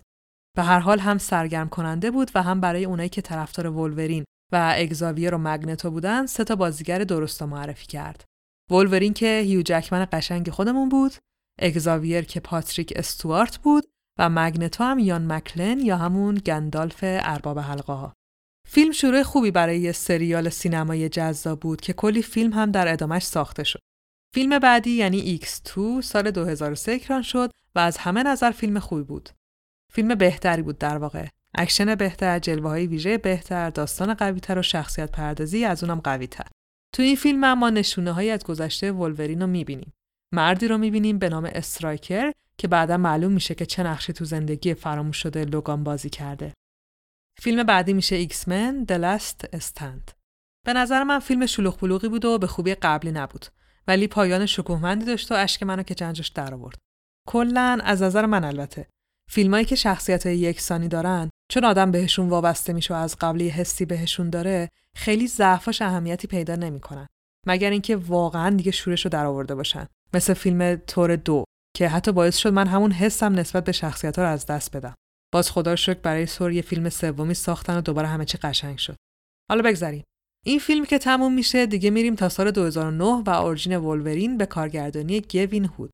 به 0.56 0.64
هر 0.64 0.80
حال 0.80 1.00
هم 1.00 1.18
سرگرم 1.18 1.70
کننده 1.70 2.12
بود 2.12 2.32
و 2.36 2.44
هم 2.44 2.62
برای 2.62 2.86
اونایی 2.86 3.10
که 3.10 3.22
طرفدار 3.22 3.68
ولورین 3.68 4.26
و 4.52 4.74
اگزاویر 4.76 5.36
و 5.36 5.38
مگنتو 5.38 5.92
بودن 5.92 6.26
سه 6.26 6.44
تا 6.44 6.56
بازیگر 6.56 7.00
درست 7.00 7.44
معرفی 7.44 7.86
کرد. 7.88 8.35
ولورین 8.72 9.14
که 9.14 9.40
هیو 9.46 9.62
جکمن 9.62 10.08
قشنگ 10.12 10.50
خودمون 10.50 10.90
بود 10.90 11.12
اگزاویر 11.60 12.22
که 12.22 12.40
پاتریک 12.40 12.94
استوارت 12.96 13.58
بود 13.58 13.86
و 14.20 14.30
مگنتو 14.30 14.84
هم 14.84 15.00
یان 15.00 15.32
مکلن 15.32 15.80
یا 15.80 15.98
همون 15.98 16.36
گندالف 16.36 17.00
ارباب 17.02 17.60
حلقه 17.60 17.94
ها. 17.94 18.14
فیلم 18.68 18.92
شروع 18.92 19.24
خوبی 19.24 19.52
برای 19.52 19.80
یه 19.80 19.92
سریال 19.92 20.50
سینمایی 20.50 21.10
جذاب 21.10 21.60
بود 21.60 21.82
که 21.82 21.94
کلی 21.94 22.22
فیلم 22.22 22.54
هم 22.54 22.72
در 22.72 22.94
ادامش 22.94 23.24
ساخته 23.24 23.64
شد. 23.64 23.80
فیلم 24.34 24.60
بعدی 24.60 24.92
یعنی 24.92 25.40
X2 25.44 26.02
سال 26.02 26.32
2003 26.32 26.92
اکران 26.92 27.22
شد 27.22 27.52
و 27.76 27.80
از 27.80 27.98
همه 27.98 28.24
نظر 28.24 28.52
فیلم 28.52 28.80
خوبی 28.80 29.04
بود. 29.04 29.30
فیلم 29.94 30.16
بهتری 30.16 30.62
بود 30.62 30.78
در 30.78 30.98
واقع. 30.98 31.28
اکشن 31.58 31.96
بهتر، 31.96 32.40
جلوه 32.40 32.70
های 32.70 32.88
ویژه 32.88 33.18
بهتر، 33.18 33.70
داستان 33.70 34.14
قویتر 34.14 34.60
و 34.60 34.62
شخصیت 34.62 35.12
پردازی 35.12 35.66
از 35.66 35.84
اونم 35.84 36.00
قویتر. 36.00 36.48
تو 36.94 37.04
این 37.04 37.16
فیلم 37.16 37.54
ما 37.54 37.70
نشونه 37.70 38.12
هایی 38.12 38.30
از 38.30 38.44
گذشته 38.44 38.92
ولورین 38.92 39.42
رو 39.42 39.48
می‌بینیم. 39.48 39.94
مردی 40.34 40.68
رو 40.68 40.78
می‌بینیم 40.78 41.20
به 41.20 41.30
نام 41.30 41.46
استرایکر 41.46 42.32
که 42.58 42.68
بعدا 42.68 42.98
معلوم 42.98 43.32
میشه 43.32 43.56
که 43.56 43.66
چه 43.66 43.84
نقشی 43.84 44.14
تو 44.14 44.26
زندگی 44.26 44.74
فراموش 44.74 45.18
شده 45.18 45.46
لوگان 45.46 45.84
بازی 45.84 46.10
کرده. 46.10 46.54
فیلم 47.42 47.64
بعدی 47.64 47.94
میشه 47.94 48.16
ایکس 48.16 48.48
من 48.48 48.86
The 48.90 48.94
Last 48.94 49.60
Stand. 49.60 50.14
به 50.66 50.74
نظر 50.74 51.04
من 51.04 51.20
فیلم 51.20 51.46
شلوغ 51.46 51.80
بلوغی 51.80 52.08
بود 52.08 52.26
و 52.26 52.38
به 52.38 52.48
خوبی 52.48 52.76
قبلی 52.76 53.12
نبود 53.12 53.46
ولی 53.88 54.08
پایان 54.08 54.46
شکوهمندی 54.46 55.06
داشت 55.06 55.32
و 55.32 55.36
اشک 55.36 55.64
منو 55.64 55.84
که 55.84 55.96
جنجش 55.96 56.28
در 56.28 56.54
آورد. 56.54 56.78
کلا 57.28 57.80
از 57.84 58.02
نظر 58.02 58.26
من 58.26 58.44
البته 58.44 58.88
فیلمایی 59.30 59.66
که 59.66 59.76
شخصیت 59.76 60.26
یکسانی 60.26 60.88
دارن 60.88 61.30
چون 61.50 61.66
آدم 61.66 61.92
بهشون 61.92 62.30
وابسته 62.30 62.74
میشه 62.74 62.94
و 62.94 62.98
از 62.98 63.16
قبل 63.22 63.42
یه 63.42 63.52
حسی 63.52 63.86
بهشون 63.86 64.30
داره 64.30 64.70
خیلی 64.96 65.28
ضعفاش 65.28 65.82
اهمیتی 65.82 66.28
پیدا 66.28 66.56
نمی‌کنن. 66.56 67.08
مگر 67.48 67.70
اینکه 67.70 67.96
واقعا 67.96 68.50
دیگه 68.50 68.72
شورش 68.72 69.06
رو 69.06 69.10
در 69.10 69.26
آورده 69.26 69.56
باشن. 69.56 69.88
مثل 70.14 70.34
فیلم 70.34 70.76
تور 70.76 71.16
دو 71.16 71.44
که 71.76 71.90
حتی 71.90 72.12
باعث 72.12 72.38
شد 72.38 72.54
من 72.54 72.68
همون 72.68 72.92
حسم 72.92 73.34
نسبت 73.34 73.64
به 73.64 73.72
شخصیت 73.72 74.20
ها 74.20 74.26
رو 74.26 74.32
از 74.32 74.46
دست 74.46 74.76
بدم. 74.76 74.96
باز 75.34 75.52
خدا 75.52 75.76
شکر 75.76 76.00
برای 76.00 76.26
سور 76.26 76.52
یه 76.52 76.62
فیلم 76.62 76.90
سومی 76.90 77.34
ساختن 77.34 77.78
و 77.78 77.82
دوباره 77.82 78.08
همه 78.08 78.26
چی 78.26 78.38
قشنگ 78.38 78.78
شد. 78.78 78.96
حالا 79.50 79.62
بگذریم. 79.62 80.04
این 80.46 80.60
فیلم 80.60 80.86
که 80.86 80.98
تموم 80.98 81.34
میشه 81.34 81.66
دیگه 81.66 81.90
میریم 81.90 82.16
تا 82.16 82.30
سال 82.30 82.52
2009 82.52 83.06
و 83.06 83.30
اورجین 83.30 83.78
ولورین 83.78 84.38
به 84.38 84.46
کارگردانی 84.46 85.22
گوین 85.22 85.66
هود. 85.66 85.90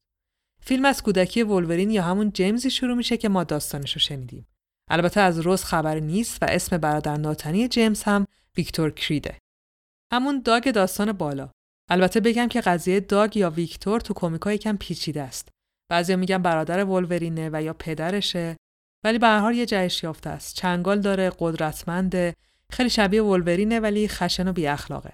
فیلم 0.63 0.85
از 0.85 1.03
کودکی 1.03 1.43
ولورین 1.43 1.91
یا 1.91 2.03
همون 2.03 2.31
جیمزی 2.31 2.69
شروع 2.69 2.97
میشه 2.97 3.17
که 3.17 3.29
ما 3.29 3.43
داستانش 3.43 3.93
رو 3.93 3.99
شنیدیم. 3.99 4.47
البته 4.91 5.21
از 5.21 5.39
روز 5.39 5.63
خبری 5.63 6.01
نیست 6.01 6.43
و 6.43 6.45
اسم 6.49 6.77
برادر 6.77 7.17
ناتنی 7.17 7.67
جیمز 7.67 8.03
هم 8.03 8.27
ویکتور 8.57 8.91
کریده. 8.91 9.37
همون 10.13 10.41
داگ 10.45 10.71
داستان 10.71 11.11
بالا. 11.11 11.49
البته 11.89 12.19
بگم 12.19 12.47
که 12.47 12.61
قضیه 12.61 12.99
داگ 12.99 13.37
یا 13.37 13.49
ویکتور 13.49 13.99
تو 13.99 14.13
کمیکا 14.13 14.53
یکم 14.53 14.77
پیچیده 14.77 15.21
است. 15.21 15.49
بعضیا 15.91 16.15
میگن 16.15 16.37
برادر 16.37 16.85
ولورینه 16.85 17.49
و 17.53 17.63
یا 17.63 17.73
پدرشه 17.73 18.57
ولی 19.03 19.19
به 19.19 19.27
هر 19.27 19.53
یه 19.53 19.65
جهش 19.65 20.03
یافته 20.03 20.29
است. 20.29 20.55
چنگال 20.55 21.01
داره 21.01 21.31
قدرتمنده 21.39 22.33
خیلی 22.71 22.89
شبیه 22.89 23.23
ولورینه 23.23 23.79
ولی 23.79 24.07
خشن 24.07 24.47
و 24.47 24.53
بی 24.53 24.67
اخلاقه 24.67 25.13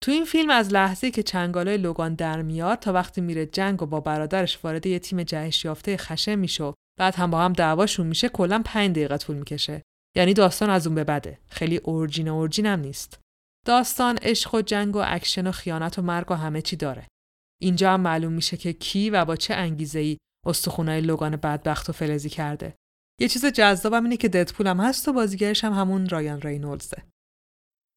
تو 0.00 0.10
این 0.10 0.24
فیلم 0.24 0.50
از 0.50 0.72
لحظه 0.72 1.10
که 1.10 1.22
چنگالای 1.22 1.76
لوگان 1.76 2.14
در 2.14 2.42
میاد 2.42 2.78
تا 2.78 2.92
وقتی 2.92 3.20
میره 3.20 3.46
جنگ 3.46 3.82
و 3.82 3.86
با 3.86 4.00
برادرش 4.00 4.58
وارد 4.64 4.86
یه 4.86 4.98
تیم 4.98 5.22
جهش 5.22 5.64
یافته 5.64 5.96
خشن 5.96 6.34
میشه 6.34 6.74
بعد 6.98 7.14
هم 7.14 7.30
با 7.30 7.40
هم 7.40 7.52
دعواشون 7.52 8.06
میشه 8.06 8.28
کلا 8.28 8.62
5 8.64 8.90
دقیقه 8.90 9.16
طول 9.16 9.36
می‌کشه. 9.36 9.82
یعنی 10.16 10.34
داستان 10.34 10.70
از 10.70 10.86
اون 10.86 10.94
به 10.94 11.04
بعده 11.04 11.38
خیلی 11.48 11.76
origin 11.76 12.28
origin 12.28 12.66
هم 12.66 12.80
نیست. 12.80 13.20
داستان 13.66 14.18
عشق 14.22 14.54
و 14.54 14.60
جنگ 14.60 14.96
و 14.96 15.02
اکشن 15.04 15.46
و 15.46 15.52
خیانت 15.52 15.98
و 15.98 16.02
مرگ 16.02 16.30
و 16.30 16.34
همه 16.34 16.62
چی 16.62 16.76
داره. 16.76 17.06
اینجا 17.60 17.92
هم 17.92 18.00
معلوم 18.00 18.32
میشه 18.32 18.56
که 18.56 18.72
کی 18.72 19.10
و 19.10 19.24
با 19.24 19.36
چه 19.36 19.54
انگیزه 19.54 19.98
ای 19.98 20.18
استخونای 20.46 21.00
لوگان 21.00 21.36
بدبخت 21.36 21.90
و 21.90 21.92
فلزی 21.92 22.28
کرده. 22.28 22.74
یه 23.20 23.28
چیز 23.28 23.46
جذابم 23.46 24.04
اینه 24.04 24.16
که 24.16 24.28
ددپول 24.28 24.66
هم 24.66 24.80
هست 24.80 25.08
و 25.08 25.12
بازیگرش 25.12 25.64
هم 25.64 25.72
همون 25.72 26.08
رایان 26.08 26.40
رینولزه 26.40 27.02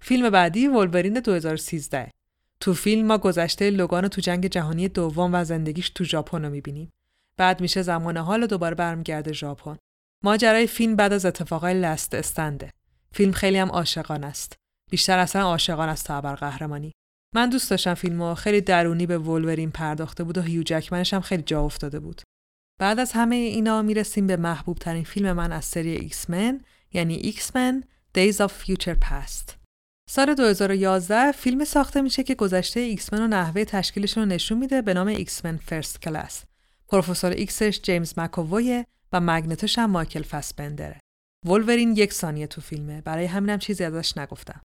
فیلم 0.03 0.30
بعدی 0.30 0.68
ولورین 0.68 1.14
2013 1.14 2.11
تو 2.60 2.73
فیلم 2.73 3.07
ما 3.07 3.18
گذشته 3.18 3.69
لوگان 3.69 4.07
تو 4.07 4.22
جنگ 4.22 4.48
جهانی 4.48 4.88
دوم 4.88 5.32
و 5.34 5.44
زندگیش 5.44 5.90
تو 5.90 6.03
ژاپن 6.03 6.45
رو 6.45 6.49
می‌بینیم. 6.49 6.90
بعد 7.42 7.62
میشه 7.62 7.82
زمان 7.82 8.18
حال 8.18 8.48
دوباره 8.48 8.76
برمیگرده 8.76 9.34
ژاپن. 9.34 9.78
ماجرای 10.24 10.68
فیلم 10.68 10.96
بعد 10.96 11.14
از 11.14 11.26
اتفاقای 11.26 11.74
Last 11.74 12.14
Stand 12.14 12.60
ه 12.60 12.70
فیلم 13.14 13.32
خیلی 13.32 13.58
هم 13.58 13.70
عاشقانه 13.70 14.28
است. 14.28 14.56
بیشتر 14.92 15.20
اصلا 15.20 15.42
عاشقان 15.42 15.90
است 15.90 16.06
تا 16.06 16.22
قهرمانی. 16.22 16.92
من 17.36 17.50
دوست 17.50 17.70
داشتم 17.70 17.94
فیلمو 17.94 18.36
خیلی 18.36 18.62
درونی 18.62 19.06
به 19.06 19.18
ولورین 19.18 19.72
پرداخته 19.72 20.24
بود 20.24 20.38
و 20.38 20.42
هیو 20.42 20.64
جکمنش 20.64 21.14
هم 21.14 21.22
خیلی 21.22 21.44
جا 21.44 21.62
افتاده 21.62 22.00
بود. 22.00 22.22
بعد 22.80 23.00
از 23.00 23.12
همه 23.12 23.36
اینا 23.36 23.82
می‌رسیم 23.82 24.28
به 24.28 24.38
محبوب 24.38 24.78
ترین 24.78 25.04
فیلم 25.04 25.32
من 25.32 25.52
از 25.52 25.66
سری 25.66 25.90
ایکس 25.90 26.30
من 26.30 26.62
یعنی 26.94 27.16
ایکس 27.16 27.56
من 27.56 27.84
Days 28.18 28.36
of 28.36 28.52
Future 28.66 28.96
Past. 29.10 29.52
سال 30.10 30.36
2011 30.36 31.32
فیلم 31.32 31.64
ساخته 31.66 32.02
میشه 32.02 32.24
که 32.24 32.36
گذشته 32.36 32.80
ایکس 32.80 33.14
من 33.14 33.22
و 33.22 33.28
نحوه 33.28 33.66
تشکیلشون 33.66 34.24
رو 34.24 34.30
نشون 34.30 34.58
میده 34.58 34.82
به 34.82 34.94
نام 34.94 35.08
ایکس 35.08 35.46
من 35.46 35.58
First 35.58 36.02
Class 36.02 36.44
پروفسور 36.92 37.32
ایکسش 37.32 37.80
جیمز 37.82 38.14
مک‌آووی 38.18 38.86
و 39.14 39.20
مگنتوش 39.20 39.80
هم 39.80 39.92
مایکل 39.92 40.24
فسبندره. 40.24 41.00
ولورین 41.46 41.96
یک 41.96 42.14
ثانیه 42.14 42.48
تو 42.48 42.62
فیلمه. 42.62 43.02
برای 43.02 43.26
همینم 43.26 43.60
چیزی 43.60 43.84
ازش 43.84 44.18
نگفتم. 44.18 44.62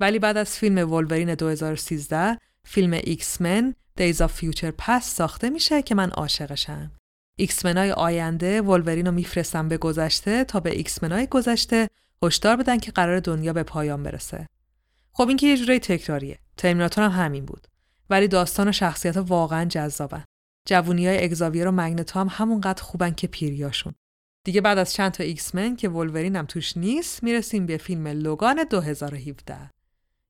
ولی 0.00 0.18
بعد 0.18 0.36
از 0.36 0.58
فیلم 0.58 0.92
ولورین 0.92 1.34
2013 1.34 2.38
فیلم 2.64 2.92
ایکس 2.92 3.40
من 3.40 3.74
Days 4.00 4.16
of 4.16 4.30
Future 4.40 4.72
Past 4.82 5.02
ساخته 5.02 5.50
میشه 5.50 5.82
که 5.82 5.94
من 5.94 6.10
عاشقشم. 6.10 6.92
ایکس 7.38 7.66
های 7.66 7.92
آینده 7.92 8.62
ولورین 8.62 9.06
رو 9.06 9.12
میفرستن 9.12 9.68
به 9.68 9.76
گذشته 9.76 10.44
تا 10.44 10.60
به 10.60 10.76
ایکس 10.76 11.04
های 11.04 11.26
گذشته 11.26 11.88
هشدار 12.22 12.56
بدن 12.56 12.78
که 12.78 12.90
قراره 12.90 13.20
دنیا 13.20 13.52
به 13.52 13.62
پایان 13.62 14.02
برسه. 14.02 14.46
خب 15.12 15.28
این 15.28 15.36
که 15.36 15.46
یه 15.46 15.56
جورایی 15.56 15.80
تکراریه. 15.80 16.38
ترمیناتور 16.56 17.04
هم 17.04 17.24
همین 17.24 17.44
بود. 17.44 17.66
ولی 18.10 18.28
داستان 18.28 18.68
و 18.68 18.72
شخصیت 18.72 19.16
واقعا 19.16 19.64
جذابن. 19.64 20.24
جوونی 20.66 21.06
های 21.06 21.24
اگزاویر 21.24 21.68
و 21.68 21.72
مگنتو 21.72 22.20
هم 22.20 22.28
همونقدر 22.30 22.82
خوبن 22.82 23.10
که 23.10 23.26
پیریاشون. 23.26 23.94
دیگه 24.44 24.60
بعد 24.60 24.78
از 24.78 24.92
چند 24.92 25.12
تا 25.12 25.24
ایکس 25.24 25.54
من 25.54 25.76
که 25.76 25.88
ولورین 25.88 26.36
هم 26.36 26.46
توش 26.46 26.76
نیست 26.76 27.22
می‌رسیم 27.22 27.66
به 27.66 27.76
فیلم 27.76 28.06
لوگان 28.06 28.64
2017 28.64 29.70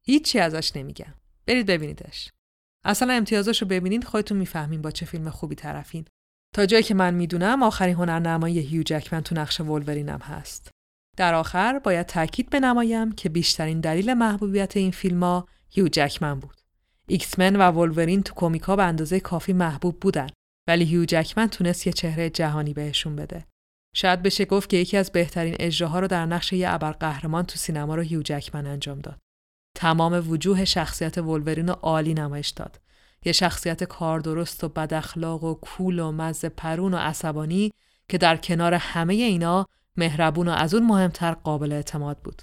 هیچی 0.03 0.39
ازش 0.39 0.77
نمیگم. 0.77 1.15
برید 1.47 1.67
ببینیدش. 1.67 2.33
اصلا 2.85 3.13
امتیازش 3.13 3.63
رو 3.63 3.69
ببینید 3.69 4.05
خودتون 4.05 4.39
می‌فهمین 4.39 4.83
با 4.83 4.91
چه 4.91 5.07
فیلم 5.07 5.31
خوبی 5.31 5.55
طرفین. 5.55 6.05
تا 6.55 6.67
جایی 6.67 6.83
که 6.83 6.95
من 6.95 7.15
می‌دونم 7.15 7.63
آخرین 7.63 7.95
هنرنمایی 7.95 8.59
هیو 8.59 8.83
جکمن 8.83 9.21
تو 9.21 9.35
نقش 9.35 9.61
ولورینم 9.61 10.19
هست. 10.19 10.71
در 11.17 11.35
آخر 11.35 11.79
باید 11.79 12.07
تاکید 12.07 12.51
بنمایم 12.51 13.13
که 13.13 13.29
بیشترین 13.29 13.81
دلیل 13.81 14.15
محبوبیت 14.15 14.77
این 14.77 14.91
فیلم 14.91 15.23
ها 15.23 15.49
هیو 15.71 15.89
جکمن 15.89 16.41
بود. 16.41 16.61
ایکس 17.09 17.39
من 17.39 17.57
و 17.57 17.71
ولورین 17.71 18.23
تو 18.23 18.35
کمیکا 18.35 18.77
به 18.77 18.85
اندازه 18.85 19.21
کافی 19.21 19.53
محبوب 19.53 20.01
بودن 20.01 20.27
ولی 20.69 20.85
هیو 20.85 21.05
جکمن 21.05 21.47
تونست 21.47 21.87
یه 21.87 21.93
چهره 21.93 22.31
جهانی 22.31 22.75
بهشون 22.75 23.17
بده. 23.17 23.47
شاید 23.95 24.23
بشه 24.23 24.45
گفت 24.45 24.69
که 24.69 24.77
یکی 24.77 24.97
از 24.97 25.13
بهترین 25.13 25.57
اجراها 25.61 26.01
رو 26.01 26.07
در 26.07 26.27
نقش 26.27 26.53
یه 26.53 26.71
ابرقهرمان 26.71 27.45
تو 27.45 27.57
سینما 27.57 27.95
رو 27.95 28.03
هیو 28.03 28.23
جکمن 28.23 28.67
انجام 28.67 28.99
داد. 28.99 29.19
تمام 29.77 30.31
وجوه 30.31 30.65
شخصیت 30.65 31.19
ولورین 31.19 31.69
رو 31.69 31.75
عالی 31.75 32.15
نمایش 32.15 32.49
داد. 32.49 32.81
یه 33.25 33.33
شخصیت 33.33 33.85
کاردرست 33.85 34.65
و 34.65 34.69
بداخلاق 34.69 35.45
و 35.45 35.55
cool 35.55 35.99
و 35.99 36.13
مزه 36.13 36.49
پرون 36.49 36.95
و 36.95 36.97
عصبانی 36.97 37.73
که 38.09 38.19
در 38.19 38.37
کنار 38.37 38.75
همه 38.75 39.15
اینا 39.15 39.67
مهربون 39.97 40.49
و 40.49 40.51
از 40.51 40.75
اون 40.75 40.87
مهمتر 40.87 41.33
قابل 41.33 41.73
اعتماد 41.73 42.19
بود. 42.19 42.43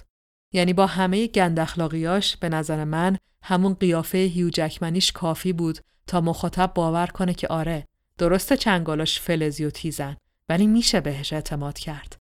یعنی 0.54 0.72
با 0.72 0.86
همه 0.86 1.26
گند 1.26 1.60
اخلاقیاش 1.60 2.36
به 2.36 2.48
نظر 2.48 2.84
من 2.84 3.18
همون 3.42 3.74
قیافه 3.74 4.18
هیو 4.18 4.50
جکمنیش 4.50 5.12
کافی 5.12 5.52
بود 5.52 5.78
تا 6.06 6.20
مخاطب 6.20 6.72
باور 6.74 7.06
کنه 7.06 7.34
که 7.34 7.48
آره 7.48 7.86
درست 8.18 8.52
چنگالاش 8.52 9.20
فلزی 9.20 9.64
و 9.64 9.70
تیزن 9.70 10.16
ولی 10.48 10.66
میشه 10.66 11.00
بهش 11.00 11.32
اعتماد 11.32 11.78
کرد. 11.78 12.16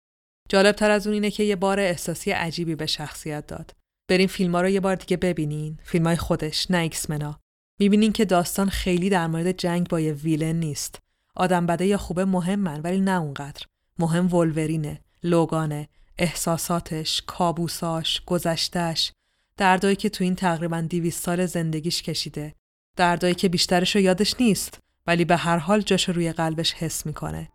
جالب 0.50 0.76
تر 0.76 0.92
از 0.92 1.08
اون 1.08 1.14
اینه 1.14 1.32
که 1.32 1.44
یه 1.44 1.56
بار 1.56 1.80
احساسی 1.80 2.32
عجیبی 2.32 2.76
به 2.76 2.86
شخصیت 2.86 3.48
داد. 3.48 3.72
بریم 4.08 4.28
فیلم 4.28 4.56
ها 4.56 4.62
رو 4.62 4.70
یه 4.70 4.80
بار 4.80 4.96
دیگه 4.96 5.18
ببینین. 5.18 5.80
فیلم 5.84 6.08
های 6.08 6.16
خودش 6.16 6.72
نه 6.72 6.78
ایکسمنا. 6.78 7.40
می‌بینین 7.80 8.12
که 8.12 8.26
داستان 8.26 8.70
خیلی 8.70 9.10
در 9.10 9.28
مورد 9.28 9.52
جنگ 9.52 9.88
با 9.88 10.00
یه 10.00 10.14
ویلن 10.14 10.56
نیست. 10.56 11.00
آدم 11.36 11.66
بده 11.66 11.86
یا 11.86 11.98
خوبه 11.98 12.26
مهمن 12.26 12.82
ولی 12.82 13.00
نه 13.00 13.22
اونقدر. 13.22 13.66
مهم 14.00 14.34
ولورینه، 14.34 15.02
لوگانه، 15.24 15.88
احساساتش، 16.18 17.22
کابوساش، 17.28 18.22
گذشتش، 18.26 19.12
دردایی 19.58 19.96
که 19.96 20.10
تو 20.10 20.24
این 20.24 20.36
تقریبا 20.36 20.82
دیویست 20.82 21.24
سال 21.24 21.46
زندگیش 21.46 22.04
کشیده. 22.04 22.56
دردایی 22.98 23.36
که 23.36 23.50
بیشترش 23.50 23.96
رو 23.96 24.02
یادش 24.02 24.36
نیست 24.40 24.80
ولی 25.08 25.26
به 25.26 25.38
هر 25.38 25.58
حال 25.58 25.82
جاش 25.82 26.10
روی 26.10 26.32
قلبش 26.32 26.74
حس 26.74 27.06
می‌کنه. 27.06 27.50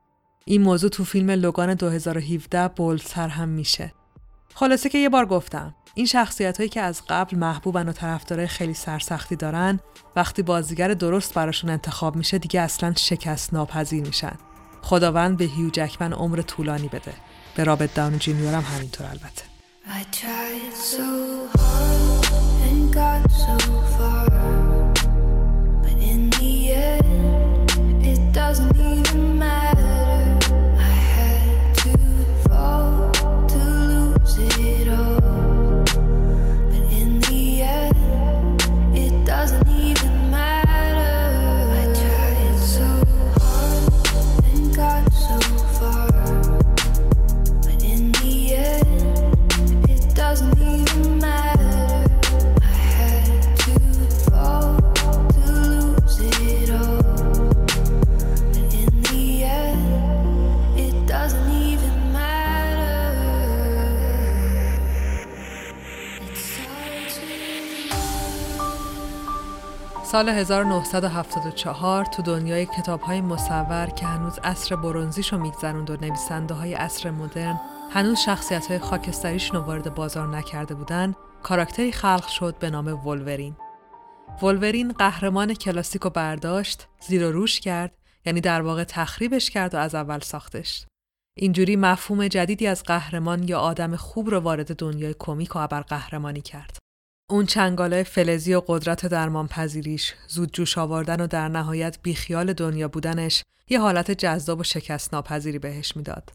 این 0.45 0.63
موضوع 0.63 0.91
تو 0.91 1.05
فیلم 1.05 1.31
لوگان 1.31 1.75
2017 1.75 2.69
بولتر 2.69 3.29
هم 3.29 3.49
میشه. 3.49 3.93
خلاصه 4.55 4.89
که 4.89 4.99
یه 4.99 5.09
بار 5.09 5.27
گفتم 5.27 5.75
این 5.95 6.07
شخصیت 6.07 6.57
هایی 6.57 6.69
که 6.69 6.81
از 6.81 7.03
قبل 7.09 7.37
محبوبن 7.37 7.89
و 7.89 7.93
طرفدارای 7.93 8.47
خیلی 8.47 8.75
سرسختی 8.75 9.37
دارن 9.37 9.81
وقتی 10.17 10.43
بازیگر 10.43 10.95
درست 10.95 11.35
براشون 11.35 11.71
انتخاب 11.71 12.17
میشه 12.17 12.39
دیگه 12.39 12.61
اصلا 12.61 12.95
شکست 12.97 13.55
ناپذیر 13.55 14.07
میشن 14.07 14.37
خداوند 14.83 15.37
به 15.37 15.45
هیو 15.45 15.71
جکمن 15.71 16.13
عمر 16.13 16.43
طولانی 16.43 16.89
بده 16.89 17.13
به 17.57 17.65
رابط 17.65 17.95
داون 17.95 18.19
جونیور 18.19 18.55
هم 18.55 18.63
همینطور 18.77 19.07
البته. 19.07 19.43
سال 70.17 70.29
1974 70.29 72.05
تو 72.05 72.23
دنیای 72.23 72.67
کتاب 72.67 73.01
های 73.01 73.21
مصور 73.21 73.87
که 73.87 74.07
هنوز 74.07 74.39
عصر 74.45 74.77
برونزیشو 74.77 75.39
میگذروند 75.39 75.91
و 75.91 75.97
نویسنده 75.97 76.55
های 76.55 76.75
عصر 76.75 77.11
مدرن 77.11 77.61
هنوز 77.91 78.19
شخصیت 78.19 78.67
های 78.67 78.79
خاکستریشون 78.79 79.61
وارد 79.61 79.95
بازار 79.95 80.29
نکرده 80.29 80.75
بودن 80.75 81.15
کاراکتری 81.43 81.93
خلق 81.93 82.27
شد 82.29 82.59
به 82.59 82.71
نام 82.71 83.07
ولورین. 83.07 83.57
ولورین 84.43 84.93
قهرمان 84.93 85.55
کلاسیک 85.55 86.07
و 86.07 86.11
برداشت 86.11 86.89
زیر 87.01 87.25
و 87.25 87.33
روش 87.33 87.61
کرد 87.61 87.95
یعنی 88.27 88.41
در 88.41 88.63
واقع 88.63 88.85
تخریبش 88.85 89.51
کرد 89.51 89.75
و 89.75 89.79
از 89.79 89.95
اول 89.95 90.19
ساختش. 90.19 90.87
اینجوری 91.37 91.77
مفهوم 91.77 92.29
جدیدی 92.29 92.67
از 92.67 92.83
قهرمان 92.83 93.43
یا 93.43 93.59
آدم 93.59 93.97
خوب 93.97 94.31
رو 94.31 94.41
وارد 94.41 94.77
دنیای 94.77 95.15
کمیک 95.19 95.57
و 95.57 95.59
ابر 95.59 95.81
قهرمانی 95.81 96.41
کرد. 96.41 96.86
اون 97.31 97.47
چنگاله 97.47 98.03
فلزی 98.03 98.55
و 98.55 98.63
قدرت 98.67 99.07
درمان 99.07 99.49
پذیریش، 99.49 100.15
زود 100.29 100.53
جوش 100.53 100.79
آوردن 100.79 101.21
و 101.21 101.27
در 101.27 101.49
نهایت 101.49 101.99
بیخیال 102.03 102.53
دنیا 102.53 102.89
بودنش 102.89 103.43
یه 103.69 103.81
حالت 103.81 104.11
جذاب 104.11 104.61
و 104.61 104.63
شکست 104.63 105.15
ناپذیری 105.15 105.59
بهش 105.59 105.97
می‌داد. 105.97 106.33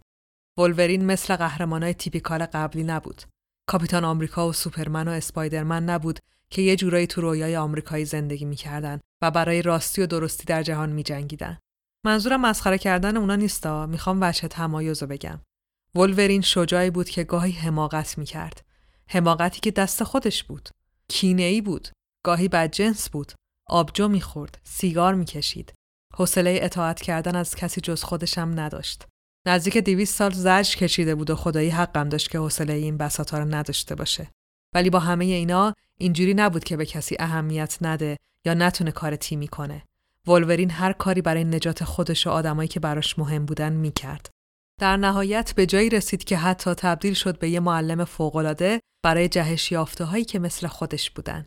ولورین 0.57 1.05
مثل 1.05 1.35
قهرمانای 1.35 1.93
تیپیکال 1.93 2.45
قبلی 2.45 2.83
نبود. 2.83 3.21
کاپیتان 3.69 4.05
آمریکا 4.05 4.49
و 4.49 4.53
سوپرمن 4.53 5.07
و 5.07 5.11
اسپایدرمن 5.11 5.83
نبود 5.85 6.19
که 6.49 6.61
یه 6.61 6.75
جورایی 6.75 7.07
تو 7.07 7.21
رویای 7.21 7.55
آمریکایی 7.55 8.05
زندگی 8.05 8.45
می‌کردن 8.45 8.99
و 9.21 9.31
برای 9.31 9.61
راستی 9.61 10.01
و 10.01 10.07
درستی 10.07 10.43
در 10.43 10.63
جهان 10.63 10.89
میجنگیدن. 10.89 11.57
منظورم 12.05 12.41
مسخره 12.41 12.77
کردن 12.77 13.17
اونا 13.17 13.35
نیستا، 13.35 13.85
می‌خوام 13.85 14.17
وجه 14.21 14.47
تمایز 14.47 15.01
رو 15.01 15.07
بگم. 15.07 15.39
ولورین 15.95 16.41
شجاعی 16.41 16.89
بود 16.89 17.09
که 17.09 17.23
گاهی 17.23 17.51
حماقت 17.51 18.17
می‌کرد. 18.17 18.65
حماقتی 19.07 19.59
که 19.59 19.71
دست 19.71 20.03
خودش 20.03 20.43
بود. 20.43 20.69
کینه 21.11 21.43
ای 21.43 21.61
بود. 21.61 21.87
گاهی 22.25 22.49
جنس 22.71 23.09
بود. 23.09 23.31
آبجو 23.67 24.07
می‌خورد. 24.07 24.59
سیگار 24.63 25.13
می‌کشید. 25.13 25.73
حوصله 26.13 26.59
اطاعت 26.61 27.01
کردن 27.01 27.35
از 27.35 27.55
کسی 27.55 27.81
جز 27.81 28.03
خودشم 28.03 28.53
نداشت. 28.55 29.05
نزدیک 29.47 29.77
دیویس 29.77 30.15
سال 30.15 30.31
زج 30.31 30.75
کشیده 30.75 31.15
بود 31.15 31.29
و 31.29 31.35
خدایی 31.35 31.69
حقم 31.69 32.09
داشت 32.09 32.29
که 32.29 32.37
حوصله 32.37 32.73
این 32.73 32.97
بساطا 32.97 33.39
رو 33.39 33.55
نداشته 33.55 33.95
باشه. 33.95 34.31
ولی 34.75 34.89
با 34.89 34.99
همه 34.99 35.25
اینا 35.25 35.73
اینجوری 35.97 36.33
نبود 36.33 36.63
که 36.63 36.77
به 36.77 36.85
کسی 36.85 37.15
اهمیت 37.19 37.77
نده 37.81 38.17
یا 38.45 38.53
نتونه 38.53 38.91
کار 38.91 39.15
تیمی 39.15 39.47
کنه. 39.47 39.83
ولورین 40.27 40.71
هر 40.71 40.93
کاری 40.93 41.21
برای 41.21 41.43
نجات 41.43 41.83
خودش 41.83 42.27
و 42.27 42.29
آدمایی 42.29 42.67
که 42.67 42.79
براش 42.79 43.19
مهم 43.19 43.45
بودن 43.45 43.73
می‌کرد. 43.73 44.29
در 44.79 44.97
نهایت 44.97 45.53
به 45.55 45.65
جایی 45.65 45.89
رسید 45.89 46.23
که 46.23 46.37
حتی 46.37 46.73
تبدیل 46.73 47.13
شد 47.13 47.39
به 47.39 47.49
یه 47.49 47.59
معلم 47.59 48.05
فوقالعاده 48.05 48.80
برای 49.03 49.29
جهش 49.29 49.71
یافته 49.71 50.03
هایی 50.03 50.25
که 50.25 50.39
مثل 50.39 50.67
خودش 50.67 51.11
بودن. 51.11 51.45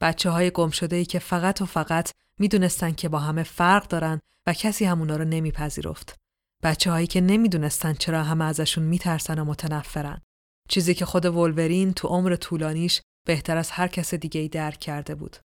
بچه 0.00 0.30
های 0.30 0.50
گم 0.50 0.70
شده 0.70 0.96
ای 0.96 1.04
که 1.04 1.18
فقط 1.18 1.62
و 1.62 1.66
فقط 1.66 2.12
می‌دونستن 2.38 2.92
که 2.92 3.08
با 3.08 3.18
همه 3.18 3.42
فرق 3.42 3.88
دارن 3.88 4.20
و 4.46 4.52
کسی 4.52 4.84
همونا 4.84 5.16
رو 5.16 5.24
نمیپذیرفت. 5.24 6.18
بچه 6.62 6.90
هایی 6.90 7.06
که 7.06 7.20
نمی‌دونستن 7.20 7.92
چرا 7.92 8.22
همه 8.22 8.44
ازشون 8.44 8.84
میترسن 8.84 9.38
و 9.38 9.44
متنفرن. 9.44 10.20
چیزی 10.68 10.94
که 10.94 11.04
خود 11.04 11.26
ولورین 11.26 11.92
تو 11.92 12.08
عمر 12.08 12.36
طولانیش 12.36 13.00
بهتر 13.26 13.56
از 13.56 13.70
هر 13.70 13.88
کس 13.88 14.14
دیگه 14.14 14.40
ای 14.40 14.48
درک 14.48 14.78
کرده 14.78 15.14
بود. 15.14 15.36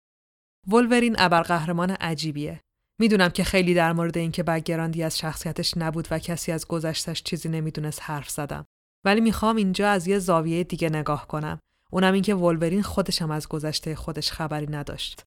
ولورین 0.68 1.16
ابرقهرمان 1.18 1.90
عجیبیه. 1.90 2.60
می‌دونم 2.98 3.28
که 3.28 3.44
خیلی 3.44 3.74
در 3.74 3.92
مورد 3.92 4.18
اینکه 4.18 4.42
بگراندی 4.42 5.02
از 5.02 5.18
شخصیتش 5.18 5.76
نبود 5.76 6.08
و 6.10 6.18
کسی 6.18 6.52
از 6.52 6.66
گذشتش 6.66 7.22
چیزی 7.22 7.48
نمی‌دونست 7.48 8.00
حرف 8.02 8.30
زدم. 8.30 8.66
ولی 9.04 9.20
می‌خوام 9.20 9.56
اینجا 9.56 9.90
از 9.90 10.06
یه 10.06 10.18
زاویه 10.18 10.64
دیگه 10.64 10.88
نگاه 10.88 11.26
کنم. 11.26 11.58
اونم 11.90 12.12
اینکه 12.12 12.34
ولورین 12.34 12.82
خودشم 12.82 13.30
از 13.30 13.48
گذشته 13.48 13.94
خودش 13.94 14.32
خبری 14.32 14.66
نداشت. 14.66 15.22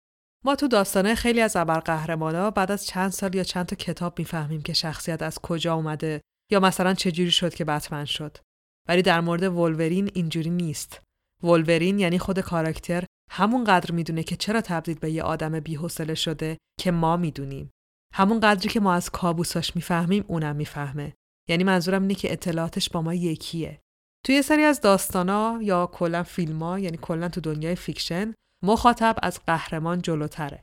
ما 0.45 0.55
تو 0.55 0.67
داستانه 0.67 1.15
خیلی 1.15 1.41
از 1.41 1.55
ابرقهرمانا 1.55 2.51
بعد 2.51 2.71
از 2.71 2.85
چند 2.85 3.11
سال 3.11 3.35
یا 3.35 3.43
چند 3.43 3.65
تا 3.65 3.75
کتاب 3.75 4.19
می‌فهمیم 4.19 4.61
که 4.61 4.73
شخصیت 4.73 5.21
از 5.21 5.39
کجا 5.39 5.73
اومده 5.73 6.21
یا 6.51 6.59
مثلا 6.59 6.93
چجوری 6.93 7.31
شد 7.31 7.53
که 7.53 7.65
بتمن 7.65 8.05
شد. 8.05 8.37
ولی 8.87 9.01
در 9.01 9.21
مورد 9.21 9.43
ولورین 9.43 10.11
اینجوری 10.13 10.49
نیست. 10.49 11.01
ولورین 11.43 11.99
یعنی 11.99 12.19
خود 12.19 12.39
کاراکتر 12.39 13.03
همون 13.31 13.63
قدر 13.63 13.91
می‌دونه 13.91 14.23
که 14.23 14.35
چرا 14.35 14.61
تبدیل 14.61 14.99
به 14.99 15.11
یه 15.11 15.23
آدم 15.23 15.59
بی‌حوصله 15.59 16.15
شده 16.15 16.57
که 16.79 16.91
ما 16.91 17.17
می‌دونیم. 17.17 17.69
همون 18.13 18.39
قدری 18.39 18.69
که 18.69 18.79
ما 18.79 18.93
از 18.93 19.09
کابوساش 19.09 19.75
می‌فهمیم 19.75 20.25
اونم 20.27 20.55
می‌فهمه. 20.55 21.13
یعنی 21.49 21.63
منظورم 21.63 22.01
اینه 22.01 22.15
که 22.15 22.31
اطلاعاتش 22.31 22.89
با 22.89 23.01
ما 23.01 23.13
یکیه. 23.13 23.79
توی 24.25 24.35
یه 24.35 24.41
سری 24.41 24.63
از 24.63 24.81
داستانا 24.81 25.59
یا 25.61 25.87
کلا 25.87 26.23
فیلما 26.23 26.79
یعنی 26.79 26.97
کلا 27.01 27.29
تو 27.29 27.41
دنیای 27.41 27.75
fiction 27.75 28.34
مخاطب 28.63 29.15
از 29.23 29.39
قهرمان 29.47 30.01
جلوتره. 30.01 30.61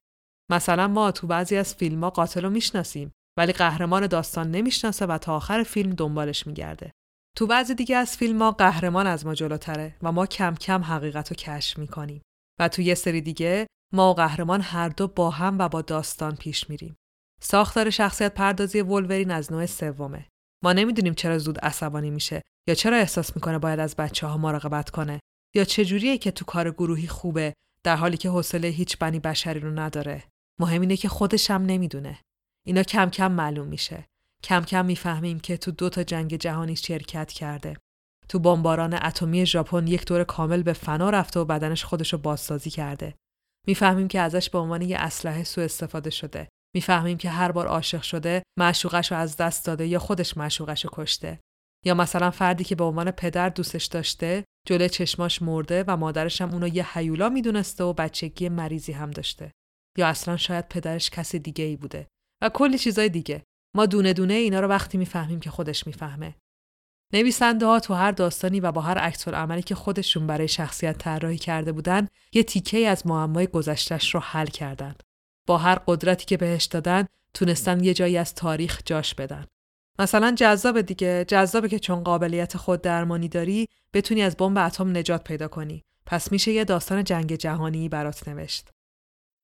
مثلا 0.51 0.89
ما 0.89 1.11
تو 1.11 1.27
بعضی 1.27 1.57
از 1.57 1.75
فیلم‌ها 1.75 2.11
قاتل 2.11 2.43
رو 2.43 2.51
می‌شناسیم 2.51 3.13
ولی 3.39 3.53
قهرمان 3.53 4.07
داستان 4.07 4.51
نمی‌شناسه 4.51 5.07
و 5.07 5.19
تا 5.19 5.37
آخر 5.37 5.63
فیلم 5.63 5.91
دنبالش 5.91 6.47
میگرده. 6.47 6.91
تو 7.37 7.47
بعضی 7.47 7.75
دیگه 7.75 7.97
از 7.97 8.17
فیلم 8.17 8.43
ها 8.43 8.51
قهرمان 8.51 9.07
از 9.07 9.27
ما 9.27 9.35
جلوتره 9.35 9.97
و 10.03 10.13
ما 10.13 10.27
کم 10.27 10.55
کم 10.55 10.83
حقیقت 10.83 11.29
رو 11.29 11.37
کشف 11.37 11.79
می‌کنیم 11.79 12.23
و 12.61 12.69
تو 12.69 12.83
یه 12.83 12.95
سری 12.95 13.21
دیگه 13.21 13.67
ما 13.93 14.11
و 14.11 14.15
قهرمان 14.15 14.61
هر 14.61 14.89
دو 14.89 15.09
با 15.09 15.31
هم 15.31 15.59
و 15.59 15.69
با 15.69 15.83
داستان 15.83 16.37
پیش 16.37 16.71
میریم. 16.71 16.97
ساختار 17.43 17.91
شخصیت 17.91 18.35
پردازی 18.35 18.81
ولورین 18.81 19.31
از 19.31 19.53
نوع 19.53 19.67
سومه. 19.67 20.27
ما 20.65 20.73
نمی‌دونیم 20.73 21.15
چرا 21.15 21.39
زود 21.39 21.59
عصبانی 21.59 22.11
میشه 22.11 22.43
یا 22.69 22.75
چرا 22.75 22.97
احساس 22.97 23.37
می‌کنه 23.37 23.59
باید 23.59 23.81
از 23.81 23.97
بچه 23.97 24.27
ها 24.27 24.37
مراقبت 24.37 24.91
کنه 24.91 25.21
یا 25.55 25.65
چجوریه 25.65 26.19
که 26.19 26.31
تو 26.31 26.45
کار 26.45 26.71
گروهی 26.71 27.07
خوبه 27.07 27.55
در 27.83 27.97
حالی 27.97 28.17
که 28.17 28.29
حوصله 28.29 28.69
هیچ 28.69 28.99
بنی 28.99 29.21
بشری 29.21 29.61
رو 29.61 29.71
نداره. 29.71 30.25
مهم 30.61 30.81
اینه 30.81 30.97
که 30.97 31.09
خودش 31.09 31.51
هم 31.51 31.63
نمی‌دونه. 31.67 32.19
اینا 32.67 32.83
کم 32.83 33.11
کم 33.11 33.33
معلوم 33.33 33.69
میشه. 33.69 34.05
کم 34.43 34.65
کم 34.65 34.87
می‌فهمیم 34.87 35.41
که 35.41 35.57
تو 35.57 35.71
دو 35.71 35.89
تا 35.89 36.03
جنگ 36.03 36.37
جهانی 36.37 36.77
شرکت 36.77 37.33
کرده. 37.33 37.77
تو 38.29 38.39
بمباران 38.39 38.95
اتمی 38.95 39.47
ژاپن 39.47 39.87
یک 39.87 40.07
دور 40.07 40.25
کامل 40.25 40.63
به 40.63 40.73
فنا 40.73 41.11
رفته 41.11 41.41
و 41.41 41.45
بدنش 41.45 41.85
خودش 41.85 42.13
رو 42.13 42.19
بازسازی 42.19 42.71
کرده. 42.71 43.15
می‌فهمیم 43.67 44.09
که 44.09 44.21
ازش 44.21 44.51
به 44.51 44.59
عنوان 44.59 44.83
یه 44.83 44.99
اسلحه 44.99 45.45
سوء 45.45 45.65
استفاده 45.65 46.11
شده. 46.11 46.49
می‌فهمیم 46.75 47.19
که 47.19 47.31
هر 47.31 47.53
بار 47.53 47.67
عاشق 47.67 48.03
شده 48.03 48.43
معشوقش 48.59 49.13
رو 49.13 49.19
از 49.19 49.37
دست 49.37 49.67
داده 49.67 49.87
یا 49.87 49.99
خودش 49.99 50.37
معشوقش 50.37 50.85
رو 50.85 50.91
کشته. 50.93 51.41
یا 51.85 51.95
مثلا 51.95 52.31
فردی 52.31 52.65
که 52.65 52.75
به 52.75 52.85
عنوان 52.85 53.11
پدر 53.11 53.49
دوستش 53.49 53.85
داشته 53.85 54.45
جلوی 54.67 54.89
چشماش 54.89 55.43
مرده 55.43 55.85
و 55.87 55.97
مادرش 55.97 56.41
هم 56.41 56.53
اونو 56.53 56.69
یه 56.69 56.99
حیولا 56.99 57.29
می‌دونسته 57.29 57.85
و 57.85 57.93
بچگی 57.93 58.49
مریضی 58.49 58.93
هم 58.93 59.11
داشته. 59.11 59.53
یا 59.99 60.09
اصلا 60.09 60.37
شاید 60.37 60.69
پدرش 60.69 61.11
کسی 61.11 61.39
دیگه 61.39 61.65
ای 61.65 61.77
بوده 61.77 62.07
و 62.43 62.49
کلی 62.49 62.79
چیزای 62.79 63.09
دیگه. 63.09 63.43
ما 63.77 63.87
دونه 63.87 64.13
دونه 64.13 64.35
اینا 64.35 64.61
رو 64.61 64.69
وقتی 64.69 64.99
می‌فهمیم 64.99 65.41
که 65.41 65.51
خودش 65.51 65.87
می‌فهمه. 65.87 66.35
نویسنده 67.13 67.67
ها 67.67 67.81
تو 67.81 67.95
هر 67.95 68.13
داستانی 68.13 68.61
و 68.61 68.73
با 68.73 68.81
هر 68.81 68.99
عکس 68.99 69.29
عملی 69.29 69.63
که 69.63 69.75
خودشون 69.75 70.27
برای 70.27 70.49
شخصیت 70.49 70.99
طراحی 70.99 71.39
کرده 71.39 71.73
بودن 71.73 72.09
یه 72.33 72.43
تیکه 72.43 72.89
از 72.89 73.07
معمای 73.07 73.47
گذشتش 73.47 74.15
رو 74.15 74.21
حل 74.21 74.47
کردن. 74.47 74.95
با 75.47 75.59
هر 75.59 75.75
قدرتی 75.87 76.25
که 76.25 76.37
بهش 76.37 76.65
دادن 76.65 77.07
تونستن 77.35 77.85
یه 77.85 77.95
جایی 77.95 78.17
از 78.17 78.35
تاریخ 78.35 78.81
جاش 78.85 79.15
بدن. 79.15 79.47
مثلا 79.99 80.35
جذاب 80.39 80.81
دیگه 80.81 81.25
جذابه 81.29 81.69
که 81.69 81.79
چون 81.79 82.05
قابلیت 82.05 82.57
خود 82.57 82.83
درمانی 82.83 83.29
داری 83.29 83.69
بتونی 83.93 84.23
از 84.23 84.37
بمب 84.37 84.59
اتم 84.59 84.97
نجات 84.97 85.25
پیدا 85.25 85.49
کنی. 85.49 85.83
پس 86.07 86.33
میشه 86.33 86.53
یه 86.53 86.65
داستان 86.65 87.05
جنگ 87.05 87.35
جهانی 87.35 87.89
برات 87.89 88.29
نوشت. 88.29 88.69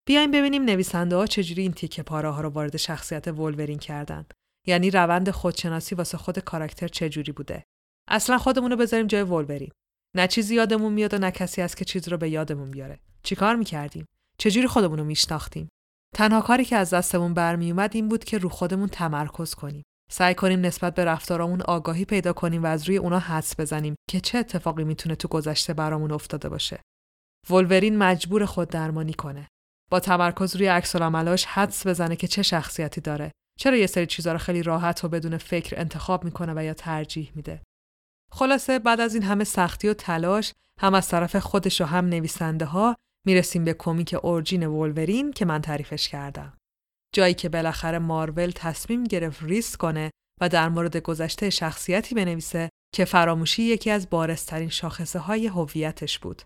بیایم 0.07 0.31
ببینیم 0.31 0.65
نویسنده 0.65 1.17
ها 1.17 1.27
چجوری 1.27 1.63
این 1.63 1.73
تیکه 1.73 2.03
پاره 2.03 2.31
ها 2.31 2.41
رو 2.41 2.49
وارد 2.49 2.77
شخصیت 2.77 3.29
ولورین 3.29 3.79
کردن. 3.79 4.27
یعنی 4.67 4.91
روند 4.91 5.31
خودشناسی 5.31 5.95
واسه 5.95 6.19
خود 6.19 6.39
کاراکتر 6.39 6.89
چجوری 6.89 7.33
بوده. 7.33 7.63
اصلا 8.09 8.39
خودمون 8.39 8.71
رو 8.71 8.77
بذاریم 8.77 9.07
جای 9.07 9.23
ولورین. 9.23 9.71
نه 10.15 10.27
چیزی 10.29 10.55
یادمون 10.55 10.93
میاد 10.93 11.15
و 11.15 11.19
نه 11.19 11.31
کسی 11.31 11.63
هست 11.63 11.77
که 11.77 11.85
چیز 11.85 12.09
رو 12.09 12.17
به 12.17 12.31
یادمون 12.31 12.71
بیاره. 12.71 12.99
چیکار 13.23 13.57
می‌کردیم؟ 13.57 14.07
چجوری 14.39 14.67
خودمون 14.67 14.99
رو 14.99 15.05
میشناختیم؟ 15.05 15.69
تنها 16.15 16.41
کاری 16.41 16.65
که 16.65 16.77
از 16.77 16.95
دستمون 16.95 17.35
برمیومد 17.35 17.91
این 17.95 18.09
بود 18.09 18.25
که 18.25 18.39
رو 18.39 18.49
خودمون 18.49 18.89
تمرکز 18.89 19.55
کنیم. 19.55 19.83
سعی 20.13 20.35
کنیم 20.35 20.61
نسبت 20.61 20.95
به 20.95 21.05
رفتارامون 21.05 21.63
آگاهی 21.63 22.05
پیدا 22.05 22.33
کنیم 22.33 22.63
و 22.63 22.67
از 22.67 22.89
روی 22.89 22.97
اونا 22.97 23.19
حدس 23.19 23.61
بزنیم 23.61 23.95
که 24.11 24.21
چه 24.21 24.39
اتفاقی 24.39 24.85
می‌تونه 24.85 25.15
تو 25.15 25.29
گذشته 25.29 25.75
برامون 25.75 26.13
افتاده 26.13 26.49
باشه. 26.49 26.81
ولورین 27.51 27.99
مجبور 27.99 28.47
خود 28.47 28.69
درمانی 28.69 29.15
کنه. 29.15 29.49
با 29.91 30.01
تمرکز 30.01 30.57
روی 30.57 30.67
عکس 30.67 30.97
العملاش 30.97 31.45
حدس 31.45 31.87
بزنه 31.87 32.17
که 32.17 32.29
چه 32.29 32.43
شخصیتی 32.43 33.01
داره 33.01 33.33
چرا 33.59 33.77
یه 33.77 33.87
سری 33.87 34.07
چیزا 34.07 34.33
رو 34.33 34.39
خیلی 34.39 34.63
راحت 34.63 35.05
و 35.05 35.09
بدون 35.09 35.39
فکر 35.39 35.81
انتخاب 35.81 36.25
می‌کنه 36.25 36.53
و 36.57 36.65
یا 36.65 36.75
ترجیح 36.75 37.33
میده 37.35 37.63
خلاصه 38.33 38.79
بعد 38.79 39.01
از 39.01 39.15
این 39.15 39.23
همه 39.23 39.45
سختی 39.45 39.89
و 39.89 39.95
تلاش 39.95 40.53
هم 40.81 40.95
از 40.95 41.09
طرف 41.09 41.37
خودش 41.37 41.81
و 41.81 41.85
هم 41.85 42.07
نویسنده 42.07 42.65
ها 42.65 42.97
می‌رسیم 43.27 43.65
به 43.65 43.75
کمیک 43.75 44.17
اورجین 44.23 44.67
وولورین 44.67 45.33
که 45.33 45.45
من 45.45 45.61
تعریفش 45.61 46.09
کردم. 46.09 46.57
جایی 47.15 47.35
که 47.35 47.49
بالاخره 47.49 47.99
مارول 47.99 48.51
تصمیم 48.51 49.05
گرفت 49.05 49.43
ریسک 49.43 49.79
کنه 49.79 50.11
و 50.41 50.49
در 50.49 50.69
مورد 50.69 50.97
گذشته 50.97 51.51
شخصیتی 51.51 52.15
بنویسه 52.15 52.71
که 52.95 53.05
فراموشی 53.05 53.63
یکی 53.63 53.91
از 53.91 54.11
بارسترین 54.11 54.69
شاخصه 54.69 55.19
های 55.19 55.47
هویتش 55.47 56.19
بود. 56.19 56.43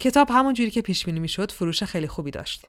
کتاب 0.00 0.30
همون 0.30 0.54
جوری 0.54 0.70
که 0.70 0.82
پیش 0.82 1.04
بینی 1.04 1.20
می‌شد 1.20 1.52
فروش 1.52 1.82
خیلی 1.82 2.08
خوبی 2.08 2.30
داشت. 2.30 2.66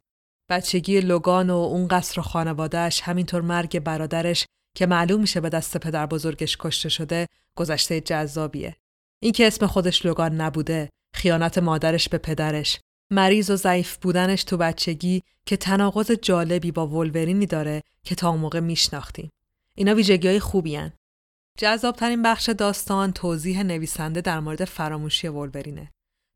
بچگی 0.50 1.02
لوگان 1.02 1.50
و 1.50 1.56
اون 1.56 1.88
قصر 1.88 2.20
و 2.20 2.24
خانوادهش 2.24 3.02
همینطور 3.02 3.42
مرگ 3.42 3.80
برادرش 3.80 4.46
که 4.78 4.86
معلوم 4.86 5.22
میشه 5.22 5.42
به 5.42 5.50
دست 5.50 5.78
پدر 5.78 6.06
بزرگش 6.06 6.58
کشته 6.58 6.90
شده 6.90 7.28
گذشته 7.58 8.02
جذابیه. 8.02 8.76
این 9.24 9.32
که 9.32 9.48
اسم 9.48 9.68
خودش 9.68 10.06
لوگان 10.06 10.42
نبوده، 10.42 10.90
خیانت 11.16 11.58
مادرش 11.58 12.10
به 12.10 12.18
پدرش، 12.18 12.80
مریض 13.12 13.50
و 13.50 13.56
ضعیف 13.56 13.98
بودنش 13.98 14.44
تو 14.44 14.58
بچگی 14.58 15.24
که 15.46 15.58
تناقض 15.58 16.12
جالبی 16.12 16.72
با 16.72 16.88
ولورینی 16.88 17.46
داره 17.46 17.84
که 18.04 18.16
تا 18.16 18.30
اون 18.30 18.40
موقع 18.40 18.60
میشناختیم. 18.60 19.30
اینا 19.76 19.96
ویژگی 19.96 20.28
های 20.28 20.40
خوبی 20.40 20.76
هن. 20.76 20.94
جذابترین 21.58 22.24
بخش 22.24 22.50
داستان 22.50 23.14
توضیح 23.14 23.64
نویسنده 23.64 24.22
در 24.22 24.40
مورد 24.40 24.66
فراموشی 24.66 25.28
ولورینه. 25.28 25.92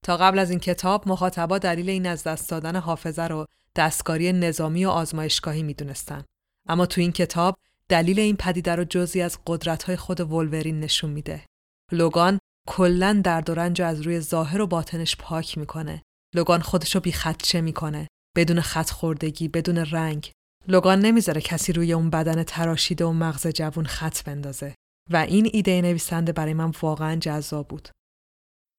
تا 0.06 0.18
قبل 0.18 0.39
از 0.39 0.49
این 0.49 0.60
کتاب 0.60 1.07
مخاطبا 1.07 1.57
دلیل 1.57 1.89
این 1.89 2.06
از 2.06 2.23
دست 2.23 2.49
دادن 2.49 2.76
حافظه 2.76 3.23
رو 3.23 3.45
دستکاری 3.76 4.34
نظامی 4.34 4.85
و 4.85 4.89
آزمایشگاهی 4.89 5.64
می‌دونستن. 5.64 6.23
اما 6.68 6.85
تو 6.85 7.02
این 7.02 7.11
کتاب 7.11 7.57
دلیل 7.89 8.19
این 8.19 8.35
پدیده 8.35 8.76
رو 8.76 8.84
جزی 8.84 9.22
از 9.22 9.39
قدرت‌های 9.48 9.95
خود 9.95 10.19
ولورین 10.19 10.80
نشون 10.80 11.10
میده. 11.10 11.45
لوگان 11.91 12.39
کلا 12.68 13.22
درد 13.23 13.49
و 13.49 13.53
رنج 13.53 13.81
از 13.81 14.02
روی 14.02 14.19
ظاهر 14.19 14.61
و 14.61 14.68
باطنش 14.68 15.15
پاک 15.15 15.57
می‌کنه. 15.57 16.02
لوگان 16.36 16.62
خودشو 16.62 16.99
بی 16.99 17.12
خدشه 17.12 17.62
می‌کنه. 17.62 18.08
بدون 18.36 18.62
خط 18.62 18.90
خوردگی، 18.90 19.48
بدون 19.48 19.78
رنگ. 19.78 20.32
لوگان 20.68 20.99
نمی‌ذاره 20.99 21.41
کسی 21.41 21.74
روی 21.74 21.94
اون 21.94 22.10
بدن 22.10 22.44
تراشیده 22.44 23.06
و 23.06 23.12
مغز 23.12 23.48
جوون 23.48 23.86
خط 23.86 24.24
بندازه. 24.24 24.76
و 25.10 25.18
این 25.18 25.49
ایده 25.53 25.82
نویسنده 25.82 26.32
برای 26.32 26.53
من 26.53 26.72
واقعا 26.82 27.16
جذاب 27.16 27.68
بود. 27.68 27.90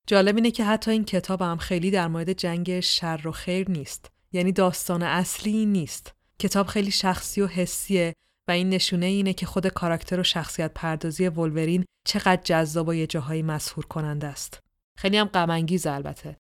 جالب 0.06 0.36
اینه 0.36 0.50
که 0.50 0.64
حتی 0.64 0.90
این 0.90 1.04
کتاب 1.04 1.42
هم 1.42 1.56
خیلی 1.56 1.90
در 1.90 2.08
مورد 2.08 2.32
جنگ 2.32 2.80
شر 2.80 3.20
و 3.24 3.32
خیر 3.32 3.70
نیست. 3.70 4.10
یعنی 4.32 4.52
داستان 4.52 5.02
اصلی 5.02 5.66
نیست. 5.66 6.12
کتاب 6.38 6.66
خیلی 6.66 6.90
شخصی 6.90 7.40
و 7.40 7.46
حسیه 7.46 8.14
و 8.48 8.52
این 8.52 8.70
نشونه 8.70 9.06
اینه 9.06 9.32
که 9.32 9.46
خود 9.46 9.66
کاراکتر 9.66 10.20
و 10.20 10.22
شخصیت 10.22 10.70
پردازی 10.74 11.28
ولورین 11.28 11.84
چقدر 12.06 12.42
جذاب 12.44 12.88
و 12.88 12.94
یه 12.94 13.06
جاهایی 13.06 13.42
مسهور 13.42 13.86
کننده 13.86 14.26
است. 14.26 14.60
خیلی 14.98 15.16
هم 15.16 15.26
غم 15.26 15.50
البته. 15.86 16.36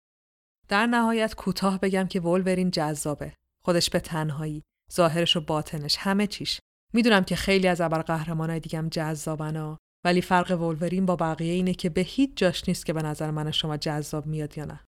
در 0.72 0.88
نهایت 0.88 1.36
کوتاه 1.36 1.80
بگم 1.80 2.08
که 2.08 2.20
ولورین 2.20 2.72
جذابه. 2.72 3.34
خودش 3.66 3.90
به 3.90 4.00
تنهایی، 4.00 4.64
ظاهرش 4.94 5.38
و 5.38 5.42
باطنش، 5.42 5.98
همه 6.00 6.28
چیش. 6.28 6.60
می‌دونم 6.94 7.24
که 7.24 7.36
خیلی 7.36 7.68
از 7.68 7.82
ابرقهرمانای 7.82 8.60
دیگم 8.60 8.90
جذابن 8.90 9.78
ولی 10.06 10.22
فرق 10.22 10.62
ولورین 10.62 11.06
با 11.06 11.16
بقیه 11.16 11.54
اینه 11.54 11.74
که 11.74 11.90
به 11.90 12.02
هیچ 12.02 12.32
جاش 12.36 12.68
نیست 12.68 12.86
که 12.86 12.94
به 12.94 13.02
نظر 13.02 13.32
من 13.32 13.52
شما 13.52 13.78
جذاب 13.78 14.26
میاد 14.26 14.58
یا 14.58 14.66
نه. 14.66 14.80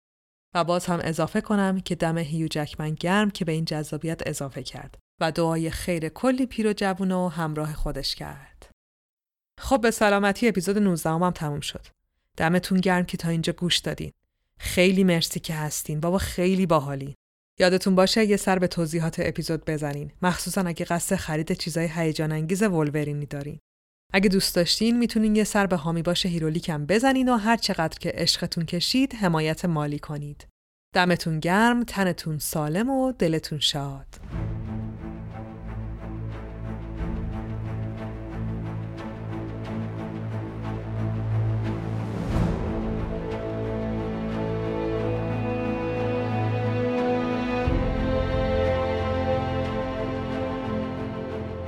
و 0.56 0.64
باز 0.64 0.86
هم 0.86 1.00
اضافه 1.04 1.42
کنم 1.42 1.80
که 1.80 1.96
دم 1.96 2.18
هیو 2.18 2.48
جکمن 2.48 2.94
گرم 2.94 3.32
که 3.32 3.46
به 3.46 3.52
این 3.52 3.66
جذابیت 3.66 4.28
اضافه 4.28 4.64
کرد 4.64 4.98
و 5.22 5.32
دعای 5.32 5.70
خیر 5.70 6.10
کلی 6.10 6.46
پیر 6.46 6.68
و 6.68 6.74
جوون 6.74 7.12
و 7.12 7.28
همراه 7.28 7.74
خودش 7.74 8.16
کرد. 8.16 8.72
خب 9.60 9.82
به 9.82 9.92
سلامتی 9.92 10.48
اپیزود 10.48 10.78
19 10.78 11.10
هم, 11.10 11.24
هم 11.24 11.32
تموم 11.32 11.60
شد. 11.60 11.86
دمتون 12.38 12.80
گرم 12.80 13.06
که 13.06 13.18
تا 13.18 13.30
اینجا 13.30 13.54
گوش 13.54 13.78
دادین. 13.78 14.12
خیلی 14.64 15.04
مرسی 15.04 15.40
که 15.40 15.54
هستین. 15.54 16.00
بابا 16.00 16.18
خیلی 16.18 16.66
باحالین. 16.66 17.14
یادتون 17.60 17.96
باشه 17.96 18.26
یه 18.26 18.38
سر 18.38 18.60
به 18.60 18.68
توضیحات 18.68 19.16
اپیزود 19.20 19.66
بزنین 19.66 20.12
مخصوصا 20.22 20.62
اگه 20.62 20.86
قصد 20.86 21.16
خرید 21.16 21.54
چیزای 21.54 21.90
هیجان 21.96 22.32
انگیز 22.32 22.64
ولورینی 22.64 23.26
دارین 23.26 23.60
اگه 24.14 24.30
دوست 24.30 24.56
داشتین 24.56 24.98
می‌تونین 24.98 25.36
یه 25.36 25.44
سر 25.44 25.68
به 25.68 25.76
هامی 25.76 26.02
باشه 26.02 26.30
هیرولیکم 26.30 26.86
بزنین 26.86 27.30
و 27.30 27.38
هر 27.38 27.58
چقدر 27.58 28.00
که 28.00 28.12
عشقتون 28.16 28.66
کشید 28.66 29.16
حمایت 29.16 29.66
مالی 29.66 30.00
کنید 30.00 30.48
دمتون 30.96 31.40
گرم 31.40 31.84
تنتون 31.84 32.38
سالم 32.38 32.90
و 32.90 33.12
دلتون 33.12 33.60
شاد 33.60 34.08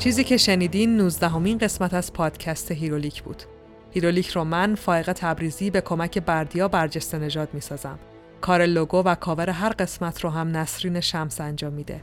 چیزی 0.05 0.23
که 0.23 0.37
شنیدین 0.37 0.97
19 0.97 1.27
همین 1.27 1.57
قسمت 1.57 1.93
از 1.93 2.13
پادکست 2.13 2.71
هیرولیک 2.71 3.23
بود. 3.23 3.43
هیرولیک 3.91 4.27
رو 4.27 4.43
من 4.43 4.75
فائقه 4.75 5.13
تبریزی 5.13 5.69
به 5.69 5.81
کمک 5.81 6.19
بردیا 6.19 6.67
برجسته 6.67 7.19
نژاد 7.19 7.49
می‌سازم. 7.53 7.99
کار 8.41 8.65
لوگو 8.65 8.97
و 8.97 9.15
کاور 9.15 9.49
هر 9.49 9.69
قسمت 9.69 10.21
رو 10.23 10.29
هم 10.29 10.57
نسرین 10.57 10.99
شمس 10.99 11.41
انجام 11.41 11.73
میده. 11.73 12.01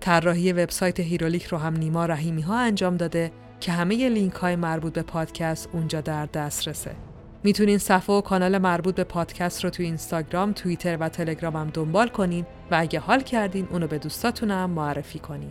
طراحی 0.00 0.52
وبسایت 0.52 1.00
هیرولیک 1.00 1.44
رو 1.44 1.58
هم 1.58 1.76
نیما 1.76 2.06
رحیمی 2.06 2.42
ها 2.42 2.58
انجام 2.58 2.96
داده 2.96 3.32
که 3.60 3.72
همه 3.72 4.08
لینک 4.08 4.34
های 4.34 4.56
مربوط 4.56 4.92
به 4.92 5.02
پادکست 5.02 5.68
اونجا 5.72 6.00
در 6.00 6.26
دسترسه. 6.26 6.94
می‌تونین 7.44 7.78
صفحه 7.78 8.16
و 8.16 8.20
کانال 8.20 8.58
مربوط 8.58 8.94
به 8.94 9.04
پادکست 9.04 9.64
رو 9.64 9.70
تو 9.70 9.82
اینستاگرام، 9.82 10.52
توییتر 10.52 10.96
و 11.00 11.08
تلگرام 11.08 11.56
هم 11.56 11.70
دنبال 11.70 12.08
کنین 12.08 12.46
و 12.70 12.76
اگه 12.80 13.00
حال 13.00 13.20
کردین 13.20 13.68
اونو 13.70 13.86
به 13.86 13.98
دوستاتونم 13.98 14.70
معرفی 14.70 15.18
کنین. 15.18 15.50